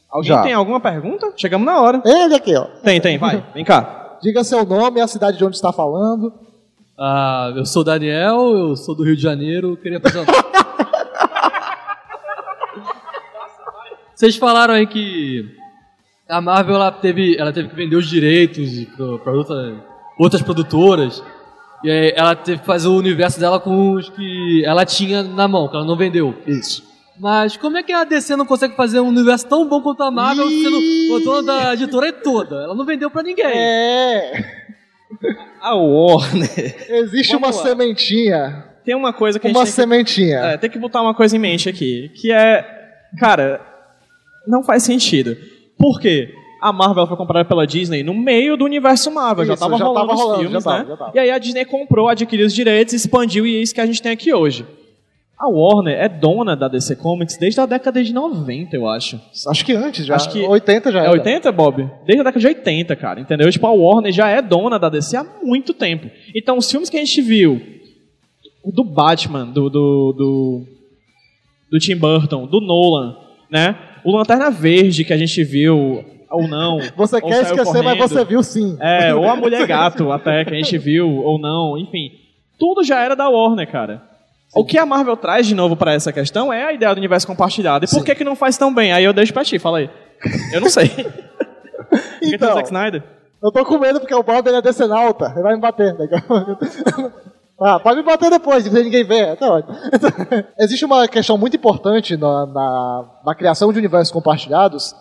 Alguém 0.10 0.28
Já. 0.30 0.42
tem 0.44 0.54
alguma 0.54 0.82
pergunta? 0.82 1.32
Chegamos 1.38 1.66
na 1.66 1.80
hora. 1.80 2.02
Ele 2.04 2.36
aqui, 2.36 2.54
ó. 2.56 2.66
Tem, 2.84 3.00
tem, 3.00 3.18
vai, 3.18 3.42
vem 3.54 3.64
cá. 3.64 4.18
Diga 4.22 4.44
seu 4.44 4.66
nome, 4.66 5.00
a 5.00 5.08
cidade 5.08 5.38
de 5.38 5.46
onde 5.46 5.56
está 5.56 5.72
falando. 5.72 6.34
Ah, 7.02 7.54
eu 7.56 7.66
sou 7.66 7.82
o 7.82 7.86
Daniel, 7.86 8.52
eu 8.52 8.76
sou 8.76 8.94
do 8.94 9.06
Rio 9.06 9.16
de 9.16 9.22
Janeiro, 9.22 9.78
queria 9.78 10.02
fazer 10.02 10.20
uma... 10.20 10.28
Vocês 14.14 14.36
falaram 14.36 14.74
aí 14.74 14.86
que 14.86 15.50
a 16.28 16.42
Marvel 16.42 16.76
ela 16.76 16.92
teve, 16.92 17.38
ela 17.38 17.54
teve 17.54 17.70
que 17.70 17.76
vender 17.76 17.96
os 17.96 18.06
direitos 18.06 18.70
para 19.24 19.32
outra, 19.32 19.82
outras 20.20 20.42
produtoras. 20.42 21.24
E 21.86 21.90
aí 21.90 22.14
ela 22.14 22.36
teve 22.36 22.60
que 22.60 22.66
fazer 22.66 22.90
o 22.90 22.98
universo 22.98 23.40
dela 23.40 23.62
com 23.62 23.94
os 23.94 24.10
que 24.10 24.62
ela 24.66 24.86
tinha 24.86 25.24
na 25.24 25.48
mão, 25.48 25.70
que 25.70 25.78
ela 25.78 25.86
não 25.86 25.96
vendeu. 25.96 26.36
Isso. 26.46 26.84
Mas 27.18 27.56
como 27.56 27.78
é 27.78 27.84
que 27.84 27.94
a 27.94 28.04
DC 28.04 28.36
não 28.36 28.46
consegue 28.46 28.76
fazer 28.76 29.00
um 29.00 29.08
universo 29.08 29.48
tão 29.48 29.66
bom 29.66 29.82
quanto 29.82 30.04
a 30.04 30.12
Marvel, 30.12 30.50
sendo 30.50 30.78
o 31.16 31.20
dono 31.22 31.44
da 31.44 31.74
editora 31.74 32.12
toda? 32.12 32.58
Ela 32.58 32.76
não 32.76 32.84
vendeu 32.84 33.10
pra 33.10 33.24
ninguém. 33.24 33.46
É. 33.46 34.68
A 35.62 35.76
Warner. 35.76 36.86
Existe 36.90 37.34
Vamos 37.34 37.50
uma 37.50 37.56
lá. 37.56 37.70
sementinha. 37.70 38.66
Tem 38.86 38.96
uma 38.96 39.12
coisa 39.14 39.40
que 39.40 39.48
a 39.48 39.50
gente 39.50 39.58
Uma 39.58 39.66
tem 39.66 39.72
que 39.72 39.76
sementinha. 39.76 40.38
É, 40.40 40.58
tem 40.58 40.70
que 40.70 40.80
botar 40.80 41.02
uma 41.02 41.14
coisa 41.14 41.36
em 41.36 41.40
mente 41.40 41.68
aqui, 41.70 42.10
que 42.16 42.32
é, 42.32 42.66
cara, 43.20 43.62
não 44.48 44.64
faz 44.64 44.84
sentido. 44.84 45.38
Por 45.78 46.00
quê? 46.00 46.34
A 46.62 46.74
Marvel 46.74 47.08
foi 47.08 47.16
comprada 47.16 47.48
pela 47.48 47.66
Disney 47.66 48.04
no 48.04 48.14
meio 48.14 48.58
do 48.58 48.66
universo 48.66 49.10
Marvel, 49.12 49.46
já 49.46 49.54
Isso, 49.54 49.64
tava 49.64 49.78
já 49.78 49.86
rolando 49.86 50.08
tava 50.08 50.14
os 50.14 50.22
rolando, 50.22 50.42
filmes, 50.42 50.64
já 50.64 50.70
tava, 50.72 50.90
né? 50.90 50.96
já. 50.98 51.12
E 51.14 51.20
aí 51.20 51.32
a 51.32 51.38
Disney 51.38 51.66
comprou, 51.66 52.10
adquiriu 52.10 52.46
os 52.46 52.54
direitos, 52.54 52.94
expandiu 52.94 53.46
e 53.46 53.56
é 53.58 53.62
isso 53.62 53.74
que 53.74 53.82
a 53.82 53.86
gente 53.86 54.02
tem 54.02 54.12
aqui 54.12 54.34
hoje. 54.34 54.66
A 55.40 55.48
Warner 55.48 55.98
é 55.98 56.10
dona 56.10 56.54
da 56.54 56.68
DC 56.68 56.98
Comics 56.98 57.38
desde 57.38 57.62
a 57.62 57.66
década 57.66 58.04
de 58.04 58.12
90, 58.14 58.76
eu 58.76 58.86
acho. 58.90 59.20
Acho 59.48 59.66
que 59.66 59.72
antes 59.74 60.06
já. 60.06 60.16
Acho 60.16 60.30
que- 60.32 60.42
80 60.42 60.92
já 60.92 61.00
É 61.00 61.04
era. 61.04 61.12
80, 61.14 61.50
Bob? 61.54 61.90
Desde 62.06 62.20
a 62.20 62.24
década 62.26 62.40
de 62.40 62.48
80, 62.48 62.96
cara, 62.98 63.22
entendeu? 63.22 63.50
Tipo, 63.50 63.66
a 63.68 63.72
Warner 63.72 64.12
já 64.12 64.28
é 64.30 64.42
dona 64.42 64.78
da 64.78 64.90
DC 64.90 65.16
há 65.16 65.26
muito 65.42 65.74
tempo. 65.74 66.10
Então, 66.36 66.58
os 66.58 66.70
filmes 66.70 66.90
que 66.90 66.98
a 66.98 67.00
gente 67.00 67.22
viu, 67.22 67.62
o 68.64 68.70
do 68.72 68.84
Batman, 68.84 69.46
do, 69.46 69.70
do, 69.70 70.14
do, 70.18 70.66
do 71.72 71.80
Tim 71.80 71.96
Burton, 71.96 72.46
do 72.46 72.60
Nolan, 72.60 73.16
né? 73.50 73.78
O 74.04 74.12
Lanterna 74.12 74.52
Verde 74.52 75.06
que 75.06 75.14
a 75.14 75.18
gente 75.18 75.42
viu, 75.46 76.04
ou 76.30 76.48
não. 76.50 76.80
Você 76.98 77.16
ou 77.16 77.22
quer 77.22 77.44
esquecer, 77.44 77.82
mas 77.82 77.98
correndo. 77.98 78.08
você 78.10 78.26
viu 78.26 78.44
sim. 78.44 78.78
É, 78.82 79.16
ou 79.16 79.24
a 79.30 79.38
Mulher 79.38 79.66
Gato, 79.66 80.12
até, 80.12 80.44
que 80.44 80.54
a 80.54 80.58
gente 80.58 80.78
viu, 80.78 81.10
ou 81.10 81.40
não, 81.40 81.78
enfim. 81.78 82.12
Tudo 82.60 82.84
já 82.84 83.00
era 83.02 83.16
da 83.16 83.30
Warner, 83.30 83.72
cara. 83.72 84.09
O 84.54 84.66
que 84.66 84.78
a 84.78 84.86
Marvel 84.86 85.16
traz 85.16 85.46
de 85.46 85.54
novo 85.54 85.76
pra 85.76 85.94
essa 85.94 86.12
questão 86.12 86.52
é 86.52 86.66
a 86.66 86.74
ideia 86.74 86.94
do 86.94 86.98
universo 86.98 87.28
compartilhado. 87.28 87.86
E 87.86 87.90
por 87.90 88.04
que 88.04 88.16
que 88.16 88.24
não 88.24 88.36
faz 88.36 88.58
tão 88.58 88.74
bem? 88.74 88.92
Aí 88.92 89.04
eu 89.04 89.14
deixo 89.14 89.32
pra 89.32 89.44
ti, 89.44 89.60
fala 89.60 89.80
aí. 89.80 89.90
Eu 90.52 90.62
não 90.62 90.70
sei. 90.70 90.90
Então, 92.22 92.54
Zack 92.54 92.68
Snyder? 92.68 93.04
eu 93.42 93.52
tô 93.52 93.66
com 93.66 93.80
medo 93.80 94.00
porque 94.00 94.14
o 94.14 94.22
Bob 94.22 94.46
ele 94.46 94.58
é 94.58 94.62
decenalta. 94.62 95.32
Ele 95.34 95.42
vai 95.42 95.56
me 95.56 95.62
bater. 95.62 95.96
ah, 97.60 97.80
pode 97.80 97.98
me 97.98 98.04
bater 98.04 98.30
depois, 98.30 98.64
se 98.64 98.70
ninguém 98.70 99.04
ver. 99.04 99.36
Tá 99.38 99.50
ótimo. 99.50 99.76
Existe 100.60 100.86
uma 100.86 101.08
questão 101.08 101.38
muito 101.38 101.56
importante 101.56 102.16
na, 102.18 102.46
na, 102.46 103.06
na 103.26 103.36
criação 103.36 103.72
de 103.72 103.80
universos 103.80 104.12
compartilhados, 104.12 104.94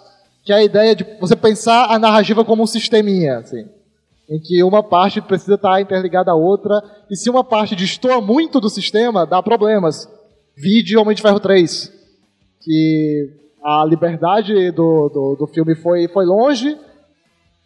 que 0.44 0.52
é 0.52 0.56
a 0.56 0.62
ideia 0.62 0.94
de 0.94 1.04
você 1.20 1.36
pensar 1.36 1.90
a 1.90 1.98
narrativa 1.98 2.44
como 2.44 2.62
um 2.62 2.66
sisteminha, 2.66 3.38
assim, 3.38 3.68
em 4.28 4.38
que 4.38 4.62
uma 4.62 4.82
parte 4.82 5.22
precisa 5.22 5.54
estar 5.54 5.80
interligada 5.80 6.30
à 6.30 6.34
outra, 6.34 6.82
e 7.10 7.16
se 7.16 7.30
uma 7.30 7.42
parte 7.42 7.74
destoa 7.74 8.20
muito 8.20 8.60
do 8.60 8.68
sistema, 8.68 9.24
dá 9.24 9.42
problemas. 9.42 10.08
Vide 10.54 10.98
Homem 10.98 11.14
de 11.14 11.22
Ferro 11.22 11.40
3, 11.40 11.90
que 12.60 13.30
a 13.64 13.84
liberdade 13.86 14.70
do, 14.72 15.08
do, 15.08 15.36
do 15.40 15.46
filme 15.46 15.74
foi, 15.74 16.08
foi 16.08 16.26
longe 16.26 16.76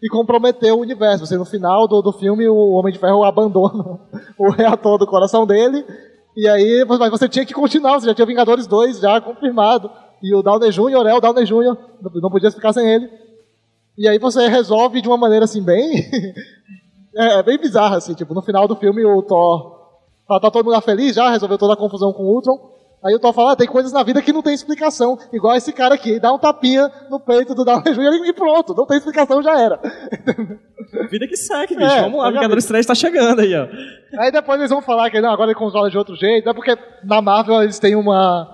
e 0.01 0.09
comprometeu 0.09 0.77
o 0.77 0.81
universo. 0.81 1.27
Você, 1.27 1.37
no 1.37 1.45
final 1.45 1.89
do, 1.89 2.01
do 2.01 2.13
filme, 2.13 2.49
o 2.49 2.71
Homem 2.71 2.93
de 2.93 2.99
Ferro 2.99 3.25
abandona 3.25 3.99
o 4.39 4.51
reator 4.51 4.99
do 4.99 5.07
coração 5.07 5.45
dele, 5.45 5.85
e 6.37 6.49
aí 6.49 6.85
mas 6.87 7.11
você 7.11 7.29
tinha 7.29 7.45
que 7.45 7.55
continuar, 7.55 7.99
você 7.99 8.07
já 8.07 8.15
tinha 8.15 8.27
Vingadores 8.27 8.69
2 8.69 9.01
já 9.01 9.21
confirmado, 9.21 9.91
e 10.23 10.33
o 10.33 10.43
Downey 10.43 10.71
Jr. 10.71 11.07
é 11.09 11.15
o 11.15 11.21
Downey 11.21 11.45
Jr., 11.45 11.77
não 12.23 12.31
podia 12.31 12.53
ficar 12.53 12.73
sem 12.73 12.89
ele. 12.89 13.22
E 13.97 14.09
aí 14.09 14.19
você 14.19 14.49
resolve 14.49 15.01
de 15.01 15.09
uma 15.09 15.17
maneira 15.17 15.45
assim, 15.45 15.63
bem. 15.63 16.09
é, 17.17 17.39
é 17.41 17.43
bem 17.43 17.59
bizarra, 17.59 17.97
assim, 17.97 18.15
tipo, 18.15 18.35
no 18.35 18.43
final 18.43 18.67
do 18.67 18.77
filme 18.77 19.05
o 19.05 19.23
Thor. 19.23 19.81
Tá, 20.27 20.41
tá 20.41 20.51
todo 20.51 20.65
mundo 20.65 20.81
feliz 20.81 21.15
já, 21.15 21.31
resolveu 21.31 21.59
toda 21.59 21.75
a 21.75 21.77
confusão 21.77 22.13
com 22.13 22.23
o 22.23 22.35
Ultron. 22.35 22.73
Aí 23.05 23.13
o 23.15 23.19
Thor 23.19 23.33
fala, 23.33 23.53
ah, 23.53 23.57
tem 23.57 23.67
coisas 23.67 23.93
na 23.93 24.05
vida 24.05 24.23
que 24.23 24.33
não 24.33 24.43
tem 24.43 24.55
explicação. 24.55 25.19
Igual 25.33 25.57
esse 25.57 25.73
cara 25.73 25.97
aqui, 25.97 26.21
dá 26.21 26.33
um 26.33 26.39
tapinha 26.39 26.89
no 27.11 27.19
peito 27.19 27.53
do 27.53 27.65
Downey 27.65 27.93
Jr. 27.93 28.27
e 28.27 28.33
pronto, 28.33 28.75
não 28.75 28.87
tem 28.87 28.97
explicação, 28.97 29.43
já 29.43 29.59
era. 29.59 29.81
Vida 31.11 31.27
que 31.27 31.37
segue, 31.37 31.75
bicho. 31.75 31.91
É, 31.91 32.03
Vamos 32.03 32.21
lá. 32.21 32.31
Vingadores 32.31 32.65
3 32.65 32.87
tá 32.87 32.95
chegando 32.95 33.41
aí, 33.41 33.55
ó. 33.57 33.67
Aí 34.21 34.31
depois 34.31 34.59
eles 34.61 34.71
vão 34.71 34.81
falar 34.81 35.11
que 35.11 35.21
não, 35.21 35.33
agora 35.33 35.51
ele 35.51 35.59
controla 35.59 35.91
de 35.91 35.99
outro 35.99 36.15
jeito. 36.15 36.49
É 36.49 36.55
porque 36.55 36.79
na 37.03 37.21
Marvel 37.21 37.61
eles 37.63 37.81
têm 37.81 37.97
uma, 37.97 38.47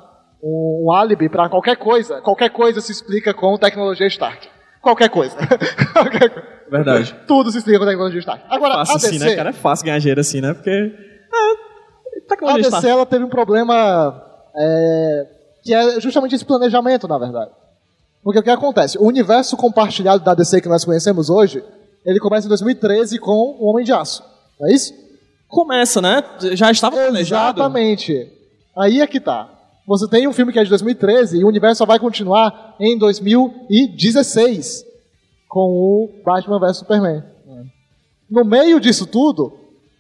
um, 0.43 0.87
um 0.87 0.93
álibi 0.93 1.29
pra 1.29 1.51
qualquer 1.51 1.77
coisa. 1.77 2.23
Qualquer 2.23 2.49
coisa 2.49 2.81
se 2.81 2.91
explica 2.91 3.35
com 3.35 3.59
tecnologia 3.59 4.07
Stark. 4.07 4.49
Qualquer 4.81 5.09
coisa. 5.09 5.37
Qualquer 5.93 6.31
coisa. 6.31 6.49
Verdade. 6.71 7.15
Tudo 7.27 7.51
se 7.51 7.59
explica 7.59 7.79
com 7.79 7.87
tecnologia 7.87 8.21
Stark. 8.21 8.45
Agora, 8.49 8.75
Fácil 8.75 8.95
a 8.95 8.99
DC, 8.99 9.07
assim, 9.09 9.19
né, 9.19 9.37
cara? 9.37 9.51
É 9.51 9.53
fácil 9.53 9.87
ganhar 9.87 9.99
dinheiro 9.99 10.21
assim, 10.21 10.41
né? 10.41 10.55
Porque. 10.55 10.71
É. 10.71 12.19
a 12.19 12.29
Tecnologia 12.29 12.63
DC 12.65 12.77
está. 12.77 12.89
ela 12.89 13.07
teve 13.07 13.25
um 13.25 13.29
problema 13.29 14.23
é, 14.57 15.27
que 15.63 15.75
é 15.75 16.01
justamente 16.01 16.35
esse 16.35 16.45
planejamento, 16.45 17.09
na 17.09 17.19
verdade. 17.19 17.51
Porque 18.23 18.39
o 18.41 18.43
que 18.43 18.51
acontece? 18.51 18.99
O 18.99 19.07
universo 19.07 19.57
compartilhado 19.57 20.23
da 20.23 20.35
DC 20.35 20.61
que 20.61 20.69
nós 20.69 20.85
conhecemos 20.85 21.31
hoje, 21.31 21.65
ele 22.05 22.19
começa 22.19 22.47
em 22.47 22.49
2013 22.49 23.19
com 23.19 23.57
o 23.59 23.67
Homem 23.67 23.85
de 23.85 23.93
Aço. 23.93 24.23
Não 24.61 24.69
é 24.69 24.73
isso? 24.73 24.93
Começa, 25.47 26.03
né? 26.03 26.23
Já 26.53 26.71
estava 26.71 26.97
planejado. 26.97 27.61
Exatamente. 27.61 28.31
Aí 28.77 29.01
é 29.01 29.07
que 29.07 29.21
tá. 29.21 29.49
Você 29.89 30.07
tem 30.09 30.29
um 30.29 30.33
filme 30.35 30.53
que 30.53 30.59
é 30.59 30.63
de 30.63 30.69
2013 30.69 31.39
e 31.41 31.45
o 31.45 31.49
universo 31.49 31.79
só 31.79 31.87
vai 31.87 31.99
continuar 31.99 32.77
em 32.79 32.97
2016 32.99 34.85
com 35.49 35.61
o 35.61 36.11
Batman 36.25 36.61
vs 36.61 36.77
Superman. 36.77 37.23
No 38.31 38.45
meio 38.45 38.79
disso 38.79 39.07
tudo, 39.07 39.51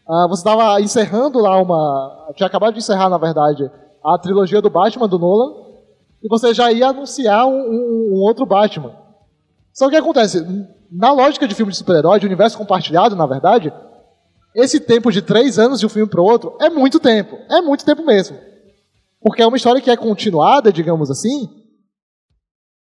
ah, 0.06 0.26
você 0.28 0.40
estava 0.40 0.78
encerrando 0.80 1.38
lá 1.38 1.58
uma. 1.60 2.32
Tinha 2.36 2.46
acabado 2.46 2.74
de 2.74 2.80
encerrar, 2.80 3.08
na 3.08 3.16
verdade, 3.16 3.70
a 4.04 4.18
trilogia 4.18 4.60
do 4.60 4.68
Batman 4.68 5.08
do 5.08 5.18
Nolan 5.18 5.54
e 6.22 6.28
você 6.28 6.52
já 6.52 6.70
ia 6.70 6.88
anunciar 6.88 7.46
um, 7.46 7.58
um- 7.58 8.10
um 8.14 8.20
outro 8.20 8.44
Batman. 8.44 8.92
Só 9.72 9.86
que 9.86 9.88
o 9.88 9.90
que 9.92 9.96
acontece? 9.96 10.44
Na 10.90 11.12
lógica 11.12 11.48
de 11.48 11.54
filme 11.54 11.72
de 11.72 11.78
super-herói, 11.78 12.20
de 12.20 12.26
universo 12.26 12.58
compartilhado, 12.58 13.16
na 13.16 13.24
verdade, 13.26 13.72
esse 14.54 14.80
tempo 14.80 15.10
de 15.10 15.22
três 15.22 15.58
anos 15.58 15.80
de 15.80 15.86
um 15.86 15.88
filme 15.88 16.08
para 16.10 16.20
o 16.20 16.24
outro 16.24 16.56
é 16.60 16.68
muito 16.68 16.98
tempo. 17.00 17.38
É 17.48 17.60
muito 17.62 17.84
tempo 17.86 18.04
mesmo. 18.04 18.36
Porque 19.28 19.42
é 19.42 19.46
uma 19.46 19.58
história 19.58 19.80
que 19.82 19.90
é 19.90 19.96
continuada, 19.96 20.72
digamos 20.72 21.10
assim. 21.10 21.50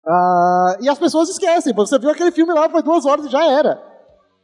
ah, 0.07 0.75
e 0.81 0.89
as 0.89 0.97
pessoas 0.97 1.29
esquecem. 1.29 1.71
Você 1.75 1.99
viu 1.99 2.09
aquele 2.09 2.31
filme 2.31 2.51
lá, 2.51 2.67
foi 2.67 2.81
duas 2.81 3.05
horas 3.05 3.27
e 3.27 3.29
já 3.29 3.45
era. 3.45 3.79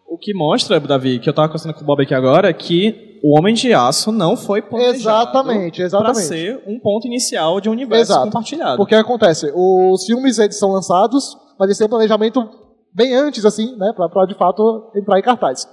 O 0.08 0.16
que 0.16 0.32
mostra, 0.32 0.80
Davi, 0.80 1.18
que 1.20 1.28
eu 1.28 1.34
tava 1.34 1.48
conversando 1.48 1.74
com 1.74 1.82
o 1.82 1.86
Bob 1.86 2.04
aqui 2.04 2.14
agora, 2.14 2.50
é 2.50 2.54
que 2.54 3.20
o 3.24 3.36
Homem 3.36 3.56
de 3.56 3.74
Aço 3.74 4.12
não 4.12 4.38
foi 4.38 4.62
planejado 4.62 4.96
Exatamente, 5.32 5.82
exatamente. 5.82 6.14
para 6.14 6.24
ser 6.24 6.64
um 6.68 6.80
ponto 6.80 7.08
inicial 7.08 7.60
de 7.60 7.68
um 7.68 7.72
universo 7.72 8.12
Exato. 8.12 8.26
compartilhado. 8.26 8.78
Porque 8.78 8.94
acontece, 8.94 9.52
os 9.56 10.06
filmes 10.06 10.38
eles 10.38 10.58
são 10.60 10.72
lançados, 10.72 11.36
mas 11.60 11.68
eles 11.68 11.80
têm 11.80 11.88
um 11.88 11.90
planejamento 11.90 12.48
bem 12.94 13.16
antes, 13.16 13.44
assim, 13.44 13.76
né, 13.76 13.92
pra 13.96 14.26
de 14.28 14.36
fato 14.36 14.92
entrar 14.96 15.18
em 15.18 15.24
cartaz. 15.24 15.68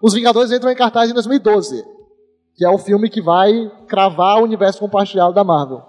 Os 0.00 0.14
Vingadores 0.14 0.52
entram 0.52 0.70
em 0.70 0.76
cartaz 0.76 1.10
em 1.10 1.14
2012, 1.14 1.84
que 2.56 2.64
é 2.64 2.70
o 2.70 2.78
filme 2.78 3.08
que 3.10 3.20
vai 3.20 3.70
cravar 3.88 4.38
o 4.38 4.44
universo 4.44 4.78
compartilhado 4.78 5.32
da 5.32 5.42
Marvel. 5.44 5.82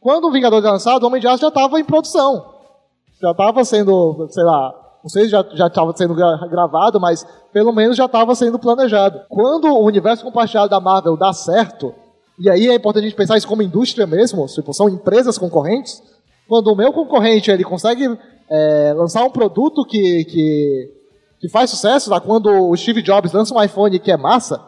Quando 0.00 0.26
o 0.28 0.30
Vingadores 0.32 0.64
é 0.64 0.70
lançado, 0.70 1.02
o 1.02 1.06
Homem 1.06 1.20
de 1.20 1.26
Aço 1.26 1.42
já 1.42 1.48
estava 1.48 1.78
em 1.80 1.84
produção. 1.84 2.54
Já 3.20 3.30
estava 3.32 3.64
sendo, 3.64 4.26
sei 4.30 4.44
lá, 4.44 4.74
não 5.02 5.08
sei 5.10 5.24
se 5.24 5.30
já 5.30 5.66
estava 5.66 5.96
sendo 5.96 6.14
gra- 6.14 6.46
gravado, 6.48 7.00
mas 7.00 7.26
pelo 7.52 7.72
menos 7.72 7.96
já 7.96 8.04
estava 8.06 8.34
sendo 8.34 8.58
planejado. 8.58 9.20
Quando 9.28 9.66
o 9.68 9.84
universo 9.84 10.24
compartilhado 10.24 10.68
da 10.68 10.80
Marvel 10.80 11.16
dá 11.16 11.32
certo, 11.32 11.94
e 12.38 12.50
aí 12.50 12.68
é 12.68 12.74
importante 12.74 13.04
a 13.04 13.08
gente 13.08 13.16
pensar 13.16 13.36
isso 13.36 13.48
como 13.48 13.62
indústria 13.62 14.06
mesmo, 14.06 14.46
tipo, 14.46 14.72
são 14.72 14.88
empresas 14.88 15.38
concorrentes. 15.38 16.02
Quando 16.48 16.68
o 16.68 16.76
meu 16.76 16.92
concorrente 16.92 17.50
ele 17.50 17.64
consegue 17.64 18.18
é, 18.48 18.92
lançar 18.96 19.24
um 19.24 19.30
produto 19.30 19.84
que, 19.84 20.24
que, 20.26 20.92
que 21.40 21.48
faz 21.48 21.70
sucesso, 21.70 22.10
lá, 22.10 22.20
quando 22.20 22.48
o 22.48 22.76
Steve 22.76 23.02
Jobs 23.02 23.32
lança 23.32 23.54
um 23.54 23.62
iPhone 23.62 23.98
que 23.98 24.12
é 24.12 24.16
massa, 24.16 24.60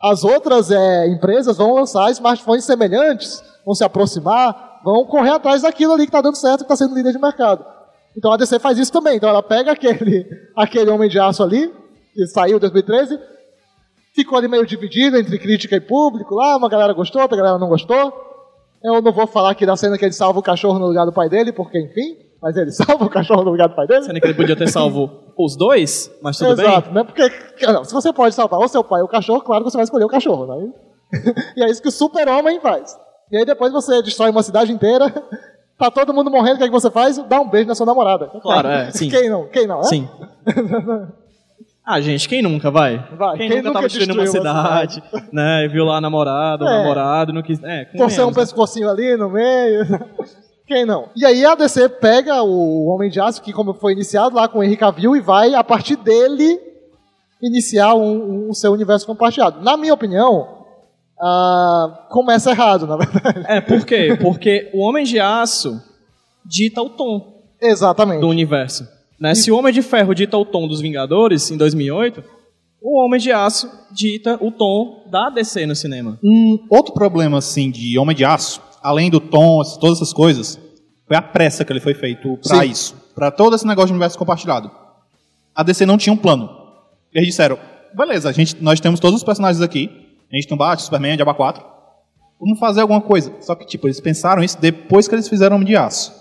as 0.00 0.24
outras 0.24 0.70
é, 0.70 1.08
empresas 1.08 1.56
vão 1.56 1.74
lançar 1.74 2.10
smartphones 2.10 2.64
semelhantes, 2.64 3.42
vão 3.64 3.74
se 3.74 3.84
aproximar, 3.84 4.80
vão 4.84 5.04
correr 5.04 5.30
atrás 5.30 5.62
daquilo 5.62 5.94
ali 5.94 6.04
que 6.04 6.10
está 6.10 6.20
dando 6.20 6.36
certo, 6.36 6.58
que 6.58 6.64
está 6.64 6.76
sendo 6.76 6.94
líder 6.94 7.12
de 7.12 7.18
mercado. 7.18 7.64
Então 8.16 8.32
a 8.32 8.36
DC 8.36 8.58
faz 8.58 8.78
isso 8.78 8.92
também. 8.92 9.16
Então 9.16 9.28
ela 9.28 9.42
pega 9.42 9.72
aquele, 9.72 10.26
aquele 10.56 10.90
Homem 10.90 11.08
de 11.08 11.18
Aço 11.18 11.42
ali, 11.42 11.72
que 12.14 12.26
saiu 12.26 12.56
em 12.56 12.60
2013, 12.60 13.18
ficou 14.14 14.38
ali 14.38 14.48
meio 14.48 14.66
dividido 14.66 15.18
entre 15.18 15.38
crítica 15.38 15.76
e 15.76 15.80
público 15.80 16.34
lá, 16.34 16.56
uma 16.56 16.68
galera 16.68 16.92
gostou, 16.92 17.22
outra 17.22 17.36
galera 17.36 17.58
não 17.58 17.68
gostou. 17.68 18.24
Eu 18.82 19.02
não 19.02 19.12
vou 19.12 19.26
falar 19.26 19.50
aqui 19.50 19.66
da 19.66 19.76
cena 19.76 19.98
que 19.98 20.04
ele 20.04 20.12
salva 20.12 20.38
o 20.38 20.42
cachorro 20.42 20.78
no 20.78 20.86
lugar 20.86 21.04
do 21.04 21.12
pai 21.12 21.28
dele, 21.28 21.52
porque 21.52 21.78
enfim, 21.78 22.16
mas 22.42 22.56
ele 22.56 22.70
salva 22.70 23.04
o 23.04 23.10
cachorro 23.10 23.42
no 23.44 23.50
lugar 23.50 23.68
do 23.68 23.74
pai 23.74 23.86
dele. 23.86 24.02
Sendo 24.02 24.20
que 24.20 24.26
ele 24.26 24.34
podia 24.34 24.56
ter 24.56 24.68
salvo 24.68 25.10
os 25.36 25.56
dois, 25.56 26.10
mas 26.22 26.38
tudo 26.38 26.52
Exato, 26.60 26.90
bem. 26.90 26.94
né? 26.94 27.04
Porque 27.04 27.66
não, 27.66 27.84
se 27.84 27.92
você 27.92 28.12
pode 28.12 28.34
salvar 28.34 28.60
o 28.60 28.68
seu 28.68 28.82
pai 28.84 29.00
ou 29.00 29.06
o 29.06 29.10
cachorro, 29.10 29.40
claro 29.42 29.64
que 29.64 29.70
você 29.70 29.76
vai 29.76 29.84
escolher 29.84 30.04
o 30.04 30.08
cachorro, 30.08 30.46
né? 30.46 30.72
e 31.56 31.62
é 31.62 31.70
isso 31.70 31.80
que 31.82 31.88
o 31.88 31.92
super-homem 31.92 32.60
faz. 32.60 32.96
E 33.30 33.36
aí 33.36 33.44
depois 33.44 33.72
você 33.72 34.02
destrói 34.02 34.30
uma 34.30 34.42
cidade 34.42 34.72
inteira, 34.72 35.12
tá 35.78 35.90
todo 35.90 36.14
mundo 36.14 36.30
morrendo, 36.30 36.54
o 36.54 36.58
que, 36.58 36.64
é 36.64 36.66
que 36.66 36.72
você 36.72 36.90
faz? 36.90 37.18
Dá 37.28 37.40
um 37.40 37.48
beijo 37.48 37.68
na 37.68 37.74
sua 37.74 37.86
namorada. 37.86 38.26
Claro, 38.40 38.68
é, 38.68 38.90
sim. 38.90 39.08
Quem 39.08 39.28
não? 39.28 39.46
Quem 39.48 39.66
não? 39.66 39.80
é? 39.80 39.84
Sim. 39.84 40.08
Ah, 41.88 42.00
gente, 42.00 42.28
quem 42.28 42.42
nunca 42.42 42.68
vai? 42.68 42.96
Vai, 43.16 43.36
Quem, 43.36 43.48
quem 43.48 43.58
nunca 43.58 43.68
nunca 43.68 43.72
tava 43.74 43.86
destruindo 43.86 44.12
uma 44.14 44.22
destruiu 44.24 44.42
uma 44.42 44.60
cidade, 44.64 45.02
né? 45.32 45.64
E 45.64 45.68
viu 45.68 45.84
lá 45.84 45.98
a 45.98 46.00
namorada, 46.00 46.64
o 46.64 46.68
É. 46.68 46.78
namorado, 46.78 47.32
não 47.32 47.42
quis. 47.42 47.62
É, 47.62 47.84
Torcer 47.96 48.24
um 48.24 48.30
né? 48.30 48.34
pescocinho 48.34 48.90
ali 48.90 49.16
no 49.16 49.30
meio. 49.30 49.86
Quem 50.66 50.84
não? 50.84 51.08
E 51.14 51.24
aí 51.24 51.44
a 51.44 51.54
DC 51.54 51.88
pega 51.88 52.42
o 52.42 52.86
Homem 52.86 53.08
de 53.08 53.20
Aço, 53.20 53.40
que 53.40 53.52
como 53.52 53.72
foi 53.72 53.92
iniciado 53.92 54.34
lá 54.34 54.48
com 54.48 54.58
o 54.58 54.62
Henry 54.62 54.76
Cavill, 54.76 55.14
e 55.16 55.20
vai, 55.20 55.54
a 55.54 55.62
partir 55.62 55.96
dele, 55.96 56.60
iniciar 57.40 57.94
um, 57.94 58.48
um 58.50 58.54
seu 58.54 58.72
universo 58.72 59.06
compartilhado. 59.06 59.62
Na 59.62 59.76
minha 59.76 59.94
opinião, 59.94 60.56
ah, 61.20 62.06
começa 62.10 62.50
errado, 62.50 62.86
na 62.86 62.96
verdade. 62.96 63.44
É, 63.46 63.60
por 63.60 63.84
quê? 63.86 64.18
Porque 64.20 64.70
o 64.74 64.80
Homem 64.80 65.04
de 65.04 65.20
Aço 65.20 65.80
dita 66.44 66.82
o 66.82 66.90
tom 66.90 67.42
Exatamente. 67.60 68.20
do 68.20 68.28
universo. 68.28 68.86
Né? 69.18 69.34
Se 69.34 69.50
o 69.50 69.56
Homem 69.56 69.72
de 69.72 69.82
Ferro 69.82 70.14
dita 70.14 70.36
o 70.36 70.44
tom 70.44 70.68
dos 70.68 70.80
Vingadores, 70.80 71.50
em 71.50 71.56
2008, 71.56 72.22
o 72.82 73.00
Homem 73.00 73.18
de 73.18 73.32
Aço 73.32 73.70
dita 73.90 74.38
o 74.40 74.50
tom 74.50 75.04
da 75.10 75.30
DC 75.30 75.64
no 75.66 75.74
cinema. 75.74 76.18
Um 76.22 76.66
outro 76.68 76.92
problema, 76.92 77.38
assim, 77.38 77.70
de 77.70 77.98
Homem 77.98 78.14
de 78.14 78.24
Aço, 78.24 78.60
além 78.86 79.10
do 79.10 79.20
tom, 79.20 79.62
todas 79.80 79.98
essas 79.98 80.12
coisas, 80.12 80.58
foi 81.06 81.16
a 81.16 81.22
pressa 81.22 81.64
que 81.64 81.72
ele 81.72 81.80
foi 81.80 81.94
feito 81.94 82.36
pra 82.46 82.60
Sim. 82.60 82.70
isso. 82.70 82.94
Pra 83.14 83.30
todo 83.30 83.56
esse 83.56 83.66
negócio 83.66 83.88
de 83.88 83.92
universo 83.94 84.18
compartilhado. 84.18 84.70
A 85.54 85.62
DC 85.62 85.84
não 85.86 85.96
tinha 85.98 86.12
um 86.12 86.16
plano. 86.16 86.48
Eles 87.12 87.28
disseram, 87.28 87.58
beleza, 87.94 88.28
a 88.28 88.32
gente, 88.32 88.62
nós 88.62 88.78
temos 88.80 89.00
todos 89.00 89.16
os 89.16 89.24
personagens 89.24 89.62
aqui, 89.62 89.90
a 90.30 90.36
gente 90.36 90.46
tem 90.48 90.54
o 90.54 90.58
Batman, 90.58 90.84
Superman, 90.84 91.16
Diaba 91.16 91.34
4, 91.34 91.64
vamos 92.38 92.58
fazer 92.58 92.82
alguma 92.82 93.00
coisa. 93.00 93.32
Só 93.40 93.54
que, 93.54 93.64
tipo, 93.66 93.86
eles 93.86 94.00
pensaram 94.00 94.42
isso 94.42 94.60
depois 94.60 95.08
que 95.08 95.14
eles 95.14 95.28
fizeram 95.28 95.56
Homem 95.56 95.66
de 95.68 95.76
Aço. 95.76 96.12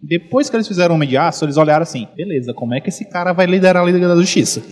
Depois 0.00 0.48
que 0.50 0.56
eles 0.56 0.68
fizeram 0.68 0.94
Homem 0.94 1.08
de 1.08 1.16
Aço, 1.16 1.44
eles 1.44 1.56
olharam 1.56 1.82
assim, 1.82 2.06
beleza, 2.14 2.52
como 2.54 2.74
é 2.74 2.80
que 2.80 2.90
esse 2.90 3.04
cara 3.06 3.32
vai 3.32 3.46
liderar 3.46 3.82
a 3.82 3.86
Liga 3.86 4.06
da 4.06 4.16
Justiça? 4.16 4.62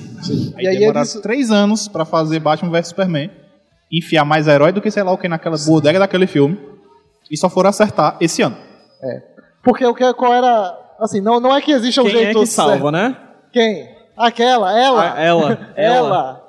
Aí, 0.57 0.65
E 0.65 0.69
aí 0.69 0.79
demoraram 0.79 1.01
eles- 1.07 1.21
três 1.23 1.51
anos 1.51 1.89
pra 1.89 2.05
fazer 2.05 2.39
Batman 2.39 2.71
vs 2.71 2.89
Superman, 2.89 3.31
enfiar 3.91 4.25
mais 4.25 4.47
herói 4.47 4.73
do 4.73 4.81
que 4.81 4.91
sei 4.91 5.03
lá 5.03 5.11
o 5.11 5.19
que 5.19 5.29
naquela 5.29 5.57
bodega 5.67 5.99
daquele 5.99 6.27
filme, 6.27 6.59
e 7.33 7.37
só 7.37 7.49
foram 7.49 7.71
acertar 7.71 8.17
esse 8.21 8.43
ano. 8.43 8.57
Porque 9.65 9.85
o 9.87 9.95
que, 9.95 10.13
qual 10.15 10.33
era. 10.35 10.79
Assim, 11.01 11.21
não, 11.21 11.41
não 11.41 11.55
é 11.57 11.61
que 11.61 11.73
existe 11.73 11.99
um 12.01 12.05
Quem 12.05 12.13
jeito 12.13 12.39
é 12.39 12.41
que 12.43 12.47
salva, 12.47 12.75
certo. 12.75 12.91
né? 12.93 13.17
Quem? 13.53 13.89
Aquela, 14.17 14.79
ela. 14.79 15.15
Ah, 15.15 15.21
ela, 15.21 15.53
ela. 15.75 15.97
ela. 15.97 16.43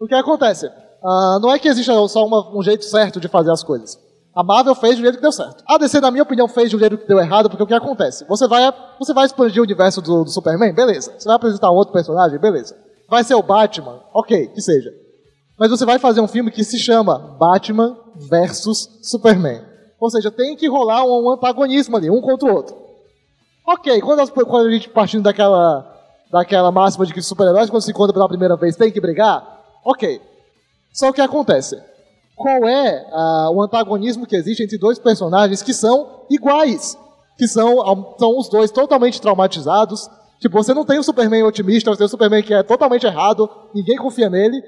O 0.00 0.06
que 0.06 0.14
acontece? 0.14 0.66
Ah, 1.04 1.38
não 1.40 1.52
é 1.52 1.58
que 1.58 1.68
exista 1.68 1.92
só 2.08 2.24
uma- 2.26 2.56
um 2.56 2.62
jeito 2.62 2.84
certo 2.84 3.20
de 3.20 3.28
fazer 3.28 3.50
as 3.52 3.62
coisas. 3.62 3.96
A 4.34 4.42
Marvel 4.42 4.74
fez 4.74 4.96
do 4.96 5.02
jeito 5.02 5.16
que 5.16 5.22
deu 5.22 5.32
certo. 5.32 5.62
A 5.66 5.78
DC, 5.78 6.00
na 6.00 6.10
minha 6.10 6.22
opinião, 6.22 6.46
fez 6.48 6.70
do 6.70 6.78
jeito 6.78 6.98
que 6.98 7.06
deu 7.06 7.18
errado, 7.18 7.48
porque 7.48 7.62
o 7.62 7.66
que 7.66 7.72
acontece? 7.72 8.24
Você 8.28 8.46
vai, 8.46 8.70
você 8.98 9.14
vai 9.14 9.24
expandir 9.24 9.60
o 9.60 9.64
universo 9.64 10.02
do, 10.02 10.24
do 10.24 10.30
Superman? 10.30 10.74
Beleza. 10.74 11.14
Você 11.16 11.26
vai 11.26 11.36
apresentar 11.36 11.70
um 11.70 11.74
outro 11.74 11.92
personagem? 11.94 12.38
Beleza. 12.38 12.76
Vai 13.08 13.24
ser 13.24 13.34
o 13.34 13.42
Batman? 13.42 14.00
Ok, 14.12 14.48
que 14.48 14.60
seja. 14.60 14.90
Mas 15.58 15.70
você 15.70 15.86
vai 15.86 15.98
fazer 15.98 16.20
um 16.20 16.28
filme 16.28 16.50
que 16.50 16.64
se 16.64 16.78
chama 16.78 17.18
Batman 17.38 17.96
versus 18.28 18.98
Superman. 19.02 19.62
Ou 20.00 20.10
seja, 20.10 20.30
tem 20.30 20.54
que 20.56 20.68
rolar 20.68 21.04
um, 21.04 21.30
antagonismo 21.30 21.96
ali, 21.96 22.10
um 22.10 22.20
contra 22.20 22.48
o 22.50 22.54
outro. 22.54 22.76
Ok, 23.66 24.00
quando, 24.00 24.30
quando 24.30 24.68
a 24.68 24.70
gente 24.70 24.88
partindo 24.88 25.22
daquela, 25.24 25.84
daquela 26.30 26.70
máxima 26.70 27.04
de 27.06 27.12
que 27.14 27.22
super-heróis, 27.22 27.70
quando 27.70 27.82
se 27.82 27.90
encontram 27.90 28.14
pela 28.14 28.28
primeira 28.28 28.56
vez, 28.56 28.76
tem 28.76 28.92
que 28.92 29.00
brigar, 29.00 29.44
ok. 29.84 30.20
Só 30.92 31.08
o 31.08 31.12
que 31.12 31.20
acontece? 31.20 31.80
Qual 32.36 32.68
é 32.68 33.06
ah, 33.12 33.50
o 33.52 33.62
antagonismo 33.62 34.26
que 34.26 34.36
existe 34.36 34.62
entre 34.62 34.78
dois 34.78 34.98
personagens 34.98 35.62
que 35.62 35.72
são 35.72 36.24
iguais? 36.30 36.96
Que 37.38 37.48
são, 37.48 37.80
ao- 37.80 38.16
são 38.18 38.38
os 38.38 38.48
dois 38.48 38.70
totalmente 38.70 39.20
traumatizados. 39.20 40.08
Tipo, 40.40 40.62
você 40.62 40.74
não 40.74 40.84
tem 40.84 40.98
o 40.98 41.02
Superman 41.02 41.42
otimista, 41.44 41.90
você 41.90 41.98
tem 41.98 42.06
o 42.06 42.10
Superman 42.10 42.42
que 42.42 42.52
é 42.54 42.62
totalmente 42.62 43.06
errado, 43.06 43.48
ninguém 43.74 43.96
confia 43.96 44.28
nele. 44.28 44.62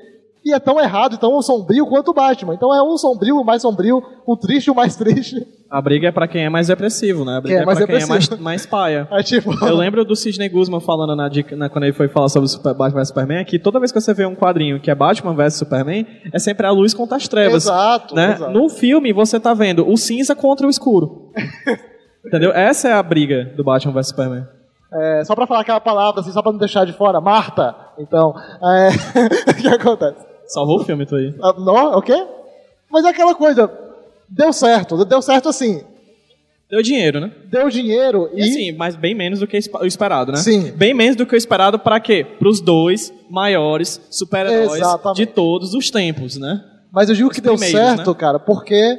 E 0.49 0.55
é 0.55 0.59
tão 0.59 0.81
errado 0.81 1.19
tão 1.19 1.43
sombrio 1.43 1.87
quanto 1.87 2.09
o 2.11 2.15
Batman. 2.15 2.55
Então 2.55 2.75
é 2.75 2.83
um 2.83 2.97
sombrio, 2.97 3.37
o 3.37 3.45
mais 3.45 3.61
sombrio, 3.61 4.03
o 4.27 4.35
triste, 4.35 4.71
o 4.71 4.75
mais 4.75 4.97
triste. 4.97 5.37
A 5.71 5.83
briga 5.83 6.09
é 6.09 6.11
pra 6.11 6.27
quem 6.27 6.43
é 6.47 6.49
mais 6.49 6.69
depressivo, 6.69 7.23
né? 7.23 7.37
A 7.37 7.41
briga 7.43 7.57
Quem 7.57 7.59
é 7.59 7.63
é, 7.63 7.67
mais 7.67 7.79
pra 7.79 7.87
quem 7.87 8.03
é 8.03 8.07
mais, 8.07 8.29
mais 8.41 8.65
paia. 8.67 9.07
É 9.13 9.23
tipo. 9.23 9.53
Eu 9.63 9.77
lembro 9.77 10.03
do 10.07 10.17
Sidney 10.17 10.49
Guzman 10.49 10.81
falando 10.81 11.15
na, 11.15 11.29
dica- 11.29 11.55
na- 11.55 11.69
quando 11.69 11.85
ele 11.85 11.93
foi 11.93 12.09
falar 12.09 12.31
sobre 12.31 12.47
o 12.47 12.49
Super, 12.49 12.73
Batman 12.73 13.01
vs 13.01 13.09
Superman 13.09 13.45
que 13.45 13.59
toda 13.59 13.79
vez 13.79 13.93
que 13.93 14.01
você 14.01 14.15
vê 14.15 14.25
um 14.25 14.35
quadrinho 14.35 14.81
que 14.81 14.91
é 14.91 14.95
Batman 14.95 15.35
vs 15.35 15.55
Superman, 15.57 16.07
é 16.33 16.39
sempre 16.39 16.67
a 16.67 16.71
luz 16.71 16.95
contra 16.95 17.19
as 17.19 17.29
trevas. 17.29 17.65
Exato, 17.65 18.15
né? 18.15 18.33
exato. 18.33 18.51
No 18.53 18.71
filme 18.71 19.13
você 19.13 19.39
tá 19.39 19.53
vendo 19.53 19.87
o 19.87 19.99
cinza 19.99 20.35
contra 20.35 20.67
o 20.67 20.71
escuro. 20.71 21.31
Entendeu? 22.25 22.53
Essa 22.53 22.89
é 22.89 22.93
a 22.95 23.03
briga 23.03 23.53
do 23.55 23.63
Batman 23.63 23.93
vs 23.93 24.09
Superman. 24.09 24.47
É, 24.91 25.23
só 25.25 25.35
pra 25.35 25.47
falar 25.47 25.61
aquela 25.61 25.81
palavra, 25.81 26.23
assim, 26.23 26.33
só 26.33 26.41
pra 26.41 26.51
não 26.51 26.59
deixar 26.59 26.87
de 26.87 26.95
fora, 26.95 27.21
Marta. 27.21 27.77
Então, 27.99 28.33
é, 28.63 28.89
o 29.53 29.55
que 29.55 29.69
acontece? 29.69 30.27
Salvou 30.49 30.81
o 30.81 30.85
filme, 30.85 31.07
tu 31.07 31.15
aí. 31.17 31.35
Ah, 31.43 31.55
Não, 31.59 31.99
o 31.99 32.03
quê? 32.03 32.27
Mas 32.91 33.05
é 33.05 33.09
aquela 33.11 33.35
coisa, 33.35 33.71
deu 34.29 34.53
certo, 34.53 35.05
deu 35.05 35.21
certo 35.23 35.49
assim, 35.49 35.85
Deu 36.71 36.83
dinheiro, 36.83 37.19
né? 37.19 37.33
deu 37.47 37.71
dinheiro 37.71 38.29
E 38.35 38.43
assim, 38.43 38.73
mas 38.73 38.95
bem 38.95 39.15
menos 39.15 39.41
do 39.41 39.47
que 39.47 39.59
o 39.81 39.87
esperado, 39.87 40.33
né? 40.33 40.39
Sim. 40.39 40.71
Bem 40.73 40.93
menos 40.93 41.17
do 41.17 41.25
que 41.25 41.35
o 41.35 41.37
esperado 41.37 41.79
pra 41.79 41.99
quê? 41.99 42.27
Pros 42.39 42.61
dois 42.61 43.13
maiores 43.31 43.99
super-heróis 44.11 44.83
de 45.15 45.25
todos 45.25 45.73
os 45.73 45.91
tempos, 45.91 46.37
né? 46.37 46.63
Mas 46.93 47.09
eu 47.09 47.15
digo 47.15 47.31
que 47.31 47.41
deu 47.41 47.57
certo, 47.57 48.11
né? 48.11 48.17
cara, 48.19 48.39
porque 48.39 48.99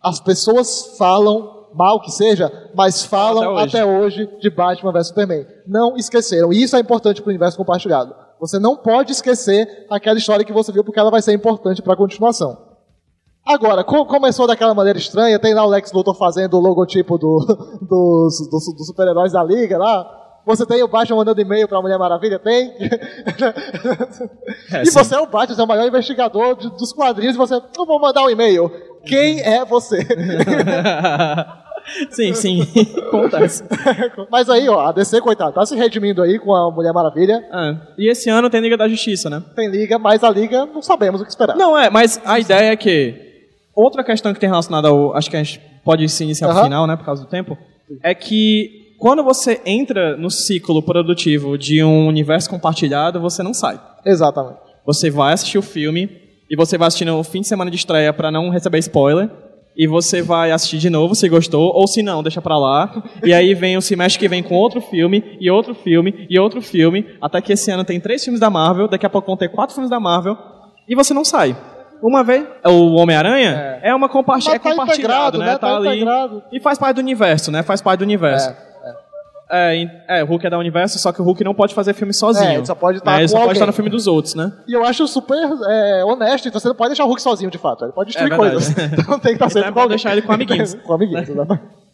as 0.00 0.20
pessoas 0.20 0.96
falam, 0.96 1.66
mal 1.74 2.00
que 2.00 2.12
seja, 2.12 2.52
mas 2.74 3.04
falam 3.04 3.56
Até 3.56 3.80
até 3.80 3.84
hoje, 3.84 4.28
de 4.40 4.48
Batman 4.48 4.92
vs 4.92 5.08
Superman. 5.08 5.46
Não 5.66 5.96
esqueceram. 5.96 6.52
E 6.52 6.62
isso 6.62 6.76
é 6.76 6.80
importante 6.80 7.20
pro 7.20 7.30
universo 7.30 7.56
compartilhado. 7.56 8.14
Você 8.46 8.58
não 8.58 8.76
pode 8.76 9.12
esquecer 9.12 9.66
aquela 9.90 10.18
história 10.18 10.44
que 10.44 10.52
você 10.52 10.70
viu, 10.70 10.84
porque 10.84 11.00
ela 11.00 11.10
vai 11.10 11.22
ser 11.22 11.32
importante 11.32 11.80
pra 11.80 11.96
continuação. 11.96 12.56
Agora, 13.46 13.82
co- 13.84 14.06
começou 14.06 14.46
daquela 14.46 14.74
maneira 14.74 14.98
estranha, 14.98 15.38
tem 15.38 15.54
lá 15.54 15.64
o 15.64 15.68
Lex 15.68 15.92
Luthor 15.92 16.14
fazendo 16.14 16.56
o 16.56 16.60
logotipo 16.60 17.16
do, 17.18 17.38
dos, 17.82 18.48
dos, 18.50 18.74
dos 18.76 18.86
super-heróis 18.86 19.32
da 19.32 19.42
Liga 19.42 19.78
lá. 19.78 20.20
Você 20.46 20.66
tem 20.66 20.82
o 20.82 20.88
Batman 20.88 21.16
mandando 21.16 21.40
e-mail 21.40 21.66
pra 21.66 21.80
Mulher 21.80 21.98
Maravilha? 21.98 22.38
Tem. 22.38 22.72
É, 24.72 24.82
e 24.82 24.86
sim. 24.86 24.92
você 24.98 25.14
é 25.14 25.20
o 25.20 25.26
Batman, 25.26 25.54
você 25.54 25.60
é 25.60 25.64
o 25.64 25.68
maior 25.68 25.86
investigador 25.86 26.56
de- 26.56 26.70
dos 26.70 26.92
quadrinhos, 26.92 27.34
e 27.34 27.38
você, 27.38 27.54
eu 27.54 27.86
vou 27.86 28.00
mandar 28.00 28.24
um 28.24 28.30
e-mail. 28.30 28.70
Quem 29.06 29.40
é 29.40 29.64
você? 29.64 29.98
sim, 32.10 32.34
sim. 32.34 32.60
Acontece. 33.08 33.64
Mas 34.30 34.48
aí, 34.48 34.68
ó, 34.68 34.88
a 34.88 34.92
DC, 34.92 35.20
coitado, 35.20 35.52
tá 35.52 35.64
se 35.66 35.76
redimindo 35.76 36.22
aí 36.22 36.38
com 36.38 36.54
a 36.54 36.70
Mulher 36.70 36.92
Maravilha. 36.92 37.46
Ah, 37.50 37.76
e 37.98 38.10
esse 38.10 38.30
ano 38.30 38.50
tem 38.50 38.60
Liga 38.60 38.76
da 38.76 38.88
Justiça, 38.88 39.28
né? 39.28 39.42
Tem 39.54 39.68
liga, 39.68 39.98
mas 39.98 40.24
a 40.24 40.30
liga 40.30 40.66
não 40.66 40.82
sabemos 40.82 41.20
o 41.20 41.24
que 41.24 41.30
esperar. 41.30 41.56
Não, 41.56 41.78
é, 41.78 41.90
mas 41.90 42.20
a 42.24 42.38
ideia 42.38 42.72
é 42.72 42.76
que. 42.76 43.22
Outra 43.74 44.04
questão 44.04 44.32
que 44.32 44.40
tem 44.40 44.48
relacionada 44.48 44.88
ao. 44.88 45.16
Acho 45.16 45.28
que 45.28 45.36
a 45.36 45.42
gente 45.42 45.60
pode 45.84 46.08
se 46.08 46.22
iniciar 46.24 46.52
no 46.52 46.62
final, 46.62 46.86
né? 46.86 46.96
Por 46.96 47.04
causa 47.04 47.22
do 47.24 47.28
tempo. 47.28 47.58
É 48.02 48.14
que 48.14 48.84
quando 48.98 49.22
você 49.22 49.60
entra 49.66 50.16
no 50.16 50.30
ciclo 50.30 50.82
produtivo 50.82 51.58
de 51.58 51.82
um 51.84 52.06
universo 52.06 52.48
compartilhado, 52.48 53.20
você 53.20 53.42
não 53.42 53.52
sai. 53.52 53.78
Exatamente. 54.04 54.58
Você 54.86 55.10
vai 55.10 55.32
assistir 55.34 55.58
o 55.58 55.62
filme 55.62 56.08
e 56.48 56.56
você 56.56 56.78
vai 56.78 56.88
assistir 56.88 57.04
no 57.04 57.22
fim 57.22 57.40
de 57.40 57.48
semana 57.48 57.70
de 57.70 57.76
estreia 57.76 58.12
pra 58.12 58.30
não 58.30 58.48
receber 58.50 58.78
spoiler. 58.78 59.30
E 59.76 59.86
você 59.86 60.22
vai 60.22 60.52
assistir 60.52 60.78
de 60.78 60.88
novo 60.88 61.14
se 61.14 61.28
gostou, 61.28 61.72
ou 61.74 61.86
se 61.86 62.02
não, 62.02 62.22
deixa 62.22 62.40
pra 62.40 62.56
lá. 62.56 63.02
E 63.24 63.34
aí 63.34 63.54
vem 63.54 63.76
o 63.76 63.82
semestre 63.82 64.20
que 64.20 64.28
vem 64.28 64.42
com 64.42 64.54
outro 64.54 64.80
filme, 64.80 65.36
e 65.40 65.50
outro 65.50 65.74
filme, 65.74 66.26
e 66.30 66.38
outro 66.38 66.62
filme. 66.62 67.06
Até 67.20 67.40
que 67.40 67.52
esse 67.52 67.70
ano 67.70 67.84
tem 67.84 67.98
três 67.98 68.22
filmes 68.22 68.40
da 68.40 68.48
Marvel, 68.50 68.88
daqui 68.88 69.04
a 69.04 69.10
pouco 69.10 69.26
vão 69.26 69.36
ter 69.36 69.48
quatro 69.48 69.74
filmes 69.74 69.90
da 69.90 69.98
Marvel. 69.98 70.36
E 70.88 70.94
você 70.94 71.12
não 71.12 71.24
sai. 71.24 71.56
Uma 72.02 72.22
vez, 72.22 72.46
o 72.66 72.96
Homem-Aranha 72.96 73.80
é. 73.82 73.94
uma 73.94 74.08
comparti 74.08 74.46
Mas 74.46 74.56
é 74.56 74.58
tá 74.58 74.70
compartilhado, 74.70 75.38
né? 75.38 75.46
né? 75.46 75.52
Tá, 75.52 75.58
Tá 75.68 75.76
ali. 75.76 76.04
E 76.52 76.60
faz 76.60 76.78
parte 76.78 76.96
do 76.96 77.00
universo, 77.00 77.50
né? 77.50 77.62
Faz 77.62 77.80
parte 77.80 78.00
do 78.00 78.02
universo. 78.02 78.50
É, 78.50 78.56
em- 79.76 79.90
é, 80.08 80.22
o 80.24 80.26
Hulk 80.26 80.46
é 80.46 80.50
da 80.50 80.58
universo, 80.58 80.98
só 80.98 81.12
que 81.12 81.20
o 81.20 81.24
Hulk 81.24 81.44
não 81.44 81.54
pode 81.54 81.74
fazer 81.74 81.92
filme 81.94 82.12
sozinho. 82.14 82.50
É, 82.50 82.54
ele 82.56 82.66
só 82.66 82.74
pode 82.74 82.98
estar 82.98 83.10
Né? 83.12 83.18
Ele 83.18 83.28
só 83.28 83.38
pode 83.40 83.52
estar 83.52 83.66
no 83.66 83.72
filme 83.72 83.90
dos 83.90 84.06
outros, 84.06 84.34
né? 84.34 84.50
E 84.66 84.72
eu 84.72 84.84
acho 84.84 85.06
super 85.06 85.36
é, 85.68 86.04
honesto, 86.04 86.48
então 86.48 86.58
você 86.60 86.68
não 86.68 86.74
pode 86.74 86.90
deixar 86.90 87.04
o 87.04 87.08
Hulk 87.08 87.20
sozinho, 87.22 87.50
de 87.50 87.58
fato. 87.58 87.84
Ele 87.84 87.92
pode 87.92 88.08
destruir 88.10 88.32
É 88.32 88.36
coisas. 88.36 88.68
Então 88.92 89.18
tem 89.18 89.36
que 89.36 89.44
estar 89.44 89.50
sempre 89.50 89.68
é 89.68 89.70
com 89.70 89.74
bom 89.74 89.80
alguém. 89.82 89.96
deixar 89.96 90.12
ele 90.12 90.22
com 90.22 90.32
amiguinhos. 90.32 90.74
com 90.82 90.92
amiguinhos. 90.94 91.28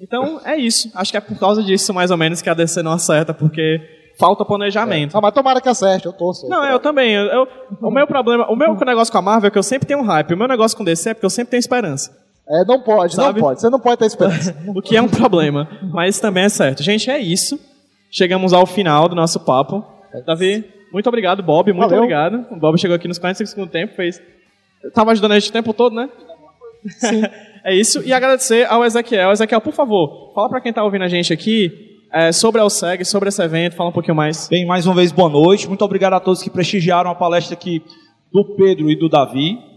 Então 0.00 0.40
é 0.44 0.56
isso. 0.56 0.90
Acho 0.94 1.10
que 1.10 1.16
é 1.16 1.20
por 1.20 1.38
causa 1.38 1.62
disso, 1.62 1.92
mais 1.92 2.10
ou 2.10 2.16
menos, 2.16 2.40
que 2.40 2.48
a 2.48 2.54
DC 2.54 2.82
não 2.82 2.92
acerta, 2.92 3.34
porque 3.34 3.80
falta 4.18 4.44
planejamento. 4.44 5.16
Ah, 5.16 5.20
mas 5.20 5.32
tomara 5.32 5.60
que 5.60 5.68
acerte, 5.68 6.06
eu 6.06 6.12
torço. 6.12 6.48
Não, 6.48 6.64
eu 6.64 6.78
também. 6.78 7.12
Eu, 7.14 7.24
eu- 7.26 7.48
o 7.82 7.90
meu 7.90 8.06
problema, 8.06 8.46
o 8.50 8.56
meu 8.56 8.74
negócio 8.76 9.10
com 9.12 9.18
a 9.18 9.22
Marvel 9.22 9.48
é 9.48 9.50
que 9.50 9.58
eu 9.58 9.62
sempre 9.62 9.86
tenho 9.88 10.02
hype. 10.02 10.32
O 10.34 10.36
meu 10.36 10.46
negócio 10.48 10.76
com 10.76 10.84
DC 10.84 11.10
é 11.10 11.14
porque 11.14 11.26
eu 11.26 11.30
sempre 11.30 11.50
tenho 11.52 11.58
esperança. 11.60 12.10
É, 12.50 12.64
não 12.64 12.80
pode, 12.80 13.14
Sabe? 13.14 13.40
não 13.40 13.46
pode. 13.46 13.60
Você 13.60 13.70
não 13.70 13.78
pode 13.78 13.98
ter 13.98 14.06
esperança. 14.06 14.56
O 14.66 14.82
que 14.82 14.96
é 14.96 15.02
um 15.02 15.08
problema. 15.08 15.68
Mas 15.92 16.18
também 16.18 16.44
é 16.44 16.48
certo. 16.48 16.82
Gente, 16.82 17.08
é 17.08 17.18
isso. 17.18 17.58
Chegamos 18.10 18.52
ao 18.52 18.66
final 18.66 19.08
do 19.08 19.14
nosso 19.14 19.38
papo. 19.38 19.84
Davi, 20.26 20.64
muito 20.92 21.08
obrigado, 21.08 21.42
Bob. 21.44 21.72
Muito 21.72 21.82
Valeu. 21.82 21.98
obrigado. 21.98 22.46
O 22.50 22.56
Bob 22.56 22.76
chegou 22.76 22.96
aqui 22.96 23.06
nos 23.06 23.18
45 23.18 23.50
segundos 23.50 23.70
do 23.70 23.72
tempo, 23.72 23.94
fez. 23.94 24.20
Tava 24.92 25.12
ajudando 25.12 25.32
a 25.32 25.38
gente 25.38 25.50
o 25.50 25.52
tempo 25.52 25.72
todo, 25.72 25.94
né? 25.94 26.08
Sim. 26.98 27.22
é 27.64 27.72
isso. 27.74 28.02
E 28.04 28.12
agradecer 28.12 28.66
ao 28.68 28.84
Ezequiel. 28.84 29.30
Ezequiel, 29.30 29.60
por 29.60 29.72
favor, 29.72 30.32
fala 30.34 30.48
pra 30.48 30.60
quem 30.60 30.72
tá 30.72 30.82
ouvindo 30.82 31.04
a 31.04 31.08
gente 31.08 31.32
aqui 31.32 32.00
é, 32.12 32.32
sobre 32.32 32.60
a 32.60 32.64
OSEG, 32.64 33.04
sobre 33.04 33.28
esse 33.28 33.40
evento, 33.40 33.76
fala 33.76 33.90
um 33.90 33.92
pouquinho 33.92 34.16
mais. 34.16 34.48
Bem, 34.48 34.66
mais 34.66 34.86
uma 34.86 34.96
vez, 34.96 35.12
boa 35.12 35.28
noite. 35.28 35.68
Muito 35.68 35.84
obrigado 35.84 36.14
a 36.14 36.20
todos 36.20 36.42
que 36.42 36.50
prestigiaram 36.50 37.10
a 37.10 37.14
palestra 37.14 37.54
aqui 37.54 37.80
do 38.32 38.56
Pedro 38.56 38.90
e 38.90 38.96
do 38.96 39.08
Davi 39.08 39.69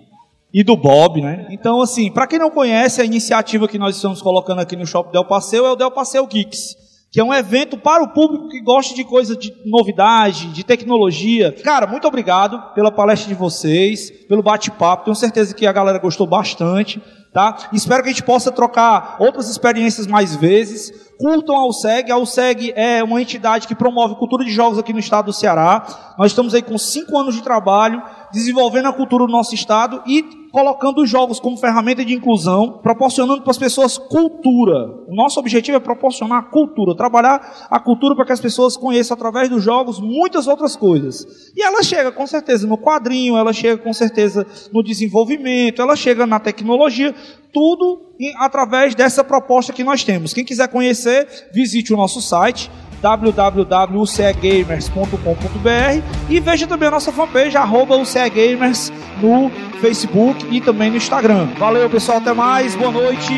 e 0.53 0.63
do 0.63 0.77
Bob, 0.77 1.19
né? 1.19 1.47
Então, 1.49 1.81
assim, 1.81 2.11
para 2.11 2.27
quem 2.27 2.37
não 2.37 2.51
conhece, 2.51 3.01
a 3.01 3.05
iniciativa 3.05 3.67
que 3.67 3.79
nós 3.79 3.95
estamos 3.95 4.21
colocando 4.21 4.59
aqui 4.59 4.75
no 4.75 4.85
Shopping 4.85 5.11
Del 5.11 5.25
Passeio 5.25 5.65
é 5.65 5.71
o 5.71 5.75
Del 5.75 5.89
Passeio 5.89 6.27
Geeks, 6.27 6.75
que 7.11 7.19
é 7.19 7.23
um 7.23 7.33
evento 7.33 7.75
para 7.75 8.03
o 8.03 8.09
público 8.09 8.49
que 8.49 8.61
gosta 8.61 8.93
de 8.93 9.03
coisa 9.03 9.35
de 9.35 9.51
novidade, 9.65 10.47
de 10.49 10.63
tecnologia. 10.63 11.51
Cara, 11.63 11.87
muito 11.87 12.07
obrigado 12.07 12.61
pela 12.75 12.91
palestra 12.91 13.27
de 13.27 13.33
vocês, 13.33 14.11
pelo 14.27 14.43
bate-papo. 14.43 15.05
Tenho 15.05 15.15
certeza 15.15 15.55
que 15.55 15.65
a 15.65 15.71
galera 15.71 15.97
gostou 15.97 16.27
bastante, 16.27 17.01
tá? 17.33 17.69
Espero 17.73 18.03
que 18.03 18.09
a 18.09 18.11
gente 18.11 18.23
possa 18.23 18.51
trocar 18.51 19.17
outras 19.19 19.49
experiências 19.49 20.05
mais 20.05 20.35
vezes. 20.35 21.13
Curtam 21.19 21.55
a 21.55 21.67
USEG. 21.67 22.11
A 22.11 22.17
USEG 22.17 22.73
é 22.75 23.03
uma 23.03 23.21
entidade 23.21 23.67
que 23.67 23.75
promove 23.75 24.15
cultura 24.15 24.43
de 24.43 24.51
jogos 24.51 24.77
aqui 24.77 24.93
no 24.93 24.99
estado 24.99 25.25
do 25.25 25.33
Ceará. 25.33 26.15
Nós 26.17 26.31
estamos 26.31 26.53
aí 26.53 26.61
com 26.61 26.77
cinco 26.77 27.17
anos 27.17 27.35
de 27.35 27.41
trabalho, 27.41 28.01
desenvolvendo 28.33 28.87
a 28.87 28.93
cultura 28.93 29.25
do 29.25 29.31
nosso 29.31 29.53
estado 29.53 30.01
e 30.07 30.23
colocando 30.51 31.01
os 31.01 31.09
jogos 31.09 31.39
como 31.39 31.57
ferramenta 31.57 32.03
de 32.05 32.13
inclusão, 32.13 32.79
proporcionando 32.83 33.41
para 33.41 33.51
as 33.51 33.57
pessoas 33.57 33.97
cultura. 33.97 34.87
O 35.07 35.15
nosso 35.15 35.39
objetivo 35.39 35.77
é 35.77 35.79
proporcionar 35.79 36.49
cultura, 36.51 36.95
trabalhar 36.95 37.67
a 37.69 37.79
cultura 37.79 38.15
para 38.15 38.25
que 38.25 38.33
as 38.33 38.39
pessoas 38.39 38.77
conheçam 38.77 39.15
através 39.15 39.49
dos 39.49 39.63
jogos 39.63 39.99
muitas 39.99 40.47
outras 40.47 40.75
coisas. 40.75 41.25
E 41.55 41.63
ela 41.63 41.81
chega 41.81 42.11
com 42.11 42.27
certeza 42.27 42.67
no 42.67 42.77
quadrinho, 42.77 43.37
ela 43.37 43.53
chega 43.53 43.81
com 43.81 43.93
certeza 43.93 44.45
no 44.71 44.83
desenvolvimento, 44.83 45.81
ela 45.81 45.95
chega 45.95 46.27
na 46.27 46.39
tecnologia, 46.39 47.15
tudo 47.51 48.13
através 48.37 48.95
dessa 48.95 49.23
proposta 49.23 49.73
que 49.73 49.83
nós 49.83 50.03
temos. 50.03 50.33
Quem 50.33 50.45
quiser 50.45 50.67
conhecer, 50.67 51.49
visite 51.53 51.93
o 51.93 51.97
nosso 51.97 52.21
site 52.21 52.69
www.ucegamers.com.br 53.03 56.01
e 56.29 56.39
veja 56.39 56.65
também 56.65 56.87
a 56.87 56.91
nossa 56.91 57.11
fanpage 57.11 57.57
arroba 57.57 57.97
UCEgamers 57.97 58.93
no 59.21 59.51
Facebook 59.81 60.47
e 60.49 60.61
também 60.61 60.89
no 60.89 60.95
Instagram. 60.95 61.49
Valeu 61.59 61.89
pessoal, 61.89 62.19
até 62.19 62.31
mais, 62.33 62.73
boa 62.75 62.91
noite. 62.91 63.33